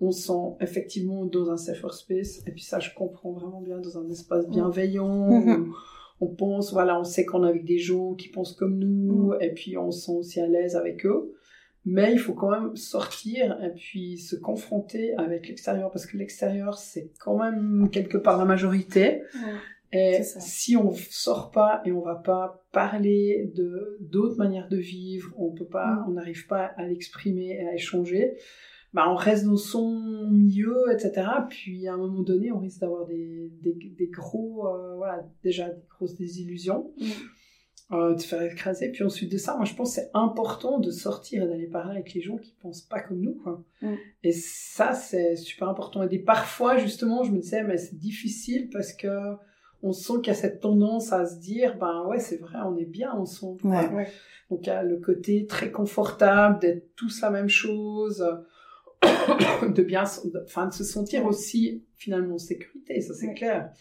On 0.02 0.12
se 0.12 0.28
sent 0.28 0.56
effectivement 0.62 1.26
dans 1.26 1.50
un 1.50 1.58
safer 1.58 1.94
space. 1.94 2.40
Et 2.48 2.52
puis 2.52 2.64
ça, 2.64 2.80
je 2.80 2.90
comprends 2.96 3.32
vraiment 3.32 3.62
bien, 3.62 3.80
dans 3.80 3.98
un 3.98 4.10
espace 4.10 4.48
bienveillant. 4.48 5.30
Où 5.48 5.74
On 6.22 6.28
pense, 6.28 6.72
voilà, 6.72 7.00
on 7.00 7.04
sait 7.04 7.26
qu'on 7.26 7.44
est 7.44 7.50
avec 7.50 7.66
des 7.66 7.80
gens 7.80 8.14
qui 8.14 8.30
pensent 8.30 8.54
comme 8.54 8.78
nous. 8.78 9.34
Et 9.42 9.50
puis, 9.54 9.78
on 9.78 9.92
se 9.92 10.06
sent 10.06 10.12
aussi 10.18 10.40
à 10.40 10.48
l'aise 10.48 10.76
avec 10.76 11.06
eux. 11.06 11.34
Mais 11.86 12.14
il 12.14 12.20
faut 12.20 12.34
quand 12.34 12.50
même 12.50 12.76
sortir 12.76 13.62
et 13.64 13.70
puis 13.76 14.18
se 14.18 14.36
confronter 14.38 15.14
avec 15.16 15.48
l'extérieur 15.50 15.92
parce 15.92 16.06
que 16.06 16.18
l'extérieur 16.18 16.78
c'est 16.78 17.12
quand 17.20 17.38
même 17.38 17.90
quelque 17.92 18.18
part 18.18 18.38
la 18.38 18.46
majorité. 18.46 19.22
Ouais. 19.36 19.60
Et 19.96 20.24
si 20.24 20.76
on 20.76 20.92
sort 20.94 21.52
pas 21.52 21.82
et 21.86 21.92
on 21.92 22.02
va 22.02 22.16
pas 22.16 22.66
parler 22.72 23.52
de 23.56 23.98
d'autres 24.00 24.38
manières 24.38 24.68
de 24.70 24.78
vivre, 24.78 25.32
on 25.38 25.52
peut 25.52 25.68
pas, 25.68 25.96
Mm. 25.98 26.06
on 26.08 26.12
n'arrive 26.14 26.48
pas 26.48 26.66
à 26.78 26.88
l'exprimer 26.88 27.60
et 27.62 27.68
à 27.68 27.76
échanger, 27.76 28.34
bah 28.94 29.06
on 29.10 29.16
reste 29.16 29.46
dans 29.46 29.58
son 29.58 30.30
milieu, 30.32 30.86
etc. 30.92 31.28
Puis 31.50 31.88
à 31.88 31.94
un 31.94 31.98
moment 31.98 32.22
donné, 32.24 32.52
on 32.52 32.60
risque 32.60 32.80
d'avoir 32.80 33.06
des, 33.06 33.52
des, 33.62 33.74
des 33.74 34.08
gros, 34.08 34.68
euh, 34.68 34.96
voilà, 34.96 35.28
déjà 35.44 35.70
des 35.70 35.84
grosses 35.90 36.16
désillusions, 36.16 36.92
Mm. 37.00 37.06
Euh, 37.92 38.16
de 38.16 38.20
se 38.22 38.28
faire 38.28 38.42
écraser. 38.42 38.90
Puis 38.92 39.04
ensuite 39.04 39.32
de 39.32 39.38
ça, 39.38 39.56
moi 39.56 39.66
je 39.66 39.74
pense 39.76 39.96
que 39.96 40.02
c'est 40.02 40.10
important 40.14 40.80
de 40.80 40.90
sortir 40.92 41.44
et 41.44 41.48
d'aller 41.48 41.68
parler 41.68 41.92
avec 41.98 42.14
les 42.14 42.22
gens 42.22 42.38
qui 42.38 42.56
pensent 42.62 42.82
pas 42.84 43.02
comme 43.02 43.20
nous, 43.22 43.36
quoi. 43.44 43.64
Mm. 43.82 43.94
Et 44.24 44.32
ça, 44.32 44.94
c'est 44.94 45.36
super 45.36 45.70
important. 45.70 46.02
Et 46.04 46.08
des, 46.08 46.20
parfois, 46.20 46.78
justement, 46.78 47.24
je 47.24 47.32
me 47.32 47.40
disais, 47.40 47.64
mais 47.64 47.78
c'est 47.78 47.98
difficile 47.98 48.70
parce 48.72 48.94
que 48.94 49.08
on 49.86 49.92
sent 49.92 50.14
qu'il 50.24 50.28
y 50.28 50.32
a 50.32 50.34
cette 50.36 50.62
tendance 50.62 51.12
à 51.12 51.26
se 51.26 51.36
dire, 51.40 51.78
ben 51.78 52.06
ouais, 52.08 52.20
c'est 52.20 52.38
vrai, 52.38 52.58
on 52.66 52.78
est 52.78 52.86
bien 52.86 53.12
ensemble. 53.12 53.60
Ouais. 53.68 53.90
Ouais. 53.90 54.08
Donc 54.50 54.62
il 54.66 54.68
y 54.68 54.72
a 54.72 54.82
le 54.82 54.98
côté 54.98 55.46
très 55.46 55.72
confortable 55.72 56.60
d'être 56.60 56.96
tous 56.96 57.20
la 57.22 57.30
même 57.32 57.50
chose, 57.50 58.26
de 59.04 59.84
bien, 59.84 60.04
de- 60.04 60.44
enfin 60.46 60.68
de 60.68 60.74
se 60.74 60.84
sentir 60.86 61.26
aussi 61.26 61.84
finalement 61.98 62.36
en 62.36 62.40
sécurité, 62.40 63.02
ça 63.02 63.14
c'est 63.14 63.28
Ouais. 63.28 63.34
clair. 63.34 63.72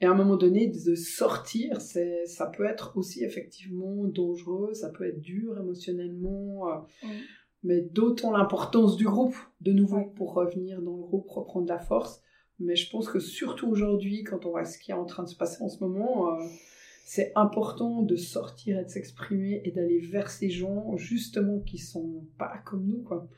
Et 0.00 0.06
à 0.06 0.12
un 0.12 0.14
moment 0.14 0.36
donné, 0.36 0.68
de 0.68 0.94
sortir, 0.94 1.80
c'est, 1.80 2.24
ça 2.26 2.46
peut 2.46 2.64
être 2.64 2.96
aussi 2.96 3.22
effectivement 3.22 4.04
dangereux, 4.06 4.72
ça 4.72 4.88
peut 4.88 5.04
être 5.06 5.20
dur 5.20 5.58
émotionnellement, 5.58 6.68
euh, 6.70 6.78
mais 7.62 7.82
d'autant 7.82 8.32
l'importance 8.32 8.96
du 8.96 9.04
groupe, 9.04 9.36
de 9.60 9.72
nouveau, 9.72 9.98
Ouais. 9.98 10.10
pour 10.16 10.32
revenir 10.34 10.80
dans 10.80 10.96
le 10.96 11.02
groupe, 11.02 11.28
reprendre 11.28 11.68
la 11.68 11.78
force. 11.78 12.22
Mais 12.58 12.76
je 12.76 12.90
pense 12.90 13.08
que 13.08 13.18
surtout 13.20 13.68
aujourd'hui, 13.68 14.22
quand 14.22 14.46
on 14.46 14.50
voit 14.50 14.64
ce 14.64 14.78
qui 14.78 14.90
est 14.90 14.94
en 14.94 15.04
train 15.04 15.22
de 15.24 15.28
se 15.28 15.36
passer 15.36 15.62
en 15.62 15.68
ce 15.68 15.82
moment, 15.84 16.32
euh, 16.34 16.44
c'est 17.04 17.32
important 17.34 18.02
de 18.02 18.16
sortir 18.16 18.78
et 18.78 18.84
de 18.84 18.88
s'exprimer 18.88 19.60
et 19.64 19.70
d'aller 19.70 19.98
vers 20.00 20.30
ces 20.30 20.48
gens, 20.48 20.96
justement, 20.96 21.60
qui 21.60 21.76
sont 21.78 22.24
pas 22.38 22.58
comme 22.64 22.86
nous, 22.86 23.02
quoi. 23.02 23.28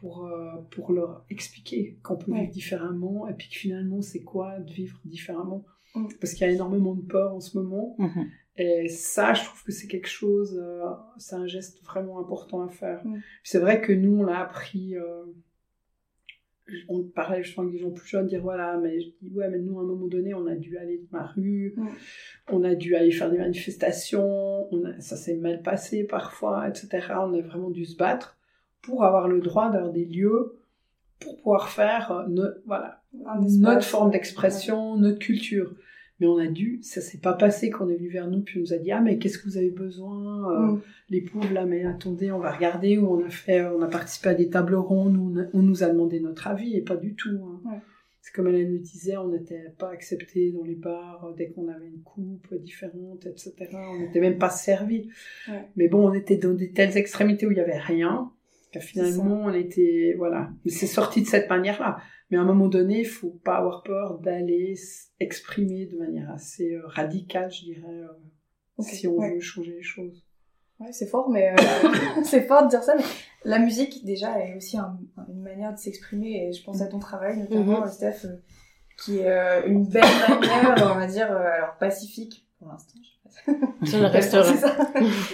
Pour, 0.00 0.26
euh, 0.26 0.56
pour 0.72 0.92
leur 0.92 1.24
expliquer 1.30 1.96
qu'on 2.02 2.16
peut 2.16 2.32
Ouais. 2.32 2.40
vivre 2.40 2.52
différemment 2.52 3.28
et 3.28 3.34
puis 3.34 3.48
que 3.48 3.54
finalement, 3.54 4.02
c'est 4.02 4.22
quoi 4.24 4.58
de 4.58 4.72
vivre 4.72 4.98
différemment. 5.04 5.64
Mm. 5.94 6.08
Parce 6.20 6.32
qu'il 6.34 6.46
y 6.46 6.50
a 6.50 6.52
énormément 6.52 6.94
de 6.94 7.02
peur 7.02 7.34
en 7.34 7.40
ce 7.40 7.56
moment. 7.58 7.94
Mhm. 7.98 8.26
Et 8.56 8.88
ça, 8.88 9.32
je 9.34 9.44
trouve 9.44 9.62
que 9.64 9.72
c'est 9.72 9.86
quelque 9.88 10.08
chose, 10.08 10.58
euh, 10.62 10.84
c'est 11.18 11.36
un 11.36 11.46
geste 11.46 11.82
vraiment 11.84 12.18
important 12.20 12.60
à 12.62 12.68
faire. 12.68 13.04
Mm. 13.06 13.20
C'est 13.42 13.58
vrai 13.58 13.80
que 13.80 13.92
nous, 13.92 14.20
on 14.20 14.24
l'a 14.24 14.40
appris, 14.40 14.94
euh, 14.96 15.24
on 16.88 17.02
parlait 17.02 17.42
justement 17.42 17.66
avec 17.66 17.76
des 17.78 17.82
gens 17.82 17.90
plus 17.90 18.08
jeunes, 18.08 18.26
dire 18.26 18.40
voilà, 18.40 18.78
mais 18.78 19.00
je 19.00 19.08
dis 19.20 19.30
ouais, 19.34 19.48
mais 19.50 19.58
nous, 19.58 19.78
à 19.78 19.82
un 19.82 19.86
moment 19.86 20.06
donné, 20.06 20.32
on 20.32 20.46
a 20.46 20.54
dû 20.54 20.78
aller 20.78 21.02
dans 21.10 21.18
la 21.18 21.26
rue, 21.26 21.74
Mm. 21.76 21.88
on 22.52 22.64
a 22.64 22.74
dû 22.74 22.94
aller 22.94 23.10
faire 23.10 23.30
des 23.30 23.38
manifestations, 23.38 24.72
on 24.72 24.84
a- 24.84 25.00
ça 25.00 25.16
s'est 25.16 25.36
mal 25.36 25.62
passé 25.62 26.04
parfois, 26.04 26.68
etc. 26.68 26.88
On 27.20 27.34
a 27.34 27.40
vraiment 27.42 27.70
dû 27.70 27.84
se 27.84 27.96
battre 27.96 28.38
pour 28.80 29.04
avoir 29.04 29.28
le 29.28 29.40
droit 29.40 29.70
d'avoir 29.70 29.92
des 29.92 30.04
lieux 30.04 30.58
pour 31.22 31.36
pouvoir 31.38 31.68
faire 31.68 32.10
euh, 32.28 32.48
voilà, 32.66 33.02
notre 33.58 33.84
forme 33.84 34.10
d'expression, 34.10 34.96
notre 34.96 35.18
culture. 35.18 35.74
Mais 36.20 36.26
on 36.28 36.38
a 36.38 36.46
dû, 36.46 36.78
ça 36.82 37.00
s'est 37.00 37.18
pas 37.18 37.32
passé 37.32 37.70
qu'on 37.70 37.88
est 37.88 37.96
venu 37.96 38.08
vers 38.08 38.28
nous 38.28 38.42
puis 38.42 38.58
on 38.58 38.60
nous 38.60 38.72
a 38.72 38.76
dit 38.78 38.92
ah 38.92 39.00
mais 39.00 39.18
qu'est-ce 39.18 39.38
que 39.38 39.44
vous 39.48 39.56
avez 39.56 39.70
besoin 39.70 40.52
euh, 40.52 40.66
Mm. 40.72 40.80
les 41.10 41.20
pauvres 41.22 41.52
là 41.52 41.64
mais 41.66 41.84
attendez 41.84 42.30
on 42.30 42.38
va 42.38 42.52
regarder 42.52 42.96
où 42.96 43.08
on 43.12 43.24
a 43.24 43.28
fait 43.28 43.64
on 43.64 43.82
a 43.82 43.88
participé 43.88 44.28
à 44.28 44.34
des 44.34 44.48
tables 44.48 44.76
rondes 44.76 45.16
où 45.16 45.32
on, 45.34 45.40
a- 45.40 45.46
on 45.52 45.62
nous 45.62 45.82
a 45.82 45.88
demandé 45.88 46.20
notre 46.20 46.46
avis 46.46 46.76
et 46.76 46.80
pas 46.82 46.96
du 46.96 47.14
tout. 47.16 47.30
hein. 47.30 47.60
Ouais. 47.68 47.78
C'est 48.20 48.32
comme 48.36 48.46
Hélène 48.46 48.70
le 48.70 48.78
disait 48.78 49.16
on 49.16 49.28
n'était 49.30 49.74
pas 49.80 49.90
accepté 49.90 50.52
dans 50.52 50.62
les 50.62 50.76
bars 50.76 51.24
euh, 51.24 51.34
dès 51.36 51.50
qu'on 51.50 51.66
avait 51.66 51.88
une 51.88 52.02
coupe 52.04 52.54
différente 52.62 53.26
etc. 53.26 53.54
On 53.74 53.98
n'était 53.98 54.20
même 54.20 54.38
pas 54.38 54.50
servi. 54.50 55.08
Ouais. 55.48 55.64
Mais 55.74 55.88
bon 55.88 56.08
on 56.08 56.12
était 56.14 56.36
dans 56.36 56.54
des 56.54 56.70
telles 56.70 56.96
extrémités 56.96 57.46
où 57.46 57.50
il 57.50 57.56
y 57.56 57.60
avait 57.60 57.78
rien. 57.80 58.30
Que 58.72 58.80
Finalement, 58.80 59.42
on 59.44 59.52
était, 59.52 60.14
voilà. 60.16 60.50
Mais 60.64 60.70
c'est 60.70 60.86
sorti 60.86 61.22
de 61.22 61.26
cette 61.26 61.48
manière-là. 61.48 61.98
Mais 62.30 62.38
à 62.38 62.40
un 62.40 62.44
moment 62.44 62.68
donné, 62.68 63.00
il 63.00 63.06
faut 63.06 63.38
pas 63.44 63.56
avoir 63.56 63.82
peur 63.82 64.18
d'aller 64.20 64.74
s'exprimer 64.76 65.86
de 65.86 65.98
manière 65.98 66.30
assez 66.30 66.72
euh, 66.74 66.82
radicale, 66.86 67.50
je 67.52 67.64
dirais, 67.64 67.82
euh, 67.88 68.82
si 68.82 69.06
on 69.06 69.16
ouais. 69.16 69.34
veut 69.34 69.40
changer 69.40 69.72
les 69.72 69.82
choses. 69.82 70.24
Ouais, 70.80 70.92
c'est 70.92 71.06
fort, 71.06 71.28
mais 71.30 71.52
euh, 71.52 71.56
c'est 72.24 72.42
fort 72.46 72.64
de 72.64 72.68
dire 72.70 72.82
ça. 72.82 72.94
Mais 72.96 73.04
la 73.44 73.58
musique, 73.58 74.04
déjà, 74.04 74.38
est 74.40 74.56
aussi 74.56 74.78
un- 74.78 74.98
une 75.28 75.42
manière 75.42 75.72
de 75.72 75.78
s'exprimer. 75.78 76.48
Et 76.48 76.52
je 76.52 76.64
pense 76.64 76.80
à 76.80 76.86
ton 76.86 76.98
travail, 76.98 77.38
notamment, 77.38 77.84
euh, 77.84 77.88
Steph, 77.88 78.24
euh, 78.24 78.36
qui 79.04 79.18
est 79.18 79.28
euh, 79.30 79.66
une 79.66 79.86
belle 79.86 80.02
manière, 80.28 80.90
on 80.90 80.98
va 80.98 81.06
dire, 81.06 81.30
alors 81.30 81.76
pacifique 81.78 82.46
pour 82.62 82.70
l'instant. 82.70 82.98
je 83.02 83.10
sais 83.10 83.56
pas. 83.58 83.86
Ça 83.86 83.98
le 83.98 84.56
ça. 84.56 84.90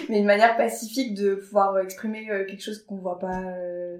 mais 0.09 0.19
une 0.19 0.25
manière 0.25 0.57
pacifique 0.57 1.13
de 1.13 1.35
pouvoir 1.35 1.77
exprimer 1.79 2.29
euh, 2.31 2.45
quelque 2.45 2.63
chose 2.63 2.83
qu'on 2.83 2.97
voit 2.97 3.19
pas, 3.19 3.43
euh, 3.43 3.97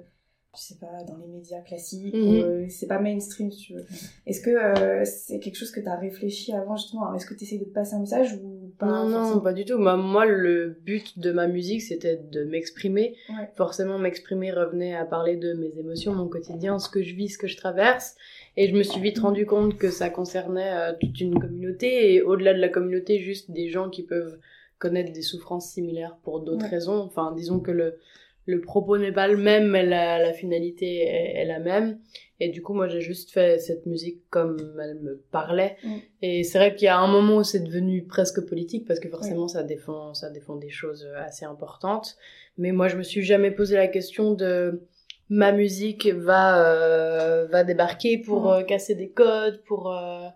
je 0.56 0.60
sais 0.60 0.78
pas, 0.80 1.04
dans 1.08 1.18
les 1.18 1.28
médias 1.28 1.62
classiques. 1.62 2.16
Euh, 2.16 2.66
c'est 2.70 2.88
pas 2.88 3.00
mainstream, 3.00 3.52
si 3.52 3.60
tu 3.60 3.74
veux. 3.76 3.86
Est-ce 4.26 4.42
que 4.42 4.50
euh, 4.50 5.06
c'est 5.06 5.40
quelque 5.40 5.56
chose 5.56 5.72
que 5.72 5.80
tu 5.80 5.88
as 5.88 5.96
réfléchi 5.96 6.54
avant, 6.54 6.76
justement? 6.76 7.14
Est-ce 7.14 7.28
que 7.28 7.36
tu 7.36 7.44
essaies 7.44 7.60
de 7.60 7.66
passer 7.66 7.94
un 7.94 8.00
message 8.00 8.34
ou 8.34 8.59
pas 8.80 8.86
non, 8.88 9.10
non, 9.10 9.40
pas 9.42 9.54
du 9.54 9.66
tout. 9.66 9.78
Moi, 9.78 9.96
moi, 9.98 10.26
le 10.26 10.70
but 10.86 11.20
de 11.20 11.32
ma 11.32 11.48
musique, 11.48 11.82
c'était 11.82 12.18
de 12.32 12.44
m'exprimer. 12.46 13.16
Ouais. 13.30 13.50
Forcément, 13.56 14.00
m'exprimer 14.00 14.52
revenait 14.52 14.96
à 14.96 15.06
parler 15.06 15.36
de 15.36 15.54
mes 15.54 15.78
émotions, 15.78 16.14
mon 16.14 16.28
quotidien, 16.28 16.80
ce 16.80 16.90
que 16.90 17.04
je 17.04 17.14
vis, 17.14 17.30
ce 17.30 17.38
que 17.38 17.48
je 17.48 17.58
traverse. 17.58 18.16
Et 18.58 18.68
je 18.68 18.74
me 18.74 18.82
suis 18.84 19.00
vite 19.02 19.20
rendu 19.20 19.46
compte 19.46 19.78
que 19.78 19.90
ça 19.92 20.10
concernait 20.10 20.72
euh, 20.74 20.94
toute 21.00 21.20
une 21.22 21.40
communauté. 21.40 22.14
Et 22.16 22.22
au-delà 22.22 22.54
de 22.54 22.60
la 22.60 22.70
communauté, 22.70 23.20
juste 23.20 23.52
des 23.52 23.70
gens 23.70 23.90
qui 23.90 24.04
peuvent 24.04 24.40
connaître 24.80 25.12
des 25.12 25.22
souffrances 25.22 25.70
similaires 25.72 26.18
pour 26.24 26.40
d'autres 26.40 26.64
Ouais. 26.64 26.70
raisons. 26.70 27.00
Enfin, 27.04 27.34
disons 27.36 27.60
que 27.60 27.72
le, 27.72 27.98
le 28.46 28.62
propos 28.62 28.98
n'est 28.98 29.12
pas 29.12 29.28
le 29.28 29.38
même, 29.38 29.68
mais 29.68 29.86
la, 29.86 30.18
la 30.20 30.34
finalité 30.34 31.02
est, 31.04 31.42
est 31.42 31.46
la 31.46 31.60
même. 31.60 32.00
Et 32.42 32.50
du 32.50 32.62
coup, 32.62 32.74
moi, 32.74 32.88
j'ai 32.88 33.02
juste 33.02 33.32
fait 33.32 33.60
cette 33.60 33.86
musique 33.86 34.22
comme 34.30 34.58
elle 34.82 34.96
me 35.00 35.18
parlait. 35.32 35.76
Mm. 35.84 35.96
Et 36.22 36.44
c'est 36.44 36.58
vrai 36.58 36.74
qu'il 36.76 36.86
y 36.86 36.90
a 36.90 36.98
un 36.98 37.08
moment 37.12 37.38
où 37.38 37.44
c'est 37.44 37.60
devenu 37.60 38.04
presque 38.06 38.40
politique, 38.48 38.88
parce 38.88 39.00
que 39.02 39.10
forcément, 39.10 39.48
ça 39.50 39.64
défend, 39.64 40.14
ça 40.14 40.30
défend 40.30 40.56
des 40.56 40.70
choses 40.70 41.06
assez 41.18 41.44
importantes. 41.46 42.16
Mais 42.58 42.72
moi, 42.72 42.88
je 42.88 42.96
me 42.98 43.04
suis 43.04 43.24
jamais 43.24 43.52
posé 43.52 43.76
la 43.76 43.88
question 43.88 44.34
de 44.34 44.82
ma 45.30 45.52
musique 45.52 46.08
va 46.08 46.66
euh, 46.66 47.46
va 47.48 47.64
débarquer 47.64 48.18
pour 48.18 48.46
Mm. 48.46 48.48
euh, 48.54 48.64
casser 48.64 48.96
des 48.96 49.10
codes, 49.10 49.62
pour 49.66 49.92
euh, 49.94 50.28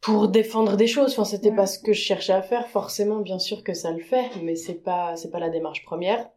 pour 0.00 0.28
défendre 0.28 0.76
des 0.76 0.86
choses. 0.86 1.12
Enfin, 1.12 1.24
c'était 1.24 1.50
Ouais. 1.50 1.56
pas 1.56 1.66
ce 1.66 1.78
que 1.78 1.92
je 1.92 2.00
cherchais 2.00 2.32
à 2.34 2.42
faire. 2.42 2.66
Forcément, 2.68 3.20
bien 3.20 3.38
sûr 3.38 3.62
que 3.64 3.72
ça 3.74 3.90
le 3.92 4.00
fait, 4.00 4.26
mais 4.42 4.54
c'est 4.56 4.82
pas 4.82 5.16
c'est 5.16 5.30
pas 5.30 5.38
la 5.40 5.48
démarche 5.50 5.84
première. 5.84 6.28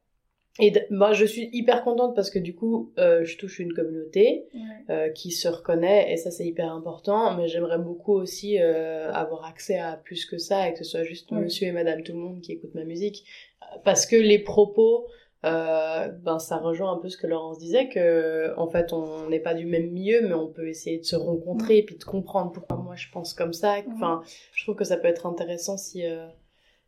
Et 0.60 0.74
moi, 0.90 1.14
je 1.14 1.26
suis 1.26 1.50
hyper 1.54 1.84
contente 1.84 2.16
parce 2.16 2.30
que 2.30 2.40
du 2.40 2.56
coup, 2.56 2.92
euh, 2.98 3.24
je 3.24 3.38
touche 3.38 3.60
une 3.60 3.74
communauté 3.74 4.46
Ouais. 4.54 4.62
euh, 4.90 5.10
qui 5.10 5.32
se 5.32 5.48
reconnaît 5.48 6.12
et 6.12 6.18
ça 6.18 6.32
c'est 6.32 6.46
hyper 6.46 6.72
important. 6.72 7.36
Mais 7.38 7.48
j'aimerais 7.48 7.78
beaucoup 7.80 8.14
aussi 8.14 8.60
euh, 8.60 9.12
avoir 9.12 9.46
accès 9.46 9.78
à 9.78 9.98
plus 9.98 10.26
que 10.26 10.38
ça 10.38 10.68
et 10.70 10.74
que 10.74 10.80
ce 10.80 10.86
soit 10.86 11.04
juste 11.04 11.32
Ouais. 11.32 11.40
Monsieur 11.42 11.68
et 11.68 11.72
Madame 11.72 12.02
tout 12.04 12.14
le 12.14 12.20
monde 12.20 12.42
qui 12.42 12.52
écoutent 12.54 12.76
ma 12.76 12.86
musique, 12.86 13.24
Euh, 13.64 13.78
parce 13.84 14.06
que 14.06 14.16
les 14.16 14.40
propos 14.40 15.08
euh, 15.46 16.08
ben 16.10 16.40
ça 16.40 16.58
rejoint 16.58 16.92
un 16.92 16.98
peu 16.98 17.10
ce 17.10 17.18
que 17.18 17.28
Laurence 17.28 17.60
disait 17.60 17.90
que 17.90 18.54
en 18.58 18.68
fait 18.70 18.92
on 18.92 19.30
n'est 19.30 19.40
pas 19.40 19.54
du 19.54 19.66
même 19.66 19.92
milieu 19.92 20.22
mais 20.28 20.34
on 20.34 20.48
peut 20.48 20.68
essayer 20.68 20.98
de 20.98 21.04
se 21.06 21.16
rencontrer 21.16 21.78
et 21.78 21.84
puis 21.84 21.96
de 21.96 22.04
comprendre 22.04 22.52
pourquoi 22.52 22.78
moi 22.78 22.96
je 22.96 23.08
pense 23.14 23.34
comme 23.36 23.54
ça 23.54 23.76
enfin 23.94 24.22
je 24.54 24.64
trouve 24.64 24.76
que 24.76 24.84
ça 24.84 24.98
peut 24.98 25.08
être 25.08 25.26
intéressant 25.28 25.78
si 25.78 26.04
euh, 26.06 26.26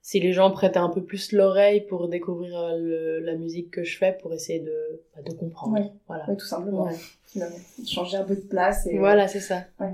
si 0.02 0.20
les 0.20 0.32
gens 0.34 0.50
prêtaient 0.52 0.78
un 0.80 0.90
peu 0.90 1.04
plus 1.04 1.32
l'oreille 1.34 1.82
pour 1.88 2.08
découvrir 2.08 2.58
euh, 2.58 2.78
le, 2.78 3.20
la 3.20 3.36
musique 3.36 3.72
que 3.72 3.84
je 3.84 3.98
fais 3.98 4.18
pour 4.22 4.34
essayer 4.34 4.60
de 4.60 5.02
bah, 5.16 5.22
de 5.22 5.34
comprendre 5.34 5.74
Ouais. 5.74 5.92
voilà 6.08 6.28
Ouais, 6.30 6.36
tout 6.38 6.46
simplement. 6.46 6.86
Ouais. 6.86 7.46
Changer 7.86 8.18
un 8.18 8.24
peu 8.24 8.36
de 8.36 8.42
place 8.42 8.88
et. 8.88 8.98
voilà 8.98 9.28
c'est 9.28 9.40
ça 9.40 9.64
Ouais. 9.80 9.94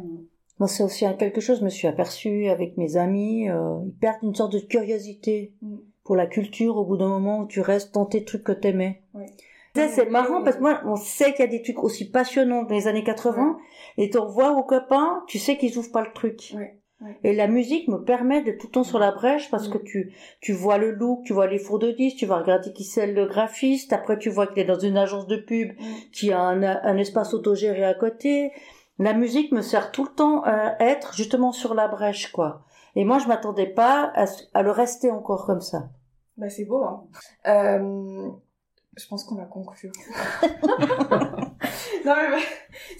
Moi, 0.57 0.69
c'est 0.69 0.83
aussi 0.83 1.03
quelque 1.19 1.41
chose, 1.41 1.59
je 1.59 1.65
me 1.65 1.69
suis 1.69 1.85
aperçue 1.85 2.47
avec 2.47 2.77
mes 2.77 2.95
amis, 2.95 3.49
euh, 3.49 3.77
ils 3.85 3.91
perdent 3.93 4.23
une 4.23 4.33
sorte 4.35 4.53
de 4.53 4.59
curiosité 4.59 5.51
Mm. 5.61 5.75
pour 6.05 6.15
la 6.15 6.27
culture 6.27 6.77
au 6.77 6.85
bout 6.85 6.95
d'un 6.95 7.09
moment 7.09 7.39
où 7.41 7.45
tu 7.47 7.59
restes 7.59 7.93
dans 7.93 8.05
tes 8.05 8.23
trucs 8.23 8.43
que 8.45 8.53
t'aimais. 8.53 9.01
Ouais. 9.13 9.25
Tu 9.73 9.81
sais, 9.81 9.89
c'est 9.89 10.05
Oui, 10.05 10.11
marrant 10.11 10.37
oui, 10.37 10.43
parce 10.45 10.55
que 10.55 10.63
oui. 10.63 10.69
moi, 10.71 10.81
on 10.85 10.95
sait 10.95 11.33
qu'il 11.33 11.43
y 11.43 11.47
a 11.49 11.51
des 11.51 11.61
trucs 11.61 11.83
aussi 11.83 12.09
passionnants 12.09 12.63
dans 12.63 12.73
les 12.73 12.87
années 12.87 13.03
80 13.03 13.57
et 13.97 14.09
t'en 14.11 14.25
vois 14.27 14.53
aux 14.57 14.63
copains, 14.63 15.23
tu 15.27 15.39
sais 15.39 15.57
qu'ils 15.57 15.77
ouvrent 15.77 15.91
pas 15.91 16.05
le 16.05 16.13
truc. 16.13 16.53
Ouais. 16.55 16.77
Et 17.23 17.33
la 17.33 17.47
musique 17.47 17.87
me 17.87 17.97
permet 18.03 18.41
d'être 18.41 18.59
tout 18.59 18.67
le 18.67 18.71
temps 18.71 18.83
sur 18.83 18.99
la 18.99 19.11
brèche 19.11 19.49
parce 19.51 19.67
Mm. 19.69 19.71
que 19.73 19.77
tu, 19.79 20.13
tu 20.41 20.53
vois 20.53 20.77
le 20.77 20.91
look, 20.91 21.23
tu 21.25 21.33
vois 21.33 21.47
les 21.47 21.59
fours 21.59 21.79
de 21.79 21.91
disques, 21.91 22.17
tu 22.17 22.25
vas 22.25 22.37
regarder 22.37 22.71
qui 22.73 22.83
c'est 22.83 23.07
le 23.07 23.25
graphiste, 23.25 23.93
après 23.93 24.17
tu 24.17 24.29
vois 24.29 24.47
qu'il 24.47 24.59
est 24.59 24.65
dans 24.65 24.79
une 24.79 24.97
agence 24.97 25.27
de 25.27 25.37
pub 25.37 25.71
qui 26.11 26.31
a 26.31 26.39
un, 26.39 26.63
un 26.63 26.97
espace 26.97 27.33
autogéré 27.33 27.83
à 27.83 27.93
côté. 27.93 28.51
La 28.99 29.13
musique 29.13 29.51
me 29.51 29.61
sert 29.61 29.91
tout 29.91 30.03
le 30.05 30.11
temps 30.11 30.41
à 30.43 30.75
être 30.79 31.13
justement 31.15 31.51
sur 31.51 31.73
la 31.73 31.87
brèche, 31.87 32.31
quoi. 32.31 32.63
Et 32.95 33.03
moi, 33.03 33.19
je 33.19 33.27
m'attendais 33.27 33.65
pas 33.67 34.13
à 34.53 34.63
le 34.63 34.71
rester 34.71 35.11
encore 35.11 35.45
comme 35.45 35.59
ça. 35.59 35.89
Bah, 36.37 36.49
c'est 36.49 36.63
beau, 36.65 36.83
hein. 36.83 37.03
Euh, 37.47 38.29
je 38.97 39.07
pense 39.07 39.23
qu'on 39.23 39.35
va 39.35 39.45
conclure. 39.45 39.91
non, 42.05 42.13
mais 42.15 42.29
bah, 42.31 42.37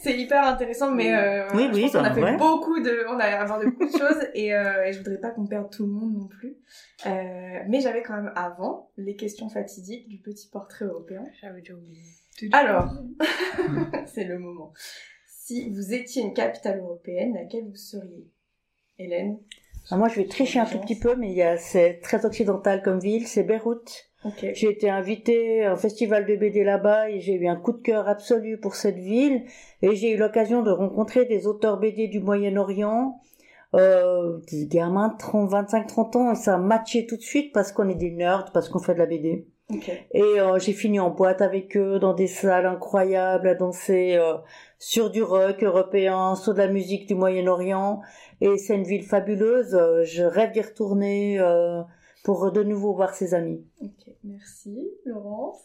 c'est 0.02 0.18
hyper 0.18 0.44
intéressant, 0.44 0.92
mais 0.92 1.14
euh, 1.14 1.48
Oui, 1.54 1.68
je 1.70 1.76
oui, 1.76 1.82
pense 1.84 1.92
qu'on 1.94 2.00
a 2.00 2.10
bah, 2.10 2.16
fait 2.16 2.24
ouais. 2.24 2.38
beaucoup 2.38 2.80
de, 2.80 3.06
on 3.10 3.20
a 3.20 3.26
abordé 3.26 3.68
beaucoup 3.68 3.86
de 3.86 3.98
choses 3.98 4.28
et, 4.34 4.54
euh, 4.54 4.86
et 4.86 4.94
je 4.94 5.00
voudrais 5.00 5.20
pas 5.20 5.32
qu'on 5.32 5.48
perde 5.48 5.70
tout 5.72 5.86
le 5.86 5.92
monde 5.92 6.14
non 6.14 6.28
plus. 6.28 6.58
Euh, 7.06 7.60
mais 7.68 7.80
j'avais 7.80 8.04
quand 8.04 8.16
même 8.16 8.32
avant 8.36 8.92
les 8.98 9.16
questions 9.16 9.50
fatidiques 9.50 10.08
du 10.10 10.20
petit 10.20 10.48
portrait 10.50 10.86
européen. 10.86 11.26
j'avais 11.42 11.62
déjà 11.62 11.74
oublié 11.74 12.02
Alors, 12.52 12.94
c'est 14.08 14.26
le 14.26 14.40
moment. 14.40 14.74
Si 15.28 15.70
vous 15.70 15.94
étiez 15.94 16.24
une 16.24 16.34
capitale 16.34 16.80
européenne, 16.80 17.34
laquelle 17.34 17.66
vous 17.66 17.76
seriez? 17.76 18.28
Hélène? 18.98 19.40
Alors 19.90 20.00
moi, 20.00 20.08
je 20.08 20.16
vais 20.16 20.28
tricher 20.28 20.60
un 20.60 20.66
tout 20.66 20.80
petit 20.80 20.98
peu, 20.98 21.16
mais 21.16 21.30
il 21.30 21.36
y 21.36 21.44
a, 21.44 21.58
c'est 21.58 22.00
très 22.02 22.26
occidental 22.26 22.82
comme 22.82 23.00
ville, 23.00 23.28
c'est 23.28 23.44
Beyrouth. 23.44 24.10
J'ai 24.54 24.70
été 24.70 24.90
invitée 24.90 25.64
à 25.66 25.74
un 25.74 25.76
festival 25.76 26.26
de 26.26 26.36
BD 26.36 26.64
là-bas 26.64 27.10
et 27.10 27.20
j'ai 27.20 27.34
eu 27.36 27.48
un 27.48 27.56
coup 27.56 27.74
de 27.74 27.82
cœur 27.82 28.08
absolu 28.08 28.58
pour 28.60 28.76
cette 28.76 28.98
ville. 28.98 29.44
Et 29.82 29.96
j'ai 29.96 30.12
eu 30.14 30.18
l'occasion 30.18 30.62
de 30.64 30.72
rencontrer 30.72 31.26
des 31.26 31.46
auteurs 31.48 31.78
BD 31.80 32.08
du 32.08 32.20
Moyen-Orient, 32.20 33.20
euh, 33.76 34.40
des 34.52 34.68
gamins 34.68 35.10
de 35.10 35.18
30, 35.18 35.50
25, 35.50 35.88
30 35.88 36.16
ans, 36.16 36.32
et 36.32 36.36
ça 36.36 36.56
a 36.56 36.58
matché 36.58 37.06
tout 37.06 37.18
de 37.18 37.22
suite 37.22 37.54
parce 37.54 37.72
qu'on 37.72 37.88
est 37.90 37.96
des 37.96 38.12
nerds, 38.12 38.52
parce 38.54 38.70
qu'on 38.70 38.80
fait 38.80 38.94
de 38.94 39.00
la 39.00 39.06
BD. 39.06 39.48
Et 40.14 40.22
euh, 40.22 40.60
j'ai 40.60 40.74
fini 40.74 41.00
en 41.00 41.10
boîte 41.10 41.42
avec 41.42 41.76
eux, 41.76 41.98
dans 42.00 42.14
des 42.14 42.28
salles 42.28 42.68
incroyables, 42.68 43.48
à 43.48 43.56
danser 43.56 44.16
euh, 44.16 44.36
sur 44.78 45.10
du 45.10 45.24
rock 45.24 45.64
européen, 45.64 46.36
sur 46.36 46.54
de 46.54 46.60
la 46.60 46.68
musique 46.68 47.08
du 47.08 47.16
Moyen-Orient. 47.16 48.02
Et 48.42 48.58
c'est 48.58 48.76
une 48.76 48.84
ville 48.84 49.04
fabuleuse. 49.04 49.74
euh, 49.76 50.04
Je 50.04 50.24
rêve 50.24 50.52
d'y 50.52 50.62
retourner 50.62 51.40
euh, 51.40 51.82
pour 52.26 52.52
de 52.52 52.64
nouveau 52.64 52.94
voir 52.94 53.14
ses 53.14 53.34
amis. 53.36 53.64
Ok. 53.82 54.12
Merci, 54.24 54.76
Laurence. 55.06 55.62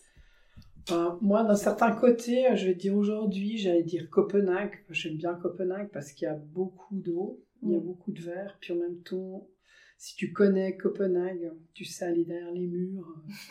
Euh, 0.92 1.10
moi, 1.20 1.42
d'un 1.42 1.56
certain 1.56 1.92
côté, 1.92 2.46
je 2.54 2.66
vais 2.66 2.74
dire 2.74 2.94
aujourd'hui, 2.96 3.56
j'allais 3.58 3.82
dire 3.82 4.08
Copenhague. 4.10 4.74
J'aime 4.90 5.16
bien 5.16 5.34
Copenhague 5.34 5.88
parce 5.90 6.12
qu'il 6.12 6.26
y 6.26 6.30
a 6.30 6.34
beaucoup 6.36 6.94
d'eau, 6.94 7.40
il 7.62 7.70
y 7.70 7.74
a 7.74 7.78
Mm. 7.78 7.82
beaucoup 7.82 8.12
de 8.12 8.20
verre, 8.20 8.58
puis 8.60 8.74
en 8.74 8.76
même 8.76 8.98
temps, 9.02 9.46
si 10.02 10.16
tu 10.16 10.32
connais 10.32 10.78
Copenhague, 10.78 11.52
tu 11.74 11.84
sais 11.84 12.06
aller 12.06 12.24
derrière 12.24 12.52
les 12.52 12.66
murs. 12.66 13.22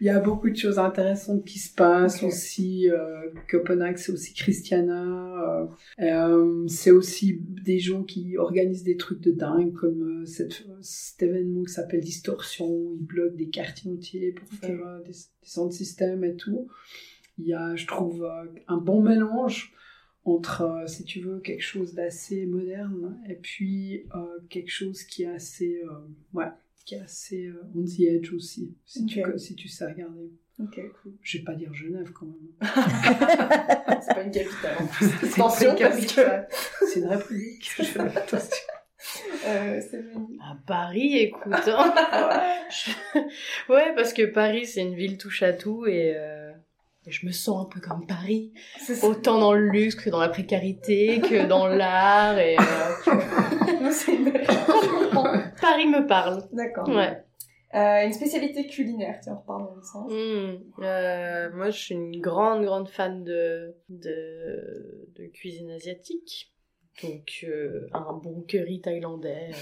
il 0.00 0.06
y 0.06 0.08
a 0.08 0.20
beaucoup 0.20 0.48
de 0.48 0.54
choses 0.54 0.78
intéressantes 0.78 1.44
qui 1.44 1.58
se 1.58 1.74
passent 1.74 2.22
aussi. 2.22 2.88
euh, 2.88 3.30
Copenhague, 3.50 3.96
c'est 3.96 4.12
aussi 4.12 4.32
Christiana. 4.32 5.02
euh, 5.42 5.66
euh, 6.02 6.68
c'est 6.68 6.92
aussi 6.92 7.40
des 7.64 7.80
gens 7.80 8.04
qui 8.04 8.38
organisent 8.38 8.84
des 8.84 8.96
trucs 8.96 9.20
de 9.22 9.32
dingue, 9.32 9.72
comme 9.72 10.22
euh, 10.22 10.24
cette, 10.24 10.64
cet 10.82 11.20
événement 11.24 11.64
qui 11.64 11.72
s'appelle 11.72 12.00
Distorsion. 12.00 12.92
Ils 12.96 13.04
bloquent 13.04 13.36
des 13.36 13.48
quartiers 13.48 13.90
entiers 13.90 14.30
pour 14.30 14.48
faire 14.52 15.00
des, 15.04 15.10
des 15.10 15.18
sound 15.42 15.72
systems 15.72 16.22
et 16.22 16.36
tout. 16.36 16.68
Il 17.38 17.46
y 17.48 17.54
a, 17.54 17.74
je 17.74 17.88
trouve, 17.88 18.24
un 18.68 18.76
bon 18.76 19.02
mélange 19.02 19.72
entre, 20.24 20.62
euh, 20.62 20.86
si 20.86 21.04
tu 21.04 21.20
veux, 21.20 21.40
quelque 21.40 21.62
chose 21.62 21.94
d'assez 21.94 22.46
moderne 22.46 23.18
et 23.28 23.34
puis 23.34 24.04
euh, 24.14 24.38
quelque 24.48 24.70
chose 24.70 25.02
qui 25.04 25.22
est 25.24 25.28
assez, 25.34 25.82
euh, 25.84 25.90
ouais, 26.34 26.46
qui 26.84 26.94
est 26.94 27.00
assez 27.00 27.46
euh, 27.46 27.62
on 27.74 27.82
the 27.84 28.00
edge 28.00 28.32
aussi, 28.32 28.74
si, 28.84 29.06
tu, 29.06 29.22
si 29.38 29.54
tu 29.54 29.68
sais 29.68 29.86
regarder. 29.86 30.30
Ok, 30.62 30.78
cool. 31.02 31.12
Je 31.22 31.38
vais 31.38 31.44
pas 31.44 31.54
dire 31.54 31.72
Genève 31.72 32.12
quand 32.12 32.26
même. 32.26 32.50
C'est 34.02 34.14
pas 34.14 34.22
une 34.22 34.30
capitale 34.30 34.76
en 34.80 34.86
plus. 34.86 35.06
C'est 35.22 35.32
Attention 35.40 35.70
une 35.72 35.78
parce 35.78 35.96
que. 36.00 36.06
capitale. 36.06 36.48
C'est 36.86 37.00
une 37.00 37.06
république. 37.06 37.70
Je 37.78 37.82
fais 37.84 38.00
attention. 38.00 38.56
Euh. 39.46 39.80
À 40.42 40.56
Paris, 40.66 41.16
écoute. 41.16 41.54
hein. 41.66 41.94
Ouais, 43.70 43.94
parce 43.94 44.12
que 44.12 44.26
Paris, 44.26 44.66
c'est 44.66 44.82
une 44.82 44.94
ville 44.94 45.16
touche 45.16 45.42
à 45.42 45.54
tout 45.54 45.86
et, 45.86 46.14
euh, 46.16 46.36
et 46.38 46.39
je 47.10 47.26
me 47.26 47.32
sens 47.32 47.66
un 47.66 47.68
peu 47.68 47.80
comme 47.80 48.06
Paris. 48.06 48.52
Autant 49.02 49.38
dans 49.38 49.52
le 49.52 49.68
luxe 49.68 49.94
que 49.94 50.10
dans 50.10 50.20
la 50.20 50.28
précarité, 50.28 51.20
que 51.20 51.46
dans 51.46 51.66
l'art. 51.66 52.38
Et 52.38 52.56
euh, 52.56 52.62
une 54.08 54.32
Paris 55.60 55.88
me 55.88 56.06
parle. 56.06 56.44
D'accord. 56.52 56.88
Ouais. 56.88 57.22
Euh, 57.74 58.04
une 58.04 58.12
spécialité 58.12 58.66
culinaire, 58.66 59.20
tiens, 59.22 59.34
on 59.34 59.40
repart 59.40 59.60
dans 59.60 59.74
le 59.76 59.82
sens. 59.82 60.10
Hmm, 60.10 60.82
euh, 60.82 61.50
moi, 61.54 61.70
je 61.70 61.78
suis 61.78 61.94
une 61.94 62.20
grande, 62.20 62.64
grande 62.64 62.88
fan 62.88 63.22
de, 63.22 63.76
de, 63.88 65.08
de 65.16 65.26
cuisine 65.26 65.70
asiatique. 65.70 66.52
Donc, 67.02 67.46
un 67.92 68.12
bon 68.22 68.42
curry 68.42 68.80
thaïlandais. 68.80 69.52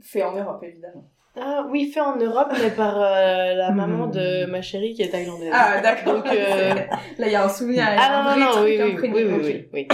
Fait 0.00 0.22
en 0.22 0.34
Europe, 0.34 0.62
évidemment. 0.62 1.11
Ah 1.34 1.66
oui, 1.70 1.90
fait 1.90 2.00
en 2.00 2.16
Europe, 2.18 2.52
mais 2.62 2.70
par 2.70 3.00
euh, 3.00 3.54
la 3.54 3.70
maman 3.74 4.06
de 4.06 4.44
ma 4.46 4.60
chérie 4.60 4.92
qui 4.94 5.02
est 5.02 5.08
thaïlandaise. 5.10 5.50
Ah, 5.52 5.80
d'accord. 5.80 6.16
Donc, 6.16 6.26
euh, 6.26 6.74
Là, 7.18 7.26
il 7.26 7.32
y 7.32 7.34
a 7.34 7.44
un 7.44 7.48
souvenir. 7.48 7.84
Ah 7.86 8.30
un 8.32 8.36
non, 8.38 8.40
non, 8.44 8.56
non, 8.56 8.62
oui, 8.64 8.78
oui, 8.82 9.10
oui, 9.10 9.24
oui, 9.24 9.40
oui, 9.42 9.68
oui. 9.72 9.88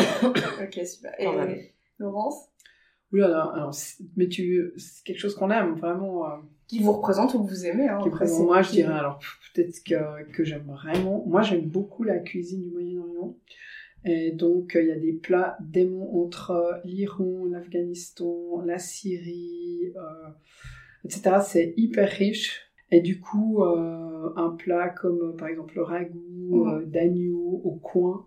Ok, 0.63 0.85
super. 0.87 1.13
Quand 1.21 1.33
même. 1.35 1.51
Et 1.51 1.75
Laurence? 1.99 2.47
Oui, 3.13 3.23
alors, 3.23 3.71
mais 4.17 4.29
tu, 4.29 4.73
c'est 4.77 5.05
quelque 5.05 5.19
chose 5.19 5.35
qu'on 5.35 5.51
aime 5.51 5.75
vraiment. 5.77 6.27
euh, 6.27 6.37
Qui 6.67 6.81
vous 6.81 6.93
représente 6.93 7.33
ou 7.35 7.45
que 7.45 7.49
vous 7.49 7.65
aimez. 7.67 7.89
Hein, 7.89 8.01
qui 8.03 8.09
après, 8.09 8.27
moi, 8.41 8.61
je 8.63 8.71
dirais 8.73 8.93
alors 8.99 9.19
peut-être 9.55 9.83
que, 9.85 10.31
que 10.33 10.45
j'aime 10.45 10.67
vraiment. 10.67 11.25
Moi, 11.27 11.43
j'aime 11.43 11.63
beaucoup 11.67 12.03
la 12.03 12.19
cuisine 12.19 12.63
du 12.65 12.71
Moyen-Orient. 12.71 13.35
Et 14.05 14.31
donc, 14.33 14.77
euh, 14.77 14.83
il 14.83 14.89
y 14.89 14.93
a 14.93 14.99
des 14.99 15.13
plats 15.13 15.57
démons 15.61 16.23
entre 16.23 16.51
euh, 16.51 16.73
l'Iran, 16.85 17.47
l'Afghanistan, 17.51 18.61
la 18.65 18.79
Syrie, 18.79 19.93
euh, 19.97 20.29
etc. 21.05 21.37
C'est 21.47 21.75
hyper 21.77 22.09
riche. 22.09 22.71
Et 22.91 23.01
du 23.01 23.21
coup, 23.21 23.63
euh, 23.63 24.31
un 24.37 24.51
plat 24.51 24.89
comme 24.89 25.21
euh, 25.23 25.37
par 25.37 25.49
exemple 25.49 25.75
le 25.77 25.83
ragoût 25.83 26.25
Mhm. 26.51 26.69
euh, 26.69 26.85
d'agneau 26.87 27.61
au 27.63 27.73
coin, 27.73 28.25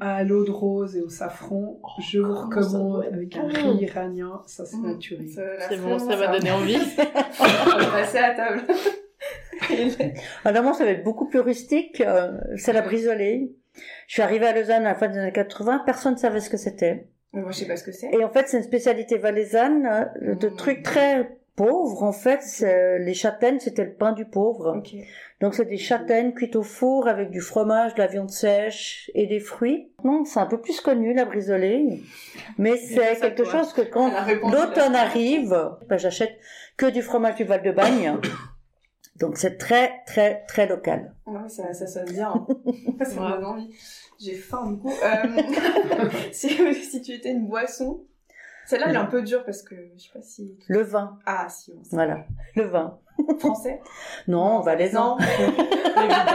à 0.00 0.22
l'eau 0.24 0.44
de 0.44 0.50
rose 0.50 0.96
et 0.96 1.00
au 1.00 1.08
safran, 1.08 1.80
je 2.00 2.18
vous 2.20 2.34
recommande 2.34 3.04
avec 3.10 3.34
un 3.36 3.48
bon. 3.48 3.72
riz 3.76 3.84
iranien, 3.84 4.42
ça 4.46 4.66
c'est 4.66 4.76
a 4.76 4.80
l'air 4.82 5.66
C'est 5.68 5.80
bon, 5.80 5.98
ça 5.98 6.16
m'a 6.16 6.28
donné 6.36 6.50
envie. 6.50 6.76
On 7.40 7.44
va 7.78 7.86
passer 7.92 8.18
à 8.18 8.34
table. 8.34 8.62
Alors 10.44 10.62
moi, 10.62 10.74
ça 10.74 10.84
va 10.84 10.90
être 10.90 11.04
beaucoup 11.04 11.26
plus 11.28 11.40
rustique. 11.40 12.00
euh, 12.02 12.32
c'est 12.56 12.72
la 12.74 12.82
brisolée. 12.82 13.54
Je 14.06 14.12
suis 14.14 14.22
arrivée 14.22 14.46
à 14.46 14.54
Lausanne 14.54 14.84
à 14.84 14.90
la 14.90 14.94
fin 14.94 15.08
des 15.08 15.16
années 15.18 15.32
80. 15.32 15.82
Personne 15.86 16.14
ne 16.14 16.18
savait 16.18 16.40
ce 16.40 16.50
que 16.50 16.56
c'était. 16.56 17.08
Moi, 17.34 17.50
je 17.50 17.58
sais 17.58 17.66
pas 17.66 17.76
ce 17.76 17.84
que 17.84 17.92
c'est. 17.92 18.10
Et 18.12 18.24
en 18.24 18.30
fait, 18.30 18.48
c'est 18.48 18.56
une 18.58 18.62
spécialité 18.62 19.18
valaisanne 19.18 19.86
euh, 19.86 20.34
de 20.36 20.48
Mm. 20.48 20.56
trucs 20.56 20.82
très 20.82 21.36
pauvres. 21.56 22.02
En 22.02 22.12
fait, 22.12 22.40
c'est- 22.42 22.98
les 23.00 23.14
châtaignes, 23.14 23.58
c'était 23.60 23.84
le 23.84 23.92
pain 23.92 24.12
du 24.12 24.24
pauvre. 24.24 24.82
Donc 25.40 25.54
c'est 25.54 25.64
des 25.66 25.76
châtaignes 25.76 26.32
cuites 26.32 26.56
au 26.56 26.62
four 26.62 27.06
avec 27.08 27.30
du 27.30 27.40
fromage, 27.40 27.94
de 27.94 27.98
la 28.00 28.06
viande 28.06 28.30
sèche 28.30 29.10
et 29.14 29.26
des 29.26 29.40
fruits. 29.40 29.90
Non, 30.04 30.24
c'est 30.24 30.40
un 30.40 30.46
peu 30.46 30.60
plus 30.60 30.80
connu 30.80 31.12
la 31.12 31.24
brisolée, 31.26 32.00
mais 32.56 32.76
c'est 32.76 33.18
quelque 33.20 33.44
chose 33.44 33.72
que 33.72 33.82
quand 33.82 34.10
l'automne 34.50 34.94
arrive, 34.94 35.54
ben, 35.88 35.96
j'achète 35.98 36.32
que 36.76 36.86
du 36.86 37.02
fromage 37.02 37.34
du 37.36 37.44
Val 37.44 37.62
de 37.62 37.72
Bagne. 37.72 38.16
Donc 39.20 39.36
c'est 39.38 39.58
très 39.58 39.92
très 40.06 40.44
très 40.48 40.66
local. 40.66 41.14
Ouais, 41.26 41.48
ça, 41.48 41.72
ça 41.72 41.86
sonne 41.86 42.10
bien. 42.10 42.32
ça 43.04 43.14
me 43.20 43.30
donne 43.36 43.44
envie. 43.44 43.70
J'ai 44.20 44.34
faim 44.34 44.70
du 44.70 44.78
coup. 44.78 44.92
Euh, 45.02 46.10
si, 46.32 47.02
tu 47.02 47.12
étais 47.12 47.30
une 47.30 47.46
boisson, 47.46 48.04
Celle-là, 48.66 48.86
elle 48.88 48.94
est 48.94 48.98
un 48.98 49.06
peu 49.06 49.22
dure 49.22 49.44
parce 49.44 49.62
que 49.62 49.74
je 49.96 50.02
sais 50.02 50.10
pas 50.12 50.22
si. 50.22 50.58
Le 50.68 50.82
vin. 50.82 51.18
Ah, 51.26 51.48
si, 51.48 51.72
on 51.78 51.82
sait. 51.84 51.96
Voilà, 51.96 52.24
le 52.54 52.64
vin. 52.64 52.98
Français? 53.38 53.80
Non, 54.26 54.60
valaisan. 54.60 55.16
Non. 55.16 55.24
Évidemment. 55.96 56.32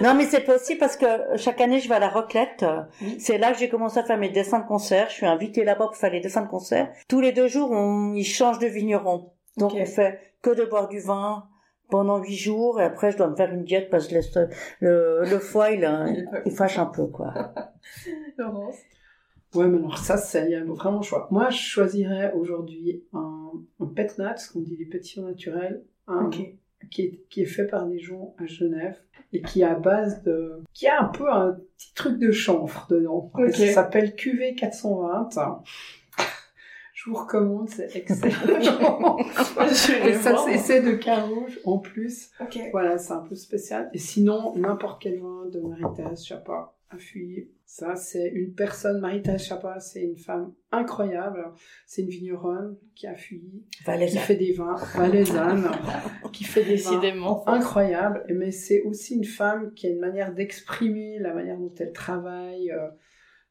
Non, 0.00 0.14
mais 0.14 0.24
c'est 0.24 0.40
possible 0.40 0.78
parce 0.80 0.96
que 0.96 1.36
chaque 1.36 1.60
année, 1.60 1.78
je 1.80 1.88
vais 1.88 1.96
à 1.96 1.98
la 1.98 2.08
Roclette. 2.08 2.64
Oui. 3.02 3.20
C'est 3.20 3.36
là 3.36 3.52
que 3.52 3.58
j'ai 3.58 3.68
commencé 3.68 3.98
à 3.98 4.04
faire 4.04 4.16
mes 4.16 4.30
dessins 4.30 4.60
de 4.60 4.66
concert. 4.66 5.08
Je 5.10 5.14
suis 5.14 5.26
invitée 5.26 5.62
là-bas 5.64 5.86
pour 5.86 5.96
faire 5.96 6.10
les 6.10 6.20
dessins 6.20 6.42
de 6.42 6.48
concert. 6.48 6.90
Tous 7.08 7.20
les 7.20 7.32
deux 7.32 7.48
jours, 7.48 7.70
on, 7.70 8.14
ils 8.14 8.24
changent 8.24 8.58
de 8.58 8.66
vigneron. 8.66 9.30
Donc, 9.58 9.72
Ok. 9.72 9.78
on 9.82 9.86
fait 9.86 10.18
que 10.40 10.50
de 10.50 10.64
boire 10.64 10.88
du 10.88 11.00
vin 11.00 11.44
pendant 11.90 12.18
huit 12.22 12.36
jours. 12.36 12.80
Et 12.80 12.84
après, 12.84 13.12
je 13.12 13.16
dois 13.16 13.28
me 13.28 13.36
faire 13.36 13.52
une 13.52 13.64
diète 13.64 13.90
parce 13.90 14.08
que 14.08 14.14
le, 14.80 15.20
le 15.28 15.38
foie, 15.38 15.70
il, 15.70 16.52
fâche 16.52 16.78
un 16.78 16.86
peu, 16.86 17.06
quoi. 17.06 17.54
Laurence 18.38 18.76
Ouais, 19.54 19.66
mais 19.66 19.78
alors 19.78 19.98
ça, 19.98 20.16
c'est 20.16 20.44
il 20.44 20.52
y 20.52 20.54
a 20.54 20.62
vraiment 20.64 21.02
choix. 21.02 21.26
Moi, 21.32 21.50
je 21.50 21.58
choisirais 21.58 22.32
aujourd'hui 22.34 23.02
un, 23.12 23.50
un 23.80 23.86
pet 23.86 24.16
nat, 24.18 24.36
ce 24.36 24.52
qu'on 24.52 24.60
dit 24.60 24.76
les 24.76 24.84
pétillants 24.84 25.26
naturels, 25.26 25.82
un- 26.06 26.30
qui, 26.30 27.02
est, 27.02 27.20
qui 27.28 27.42
est 27.42 27.46
fait 27.46 27.66
par 27.66 27.86
des 27.86 27.98
gens 27.98 28.34
à 28.38 28.46
Genève 28.46 28.96
et 29.32 29.42
qui 29.42 29.62
est 29.62 29.64
à 29.64 29.74
base 29.74 30.22
de... 30.22 30.62
qui 30.72 30.86
a 30.86 31.02
un 31.02 31.08
peu 31.08 31.30
un 31.30 31.58
petit 31.76 31.94
truc 31.94 32.18
de 32.18 32.30
chanvre 32.30 32.86
dedans. 32.90 33.30
Ok. 33.34 33.54
Ça 33.54 33.72
s'appelle 33.72 34.14
QV 34.14 34.54
420. 34.54 35.62
Je 37.04 37.10
vous 37.10 37.16
recommande, 37.16 37.68
c'est 37.70 37.96
excellent. 37.96 39.16
Et 40.04 40.14
ça, 40.14 40.36
c'est 40.58 40.82
de 40.82 40.92
cas 40.92 41.22
rouge 41.22 41.58
en 41.64 41.78
plus. 41.78 42.30
Ok. 42.40 42.58
Voilà, 42.72 42.98
c'est 42.98 43.12
un 43.12 43.20
peu 43.26 43.34
spécial. 43.34 43.88
Et 43.94 43.98
sinon, 43.98 44.54
n'importe 44.56 45.00
quel 45.02 45.18
vin 45.18 45.46
de 45.46 45.60
Marie-Thérèse 45.60 46.24
Chapa 46.24 46.74
à 46.90 46.98
Fuyer. 46.98 47.50
Ça, 47.64 47.94
c'est 47.94 48.28
une 48.28 48.52
personne, 48.52 49.00
Marie-Thérèse 49.00 49.44
Chapa, 49.44 49.78
c'est 49.80 50.02
une 50.02 50.16
femme 50.18 50.52
incroyable. 50.72 51.44
C'est 51.86 52.02
une 52.02 52.08
vigneronne 52.08 52.76
qui 52.96 53.06
a 53.06 53.14
fui, 53.14 53.64
qui 53.70 53.84
Valaisan. 53.84 54.20
fait 54.20 54.34
des 54.36 54.52
vins 54.52 54.74
valaisannes, 54.96 55.70
qui 56.32 56.44
fait 56.44 56.64
des 56.64 56.76
vins 56.76 56.90
Décidément. 56.90 57.48
incroyables. 57.48 58.24
Mais 58.28 58.50
c'est 58.50 58.82
aussi 58.82 59.14
une 59.14 59.24
femme 59.24 59.72
qui 59.74 59.86
a 59.86 59.90
une 59.90 60.00
manière 60.00 60.34
d'exprimer 60.34 61.18
la 61.20 61.32
manière 61.32 61.56
dont 61.58 61.72
elle 61.78 61.92
travaille, 61.92 62.72
euh, 62.72 62.88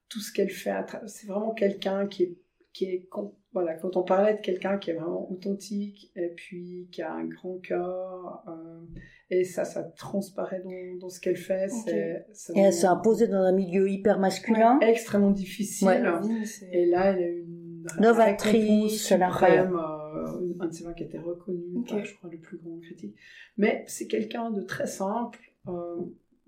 tout 0.09 0.19
ce 0.19 0.33
qu'elle 0.33 0.49
fait. 0.51 0.75
C'est 1.07 1.27
vraiment 1.27 1.53
quelqu'un 1.53 2.07
qui 2.07 2.23
est, 2.23 2.37
qui 2.73 2.85
est, 2.85 3.07
voilà, 3.51 3.73
quand 3.75 3.97
on 3.97 4.03
parlait 4.03 4.35
de 4.35 4.41
quelqu'un 4.41 4.77
qui 4.77 4.91
est 4.91 4.93
vraiment 4.93 5.29
authentique 5.31 6.11
et 6.15 6.29
puis 6.35 6.87
qui 6.91 7.01
a 7.01 7.11
un 7.11 7.25
grand 7.25 7.57
cœur, 7.57 8.43
euh, 8.47 8.85
et 9.31 9.43
ça, 9.43 9.65
ça 9.65 9.83
transparaît 9.83 10.61
dans, 10.63 10.99
dans 10.99 11.09
ce 11.09 11.19
qu'elle 11.19 11.37
fait. 11.37 11.67
C'est 11.69 12.25
Et 12.55 12.59
elle 12.59 12.73
s'est 12.73 12.87
imposée 12.87 13.27
dans 13.27 13.41
un 13.41 13.51
milieu 13.51 13.89
hyper 13.89 14.19
masculin. 14.19 14.79
extrêmement 14.81 15.31
difficile. 15.31 15.87
Ouais. 15.87 16.01
La 16.01 16.21
Et 16.71 16.85
là, 16.85 17.11
elle 17.11 17.23
a 17.23 17.27
une 17.27 17.85
Novatrice, 17.99 19.11
incroyable. 19.11 19.69
suprême, 19.69 19.75
euh, 19.75 20.53
un 20.63 20.67
de 20.67 20.73
ses 20.73 20.83
vins 20.83 20.93
qui 20.93 21.03
a 21.03 21.05
été 21.05 21.17
reconnu 21.17 21.83
par, 21.87 22.03
je 22.05 22.15
crois, 22.15 22.29
le 22.29 22.37
plus 22.37 22.57
grand 22.57 22.77
critique. 22.79 23.15
Mais 23.57 23.83
c'est 23.87 24.07
quelqu'un 24.07 24.51
de 24.51 24.61
très 24.61 24.85
simple, 24.87 25.39
euh, 25.67 25.95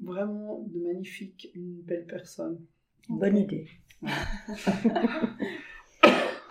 vraiment 0.04 0.64
de 0.68 0.80
magnifique, 0.80 1.52
une 1.56 1.82
belle 1.82 2.06
personne. 2.06 2.60
Bonne 3.10 3.38
idée. 3.38 3.66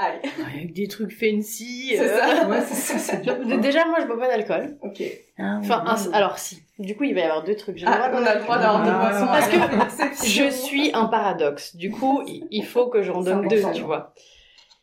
Allez. 0.03 0.21
Avec 0.55 0.73
des 0.73 0.89
trucs 0.89 1.13
fancy. 1.13 1.95
C'est 1.97 2.09
ça. 2.09 2.49
Ouais, 2.49 2.61
c'est 2.63 2.75
ça, 2.75 2.99
c'est 2.99 3.21
dur. 3.23 3.37
D- 3.45 3.59
Déjà, 3.61 3.85
moi, 3.85 3.99
je 4.01 4.07
bois 4.07 4.19
pas 4.19 4.29
d'alcool. 4.29 4.79
Ok. 4.83 5.03
Ah, 5.39 5.59
oui. 5.61 5.67
Enfin, 5.67 5.85
un- 5.87 6.13
alors 6.13 6.39
si. 6.39 6.63
Du 6.79 6.97
coup, 6.97 7.05
il 7.05 7.15
va 7.15 7.21
y 7.21 7.25
avoir 7.25 7.45
deux 7.45 7.55
trucs. 7.55 7.77
J'ai 7.77 7.85
le 7.85 7.93
droit 7.93 8.07
Ah, 8.11 8.15
on 8.15 8.25
a 8.25 8.35
le 8.37 8.41
droit 8.41 8.59
d'avoir 8.59 8.83
deux 8.85 8.91
Ah, 8.93 9.11
boissons. 9.11 9.27
parce 9.27 10.21
que. 10.21 10.27
Je 10.27 10.49
suis 10.51 10.91
un 10.95 11.05
paradoxe. 11.07 11.77
Du 11.77 11.91
coup, 11.91 12.23
il 12.27 12.47
il 12.51 12.65
faut 12.65 12.89
que 12.89 13.03
j'en 13.03 13.23
C'est 13.23 13.31
donne 13.31 13.47
deux, 13.49 13.59
important. 13.59 13.77
tu 13.79 13.83
vois. 13.85 14.15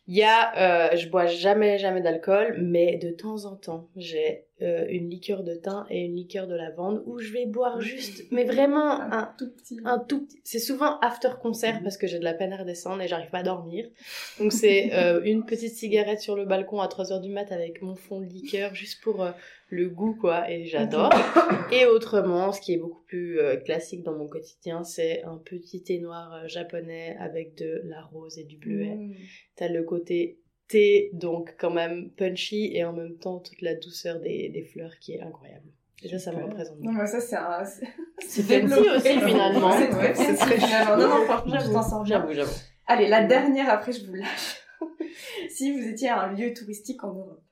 Il 0.06 0.16
y 0.16 0.22
a, 0.22 0.90
euh, 0.92 0.96
je 0.96 1.08
bois 1.08 1.26
jamais, 1.26 1.78
jamais 1.78 2.00
d'alcool, 2.00 2.56
mais 2.62 2.96
de 2.96 3.10
temps 3.10 3.44
en 3.44 3.56
temps, 3.56 3.88
j'ai 3.96 4.44
euh, 4.60 4.86
une 4.88 5.08
liqueur 5.08 5.44
de 5.44 5.54
thym 5.54 5.86
et 5.88 6.00
une 6.04 6.16
liqueur 6.16 6.48
de 6.48 6.54
lavande 6.56 7.00
où 7.06 7.20
je 7.20 7.32
vais 7.32 7.46
boire 7.46 7.80
juste, 7.80 8.24
mais 8.32 8.42
vraiment 8.42 9.00
un, 9.00 9.32
tout 9.38 9.50
petit. 9.50 9.78
un 9.84 10.00
tout 10.00 10.26
petit. 10.26 10.40
C'est 10.42 10.58
souvent 10.58 10.98
after 10.98 11.30
concert 11.40 11.80
parce 11.82 11.96
que 11.96 12.08
j'ai 12.08 12.18
de 12.18 12.24
la 12.24 12.34
peine 12.34 12.52
à 12.52 12.56
redescendre 12.56 13.00
et 13.00 13.06
j'arrive 13.06 13.30
pas 13.30 13.38
à 13.38 13.42
dormir. 13.44 13.88
Donc 14.40 14.52
c'est 14.52 14.90
euh, 14.94 15.22
une 15.22 15.46
petite 15.46 15.74
cigarette 15.74 16.20
sur 16.20 16.34
le 16.34 16.44
balcon 16.44 16.80
à 16.80 16.88
3 16.88 17.12
heures 17.12 17.20
du 17.20 17.30
mat 17.30 17.52
avec 17.52 17.82
mon 17.82 17.94
fond 17.94 18.20
de 18.20 18.26
liqueur 18.26 18.74
juste 18.74 19.00
pour 19.00 19.22
euh, 19.22 19.30
le 19.68 19.88
goût 19.88 20.16
quoi 20.20 20.50
et 20.50 20.64
j'adore. 20.64 21.12
Et 21.70 21.86
autrement, 21.86 22.50
ce 22.50 22.60
qui 22.60 22.72
est 22.72 22.78
beaucoup 22.78 23.04
plus 23.06 23.38
classique 23.64 24.02
dans 24.02 24.16
mon 24.16 24.26
quotidien, 24.26 24.82
c'est 24.82 25.22
un 25.22 25.36
petit 25.36 25.84
thé 25.84 26.00
noir 26.00 26.48
japonais 26.48 27.16
avec 27.20 27.54
de 27.54 27.82
la 27.84 28.02
rose 28.02 28.38
et 28.38 28.44
du 28.44 28.56
bleuet. 28.56 28.96
Mm. 28.96 29.14
T'as 29.54 29.68
le 29.68 29.84
côté 29.84 30.40
thé, 30.68 31.10
donc 31.12 31.54
quand 31.58 31.70
même 31.70 32.10
punchy, 32.10 32.70
et 32.74 32.84
en 32.84 32.92
même 32.92 33.16
temps 33.18 33.38
toute 33.40 33.60
la 33.62 33.74
douceur 33.74 34.20
des, 34.20 34.48
des 34.50 34.62
fleurs 34.62 34.98
qui 35.00 35.12
est 35.14 35.20
incroyable. 35.20 35.66
Et 36.04 36.08
ça, 36.08 36.18
ça 36.20 36.32
me 36.32 36.44
représente 36.44 36.78
Non, 36.80 36.92
mais 36.92 37.06
ça, 37.06 37.20
c'est 37.20 37.34
un. 37.36 37.64
C'est 37.64 38.42
fancy 38.42 38.88
aussi, 38.88 39.20
finalement. 39.20 39.72
C'est 39.72 40.34
très 40.36 40.60
finalement. 40.60 40.96
Non, 40.96 41.08
non, 41.08 41.24
franchement, 41.24 41.58
je 41.58 41.72
t'en 41.72 41.82
sors 41.82 42.02
bien. 42.04 42.20
J'avoue, 42.20 42.32
j'avoue. 42.34 42.54
Allez, 42.86 43.08
la 43.08 43.24
dernière, 43.24 43.68
après, 43.68 43.90
je 43.92 44.06
vous 44.06 44.14
lâche. 44.14 44.60
si 45.50 45.72
vous 45.72 45.88
étiez 45.88 46.08
à 46.08 46.20
un 46.22 46.32
lieu 46.34 46.54
touristique 46.54 47.02
en 47.02 47.12
Europe, 47.14 47.42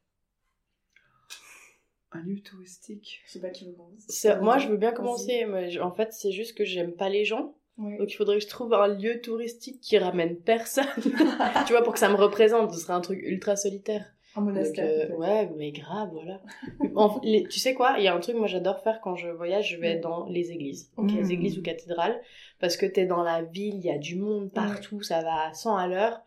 Un 2.13 2.23
lieu 2.23 2.41
touristique. 2.41 3.21
je 3.27 3.33
sais 3.33 3.41
pas 3.41 3.51
qui 3.51 3.65
vous 3.67 3.73
commence. 3.73 4.05
C'est- 4.09 4.39
Moi, 4.41 4.59
je 4.59 4.69
veux 4.69 4.77
bien 4.77 4.93
commencer, 4.93 5.45
mais 5.47 5.69
je- 5.71 5.81
en 5.81 5.91
fait, 5.93 6.13
c'est 6.13 6.31
juste 6.31 6.57
que 6.57 6.65
j'aime 6.65 6.93
pas 6.93 7.09
les 7.09 7.25
gens. 7.25 7.56
Donc, 7.79 8.11
il 8.13 8.17
faudrait 8.17 8.37
que 8.39 8.43
je 8.43 8.49
trouve 8.49 8.73
un 8.75 8.89
lieu 8.89 9.21
touristique 9.21 9.81
qui 9.81 9.99
ramène 9.99 10.37
personne. 10.37 10.87
tu 11.67 11.73
vois, 11.73 11.83
pour 11.83 11.93
que 11.93 11.99
ça 11.99 12.09
me 12.09 12.15
représente, 12.17 12.73
ce 12.73 12.81
serait 12.81 12.95
un 12.95 13.01
truc 13.01 13.21
ultra 13.23 13.57
solitaire. 13.57 14.05
Un 14.35 14.43
Donc, 14.43 14.55
monastère. 14.55 15.11
euh, 15.11 15.17
ouais, 15.17 15.51
mais 15.57 15.73
grave, 15.73 16.11
voilà. 16.13 16.41
En- 16.95 17.21
les- 17.23 17.45
tu 17.45 17.59
sais 17.59 17.75
quoi 17.75 17.97
Il 17.99 18.05
y 18.05 18.09
a 18.09 18.15
un 18.15 18.21
truc, 18.21 18.37
moi, 18.37 18.47
j'adore 18.47 18.81
faire 18.81 19.01
quand 19.03 19.15
je 19.17 19.29
voyage, 19.29 19.71
je 19.73 19.77
vais 19.77 19.97
dans 19.97 20.27
les 20.27 20.53
églises. 20.53 20.91
Les 20.99 21.33
églises 21.33 21.59
ou 21.59 21.63
cathédrales. 21.63 22.21
Parce 22.61 22.77
que 22.79 22.87
t'es 22.87 23.05
dans 23.07 23.23
la 23.23 23.43
ville, 23.43 23.75
il 23.77 23.85
y 23.85 23.91
a 23.91 23.99
du 23.99 24.17
monde 24.17 24.51
partout, 24.53 25.03
ça 25.03 25.23
va 25.23 25.49
à 25.49 25.53
100 25.55 25.77
à 25.77 25.87
l'heure. 25.89 26.21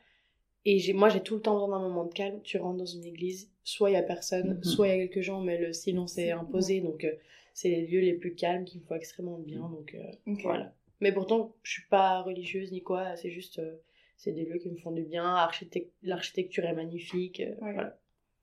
Et 0.66 0.94
moi, 0.94 1.10
j'ai 1.10 1.22
tout 1.22 1.36
le 1.36 1.42
temps 1.42 1.54
besoin 1.54 1.70
d'un 1.80 1.88
moment 1.88 2.04
de 2.06 2.14
calme. 2.14 2.40
Tu 2.44 2.58
rentres 2.60 2.78
dans 2.78 2.86
une 2.86 3.06
église, 3.06 3.50
soit 3.64 3.90
il 3.90 3.94
y 3.94 3.98
a 3.98 4.04
personne, 4.04 4.56
Mhm. 4.58 4.64
soit 4.64 4.88
il 4.88 4.90
y 4.92 4.94
a 5.02 5.08
quelques 5.08 5.22
gens, 5.24 5.42
mais 5.42 5.58
le 5.58 5.74
silence 5.74 6.18
est 6.18 6.32
imposé. 6.32 6.82
Donc, 6.82 7.04
euh, 7.06 7.12
c'est 7.54 7.70
les 7.70 7.88
lieux 7.88 8.02
les 8.02 8.14
plus 8.14 8.34
calmes 8.36 8.66
qui 8.66 8.78
me 8.80 8.84
font 8.84 8.96
extrêmement 8.96 9.38
bien. 9.40 9.62
Donc, 9.62 9.96
euh, 9.96 10.34
voilà. 10.44 10.74
Mais 11.02 11.12
pourtant, 11.14 11.56
je 11.64 11.72
suis 11.74 11.88
pas 11.90 12.22
religieuse 12.22 12.72
ni 12.72 12.82
quoi. 12.84 13.16
C'est 13.16 13.30
juste, 13.30 13.60
euh, 13.60 13.78
c'est 14.18 14.32
des 14.34 14.46
lieux 14.46 14.58
qui 14.60 14.70
me 14.72 14.78
font 14.78 14.92
du 14.92 15.04
bien. 15.04 15.24
Architect- 15.36 15.94
L'architecture 16.04 16.66
est 16.66 16.74
magnifique. 16.74 17.40
euh, 17.42 17.56
Ouais. 17.66 17.74
Voilà. 17.74 17.98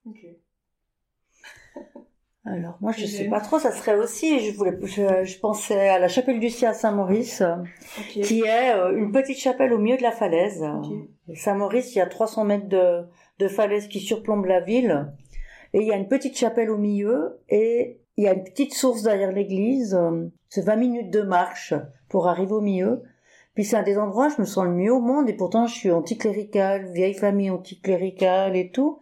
Ok. 0.07 0.19
Alors, 2.49 2.79
moi, 2.81 2.93
je 2.93 3.03
Et 3.05 3.07
sais 3.09 3.29
pas 3.29 3.41
trop, 3.41 3.59
ça 3.59 3.73
serait 3.73 3.97
aussi, 3.97 4.39
je 4.39 4.57
voulais, 4.57 4.79
je, 4.83 5.25
je 5.25 5.39
pensais 5.41 5.89
à 5.89 5.99
la 5.99 6.07
chapelle 6.07 6.39
du 6.39 6.49
Ciel 6.49 6.71
à 6.71 6.75
Saint-Maurice, 6.75 7.41
euh, 7.41 7.57
qui 8.23 8.43
est 8.43 8.73
euh, 8.73 8.97
une 8.97 9.11
petite 9.11 9.39
chapelle 9.39 9.73
au 9.73 9.79
milieu 9.79 9.97
de 9.97 10.03
la 10.03 10.13
falaise. 10.13 10.63
Saint-Maurice, 11.35 11.93
il 11.95 11.99
y 11.99 12.01
a 12.01 12.07
300 12.07 12.45
mètres 12.45 12.69
de, 12.69 13.03
de 13.41 13.49
falaise 13.49 13.89
qui 13.89 13.99
surplombe 13.99 14.45
la 14.47 14.61
ville. 14.61 15.13
Et 15.73 15.81
il 15.81 15.87
y 15.89 15.93
a 15.93 15.97
une 15.97 16.07
petite 16.07 16.39
chapelle 16.39 16.71
au 16.71 16.79
milieu 16.79 17.41
et 17.49 18.01
il 18.17 18.25
y 18.25 18.29
a 18.29 18.35
une 18.35 18.45
petite 18.45 18.75
source 18.75 19.03
derrière 19.03 19.33
l'église. 19.33 19.95
euh, 19.95 20.27
C'est 20.49 20.65
20 20.65 20.77
minutes 20.77 21.11
de 21.11 21.23
marche 21.23 21.75
pour 22.09 22.29
arriver 22.29 22.53
au 22.53 22.61
milieu. 22.61 23.03
Puis 23.55 23.65
c'est 23.65 23.77
un 23.77 23.83
des 23.83 23.99
endroits 23.99 24.27
où 24.27 24.31
je 24.37 24.41
me 24.41 24.47
sens 24.47 24.65
le 24.65 24.71
mieux 24.71 24.93
au 24.93 25.01
monde 25.01 25.29
et 25.31 25.35
pourtant 25.35 25.67
je 25.67 25.75
suis 25.75 25.91
anticléricale, 25.91 26.93
vieille 26.93 27.15
famille 27.15 27.51
anticléricale 27.51 28.55
et 28.57 28.71
tout. 28.71 29.01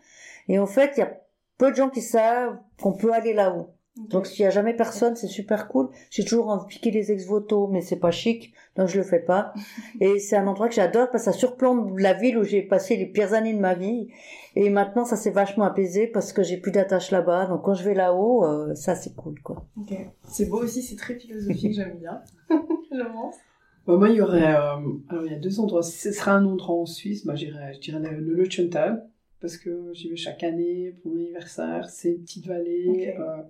Et 0.48 0.58
en 0.58 0.66
fait, 0.66 0.92
il 0.96 1.00
y 1.00 1.02
a 1.02 1.12
peu 1.58 1.70
de 1.70 1.76
gens 1.76 1.90
qui 1.90 2.02
savent 2.02 2.58
qu'on 2.80 2.92
peut 2.92 3.12
aller 3.12 3.32
là-haut. 3.34 3.73
Donc 3.96 4.26
s'il 4.26 4.42
y 4.42 4.46
a 4.46 4.50
jamais 4.50 4.74
personne, 4.74 5.14
c'est 5.14 5.28
super 5.28 5.68
cool. 5.68 5.88
J'ai 6.10 6.24
toujours 6.24 6.48
envie 6.48 6.64
de 6.64 6.68
piquer 6.68 6.90
les 6.90 7.12
ex-voto, 7.12 7.68
mais 7.68 7.80
c'est 7.80 7.98
pas 8.00 8.10
chic, 8.10 8.52
donc 8.76 8.88
je 8.88 8.96
le 8.96 9.04
fais 9.04 9.20
pas. 9.20 9.54
Et 10.00 10.18
c'est 10.18 10.36
un 10.36 10.46
endroit 10.48 10.68
que 10.68 10.74
j'adore 10.74 11.10
parce 11.10 11.24
que 11.24 11.30
ça 11.32 11.36
surplombe 11.36 11.96
la 11.98 12.12
ville 12.12 12.36
où 12.36 12.42
j'ai 12.44 12.62
passé 12.62 12.96
les 12.96 13.06
pires 13.06 13.34
années 13.34 13.54
de 13.54 13.60
ma 13.60 13.74
vie. 13.74 14.08
Et 14.56 14.68
maintenant, 14.68 15.04
ça 15.04 15.16
s'est 15.16 15.30
vachement 15.30 15.64
apaisé 15.64 16.08
parce 16.08 16.32
que 16.32 16.42
j'ai 16.42 16.56
plus 16.56 16.72
d'attache 16.72 17.12
là-bas. 17.12 17.46
Donc 17.46 17.62
quand 17.62 17.74
je 17.74 17.84
vais 17.84 17.94
là-haut, 17.94 18.44
euh, 18.44 18.74
ça 18.74 18.96
c'est 18.96 19.14
cool, 19.14 19.40
quoi. 19.42 19.64
C'est 20.28 20.46
beau 20.46 20.62
aussi, 20.62 20.82
c'est 20.82 20.96
très 20.96 21.14
philosophique, 21.14 21.74
j'aime 21.76 21.98
bien. 21.98 22.20
Laurence 22.90 23.36
Bah, 23.86 23.96
moi, 23.96 24.08
il 24.08 24.16
y 24.16 24.20
aurait. 24.20 24.54
euh, 24.54 24.76
alors, 25.08 25.24
il 25.24 25.32
y 25.32 25.34
a 25.34 25.38
deux 25.38 25.60
endroits. 25.60 25.82
Si 25.84 25.98
ce 25.98 26.10
serait 26.12 26.32
un 26.32 26.44
endroit 26.44 26.76
en 26.76 26.86
Suisse, 26.86 27.24
bah, 27.24 27.36
j'irais, 27.36 27.74
je 27.74 27.80
dirais 27.80 28.00
le, 28.00 28.18
le 28.18 28.48
parce 29.40 29.58
que 29.58 29.90
j'y 29.92 30.08
vais 30.08 30.16
chaque 30.16 30.42
année 30.42 30.94
pour 31.02 31.12
mon 31.12 31.18
anniversaire. 31.20 31.90
C'est 31.90 32.12
une 32.12 32.22
petite 32.22 32.46
vallée 32.46 33.14
euh, 33.18 33.42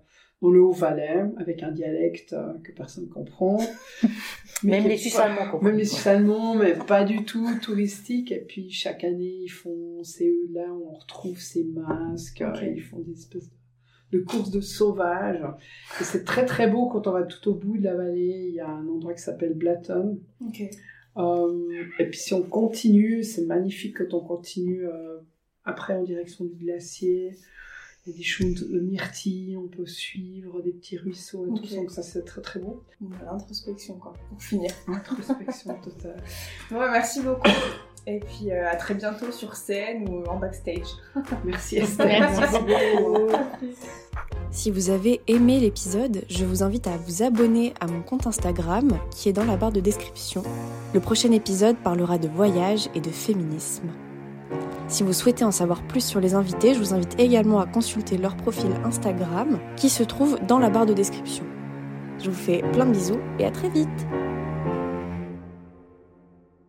dans 0.45 0.51
le 0.51 0.61
Haut-Valais, 0.63 1.25
avec 1.39 1.63
un 1.63 1.71
dialecte 1.73 2.35
euh, 2.35 2.53
que 2.63 2.73
personne 2.73 3.09
comprend. 3.09 3.59
Mais 4.63 4.81
Même 4.81 4.89
les 4.89 4.97
Suisses 4.99 5.19
allemands. 5.19 5.61
Même 5.61 5.77
les 5.77 5.85
Suisses 5.85 6.07
allemands, 6.07 6.55
mais 6.55 6.75
pas 6.75 7.05
du 7.05 7.25
tout 7.25 7.47
touristique. 7.61 8.31
Et 8.33 8.41
puis, 8.41 8.71
chaque 8.71 9.05
année, 9.05 9.41
ils 9.43 9.49
font. 9.49 10.03
C'est 10.03 10.27
eux 10.29 10.49
là 10.53 10.67
où 10.73 10.89
on 10.91 10.95
retrouve 10.95 11.39
ces 11.39 11.65
masques. 11.65 12.43
Ok. 12.47 12.63
euh, 12.63 12.73
Ils 12.75 12.83
font 12.83 13.01
des 13.01 13.13
espèces 13.13 13.51
de, 14.13 14.21
courses 14.21 14.51
de 14.51 14.61
sauvages. 14.61 15.43
Et 16.01 16.05
c'est 16.05 16.25
très 16.25 16.45
très 16.47 16.69
beau 16.69 16.89
quand 16.89 17.07
on 17.07 17.13
va 17.13 17.25
tout 17.25 17.51
au 17.51 17.55
bout 17.55 17.77
de 17.79 17.85
la 17.85 17.95
vallée. 17.95 18.47
Il 18.49 18.55
y 18.55 18.61
a 18.61 18.69
un 18.69 18.87
endroit 18.87 19.13
qui 19.15 19.23
s'appelle 19.23 19.55
Blaton 19.55 20.19
Ok. 20.47 20.63
Euh, 21.17 21.85
et 21.99 22.07
puis 22.07 22.19
si 22.19 22.33
on 22.35 22.43
continue, 22.43 23.23
c'est 23.23 23.45
magnifique 23.45 23.99
quand 23.99 24.15
on 24.15 24.21
continue 24.21 24.87
euh, 24.87 25.19
après 25.65 25.95
en 25.95 26.03
direction 26.05 26.45
du 26.45 26.55
glacier. 26.55 27.33
Il 28.07 28.13
y 28.13 28.15
a 28.15 28.19
des 28.19 28.23
choses 28.23 28.69
de 28.69 28.81
myrtilles, 28.81 29.57
on 29.57 29.67
peut 29.67 29.87
suivre 29.87 30.61
des 30.61 30.73
petits 30.73 30.99
ruisseaux 30.99 31.47
et 31.47 31.61
tout, 31.61 31.75
donc 31.75 31.91
ça 31.91 32.03
c'est 32.03 32.23
très 32.23 32.43
très 32.43 32.61
beau. 32.61 32.83
Voilà, 33.01 33.33
L'introspection, 33.33 33.95
quoi, 33.95 34.13
pour 34.29 34.43
finir. 34.43 34.71
Introspection 34.89 35.75
totale. 35.83 36.23
Ouais, 36.71 36.91
merci 36.91 37.23
beaucoup. 37.23 37.49
Et 38.07 38.21
puis 38.21 38.51
euh, 38.51 38.71
à 38.71 38.77
très 38.77 38.95
bientôt 38.95 39.33
sur 39.33 39.57
scène 39.57 40.07
ou 40.09 40.23
en 40.29 40.39
backstage. 40.39 40.89
Merci 41.45 41.79
Esther. 41.79 42.07
Merci 42.07 42.59
beaucoup. 42.59 43.33
Si 44.51 44.71
vous 44.71 44.91
avez 44.91 45.23
aimé 45.27 45.59
l'épisode, 45.59 46.23
je 46.29 46.45
vous 46.45 46.63
invite 46.63 46.87
à 46.87 46.99
vous 46.99 47.23
abonner 47.23 47.73
à 47.81 47.87
mon 47.87 48.03
compte 48.03 48.27
Instagram 48.27 48.99
qui 49.11 49.31
est 49.31 49.33
dans 49.33 49.45
la 49.45 49.57
barre 49.57 49.73
de 49.73 49.81
description. 49.81 50.43
Le 50.93 51.01
prochain 51.01 51.33
épisode 51.33 51.77
parlera 51.77 52.19
de 52.19 52.29
voyage 52.29 52.91
et 52.95 53.01
de 53.01 53.11
féminisme. 53.11 53.89
Si 54.87 55.03
vous 55.03 55.13
souhaitez 55.13 55.45
en 55.45 55.51
savoir 55.51 55.83
plus 55.83 56.05
sur 56.05 56.21
les 56.21 56.35
invités, 56.35 56.75
je 56.75 56.79
vous 56.79 56.95
invite 56.95 57.19
également 57.19 57.61
à 57.61 57.67
consulter 57.67 58.19
leur 58.19 58.37
profil 58.37 58.71
Instagram 58.85 59.59
qui 59.77 59.89
se 59.89 60.03
trouve 60.03 60.39
dans 60.47 60.59
la 60.59 60.71
barre 60.71 60.87
de 60.87 60.93
description. 60.93 61.45
Je 62.23 62.31
vous 62.31 62.37
fais 62.37 62.63
plein 62.73 62.87
de 62.87 62.93
bisous 62.93 63.21
et 63.39 63.47
à 63.47 63.51
très 63.51 63.71
vite 63.71 64.07